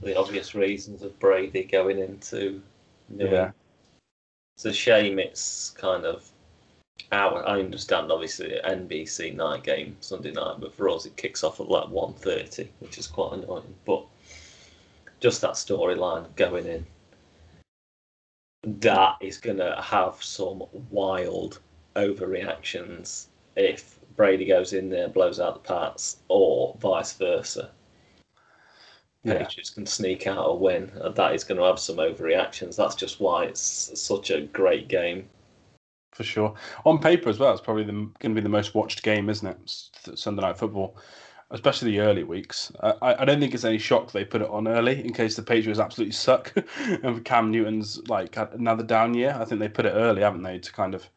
The 0.00 0.18
obvious 0.18 0.54
reasons 0.54 1.02
of 1.02 1.18
Brady 1.20 1.62
going 1.64 1.98
into 1.98 2.60
New 3.08 3.28
yeah. 3.28 3.50
It's 4.56 4.64
a 4.64 4.72
shame 4.72 5.18
it's 5.18 5.70
kind 5.70 6.04
of 6.04 6.28
our. 7.10 7.46
I 7.48 7.60
understand 7.60 8.10
obviously 8.10 8.58
NBC 8.64 9.34
night 9.34 9.62
game 9.62 9.96
Sunday 10.00 10.32
night, 10.32 10.56
but 10.60 10.74
for 10.74 10.88
us 10.88 11.06
it 11.06 11.16
kicks 11.16 11.44
off 11.44 11.60
at 11.60 11.68
like 11.68 11.84
1.30, 11.84 12.68
which 12.80 12.98
is 12.98 13.06
quite 13.06 13.32
annoying. 13.32 13.74
But 13.84 14.04
just 15.22 15.40
that 15.40 15.52
storyline 15.52 16.34
going 16.36 16.66
in, 16.66 16.84
that 18.64 19.16
is 19.20 19.38
going 19.38 19.56
to 19.56 19.80
have 19.80 20.22
some 20.22 20.64
wild 20.90 21.60
overreactions 21.96 23.26
if 23.56 23.98
Brady 24.16 24.46
goes 24.46 24.72
in 24.72 24.90
there, 24.90 25.08
blows 25.08 25.40
out 25.40 25.54
the 25.54 25.68
Pats, 25.68 26.18
or 26.28 26.76
vice 26.80 27.12
versa. 27.14 27.70
Yeah. 29.24 29.38
Patriots 29.38 29.70
can 29.70 29.86
sneak 29.86 30.26
out 30.26 30.44
a 30.44 30.54
win. 30.54 30.90
and 30.96 31.14
That 31.14 31.34
is 31.34 31.44
going 31.44 31.58
to 31.58 31.64
have 31.66 31.78
some 31.78 31.96
overreactions. 31.96 32.76
That's 32.76 32.96
just 32.96 33.20
why 33.20 33.44
it's 33.44 33.60
such 34.00 34.30
a 34.30 34.42
great 34.42 34.88
game. 34.88 35.28
for 36.12 36.24
sure. 36.24 36.54
On 36.84 36.98
paper 36.98 37.30
as 37.30 37.38
well, 37.38 37.52
it's 37.52 37.60
probably 37.60 37.84
going 37.84 38.12
to 38.20 38.28
be 38.30 38.40
the 38.40 38.48
most 38.48 38.74
watched 38.74 39.02
game, 39.02 39.30
isn't 39.30 39.46
it? 39.46 40.18
Sunday 40.18 40.42
night 40.42 40.58
football, 40.58 40.96
especially 41.52 41.92
the 41.92 42.00
early 42.00 42.24
weeks. 42.24 42.72
I, 42.80 43.14
I 43.20 43.24
don't 43.24 43.38
think 43.38 43.54
it's 43.54 43.64
any 43.64 43.78
shock 43.78 44.10
they 44.10 44.24
put 44.24 44.42
it 44.42 44.48
on 44.48 44.66
early 44.66 45.04
in 45.04 45.12
case 45.12 45.36
the 45.36 45.42
Patriots 45.42 45.78
absolutely 45.78 46.12
suck 46.12 46.52
and 47.02 47.24
Cam 47.24 47.50
Newton's 47.50 48.00
like 48.08 48.36
another 48.36 48.82
down 48.82 49.14
year. 49.14 49.36
I 49.38 49.44
think 49.44 49.60
they 49.60 49.68
put 49.68 49.86
it 49.86 49.90
early, 49.90 50.22
haven't 50.22 50.42
they, 50.42 50.58
to 50.58 50.72
kind 50.72 50.94
of 50.94 51.08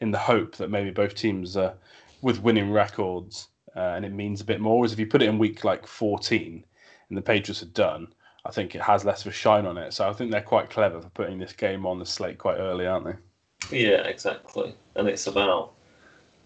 in 0.00 0.10
the 0.10 0.18
hope 0.18 0.56
that 0.56 0.70
maybe 0.70 0.90
both 0.90 1.14
teams 1.14 1.56
are 1.56 1.74
with 2.22 2.42
winning 2.42 2.70
records 2.70 3.48
uh, 3.74 3.94
and 3.96 4.04
it 4.04 4.12
means 4.12 4.40
a 4.40 4.44
bit 4.44 4.60
more. 4.60 4.78
Whereas 4.78 4.92
if 4.92 4.98
you 4.98 5.06
put 5.06 5.22
it 5.22 5.28
in 5.28 5.38
week 5.38 5.64
like 5.64 5.86
14 5.86 6.64
and 7.08 7.18
the 7.18 7.22
Patriots 7.22 7.62
are 7.62 7.66
done, 7.66 8.08
I 8.44 8.50
think 8.50 8.74
it 8.74 8.82
has 8.82 9.04
less 9.04 9.22
of 9.22 9.32
a 9.32 9.34
shine 9.34 9.66
on 9.66 9.78
it. 9.78 9.92
So 9.92 10.08
I 10.08 10.12
think 10.12 10.30
they're 10.30 10.40
quite 10.40 10.70
clever 10.70 11.00
for 11.00 11.08
putting 11.10 11.38
this 11.38 11.52
game 11.52 11.86
on 11.86 11.98
the 11.98 12.06
slate 12.06 12.38
quite 12.38 12.58
early, 12.58 12.86
aren't 12.86 13.06
they? 13.06 13.78
Yeah, 13.78 14.02
exactly. 14.02 14.74
And 14.94 15.08
it's 15.08 15.26
about 15.26 15.72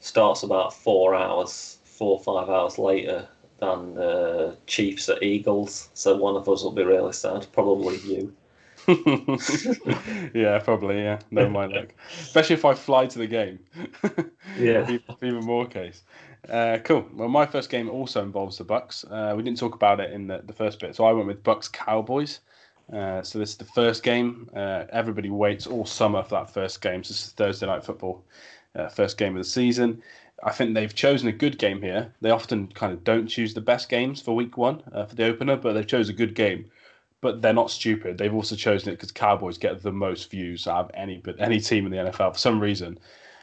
starts 0.00 0.42
about 0.42 0.74
four 0.74 1.14
hours, 1.14 1.78
four 2.02 2.18
or 2.18 2.20
five 2.20 2.48
hours 2.48 2.78
later 2.78 3.28
than 3.60 3.96
uh, 3.96 4.56
Chiefs 4.66 5.08
at 5.08 5.22
Eagles. 5.22 5.88
So 5.94 6.16
one 6.16 6.34
of 6.34 6.48
us 6.48 6.64
will 6.64 6.72
be 6.72 6.82
really 6.82 7.12
sad. 7.12 7.46
Probably 7.52 7.96
you. 7.98 8.34
yeah, 10.34 10.58
probably. 10.58 10.96
Yeah, 10.96 11.20
no 11.30 11.48
mind 11.48 11.74
luck. 11.74 11.94
Especially 12.20 12.54
if 12.54 12.64
I 12.64 12.74
fly 12.74 13.06
to 13.06 13.18
the 13.20 13.28
game. 13.28 13.60
yeah, 14.58 14.98
even 15.22 15.44
more 15.44 15.64
case. 15.64 16.02
Uh, 16.48 16.78
cool. 16.82 17.06
Well, 17.14 17.28
my 17.28 17.46
first 17.46 17.70
game 17.70 17.88
also 17.88 18.20
involves 18.24 18.58
the 18.58 18.64
Bucks. 18.64 19.04
Uh, 19.08 19.34
we 19.36 19.44
didn't 19.44 19.60
talk 19.60 19.76
about 19.76 20.00
it 20.00 20.12
in 20.12 20.26
the, 20.26 20.42
the 20.44 20.52
first 20.52 20.80
bit, 20.80 20.96
so 20.96 21.04
I 21.04 21.12
went 21.12 21.28
with 21.28 21.44
Bucks 21.44 21.68
Cowboys. 21.68 22.40
Uh, 22.92 23.22
so 23.22 23.38
this 23.38 23.50
is 23.50 23.56
the 23.58 23.64
first 23.76 24.02
game. 24.02 24.50
Uh, 24.56 24.86
everybody 24.90 25.30
waits 25.30 25.68
all 25.68 25.86
summer 25.86 26.24
for 26.24 26.30
that 26.30 26.52
first 26.52 26.82
game. 26.82 27.04
So 27.04 27.12
this 27.14 27.26
is 27.26 27.32
Thursday 27.34 27.66
night 27.66 27.84
football, 27.84 28.24
uh, 28.74 28.88
first 28.88 29.18
game 29.18 29.36
of 29.36 29.44
the 29.44 29.48
season. 29.48 30.02
I 30.42 30.50
think 30.52 30.74
they've 30.74 30.94
chosen 30.94 31.28
a 31.28 31.32
good 31.32 31.58
game 31.58 31.80
here. 31.80 32.12
They 32.20 32.30
often 32.30 32.66
kind 32.68 32.92
of 32.92 33.04
don't 33.04 33.28
choose 33.28 33.54
the 33.54 33.60
best 33.60 33.88
games 33.88 34.20
for 34.20 34.34
week 34.34 34.56
one 34.56 34.82
uh, 34.92 35.06
for 35.06 35.14
the 35.14 35.26
opener, 35.26 35.56
but 35.56 35.72
they've 35.72 35.86
chosen 35.86 36.14
a 36.14 36.18
good 36.18 36.34
game. 36.34 36.70
But 37.20 37.40
they're 37.40 37.52
not 37.52 37.70
stupid. 37.70 38.18
They've 38.18 38.34
also 38.34 38.56
chosen 38.56 38.88
it 38.88 38.96
because 38.96 39.12
Cowboys 39.12 39.56
get 39.56 39.80
the 39.80 39.92
most 39.92 40.30
views 40.30 40.66
out 40.66 40.86
of 40.86 40.90
any 40.94 41.18
but 41.18 41.40
any 41.40 41.60
team 41.60 41.86
in 41.86 41.92
the 41.92 42.10
NFL 42.10 42.32
for 42.32 42.38
some 42.38 42.58
reason. 42.58 42.98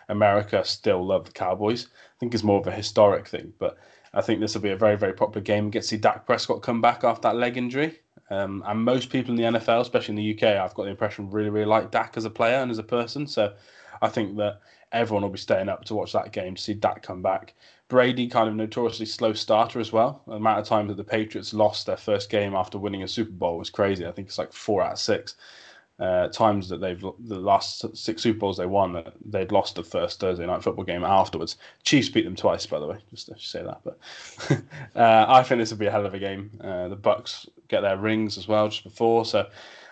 America 0.10 0.66
still 0.66 1.06
love 1.06 1.26
the 1.26 1.32
Cowboys. 1.32 1.86
I 1.86 2.16
think 2.20 2.34
it's 2.34 2.44
more 2.44 2.60
of 2.60 2.68
a 2.68 2.72
historic 2.72 3.28
thing, 3.28 3.54
but 3.60 3.78
I 4.14 4.22
think 4.22 4.40
this 4.40 4.56
will 4.56 4.62
be 4.62 4.72
a 4.72 4.76
very, 4.76 4.98
very 4.98 5.14
popular 5.14 5.42
game. 5.42 5.70
Get 5.70 5.84
to 5.84 5.88
see 5.88 5.98
Dak 5.98 6.26
Prescott 6.26 6.62
come 6.62 6.82
back 6.82 7.04
after 7.04 7.30
that 7.30 7.36
leg 7.36 7.58
injury. 7.58 8.00
Um, 8.32 8.64
and 8.68 8.84
most 8.84 9.10
people 9.10 9.32
in 9.32 9.38
the 9.38 9.60
NFL, 9.60 9.82
especially 9.82 10.14
in 10.14 10.16
the 10.18 10.34
UK, 10.36 10.58
I've 10.58 10.74
got 10.74 10.84
the 10.84 10.90
impression 10.90 11.30
really, 11.30 11.50
really 11.50 11.66
like 11.66 11.92
Dak 11.92 12.14
as 12.18 12.26
a 12.26 12.30
player 12.30 12.58
and 12.58 12.70
as 12.70 12.80
a 12.80 12.84
person. 12.84 13.28
So 13.28 13.54
I 14.02 14.10
think 14.10 14.38
that 14.38 14.60
everyone 14.92 15.24
will 15.24 15.30
be 15.30 15.38
staying 15.38 15.70
up 15.70 15.86
to 15.86 15.96
watch 15.96 16.14
that 16.14 16.32
game 16.32 16.56
to 16.56 16.62
see 16.62 16.74
Dak 16.74 17.04
come 17.04 17.22
back. 17.22 17.54
Brady, 17.88 18.28
kind 18.28 18.48
of 18.48 18.56
notoriously 18.56 19.06
slow 19.06 19.34
starter 19.34 19.80
as 19.80 19.92
well. 19.92 20.22
The 20.28 20.34
amount 20.34 20.60
of 20.60 20.68
time 20.68 20.88
that 20.88 20.98
the 20.98 21.04
Patriots 21.04 21.54
lost 21.54 21.88
their 21.88 21.98
first 21.98 22.30
game 22.30 22.54
after 22.54 22.78
winning 22.78 23.04
a 23.04 23.08
Super 23.08 23.32
Bowl 23.32 23.58
was 23.58 23.70
crazy. 23.70 24.06
I 24.06 24.12
think 24.12 24.28
it's 24.28 24.38
like 24.38 24.54
four 24.54 24.84
out 24.84 24.94
of 24.94 25.00
six 25.00 25.36
uh, 26.00 26.30
times 26.30 26.70
that 26.70 26.80
they've 26.80 27.02
the 27.02 27.40
last 27.40 27.98
six 27.98 28.22
Super 28.22 28.40
Bowls 28.40 28.58
they 28.58 28.66
won, 28.66 29.04
they'd 29.26 29.52
lost 29.52 29.76
the 29.76 29.84
first 29.84 30.20
Thursday 30.20 30.46
night 30.46 30.64
football 30.64 30.86
game 30.86 31.04
afterwards. 31.04 31.58
Chiefs 31.84 32.10
beat 32.10 32.24
them 32.24 32.36
twice, 32.36 32.66
by 32.66 32.80
the 32.80 32.88
way, 32.88 32.98
just 33.10 33.28
to 33.28 33.38
say 33.38 33.64
that. 33.64 33.82
But 33.84 34.00
uh, 34.96 35.26
I 35.28 35.44
think 35.44 35.60
this 35.60 35.72
will 35.72 35.78
be 35.78 35.88
a 35.88 35.92
hell 35.92 36.06
of 36.06 36.14
a 36.14 36.20
game. 36.20 36.52
Uh, 36.64 36.88
the 36.88 36.96
Bucks 36.96 37.48
get 37.68 37.82
their 37.82 37.98
rings 37.98 38.38
as 38.38 38.48
well 38.48 38.70
just 38.70 38.84
before, 38.84 39.26
so 39.26 39.48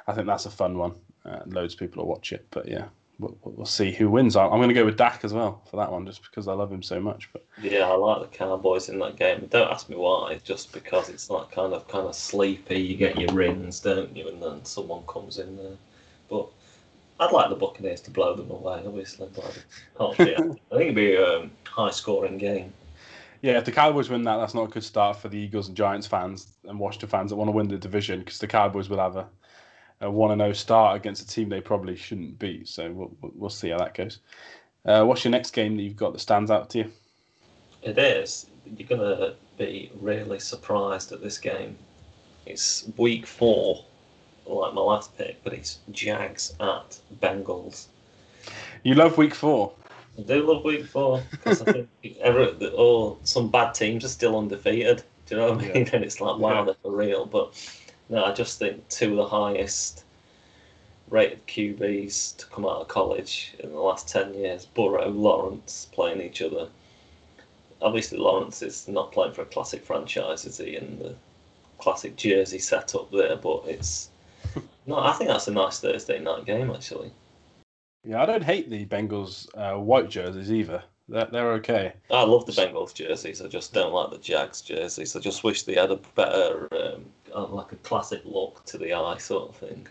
I 0.08 0.14
think 0.14 0.28
that's 0.28 0.46
a 0.46 0.52
fun 0.52 0.78
one. 0.78 0.94
Uh, 1.26 1.42
loads 1.46 1.74
of 1.74 1.80
people 1.80 2.04
will 2.04 2.10
watch 2.10 2.32
it, 2.32 2.48
but 2.52 2.68
yeah. 2.68 2.86
We'll, 3.20 3.36
we'll 3.44 3.66
see 3.66 3.92
who 3.92 4.12
wins. 4.12 4.36
I'm 4.36 4.50
going 4.50 4.68
to 4.68 4.76
go 4.76 4.86
with 4.86 4.98
Dak 4.98 5.24
as 5.24 5.34
well 5.34 5.64
for 5.70 5.78
that 5.78 5.92
one, 5.92 6.06
just 6.06 6.22
because 6.22 6.48
I 6.48 6.54
love 6.54 6.72
him 6.72 6.84
so 6.84 7.00
much. 7.00 7.30
But 7.34 7.46
yeah, 7.62 7.88
I 7.88 7.96
like 7.96 8.22
the 8.22 8.38
Cowboys 8.38 8.90
in 8.90 9.00
that 9.00 9.16
game. 9.16 9.48
Don't 9.50 9.72
ask 9.72 9.90
me 9.90 9.96
why, 9.96 10.40
just 10.44 10.72
because 10.72 11.10
it's 11.10 11.30
like 11.30 11.52
kind 11.52 11.74
of 11.74 11.88
kind 11.88 12.06
of 12.08 12.16
sleepy. 12.16 12.80
You 12.80 12.96
get 12.96 13.18
your 13.18 13.34
rings, 13.34 13.80
don't 13.80 14.16
you? 14.16 14.28
And 14.30 14.42
then 14.42 14.64
someone 14.66 15.04
comes 15.08 15.40
in 15.40 15.58
there. 15.58 15.78
But 16.30 16.48
I'd 17.20 17.32
like 17.32 17.50
the 17.50 17.56
Buccaneers 17.56 18.02
to 18.02 18.12
blow 18.12 18.36
them 18.36 18.52
away, 18.52 18.84
obviously. 18.86 19.28
I 20.00 20.14
think 20.14 20.60
it'd 20.72 20.96
be 20.96 21.16
a 21.16 21.40
um, 21.40 21.52
high 21.66 21.90
scoring 21.90 22.38
game. 22.38 22.72
Yeah, 23.42 23.58
if 23.58 23.66
the 23.66 23.72
Cowboys 23.72 24.10
win 24.10 24.24
that, 24.24 24.38
that's 24.38 24.54
not 24.54 24.64
a 24.64 24.68
good 24.68 24.84
start 24.84 25.18
for 25.18 25.30
the 25.30 25.38
Eagles 25.38 25.68
and 25.68 25.78
Giants 25.78 26.08
fans 26.08 26.54
and 26.66 26.80
Washington 26.80 27.10
fans 27.10 27.30
that 27.32 27.36
want 27.36 27.48
to 27.48 27.52
win 27.52 27.68
the 27.68 27.78
division 27.78 28.20
because 28.20 28.40
the 28.40 28.48
Cowboys 28.48 28.90
will 28.90 29.00
have 29.00 29.16
a, 29.16 29.28
a 30.02 30.10
1 30.10 30.38
0 30.38 30.54
start 30.54 30.96
against 30.96 31.24
a 31.24 31.28
team 31.28 31.50
they 31.50 31.62
probably 31.62 31.96
shouldn't 31.96 32.38
beat. 32.40 32.68
So 32.68 32.92
we'll, 32.92 33.12
we'll 33.36 33.50
see 33.50 33.70
how 33.70 33.80
that 33.80 33.96
goes. 33.96 34.20
Uh, 34.86 35.04
what's 35.04 35.24
your 35.24 35.32
next 35.32 35.52
game 35.52 35.76
that 35.76 35.84
you've 35.84 35.96
got 35.96 36.14
that 36.14 36.20
stands 36.20 36.52
out 36.52 36.70
to 36.72 36.80
you? 36.80 36.92
It 37.82 37.98
is. 37.98 38.48
You're 38.78 38.88
going 38.88 39.02
to 39.02 39.36
be 39.58 39.92
really 40.00 40.40
surprised 40.40 41.12
at 41.12 41.22
this 41.22 41.38
game. 41.38 41.78
It's 42.46 42.90
week 42.98 43.26
four 43.26 43.84
like 44.46 44.74
my 44.74 44.82
last 44.82 45.18
pick, 45.18 45.44
but 45.44 45.54
it's 45.54 45.80
Jags 45.92 46.54
at 46.60 47.00
Bengals. 47.22 47.88
You 48.84 48.96
love 48.96 49.18
week 49.18 49.36
four. 49.36 49.74
I 50.18 50.22
do 50.22 50.42
love 50.48 50.64
week 50.64 50.86
four 50.86 51.22
because 51.32 51.62
I 51.62 51.72
think 51.72 51.90
every, 52.22 52.56
oh, 52.78 53.18
some 53.24 53.52
bad 53.52 53.74
teams 53.74 54.06
are 54.06 54.10
still 54.10 54.38
undefeated. 54.38 55.04
Do 55.26 55.36
you 55.36 55.42
know 55.42 55.52
what 55.52 55.64
I 55.64 55.68
mean? 55.68 55.86
Yeah. 55.86 55.90
And 55.94 56.04
it's 56.04 56.22
like, 56.22 56.38
wow, 56.38 56.60
yeah. 56.60 56.66
they're 56.66 56.76
for 56.82 56.92
real. 56.92 57.26
But 57.26 57.54
no, 58.10 58.26
I 58.26 58.34
just 58.34 58.60
think 58.60 58.88
two 58.90 59.12
of 59.12 59.18
the 59.18 59.28
highest 59.28 60.04
rated 61.10 61.46
QBs 61.48 62.38
to 62.38 62.46
come 62.48 62.66
out 62.66 62.82
of 62.82 62.88
college 62.88 63.54
in 63.60 63.72
the 63.72 63.80
last 63.80 64.08
10 64.10 64.34
years 64.34 64.66
Burrow, 64.66 65.10
Lawrence 65.10 65.88
playing 65.92 66.22
each 66.22 66.42
other. 66.42 66.68
Obviously, 67.82 68.18
Lawrence 68.18 68.62
is 68.62 68.88
not 68.88 69.12
playing 69.12 69.34
for 69.34 69.44
a 69.44 69.46
classic 69.46 69.86
franchise, 69.86 70.46
is 70.46 70.58
he? 70.58 70.76
In 70.76 71.00
the 71.00 71.16
classic 71.78 72.16
jersey 72.16 72.60
setup 72.60 73.12
there, 73.12 73.36
but 73.38 73.64
it's 73.68 74.10
no, 74.86 74.98
I 74.98 75.14
think 75.14 75.30
that's 75.30 75.48
a 75.48 75.52
nice 75.52 75.80
Thursday 75.80 76.20
night 76.20 76.46
game 76.46 76.72
actually. 76.72 77.12
Yeah, 78.04 78.22
I 78.22 78.26
don't 78.26 78.44
hate 78.44 78.70
the 78.70 78.86
Bengals 78.86 79.48
uh, 79.56 79.80
white 79.80 80.10
jerseys 80.10 80.52
either. 80.52 80.84
They're, 81.10 81.26
they're 81.26 81.52
okay. 81.54 81.94
I 82.12 82.24
love 82.24 82.46
the 82.46 82.52
Bengals 82.52 82.94
jerseys. 82.94 83.42
I 83.42 83.48
just 83.48 83.74
don't 83.74 83.94
like 83.94 84.12
the 84.12 84.18
Jags 84.18 84.62
jerseys. 84.62 85.16
I 85.16 85.20
just 85.20 85.44
wish 85.44 85.64
they 85.64 85.76
had 85.76 85.92
a 85.92 86.00
better, 86.16 86.68
um, 86.74 87.06
uh, 87.38 87.48
like 87.48 87.72
a 87.72 87.76
classic 87.78 88.22
look 88.26 88.66
to 88.66 88.78
the 88.78 88.94
eye 88.94 89.18
sort 89.18 89.50
of 89.50 89.56
thing. 89.56 89.88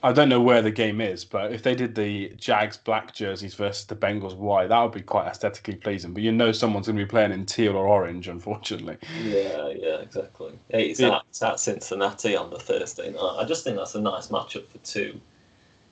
I 0.00 0.12
don't 0.12 0.28
know 0.28 0.40
where 0.40 0.62
the 0.62 0.70
game 0.70 1.00
is, 1.00 1.24
but 1.24 1.52
if 1.52 1.64
they 1.64 1.74
did 1.74 1.96
the 1.96 2.28
Jags 2.36 2.76
black 2.76 3.12
jerseys 3.12 3.54
versus 3.54 3.84
the 3.84 3.96
Bengals 3.96 4.36
white, 4.36 4.68
that 4.68 4.80
would 4.80 4.92
be 4.92 5.02
quite 5.02 5.26
aesthetically 5.26 5.74
pleasing. 5.74 6.14
But 6.14 6.22
you 6.22 6.30
know 6.30 6.52
someone's 6.52 6.86
going 6.86 6.98
to 6.98 7.04
be 7.04 7.08
playing 7.08 7.32
in 7.32 7.44
teal 7.44 7.74
or 7.74 7.88
orange, 7.88 8.28
unfortunately. 8.28 8.96
Yeah, 9.24 9.70
yeah, 9.70 9.96
exactly. 9.96 10.56
It's, 10.68 11.00
yeah. 11.00 11.16
At, 11.16 11.22
it's 11.28 11.42
at 11.42 11.58
Cincinnati 11.58 12.36
on 12.36 12.50
the 12.50 12.60
Thursday 12.60 13.10
night. 13.10 13.36
I 13.40 13.44
just 13.44 13.64
think 13.64 13.76
that's 13.76 13.96
a 13.96 14.00
nice 14.00 14.28
matchup 14.28 14.68
for 14.68 14.78
two 14.78 15.20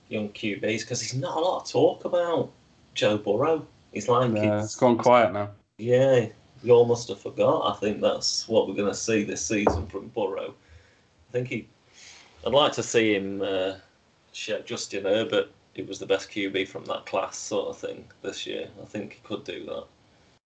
young 0.09 0.29
QBs 0.29 0.83
because 0.83 1.01
there's 1.01 1.17
not 1.17 1.37
a 1.37 1.41
lot 1.41 1.63
of 1.63 1.69
talk 1.69 2.05
about 2.05 2.53
Joe 2.95 3.19
Burrow. 3.19 3.67
He's 3.93 4.09
like, 4.09 4.33
yeah, 4.33 4.59
it's, 4.59 4.67
it's 4.67 4.77
gone 4.77 4.99
quiet 4.99 5.33
now. 5.33 5.51
Yeah, 5.79 6.27
you 6.63 6.73
all 6.73 6.87
must 6.87 7.09
have 7.09 7.21
forgot. 7.21 7.75
I 7.75 7.79
think 7.81 8.01
that's 8.01 8.47
what 8.47 8.69
we're 8.69 8.75
going 8.75 8.89
to 8.89 8.95
see 8.95 9.25
this 9.25 9.45
season 9.45 9.87
from 9.89 10.09
Burrow. 10.09 10.55
I 11.37 11.41
think 11.41 11.49
he. 11.49 11.69
I'd 12.47 12.55
like 12.55 12.73
to 12.73 12.83
see 12.83 13.15
him. 13.15 13.43
Uh, 13.43 13.75
Justin 14.33 15.05
Herbert, 15.05 15.51
who 15.75 15.85
was 15.85 15.99
the 15.99 16.07
best 16.07 16.31
QB 16.31 16.69
from 16.69 16.85
that 16.87 17.05
class, 17.05 17.37
sort 17.37 17.69
of 17.69 17.79
thing 17.79 18.05
this 18.23 18.47
year. 18.47 18.69
I 18.83 18.87
think 18.87 19.15
he 19.15 19.21
could 19.23 19.45
do 19.45 19.65
that. 19.67 19.85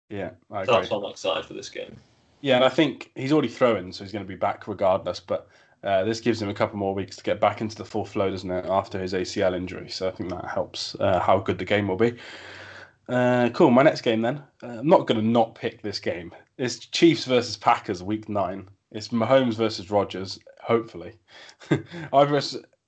Yeah, 0.09 0.31
I 0.51 0.63
agree. 0.63 0.75
That's 0.75 0.89
why 0.89 0.97
I'm 0.97 1.05
excited 1.11 1.45
for 1.45 1.53
this 1.53 1.69
game. 1.69 1.95
Yeah, 2.41 2.55
and 2.55 2.65
I 2.65 2.69
think 2.69 3.11
he's 3.15 3.31
already 3.31 3.47
throwing, 3.47 3.91
so 3.91 4.03
he's 4.03 4.11
going 4.11 4.25
to 4.25 4.27
be 4.27 4.35
back 4.35 4.67
regardless. 4.67 5.19
But 5.19 5.47
uh, 5.83 6.03
this 6.03 6.19
gives 6.19 6.41
him 6.41 6.49
a 6.49 6.53
couple 6.53 6.77
more 6.77 6.95
weeks 6.95 7.15
to 7.17 7.23
get 7.23 7.39
back 7.39 7.61
into 7.61 7.75
the 7.75 7.85
full 7.85 8.05
flow, 8.05 8.31
doesn't 8.31 8.49
it, 8.49 8.65
after 8.65 8.99
his 8.99 9.13
ACL 9.13 9.55
injury? 9.55 9.89
So 9.89 10.07
I 10.07 10.11
think 10.11 10.29
that 10.31 10.45
helps 10.45 10.95
uh, 10.99 11.19
how 11.19 11.39
good 11.39 11.59
the 11.59 11.65
game 11.65 11.87
will 11.87 11.95
be. 11.95 12.15
Uh, 13.07 13.49
cool. 13.49 13.69
My 13.69 13.83
next 13.83 14.01
game 14.01 14.21
then. 14.21 14.41
Uh, 14.63 14.79
I'm 14.79 14.87
not 14.87 15.05
going 15.05 15.19
to 15.19 15.27
not 15.27 15.53
pick 15.53 15.81
this 15.81 15.99
game. 15.99 16.33
It's 16.57 16.79
Chiefs 16.79 17.25
versus 17.25 17.57
Packers, 17.57 18.01
Week 18.01 18.29
Nine. 18.29 18.67
It's 18.91 19.09
Mahomes 19.09 19.53
versus 19.53 19.89
Rodgers. 19.89 20.39
Hopefully, 20.61 21.13
either 22.13 22.41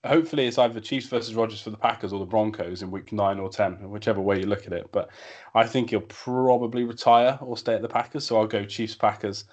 hopefully 0.06 0.48
it's 0.48 0.58
either 0.58 0.80
Chiefs 0.80 1.08
versus 1.08 1.36
Rodgers 1.36 1.62
for 1.62 1.70
the 1.70 1.78
Packers 1.78 2.14
or 2.14 2.20
the 2.20 2.26
Broncos 2.26 2.82
in 2.82 2.92
week 2.92 3.12
nine 3.12 3.40
or 3.40 3.50
ten, 3.50 3.74
whichever 3.90 4.22
way 4.22 4.40
you 4.40 4.46
look 4.46 4.66
at 4.68 4.74
it. 4.74 4.92
But 4.92 5.10
I 5.56 5.66
think 5.66 5.90
he'll 5.90 6.02
probably 6.02 6.84
retire 6.84 7.38
or 7.42 7.58
stay 7.58 7.76
at 7.76 7.82
the 7.82 7.88
Packers, 7.88 8.26
so 8.26 8.38
I'll 8.38 8.48
go 8.48 8.66
Chiefs 8.66 8.96
Packers. 8.96 9.46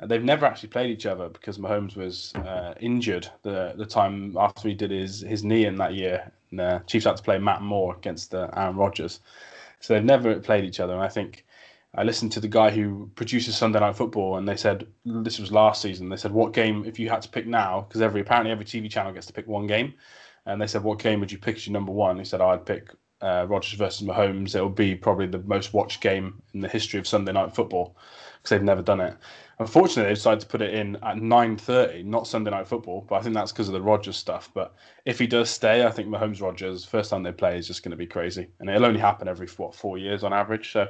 They've 0.00 0.22
never 0.22 0.46
actually 0.46 0.68
played 0.68 0.90
each 0.90 1.06
other 1.06 1.28
because 1.28 1.58
Mahomes 1.58 1.96
was 1.96 2.32
uh, 2.36 2.74
injured 2.80 3.28
the 3.42 3.74
the 3.76 3.86
time 3.86 4.36
after 4.38 4.68
he 4.68 4.74
did 4.74 4.92
his 4.92 5.20
his 5.20 5.42
knee 5.42 5.64
in 5.64 5.76
that 5.76 5.94
year. 5.94 6.30
And, 6.50 6.60
uh, 6.60 6.78
Chiefs 6.86 7.04
had 7.04 7.16
to 7.16 7.22
play 7.22 7.38
Matt 7.38 7.62
Moore 7.62 7.96
against 7.96 8.34
uh, 8.34 8.48
Aaron 8.56 8.76
Rodgers, 8.76 9.20
so 9.80 9.94
they've 9.94 10.04
never 10.04 10.38
played 10.38 10.64
each 10.64 10.80
other. 10.80 10.94
And 10.94 11.02
I 11.02 11.08
think 11.08 11.44
I 11.94 12.02
listened 12.04 12.32
to 12.32 12.40
the 12.40 12.48
guy 12.48 12.70
who 12.70 13.10
produces 13.14 13.56
Sunday 13.56 13.80
Night 13.80 13.96
Football, 13.96 14.36
and 14.36 14.48
they 14.48 14.56
said 14.56 14.86
this 15.04 15.38
was 15.38 15.50
last 15.52 15.82
season. 15.82 16.08
They 16.08 16.16
said, 16.16 16.32
"What 16.32 16.52
game, 16.52 16.84
if 16.84 16.98
you 16.98 17.08
had 17.08 17.22
to 17.22 17.28
pick 17.28 17.46
now, 17.46 17.82
because 17.82 18.02
every 18.02 18.20
apparently 18.20 18.52
every 18.52 18.64
TV 18.64 18.90
channel 18.90 19.12
gets 19.12 19.26
to 19.26 19.32
pick 19.32 19.46
one 19.46 19.66
game, 19.66 19.94
and 20.46 20.60
they 20.60 20.66
said, 20.66 20.82
what 20.82 20.98
game 20.98 21.20
would 21.20 21.32
you 21.32 21.38
pick 21.38 21.56
as 21.56 21.66
your 21.66 21.72
number 21.72 21.92
one?" 21.92 22.18
He 22.18 22.24
said, 22.24 22.40
"I'd 22.40 22.66
pick 22.66 22.90
uh, 23.20 23.46
Rodgers 23.48 23.78
versus 23.78 24.06
Mahomes, 24.06 24.54
it'll 24.54 24.68
be 24.68 24.94
probably 24.94 25.26
the 25.26 25.40
most 25.40 25.72
watched 25.72 26.00
game 26.00 26.40
in 26.54 26.60
the 26.60 26.68
history 26.68 27.00
of 27.00 27.06
Sunday 27.06 27.32
Night 27.32 27.54
Football 27.54 27.96
because 28.36 28.50
they've 28.50 28.62
never 28.62 28.82
done 28.82 29.00
it. 29.00 29.16
Unfortunately, 29.58 30.04
they 30.04 30.14
decided 30.14 30.40
to 30.40 30.46
put 30.46 30.62
it 30.62 30.72
in 30.72 30.96
at 30.96 31.16
9:30, 31.16 32.04
not 32.04 32.28
Sunday 32.28 32.50
Night 32.50 32.68
Football. 32.68 33.04
But 33.08 33.16
I 33.16 33.22
think 33.22 33.34
that's 33.34 33.50
because 33.50 33.68
of 33.68 33.74
the 33.74 33.82
Rodgers 33.82 34.16
stuff. 34.16 34.50
But 34.54 34.74
if 35.04 35.18
he 35.18 35.26
does 35.26 35.50
stay, 35.50 35.84
I 35.84 35.90
think 35.90 36.08
Mahomes 36.08 36.40
Rodgers 36.40 36.84
first 36.84 37.10
time 37.10 37.24
they 37.24 37.32
play 37.32 37.58
is 37.58 37.66
just 37.66 37.82
going 37.82 37.90
to 37.90 37.96
be 37.96 38.06
crazy, 38.06 38.48
and 38.60 38.70
it'll 38.70 38.86
only 38.86 39.00
happen 39.00 39.26
every 39.26 39.48
what 39.56 39.74
four 39.74 39.98
years 39.98 40.22
on 40.22 40.32
average. 40.32 40.72
So 40.72 40.86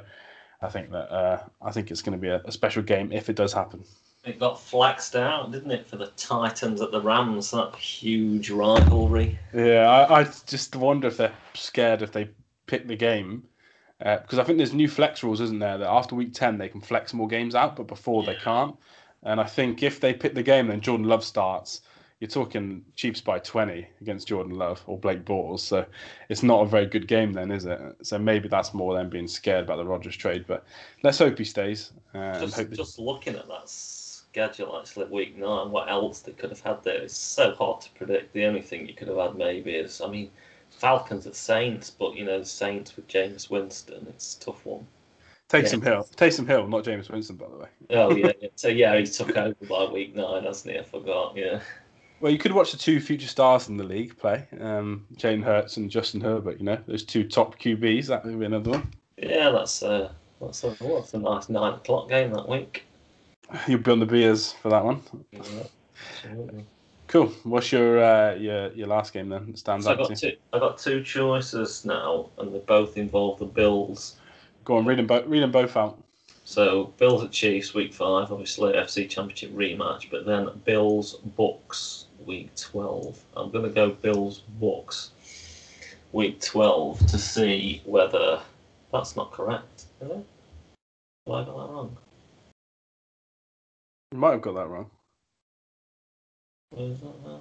I 0.61 0.69
think 0.69 0.91
that 0.91 1.11
uh, 1.11 1.43
I 1.61 1.71
think 1.71 1.91
it's 1.91 2.01
going 2.01 2.17
to 2.17 2.21
be 2.21 2.29
a, 2.29 2.41
a 2.45 2.51
special 2.51 2.83
game 2.83 3.11
if 3.11 3.29
it 3.29 3.35
does 3.35 3.53
happen. 3.53 3.83
It 4.25 4.39
got 4.39 4.59
flexed 4.59 5.15
out, 5.15 5.51
didn't 5.51 5.71
it, 5.71 5.87
for 5.87 5.95
the 5.95 6.11
Titans 6.17 6.81
at 6.81 6.91
the 6.91 7.01
Rams? 7.01 7.51
That 7.51 7.75
huge 7.75 8.49
rivalry. 8.49 9.39
Yeah, 9.53 9.89
I, 9.89 10.19
I 10.19 10.23
just 10.45 10.75
wonder 10.75 11.07
if 11.07 11.17
they're 11.17 11.31
scared 11.53 12.01
if 12.01 12.11
they 12.11 12.29
pick 12.67 12.87
the 12.87 12.97
game 12.97 13.43
uh, 14.05 14.17
because 14.17 14.39
I 14.39 14.43
think 14.43 14.57
there's 14.57 14.73
new 14.73 14.87
flex 14.87 15.23
rules, 15.23 15.41
isn't 15.41 15.59
there? 15.59 15.77
That 15.77 15.89
after 15.89 16.15
week 16.15 16.33
ten 16.33 16.57
they 16.57 16.69
can 16.69 16.81
flex 16.81 17.13
more 17.13 17.27
games 17.27 17.55
out, 17.55 17.75
but 17.75 17.87
before 17.87 18.23
they 18.23 18.35
can't. 18.35 18.75
And 19.23 19.39
I 19.39 19.45
think 19.45 19.83
if 19.83 19.99
they 19.99 20.13
pick 20.13 20.33
the 20.33 20.43
game, 20.43 20.67
then 20.67 20.81
Jordan 20.81 21.07
Love 21.07 21.23
starts. 21.23 21.81
You're 22.19 22.29
talking 22.29 22.83
Chiefs 22.95 23.21
by 23.21 23.39
20 23.39 23.87
against 24.01 24.27
Jordan 24.27 24.57
Love 24.57 24.83
or 24.87 24.97
Blake 24.97 25.23
Bortles, 25.23 25.61
so 25.61 25.85
it's 26.27 26.43
not 26.43 26.61
a 26.61 26.65
very 26.65 26.85
good 26.85 27.07
game 27.07 27.31
then, 27.31 27.49
is 27.49 27.65
it? 27.65 27.79
So 28.01 28.19
maybe 28.19 28.49
that's 28.49 28.73
more 28.73 28.93
than 28.93 29.09
being 29.09 29.27
scared 29.27 29.63
about 29.63 29.77
the 29.77 29.85
Rodgers 29.85 30.17
trade. 30.17 30.43
But 30.45 30.65
let's 31.01 31.19
hope 31.19 31.37
he 31.37 31.45
stays. 31.45 31.91
Uh, 32.13 32.39
just, 32.39 32.57
hope 32.57 32.71
just 32.71 32.99
looking 32.99 33.35
at 33.35 33.47
that 33.47 33.69
schedule 33.69 34.77
actually 34.77 35.05
week 35.05 35.37
nine, 35.37 35.71
what 35.71 35.89
else 35.89 36.19
they 36.19 36.33
could 36.33 36.49
have 36.49 36.61
had 36.61 36.83
there? 36.83 37.01
It's 37.01 37.17
so 37.17 37.55
hard 37.55 37.81
to 37.81 37.89
predict. 37.91 38.33
The 38.33 38.45
only 38.45 38.61
thing 38.61 38.87
you 38.87 38.93
could 38.93 39.07
have 39.07 39.17
had 39.17 39.35
maybe 39.35 39.71
is, 39.71 40.01
I 40.01 40.09
mean, 40.09 40.29
Falcons 40.69 41.25
at 41.25 41.35
Saints, 41.35 41.89
but 41.89 42.15
you 42.15 42.25
know, 42.25 42.43
Saints 42.43 42.95
with 42.95 43.07
Jameis 43.07 43.49
Winston, 43.49 44.05
it's 44.09 44.35
a 44.35 44.39
tough 44.41 44.65
one. 44.65 44.85
Taysom 45.49 45.83
yeah. 45.83 45.89
Hill. 45.89 46.09
Taysom 46.15 46.45
Hill, 46.45 46.67
not 46.67 46.83
Jameis 46.83 47.09
Winston, 47.09 47.37
by 47.37 47.47
the 47.47 47.57
way. 47.57 47.67
Oh 47.89 48.15
yeah, 48.15 48.31
yeah. 48.41 48.49
So 48.55 48.67
yeah, 48.67 48.97
he 48.97 49.05
took 49.05 49.35
over 49.35 49.55
by 49.67 49.85
week 49.85 50.15
nine, 50.15 50.43
hasn't 50.43 50.73
he? 50.73 50.79
I 50.79 50.83
forgot. 50.83 51.35
Yeah. 51.35 51.61
Well, 52.21 52.31
you 52.31 52.37
could 52.37 52.51
watch 52.51 52.71
the 52.71 52.77
two 52.77 52.99
future 52.99 53.27
stars 53.27 53.69
in 53.69 53.77
the 53.77 53.83
league 53.83 54.17
play, 54.17 54.45
um, 54.59 55.05
Jalen 55.15 55.43
Hurts 55.43 55.77
and 55.77 55.89
Justin 55.89 56.19
Herbert. 56.19 56.59
You 56.59 56.65
know, 56.65 56.77
those 56.85 57.03
two 57.03 57.23
top 57.23 57.57
QBs. 57.59 58.07
That 58.07 58.25
would 58.25 58.39
be 58.39 58.45
another 58.45 58.71
one. 58.71 58.91
Yeah, 59.17 59.51
that's 59.51 59.81
uh, 59.83 60.11
that's 60.41 60.63
a, 60.63 60.75
that's 60.79 61.13
a 61.13 61.19
nice 61.19 61.49
nine 61.49 61.73
o'clock 61.75 62.09
game 62.09 62.33
that 62.33 62.47
week. 62.47 62.85
You'll 63.67 63.79
be 63.79 63.91
on 63.91 63.99
the 63.99 64.05
beers 64.05 64.51
for 64.51 64.69
that 64.69 64.83
one. 64.83 65.01
Yeah, 65.31 65.41
absolutely. 66.23 66.65
Cool. 67.07 67.27
What's 67.43 67.71
your 67.71 68.03
uh, 68.03 68.35
your 68.35 68.71
your 68.73 68.87
last 68.87 69.13
game 69.13 69.29
then? 69.29 69.55
Stands 69.55 69.85
so 69.85 69.91
out. 69.91 69.99
I 69.99 70.07
got 70.07 70.17
two. 70.17 70.37
I 70.53 70.59
got 70.59 70.77
two 70.77 71.03
choices 71.03 71.85
now, 71.85 72.29
and 72.37 72.53
they 72.53 72.59
both 72.59 72.97
involve 72.97 73.39
the 73.39 73.45
Bills. 73.45 74.17
Go 74.65 74.77
on, 74.77 74.85
read 74.85 74.99
them 74.99 75.07
both. 75.07 75.25
Read 75.25 75.41
them 75.41 75.51
both 75.51 75.75
out. 75.77 76.03
So 76.43 76.93
Bills 76.97 77.23
at 77.23 77.31
Chiefs 77.31 77.73
week 77.73 77.93
five, 77.93 78.31
obviously 78.31 78.73
FC 78.73 79.09
Championship 79.09 79.51
rematch, 79.51 80.09
but 80.11 80.25
then 80.25 80.49
Bills 80.65 81.15
Bucks 81.37 82.05
week 82.25 82.55
twelve. 82.55 83.19
I'm 83.35 83.51
gonna 83.51 83.69
go 83.69 83.91
Bills 83.91 84.39
Bucks 84.59 85.11
week 86.11 86.41
twelve 86.41 86.99
to 87.07 87.17
see 87.17 87.81
whether 87.85 88.41
that's 88.91 89.15
not 89.15 89.31
correct. 89.31 89.85
Is 90.01 90.09
it? 90.09 90.25
Have 91.27 91.35
I 91.35 91.43
got 91.43 91.45
that 91.45 91.73
wrong? 91.73 91.97
You 94.11 94.17
might 94.17 94.31
have 94.31 94.41
got 94.41 94.55
that 94.55 94.67
wrong. 94.67 94.89
Uh, 96.75 97.37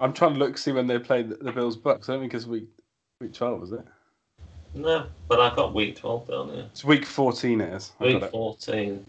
I'm 0.00 0.12
trying 0.12 0.34
to 0.34 0.38
look 0.38 0.58
see 0.58 0.72
when 0.72 0.86
they 0.86 0.98
played 0.98 1.30
the 1.30 1.52
Bills 1.52 1.76
Bucks. 1.76 2.08
I 2.08 2.12
don't 2.12 2.22
think 2.22 2.34
it's 2.34 2.46
week 2.46 2.68
week 3.20 3.32
twelve, 3.32 3.62
is 3.62 3.72
it? 3.72 3.84
No, 4.74 5.06
but 5.26 5.40
I 5.40 5.54
got 5.54 5.74
week 5.74 5.96
twelve 5.96 6.28
down 6.28 6.50
here. 6.50 6.66
It's 6.70 6.84
week 6.84 7.04
fourteen. 7.04 7.60
It 7.60 7.72
is. 7.72 7.92
Week 7.98 8.24
fourteen. 8.30 9.04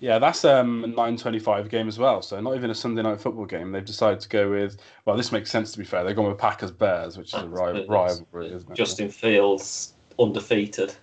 Yeah, 0.00 0.18
that's 0.18 0.46
um, 0.46 0.82
a 0.84 0.86
nine 0.86 1.16
twenty-five 1.16 1.68
game 1.68 1.86
as 1.86 1.98
well. 1.98 2.22
So 2.22 2.40
not 2.40 2.56
even 2.56 2.70
a 2.70 2.74
Sunday 2.74 3.02
night 3.02 3.20
football 3.20 3.44
game. 3.44 3.70
They've 3.70 3.84
decided 3.84 4.20
to 4.20 4.28
go 4.30 4.50
with. 4.50 4.78
Well, 5.04 5.16
this 5.16 5.30
makes 5.30 5.50
sense 5.50 5.72
to 5.72 5.78
be 5.78 5.84
fair. 5.84 6.02
They've 6.02 6.16
gone 6.16 6.26
with 6.26 6.38
Packers 6.38 6.70
Bears, 6.70 7.18
which 7.18 7.34
is 7.34 7.42
a 7.42 7.46
rival, 7.46 7.86
rivalry, 7.86 8.48
isn't 8.48 8.70
it? 8.70 8.74
Justin 8.74 9.10
Fields 9.10 9.92
undefeated 10.18 10.94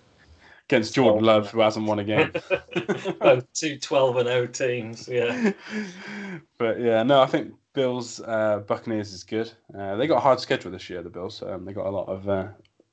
against 0.68 0.94
Jordan 0.94 1.24
Love, 1.24 1.50
who 1.50 1.60
hasn't 1.60 1.86
won 1.86 2.00
a 2.00 2.04
game. 2.04 2.32
two 3.54 3.78
12 3.78 4.16
and 4.16 4.28
0 4.28 4.46
teams, 4.48 5.08
yeah. 5.08 5.52
But 6.58 6.80
yeah, 6.80 7.02
no, 7.04 7.22
I 7.22 7.26
think 7.26 7.54
Bills 7.74 8.20
uh, 8.20 8.62
Buccaneers 8.66 9.12
is 9.12 9.22
good. 9.22 9.50
Uh, 9.76 9.94
they 9.94 10.08
got 10.08 10.16
a 10.16 10.20
hard 10.20 10.40
schedule 10.40 10.72
this 10.72 10.90
year, 10.90 11.02
the 11.02 11.08
Bills. 11.08 11.42
Um, 11.42 11.64
they 11.64 11.72
got 11.72 11.86
a 11.86 11.90
lot 11.90 12.08
of 12.08 12.28
uh, 12.28 12.48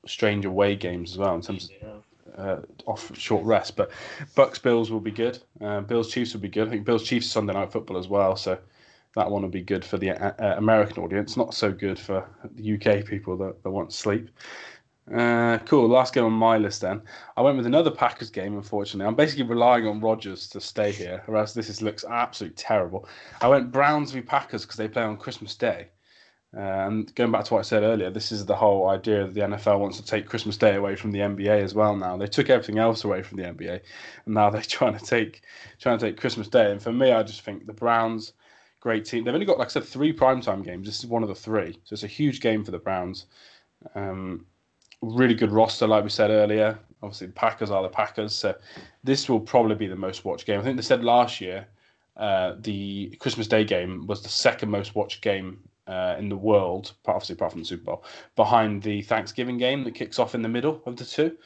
strange 0.06 0.46
away 0.46 0.76
games 0.76 1.14
as 1.14 1.18
well 1.18 1.34
in 1.34 1.42
terms 1.42 1.72
of 1.82 2.04
uh, 2.38 2.58
off 2.86 3.16
short 3.18 3.44
rest. 3.46 3.76
But 3.76 3.92
Bucks 4.36 4.60
Bills 4.60 4.92
will 4.92 5.00
be 5.00 5.12
good. 5.12 5.40
Uh, 5.62 5.82
Bills 5.82 6.12
Chiefs 6.12 6.34
will 6.34 6.42
be 6.42 6.50
good. 6.50 6.68
I 6.68 6.72
think 6.72 6.86
Bills 6.86 7.04
Chiefs 7.04 7.28
Sunday 7.28 7.54
night 7.54 7.72
football 7.72 7.98
as 7.98 8.08
well. 8.08 8.36
So 8.36 8.58
that 9.16 9.30
one 9.30 9.42
will 9.42 9.50
be 9.50 9.62
good 9.62 9.86
for 9.86 9.98
the 9.98 10.12
uh, 10.12 10.58
American 10.58 11.04
audience, 11.04 11.38
not 11.38 11.54
so 11.54 11.72
good 11.72 11.98
for 11.98 12.28
the 12.56 12.76
UK 12.76 13.06
people 13.06 13.38
that, 13.38 13.64
that 13.64 13.70
want 13.70 13.94
sleep. 13.94 14.30
Uh, 15.14 15.60
cool. 15.66 15.88
Last 15.88 16.14
game 16.14 16.26
on 16.26 16.34
my 16.34 16.58
list 16.58 16.82
then. 16.82 17.02
I 17.38 17.42
went 17.42 17.58
with 17.58 17.68
another 17.68 17.92
Packers 17.92 18.32
game, 18.32 18.56
unfortunately. 18.56 19.08
I'm 19.08 19.16
basically 19.16 19.44
relying 19.44 19.86
on 19.86 20.02
Rodgers 20.02 20.50
to 20.50 20.60
stay 20.60 20.92
here, 20.92 21.22
whereas 21.28 21.54
this 21.54 21.70
is, 21.70 21.82
looks 21.82 22.04
absolutely 22.04 22.56
terrible. 22.56 23.08
I 23.40 23.48
went 23.48 23.72
Browns 23.72 24.12
v 24.12 24.22
Packers 24.22 24.64
because 24.64 24.78
they 24.78 24.88
play 24.88 25.04
on 25.04 25.18
Christmas 25.18 25.56
Day. 25.56 25.90
And 26.56 27.14
going 27.16 27.32
back 27.32 27.44
to 27.46 27.54
what 27.54 27.60
I 27.60 27.64
said 27.64 27.84
earlier, 27.84 28.10
this 28.10 28.32
is 28.32 28.46
the 28.46 28.56
whole 28.56 28.88
idea 28.88 29.26
that 29.26 29.34
the 29.34 29.42
NFL 29.42 29.78
wants 29.78 29.98
to 29.98 30.06
take 30.06 30.26
Christmas 30.26 30.56
Day 30.56 30.76
away 30.76 30.96
from 30.96 31.12
the 31.12 31.20
NBA 31.20 31.62
as 31.62 31.76
well. 31.76 31.94
Now 31.98 32.16
they 32.16 32.28
took 32.28 32.50
everything 32.50 32.80
else 32.80 33.04
away 33.04 33.24
from 33.24 33.38
the 33.38 33.44
NBA, 33.44 33.82
and 34.26 34.34
now 34.34 34.50
they're 34.50 34.62
trying 34.78 34.98
to 34.98 35.06
take 35.06 35.42
trying 35.80 36.00
to 36.00 36.06
take 36.06 36.18
Christmas 36.18 36.48
Day. 36.48 36.72
And 36.72 36.82
for 36.82 36.94
me, 36.94 37.12
I 37.12 37.24
just 37.24 37.42
think 37.42 37.66
the 37.66 37.74
Browns, 37.74 38.32
great 38.80 39.04
team. 39.04 39.26
They've 39.26 39.34
only 39.34 39.46
got, 39.46 39.60
like 39.60 39.68
I 39.68 39.72
said, 39.72 39.84
three 39.84 40.14
primetime 40.14 40.64
games. 40.64 40.88
This 40.88 41.00
is 41.00 41.08
one 41.08 41.24
of 41.24 41.30
the 41.30 41.36
three, 41.36 41.74
so 41.84 41.94
it's 41.94 42.04
a 42.04 42.08
huge 42.08 42.40
game 42.40 42.64
for 42.64 42.72
the 42.72 42.80
Browns. 42.80 43.26
Um, 43.94 44.46
really 45.02 45.36
good 45.36 45.52
roster, 45.52 45.88
like 45.88 46.06
we 46.06 46.10
said 46.10 46.32
earlier. 46.32 46.80
Obviously, 47.04 47.28
the 47.28 47.34
Packers 47.34 47.70
are 47.70 47.84
the 47.84 47.90
Packers, 47.90 48.34
so 48.34 48.56
this 49.04 49.28
will 49.28 49.42
probably 49.42 49.76
be 49.76 49.88
the 49.88 49.96
most 49.98 50.24
watched 50.24 50.46
game. 50.46 50.62
I 50.62 50.64
think 50.64 50.78
they 50.78 50.84
said 50.84 51.04
last 51.04 51.42
year 51.42 51.68
uh, 52.16 52.54
the 52.62 53.14
Christmas 53.20 53.48
Day 53.48 53.66
game 53.66 54.08
was 54.08 54.24
the 54.24 54.30
second 54.30 54.72
most 54.72 54.96
watched 54.96 55.22
game 55.22 55.60
uh, 55.88 56.16
in 56.18 56.30
the 56.30 56.38
world, 56.38 56.94
obviously 57.06 57.34
apart 57.34 57.52
from 57.52 57.62
the 57.62 57.68
Super 57.68 57.84
Bowl, 57.84 58.04
behind 58.36 58.84
the 58.84 59.02
Thanksgiving 59.04 59.58
game 59.58 59.84
that 59.84 59.96
kicks 59.96 60.20
off 60.20 60.36
in 60.36 60.42
the 60.42 60.50
middle 60.50 60.82
of 60.86 60.96
the 60.98 61.06
two. 61.06 61.38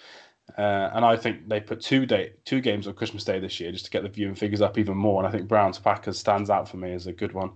Uh, 0.58 0.90
and 0.94 1.06
I 1.06 1.16
think 1.16 1.48
they 1.48 1.60
put 1.60 1.80
two 1.80 2.08
day 2.08 2.34
two 2.44 2.60
games 2.60 2.88
on 2.88 2.94
Christmas 2.96 3.24
Day 3.24 3.40
this 3.40 3.60
year 3.60 3.72
just 3.72 3.86
to 3.86 3.92
get 3.92 4.02
the 4.02 4.10
viewing 4.10 4.34
figures 4.34 4.62
up 4.62 4.80
even 4.80 4.98
more. 4.98 5.24
And 5.24 5.28
I 5.28 5.32
think 5.32 5.48
Browns 5.48 5.78
Packers 5.78 6.18
stands 6.18 6.50
out 6.50 6.68
for 6.68 6.78
me 6.78 6.92
as 6.94 7.06
a 7.06 7.14
good 7.14 7.34
one 7.34 7.52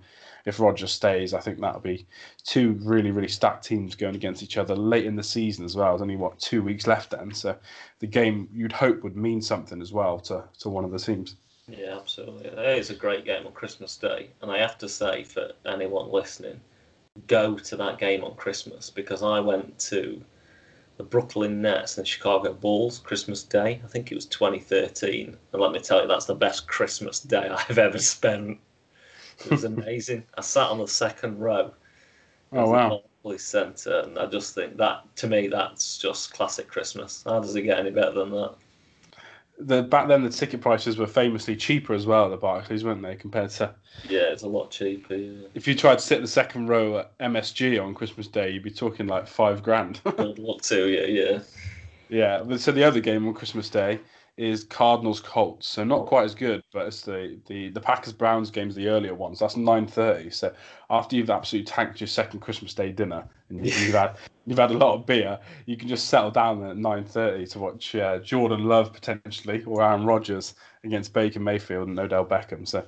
if 0.45 0.59
Roger 0.59 0.87
stays, 0.87 1.33
I 1.33 1.39
think 1.39 1.59
that'll 1.59 1.79
be 1.79 2.05
two 2.43 2.73
really, 2.81 3.11
really 3.11 3.27
stacked 3.27 3.65
teams 3.65 3.95
going 3.95 4.15
against 4.15 4.43
each 4.43 4.57
other 4.57 4.75
late 4.75 5.05
in 5.05 5.15
the 5.15 5.23
season 5.23 5.63
as 5.63 5.75
well. 5.75 5.91
There's 5.91 6.01
only 6.01 6.15
what 6.17 6.39
two 6.39 6.61
weeks 6.61 6.85
left 6.85 7.11
then, 7.11 7.33
so 7.33 7.57
the 7.99 8.07
game 8.07 8.49
you'd 8.51 8.71
hope 8.71 9.03
would 9.03 9.15
mean 9.15 9.41
something 9.41 9.81
as 9.81 9.93
well 9.93 10.19
to 10.21 10.43
to 10.59 10.69
one 10.69 10.83
of 10.83 10.91
the 10.91 10.99
teams. 10.99 11.37
Yeah, 11.67 11.97
absolutely. 11.97 12.47
It 12.47 12.77
is 12.77 12.89
a 12.89 12.95
great 12.95 13.23
game 13.23 13.47
on 13.47 13.53
Christmas 13.53 13.95
Day, 13.95 14.29
and 14.41 14.51
I 14.51 14.57
have 14.57 14.77
to 14.79 14.89
say 14.89 15.23
for 15.23 15.51
anyone 15.65 16.11
listening, 16.11 16.59
go 17.27 17.55
to 17.57 17.75
that 17.77 17.99
game 17.99 18.23
on 18.23 18.35
Christmas 18.35 18.89
because 18.89 19.21
I 19.21 19.39
went 19.39 19.77
to 19.79 20.23
the 20.97 21.03
Brooklyn 21.03 21.61
Nets 21.61 21.97
and 21.97 22.07
Chicago 22.07 22.53
Bulls 22.53 22.99
Christmas 22.99 23.43
Day. 23.43 23.81
I 23.83 23.87
think 23.87 24.11
it 24.11 24.15
was 24.15 24.25
2013, 24.27 25.37
and 25.51 25.61
let 25.61 25.71
me 25.71 25.79
tell 25.79 26.01
you, 26.01 26.07
that's 26.07 26.25
the 26.25 26.35
best 26.35 26.67
Christmas 26.67 27.19
day 27.19 27.49
I've 27.49 27.77
ever 27.77 27.99
spent. 27.99 28.59
It 29.45 29.51
was 29.51 29.63
amazing. 29.63 30.23
I 30.37 30.41
sat 30.41 30.69
on 30.69 30.79
the 30.79 30.87
second 30.87 31.39
row. 31.39 31.73
Oh 32.51 32.69
wow! 32.69 33.01
Police 33.23 33.45
centre, 33.45 34.01
and 34.01 34.19
I 34.19 34.27
just 34.27 34.53
think 34.53 34.77
that 34.77 35.03
to 35.17 35.27
me 35.27 35.47
that's 35.47 35.97
just 35.97 36.33
classic 36.33 36.67
Christmas. 36.67 37.23
How 37.25 37.39
does 37.39 37.55
it 37.55 37.63
get 37.63 37.79
any 37.79 37.89
better 37.89 38.11
than 38.11 38.31
that? 38.31 38.55
The 39.59 39.83
back 39.83 40.07
then 40.07 40.23
the 40.23 40.29
ticket 40.29 40.61
prices 40.61 40.97
were 40.97 41.07
famously 41.07 41.55
cheaper 41.55 41.93
as 41.93 42.05
well 42.05 42.25
at 42.25 42.29
the 42.29 42.37
Barclays, 42.37 42.83
weren't 42.83 43.01
they? 43.01 43.15
Compared 43.15 43.51
to 43.51 43.73
yeah, 44.09 44.31
it's 44.31 44.43
a 44.43 44.47
lot 44.47 44.71
cheaper. 44.71 45.15
Yeah. 45.15 45.47
If 45.53 45.67
you 45.67 45.75
tried 45.75 45.99
to 45.99 46.03
sit 46.03 46.21
the 46.21 46.27
second 46.27 46.67
row 46.67 46.99
at 46.99 47.17
MSG 47.19 47.81
on 47.81 47.93
Christmas 47.93 48.27
Day, 48.27 48.49
you'd 48.49 48.63
be 48.63 48.71
talking 48.71 49.07
like 49.07 49.27
five 49.27 49.61
grand. 49.61 50.01
I'd 50.05 50.39
look 50.39 50.61
to 50.63 50.87
yeah, 50.87 51.05
yeah. 51.05 51.39
Yeah, 52.09 52.57
so 52.57 52.71
the 52.71 52.83
other 52.83 52.99
game 52.99 53.27
on 53.27 53.33
Christmas 53.33 53.69
Day 53.69 53.99
is 54.37 54.63
Cardinals 54.63 55.19
Colts. 55.19 55.67
So 55.67 55.83
not 55.83 56.07
quite 56.07 56.23
as 56.23 56.33
good, 56.33 56.63
but 56.73 56.87
it's 56.87 57.01
the 57.01 57.37
the, 57.47 57.69
the 57.69 57.79
Packers 57.79 58.13
Browns 58.13 58.49
games, 58.49 58.75
the 58.75 58.87
earlier 58.87 59.13
ones. 59.13 59.39
That's 59.39 59.55
nine 59.55 59.85
thirty. 59.85 60.29
So 60.29 60.53
after 60.89 61.15
you've 61.15 61.29
absolutely 61.29 61.67
tanked 61.71 62.01
your 62.01 62.07
second 62.07 62.39
Christmas 62.39 62.73
Day 62.73 62.91
dinner 62.91 63.25
and 63.49 63.65
you've 63.65 63.93
had 63.93 64.17
you've 64.47 64.57
had 64.57 64.71
a 64.71 64.77
lot 64.77 64.95
of 64.95 65.05
beer, 65.05 65.39
you 65.65 65.77
can 65.77 65.87
just 65.87 66.07
settle 66.07 66.31
down 66.31 66.63
at 66.65 66.77
nine 66.77 67.05
thirty 67.05 67.45
to 67.47 67.59
watch 67.59 67.95
uh, 67.95 68.19
Jordan 68.19 68.65
Love 68.65 68.91
potentially 68.91 69.63
or 69.65 69.83
Aaron 69.83 70.05
Rodgers 70.05 70.55
against 70.83 71.13
Baker 71.13 71.39
Mayfield 71.39 71.87
and 71.87 71.99
Odell 71.99 72.25
Beckham. 72.25 72.67
So 72.67 72.83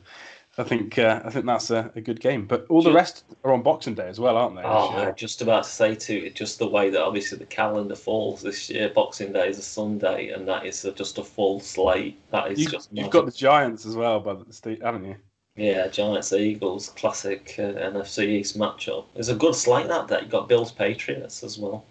I 0.58 0.64
think 0.64 0.98
uh, 0.98 1.22
I 1.26 1.30
think 1.30 1.46
that's 1.46 1.70
a, 1.70 1.92
a, 1.96 2.02
good 2.02 2.22
game. 2.22 2.46
But 2.46 2.66
all 2.70 2.82
the 2.82 2.94
rest 2.94 3.26
are 3.44 3.52
on 3.52 3.62
Boxing 3.62 3.94
Day 3.94 4.08
as 4.08 4.22
well, 4.22 4.38
aren't 4.38 4.56
they? 4.56 4.62
Oh, 4.64 4.90
I'm 4.90 5.16
just 5.16 5.42
about 5.42 5.66
to 5.66 5.70
say 5.70 5.96
to 5.96 6.30
just 6.30 6.60
the 6.60 6.68
way 6.68 6.90
that 6.90 7.02
obviously 7.02 7.38
the 7.38 7.46
calendar 7.46 7.96
falls 7.96 8.42
this 8.42 8.70
year. 8.70 8.90
Boxing 8.90 9.34
Day 9.34 9.50
is 9.50 9.60
a 9.60 9.62
Sunday, 9.62 10.30
and 10.30 10.48
that 10.48 10.66
is 10.66 10.86
a, 10.86 10.94
just 10.94 11.18
a 11.18 11.24
full 11.24 11.60
slate. 11.60 12.18
That 12.32 12.54
is 12.54 12.60
you, 12.60 12.70
just. 12.70 12.90
You've 12.94 13.10
got 13.10 13.26
the 13.26 13.34
Giants 13.34 13.86
as 13.86 13.98
well, 13.98 14.22
by 14.22 14.36
the 14.36 14.54
state, 14.54 14.82
haven't 14.82 15.04
you? 15.04 15.18
Yeah, 15.58 15.88
Giants 15.88 16.32
Eagles 16.32 16.90
classic 16.90 17.56
uh, 17.60 17.74
NFC 17.74 18.26
East 18.28 18.58
matchup. 18.58 19.06
It's 19.16 19.30
a 19.30 19.36
good 19.36 19.56
slate 19.56 19.90
that 19.90 20.08
day. 20.08 20.22
You 20.22 20.28
got 20.28 20.48
Bills 20.48 20.72
Patriots 20.72 21.44
as 21.44 21.58
well. 21.58 21.86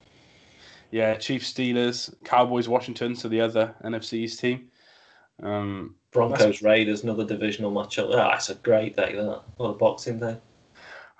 Yeah, 0.91 1.15
Chiefs 1.17 1.53
Steelers, 1.53 2.15
Cowboys 2.25 2.69
Washington, 2.69 3.15
so 3.15 3.29
the 3.29 3.41
other 3.41 3.75
NFC 3.85 4.15
East 4.15 4.41
team. 4.41 4.69
Um, 5.43 5.97
Broncos 6.15 6.63
Raiders, 6.63 7.03
another 7.03 7.25
divisional 7.25 7.73
matchup. 7.73 8.13
Yeah, 8.13 8.35
it's 8.37 8.49
a 8.49 8.55
great 8.55 8.97
day, 8.97 9.15
that. 9.17 9.43
What 9.57 9.69
a 9.69 9.73
Boxing 9.73 10.21
Day. 10.21 10.39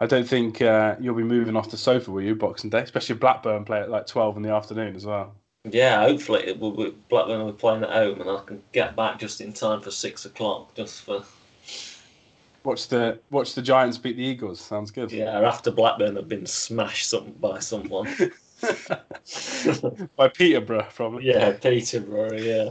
I 0.01 0.07
don't 0.07 0.27
think 0.27 0.63
uh, 0.63 0.95
you'll 1.01 1.17
be 1.17 1.25
moving 1.25 1.57
off 1.57 1.69
the 1.69 1.77
sofa, 1.77 2.11
will 2.13 2.23
you, 2.23 2.37
Boxing 2.37 2.71
Day? 2.71 2.81
Especially 2.81 3.17
Blackburn 3.17 3.65
play 3.65 3.81
at 3.81 3.91
like 3.91 4.07
12 4.07 4.37
in 4.39 4.43
the 4.45 4.53
afternoon 4.53 4.95
as 4.95 5.05
well. 5.05 5.35
Yeah, 5.69 6.01
hopefully 6.01 6.45
it 6.47 6.61
will 6.61 6.71
be, 6.71 6.95
Blackburn 7.09 7.41
will 7.41 7.53
be 7.53 7.59
playing 7.59 7.83
at 7.83 7.91
home 7.91 8.21
and 8.21 8.31
I 8.31 8.41
can 8.45 8.63
get 8.73 8.95
back 8.95 9.19
just 9.19 9.41
in 9.41 9.53
time 9.53 9.81
for 9.81 9.91
six 9.91 10.25
o'clock, 10.27 10.75
just 10.75 11.03
for. 11.03 11.25
Watch 12.63 12.89
the 12.89 13.19
watch 13.31 13.55
the 13.55 13.63
Giants 13.63 13.99
beat 13.99 14.17
the 14.17 14.23
Eagles. 14.23 14.61
Sounds 14.61 14.91
good. 14.91 15.13
Yeah, 15.13 15.41
after 15.41 15.71
Blackburn 15.71 16.17
have 16.17 16.29
been 16.29 16.47
smashed 16.47 17.11
some, 17.11 17.33
by 17.33 17.59
someone. 17.59 18.09
by 20.17 20.29
Peterborough, 20.29 20.87
probably. 20.95 21.27
Yeah, 21.27 21.53
Peterborough. 21.53 22.39
Yeah. 22.39 22.71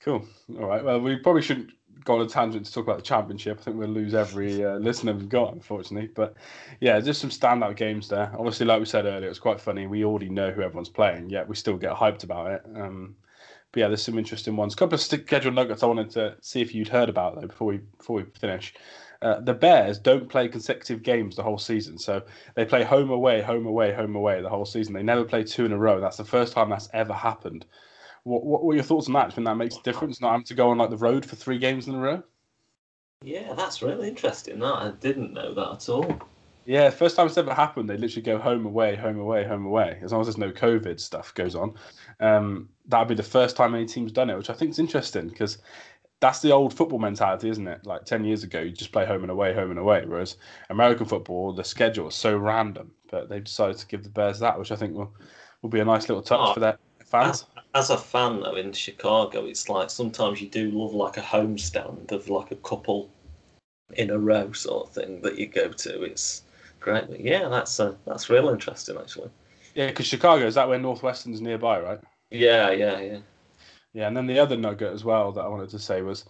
Cool. 0.00 0.26
All 0.58 0.66
right. 0.66 0.84
Well, 0.84 1.00
we 1.00 1.16
probably 1.16 1.42
shouldn't 1.42 1.70
go 2.04 2.16
on 2.16 2.22
a 2.22 2.28
tangent 2.28 2.66
to 2.66 2.72
talk 2.72 2.84
about 2.84 2.96
the 2.96 3.02
championship. 3.02 3.58
I 3.60 3.62
think 3.62 3.76
we'll 3.76 3.88
lose 3.88 4.14
every 4.14 4.64
uh, 4.64 4.76
listener 4.76 5.12
we've 5.14 5.28
got, 5.28 5.52
unfortunately. 5.52 6.08
But 6.14 6.34
yeah, 6.80 6.98
just 7.00 7.20
some 7.20 7.30
standout 7.30 7.76
games 7.76 8.08
there. 8.08 8.32
Obviously, 8.36 8.66
like 8.66 8.80
we 8.80 8.86
said 8.86 9.06
earlier, 9.06 9.28
it's 9.28 9.38
quite 9.38 9.60
funny. 9.60 9.86
We 9.86 10.04
already 10.04 10.28
know 10.28 10.50
who 10.50 10.62
everyone's 10.62 10.88
playing, 10.88 11.30
yet 11.30 11.48
we 11.48 11.56
still 11.56 11.76
get 11.76 11.92
hyped 11.92 12.24
about 12.24 12.50
it. 12.50 12.62
Um, 12.74 13.16
but 13.72 13.80
yeah, 13.80 13.88
there's 13.88 14.02
some 14.02 14.18
interesting 14.18 14.56
ones. 14.56 14.74
A 14.74 14.76
couple 14.76 14.94
of 14.94 15.00
scheduled 15.00 15.54
nuggets 15.54 15.82
I 15.82 15.86
wanted 15.86 16.10
to 16.10 16.36
see 16.40 16.60
if 16.60 16.74
you'd 16.74 16.88
heard 16.88 17.08
about 17.08 17.40
though 17.40 17.46
before 17.46 17.68
we 17.68 17.78
before 17.98 18.16
we 18.16 18.24
finish. 18.38 18.74
Uh, 19.22 19.40
the 19.40 19.54
Bears 19.54 20.00
don't 20.00 20.28
play 20.28 20.48
consecutive 20.48 21.04
games 21.04 21.36
the 21.36 21.44
whole 21.44 21.58
season, 21.58 21.96
so 21.96 22.22
they 22.56 22.64
play 22.64 22.82
home 22.82 23.08
away, 23.10 23.40
home 23.40 23.66
away, 23.66 23.92
home 23.92 24.16
away 24.16 24.42
the 24.42 24.48
whole 24.48 24.64
season. 24.64 24.92
They 24.92 25.02
never 25.04 25.24
play 25.24 25.44
two 25.44 25.64
in 25.64 25.70
a 25.70 25.78
row. 25.78 26.00
That's 26.00 26.16
the 26.16 26.24
first 26.24 26.52
time 26.52 26.70
that's 26.70 26.88
ever 26.92 27.12
happened. 27.12 27.64
What, 28.24 28.44
what 28.44 28.64
were 28.64 28.74
your 28.74 28.84
thoughts 28.84 29.08
on 29.08 29.14
that? 29.14 29.24
Do 29.24 29.28
you 29.28 29.34
think 29.36 29.46
that 29.46 29.56
makes 29.56 29.76
a 29.76 29.82
difference 29.82 30.20
not 30.20 30.32
having 30.32 30.44
to 30.46 30.54
go 30.54 30.70
on 30.70 30.78
like 30.78 30.90
the 30.90 30.96
road 30.96 31.24
for 31.24 31.36
three 31.36 31.58
games 31.58 31.88
in 31.88 31.94
a 31.94 31.98
row? 31.98 32.22
Yeah, 33.22 33.54
that's 33.54 33.82
really 33.82 34.08
interesting. 34.08 34.58
That 34.58 34.74
I 34.74 34.92
didn't 35.00 35.32
know 35.32 35.54
that 35.54 35.72
at 35.72 35.88
all. 35.88 36.20
Yeah, 36.64 36.90
first 36.90 37.16
time 37.16 37.26
it's 37.26 37.38
ever 37.38 37.54
happened. 37.54 37.90
They 37.90 37.96
literally 37.96 38.22
go 38.22 38.38
home 38.38 38.66
away, 38.66 38.94
home 38.94 39.18
away, 39.18 39.44
home 39.44 39.66
away. 39.66 39.98
As 40.02 40.12
long 40.12 40.20
as 40.20 40.28
there's 40.28 40.38
no 40.38 40.52
COVID 40.52 41.00
stuff 41.00 41.34
goes 41.34 41.56
on, 41.56 41.74
um, 42.20 42.68
that'd 42.86 43.08
be 43.08 43.14
the 43.14 43.22
first 43.22 43.56
time 43.56 43.74
any 43.74 43.86
team's 43.86 44.12
done 44.12 44.30
it, 44.30 44.36
which 44.36 44.50
I 44.50 44.54
think 44.54 44.70
is 44.70 44.78
interesting 44.78 45.28
because 45.28 45.58
that's 46.20 46.40
the 46.40 46.52
old 46.52 46.72
football 46.72 47.00
mentality, 47.00 47.48
isn't 47.50 47.66
it? 47.66 47.84
Like 47.84 48.04
ten 48.04 48.24
years 48.24 48.44
ago, 48.44 48.60
you 48.60 48.70
just 48.70 48.92
play 48.92 49.04
home 49.04 49.22
and 49.22 49.30
away, 49.30 49.52
home 49.52 49.70
and 49.70 49.78
away. 49.78 50.04
Whereas 50.06 50.36
American 50.70 51.06
football, 51.06 51.52
the 51.52 51.64
schedule 51.64 52.08
is 52.08 52.14
so 52.14 52.36
random, 52.36 52.92
but 53.10 53.28
they've 53.28 53.42
decided 53.42 53.78
to 53.78 53.86
give 53.88 54.04
the 54.04 54.10
Bears 54.10 54.38
that, 54.38 54.56
which 54.56 54.70
I 54.70 54.76
think 54.76 54.94
will 54.94 55.12
will 55.62 55.70
be 55.70 55.80
a 55.80 55.84
nice 55.84 56.08
little 56.08 56.22
touch 56.22 56.40
oh, 56.40 56.54
for 56.54 56.60
their 56.60 56.78
fans. 57.04 57.44
As, 57.74 57.90
a 57.90 57.96
fan, 57.96 58.40
though, 58.40 58.56
in 58.56 58.72
Chicago, 58.72 59.46
it's 59.46 59.68
like 59.68 59.88
sometimes 59.88 60.40
you 60.40 60.48
do 60.48 60.70
love 60.70 60.92
like 60.92 61.16
a 61.16 61.22
homestand 61.22 62.12
of 62.12 62.28
like 62.28 62.50
a 62.50 62.56
couple 62.56 63.10
in 63.94 64.10
a 64.10 64.18
row 64.18 64.52
sort 64.52 64.88
of 64.88 64.94
thing 64.94 65.20
that 65.22 65.38
you 65.38 65.46
go 65.46 65.68
to. 65.68 66.02
It's 66.02 66.42
great. 66.80 67.08
But 67.08 67.20
yeah, 67.20 67.48
that's 67.48 67.80
uh, 67.80 67.94
that's 68.06 68.30
real 68.30 68.48
interesting 68.48 68.96
actually. 68.98 69.30
Yeah, 69.74 69.86
because 69.86 70.06
Chicago 70.06 70.46
is 70.46 70.54
that 70.54 70.68
where 70.68 70.78
Northwestern's 70.78 71.40
nearby, 71.40 71.80
right? 71.80 72.00
Yeah, 72.30 72.70
yeah, 72.70 73.00
yeah. 73.00 73.18
Yeah, 73.94 74.08
and 74.08 74.16
then 74.16 74.26
the 74.26 74.38
other 74.38 74.56
nugget 74.56 74.92
as 74.92 75.04
well 75.04 75.32
that 75.32 75.44
I 75.44 75.48
wanted 75.48 75.70
to 75.70 75.78
say 75.78 76.02
was, 76.02 76.24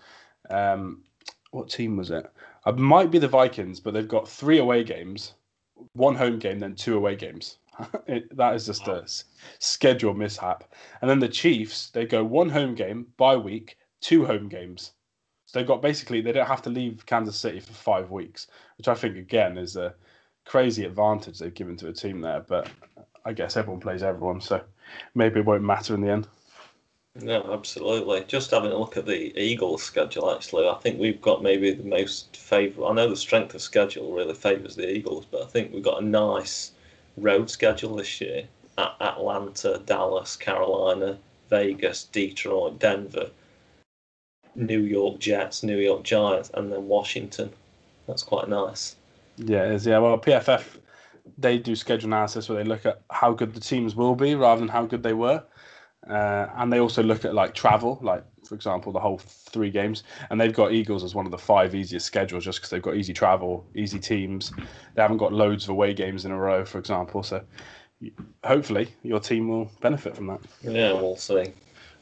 um, 0.50 1.02
what 1.50 1.68
team 1.68 1.96
was 1.96 2.10
it? 2.10 2.26
It 2.66 2.76
might 2.76 3.10
be 3.10 3.18
the 3.18 3.28
Vikings, 3.28 3.80
but 3.80 3.94
they've 3.94 4.06
got 4.06 4.28
three 4.28 4.58
away 4.58 4.84
games, 4.84 5.34
one 5.94 6.14
home 6.14 6.38
game, 6.38 6.58
then 6.58 6.74
two 6.74 6.96
away 6.96 7.16
games. 7.16 7.58
it, 8.06 8.36
that 8.36 8.54
is 8.54 8.66
just 8.66 8.88
a 8.88 9.04
schedule 9.58 10.14
mishap. 10.14 10.64
And 11.00 11.10
then 11.10 11.18
the 11.18 11.28
Chiefs, 11.28 11.90
they 11.90 12.04
go 12.04 12.24
one 12.24 12.48
home 12.48 12.74
game 12.74 13.06
by 13.16 13.36
week, 13.36 13.76
two 14.00 14.24
home 14.26 14.48
games. 14.48 14.92
So 15.46 15.58
they've 15.58 15.68
got 15.68 15.82
basically 15.82 16.20
they 16.20 16.32
don't 16.32 16.46
have 16.46 16.62
to 16.62 16.70
leave 16.70 17.04
Kansas 17.06 17.36
City 17.36 17.60
for 17.60 17.72
five 17.72 18.10
weeks, 18.10 18.46
which 18.78 18.88
I 18.88 18.94
think 18.94 19.16
again 19.16 19.58
is 19.58 19.76
a 19.76 19.94
crazy 20.44 20.84
advantage 20.84 21.38
they've 21.38 21.52
given 21.52 21.76
to 21.78 21.88
a 21.88 21.92
team 21.92 22.20
there. 22.20 22.40
But 22.40 22.68
I 23.24 23.32
guess 23.32 23.56
everyone 23.56 23.80
plays 23.80 24.02
everyone, 24.02 24.40
so 24.40 24.62
maybe 25.14 25.40
it 25.40 25.46
won't 25.46 25.62
matter 25.62 25.94
in 25.94 26.00
the 26.00 26.10
end. 26.10 26.26
No, 27.14 27.52
absolutely. 27.52 28.24
Just 28.24 28.52
having 28.52 28.72
a 28.72 28.78
look 28.78 28.96
at 28.96 29.04
the 29.04 29.38
Eagles 29.38 29.82
schedule, 29.82 30.30
actually, 30.30 30.66
I 30.66 30.74
think 30.76 30.98
we've 30.98 31.20
got 31.20 31.42
maybe 31.42 31.70
the 31.72 31.84
most 31.84 32.34
favourite. 32.34 32.88
I 32.88 32.94
know 32.94 33.08
the 33.08 33.16
strength 33.16 33.54
of 33.54 33.60
schedule 33.60 34.14
really 34.14 34.32
favours 34.32 34.76
the 34.76 34.90
Eagles, 34.90 35.26
but 35.30 35.42
I 35.42 35.46
think 35.46 35.72
we've 35.72 35.82
got 35.82 36.02
a 36.02 36.06
nice 36.06 36.72
road 37.16 37.50
schedule 37.50 37.96
this 37.96 38.20
year 38.20 38.44
at 38.78 38.96
Atlanta, 39.00 39.82
Dallas, 39.84 40.36
Carolina, 40.36 41.18
Vegas, 41.50 42.04
Detroit, 42.04 42.78
Denver, 42.78 43.30
New 44.54 44.80
York 44.80 45.18
Jets, 45.18 45.62
New 45.62 45.78
York 45.78 46.02
Giants, 46.02 46.50
and 46.54 46.72
then 46.72 46.86
Washington. 46.86 47.52
That's 48.06 48.22
quite 48.22 48.48
nice. 48.48 48.96
Yeah, 49.36 49.64
it 49.64 49.72
is. 49.72 49.86
Yeah, 49.86 49.98
well, 49.98 50.18
PFF 50.18 50.78
they 51.38 51.58
do 51.58 51.76
schedule 51.76 52.08
analysis 52.08 52.48
where 52.48 52.62
they 52.62 52.68
look 52.68 52.86
at 52.86 53.02
how 53.10 53.32
good 53.32 53.54
the 53.54 53.60
teams 53.60 53.94
will 53.94 54.14
be 54.14 54.34
rather 54.34 54.60
than 54.60 54.68
how 54.68 54.84
good 54.84 55.02
they 55.02 55.12
were. 55.12 55.42
Uh, 56.08 56.48
and 56.56 56.72
they 56.72 56.80
also 56.80 57.02
look 57.02 57.24
at 57.24 57.34
like 57.34 57.54
travel, 57.54 57.98
like 58.02 58.24
for 58.44 58.54
example, 58.54 58.92
the 58.92 58.98
whole 58.98 59.18
three 59.18 59.70
games. 59.70 60.02
And 60.30 60.40
they've 60.40 60.52
got 60.52 60.72
Eagles 60.72 61.04
as 61.04 61.14
one 61.14 61.26
of 61.26 61.30
the 61.32 61.38
five 61.38 61.74
easiest 61.74 62.06
schedules 62.06 62.44
just 62.44 62.58
because 62.58 62.70
they've 62.70 62.82
got 62.82 62.96
easy 62.96 63.12
travel, 63.12 63.64
easy 63.74 63.98
teams. 63.98 64.52
They 64.94 65.02
haven't 65.02 65.18
got 65.18 65.32
loads 65.32 65.64
of 65.64 65.70
away 65.70 65.94
games 65.94 66.24
in 66.24 66.32
a 66.32 66.38
row, 66.38 66.64
for 66.64 66.78
example. 66.78 67.22
So 67.22 67.42
hopefully 68.44 68.94
your 69.02 69.20
team 69.20 69.48
will 69.48 69.70
benefit 69.80 70.16
from 70.16 70.26
that. 70.26 70.40
Yeah, 70.62 70.92
we'll 70.92 71.16
see. 71.16 71.52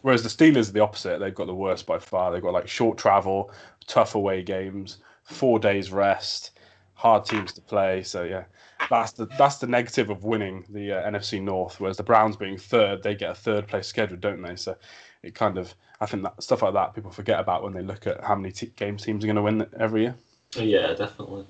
Whereas 0.03 0.22
the 0.22 0.30
Steelers 0.30 0.70
are 0.70 0.72
the 0.72 0.80
opposite. 0.80 1.20
They've 1.20 1.34
got 1.34 1.46
the 1.46 1.55
worst 1.55 1.86
by 1.86 1.98
far. 1.98 2.32
They've 2.32 2.42
got 2.42 2.55
like 2.55 2.68
short 2.68 2.96
travel, 2.96 3.53
tough 3.86 4.14
away 4.14 4.42
games, 4.42 4.98
four 5.24 5.59
days 5.59 5.92
rest, 5.92 6.53
hard 6.94 7.26
teams 7.26 7.53
to 7.53 7.61
play. 7.61 8.03
So 8.03 8.22
yeah, 8.22 8.44
that's 8.91 9.12
the 9.12 9.26
that's 9.38 9.57
the 9.57 9.66
negative 9.66 10.11
of 10.11 10.24
winning 10.24 10.64
the 10.68 10.93
uh, 10.93 11.11
NFC 11.11 11.41
North. 11.41 11.80
Whereas 11.80 11.97
the 11.97 12.03
Browns 12.03 12.36
being 12.36 12.59
third, 12.59 13.03
they 13.03 13.14
get 13.14 13.30
a 13.30 13.34
third 13.34 13.66
place 13.66 13.86
schedule, 13.86 14.16
don't 14.16 14.43
they? 14.43 14.57
So 14.57 14.76
it 15.22 15.34
kind 15.34 15.57
of 15.57 15.74
I 16.01 16.07
think 16.07 16.24
that 16.24 16.43
stuff 16.43 16.62
like 16.62 16.74
that 16.74 16.95
people 16.95 17.11
forget 17.11 17.41
about 17.41 17.62
when 17.62 17.72
they 17.72 17.82
look 17.82 18.07
at 18.07 18.22
how 18.22 18.34
many 18.34 18.53
t- 18.53 18.72
games 18.76 19.05
teams 19.05 19.24
are 19.24 19.26
going 19.26 19.36
to 19.36 19.43
win 19.43 19.66
every 19.78 20.03
year. 20.03 20.14
Yeah, 20.57 20.95
definitely. 20.95 21.47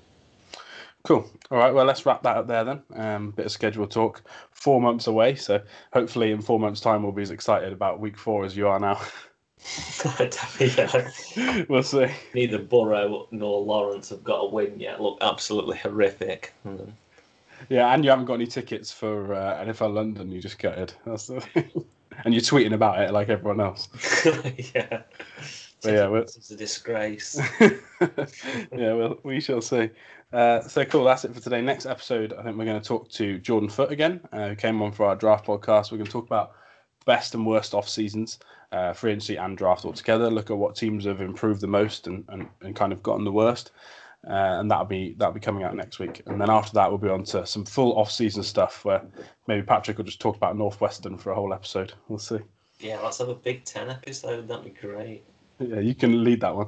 Cool. 1.03 1.27
All 1.49 1.57
right. 1.57 1.73
Well, 1.73 1.85
let's 1.85 2.05
wrap 2.05 2.21
that 2.23 2.37
up 2.37 2.47
there 2.47 2.63
then. 2.63 2.83
Um, 2.93 3.31
bit 3.31 3.47
of 3.47 3.51
schedule 3.51 3.87
talk. 3.87 4.21
Four 4.51 4.79
months 4.79 5.07
away, 5.07 5.35
so 5.35 5.59
hopefully 5.93 6.31
in 6.31 6.41
four 6.41 6.59
months' 6.59 6.79
time 6.79 7.01
we'll 7.01 7.11
be 7.11 7.23
as 7.23 7.31
excited 7.31 7.73
about 7.73 7.99
week 7.99 8.17
four 8.17 8.45
as 8.45 8.55
you 8.55 8.67
are 8.67 8.79
now. 8.79 9.01
yeah. 10.59 11.09
We'll 11.69 11.83
see. 11.83 12.07
Neither 12.33 12.59
Burrow 12.59 13.27
nor 13.31 13.61
Lawrence 13.61 14.09
have 14.09 14.23
got 14.23 14.39
a 14.39 14.49
win 14.49 14.79
yet. 14.79 15.01
Look 15.01 15.17
absolutely 15.21 15.77
horrific. 15.77 16.53
Yeah, 17.69 17.93
and 17.93 18.03
you 18.03 18.09
haven't 18.09 18.25
got 18.25 18.35
any 18.35 18.47
tickets 18.47 18.91
for 18.91 19.33
uh, 19.33 19.63
NFL 19.65 19.93
London. 19.93 20.31
You 20.31 20.41
just 20.41 20.59
gutted. 20.59 20.93
That's 21.05 21.27
the 21.27 21.41
thing. 21.41 21.85
and 22.25 22.33
you're 22.33 22.41
tweeting 22.41 22.73
about 22.73 22.99
it 22.99 23.11
like 23.11 23.29
everyone 23.29 23.59
else. 23.59 23.89
yeah. 24.75 25.03
But 25.81 25.93
yeah, 25.93 26.15
it's 26.15 26.51
a 26.51 26.55
disgrace. 26.55 27.39
yeah, 27.59 28.93
well, 28.93 29.17
we 29.23 29.39
shall 29.39 29.61
see. 29.61 29.89
Uh, 30.31 30.61
so 30.61 30.85
cool. 30.85 31.03
That's 31.05 31.25
it 31.25 31.33
for 31.33 31.41
today. 31.41 31.61
Next 31.61 31.85
episode, 31.85 32.33
I 32.33 32.43
think 32.43 32.55
we're 32.57 32.65
going 32.65 32.79
to 32.79 32.87
talk 32.87 33.09
to 33.11 33.39
Jordan 33.39 33.69
Foot 33.69 33.91
again, 33.91 34.21
uh, 34.31 34.49
who 34.49 34.55
came 34.55 34.81
on 34.81 34.91
for 34.91 35.07
our 35.07 35.15
draft 35.15 35.45
podcast. 35.45 35.91
We're 35.91 35.97
going 35.97 36.05
to 36.05 36.11
talk 36.11 36.27
about 36.27 36.53
best 37.05 37.33
and 37.33 37.47
worst 37.47 37.73
off 37.73 37.89
seasons, 37.89 38.37
uh, 38.71 38.93
free 38.93 39.11
agency 39.11 39.37
and 39.37 39.57
draft 39.57 39.83
altogether. 39.83 40.29
Look 40.29 40.51
at 40.51 40.57
what 40.57 40.75
teams 40.75 41.05
have 41.05 41.19
improved 41.19 41.61
the 41.61 41.67
most 41.67 42.05
and, 42.05 42.23
and, 42.29 42.47
and 42.61 42.75
kind 42.75 42.93
of 42.93 43.01
gotten 43.01 43.25
the 43.25 43.31
worst. 43.31 43.71
Uh, 44.27 44.59
and 44.59 44.69
that'll 44.69 44.85
be 44.85 45.15
that'll 45.17 45.33
be 45.33 45.39
coming 45.39 45.63
out 45.63 45.75
next 45.75 45.97
week. 45.97 46.21
And 46.27 46.39
then 46.39 46.49
after 46.49 46.73
that, 46.73 46.89
we'll 46.89 46.99
be 46.99 47.09
on 47.09 47.23
to 47.25 47.45
some 47.45 47.65
full 47.65 47.97
off-season 47.97 48.43
stuff 48.43 48.85
where 48.85 49.01
maybe 49.47 49.63
Patrick 49.63 49.97
will 49.97 50.05
just 50.05 50.21
talk 50.21 50.35
about 50.35 50.55
Northwestern 50.55 51.17
for 51.17 51.31
a 51.31 51.35
whole 51.35 51.53
episode. 51.53 51.93
We'll 52.07 52.19
see. 52.19 52.39
Yeah, 52.79 52.99
let's 52.99 53.17
have 53.17 53.29
a 53.29 53.35
Big 53.35 53.65
Ten 53.65 53.89
episode. 53.89 54.47
That'd 54.47 54.65
be 54.65 54.69
great. 54.79 55.23
Yeah, 55.59 55.79
you 55.79 55.95
can 55.95 56.23
lead 56.23 56.41
that 56.41 56.55
one. 56.55 56.67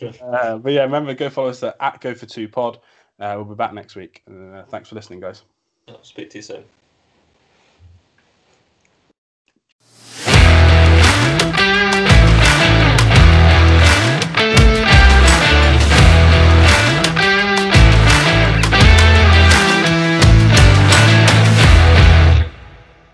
uh, 0.22 0.58
but 0.58 0.72
yeah, 0.72 0.82
remember 0.82 1.14
go 1.14 1.28
follow 1.28 1.48
us 1.48 1.62
at, 1.62 2.00
Go 2.00 2.14
for 2.14 2.26
Two 2.26 2.48
Pod. 2.48 2.78
Uh, 3.18 3.34
we'll 3.36 3.44
be 3.44 3.54
back 3.54 3.74
next 3.74 3.96
week. 3.96 4.22
Uh, 4.30 4.62
thanks 4.68 4.88
for 4.88 4.94
listening, 4.94 5.20
guys. 5.20 5.42
I'll 5.88 6.02
speak 6.02 6.30
to 6.30 6.38
you 6.38 6.42
soon. 6.42 6.64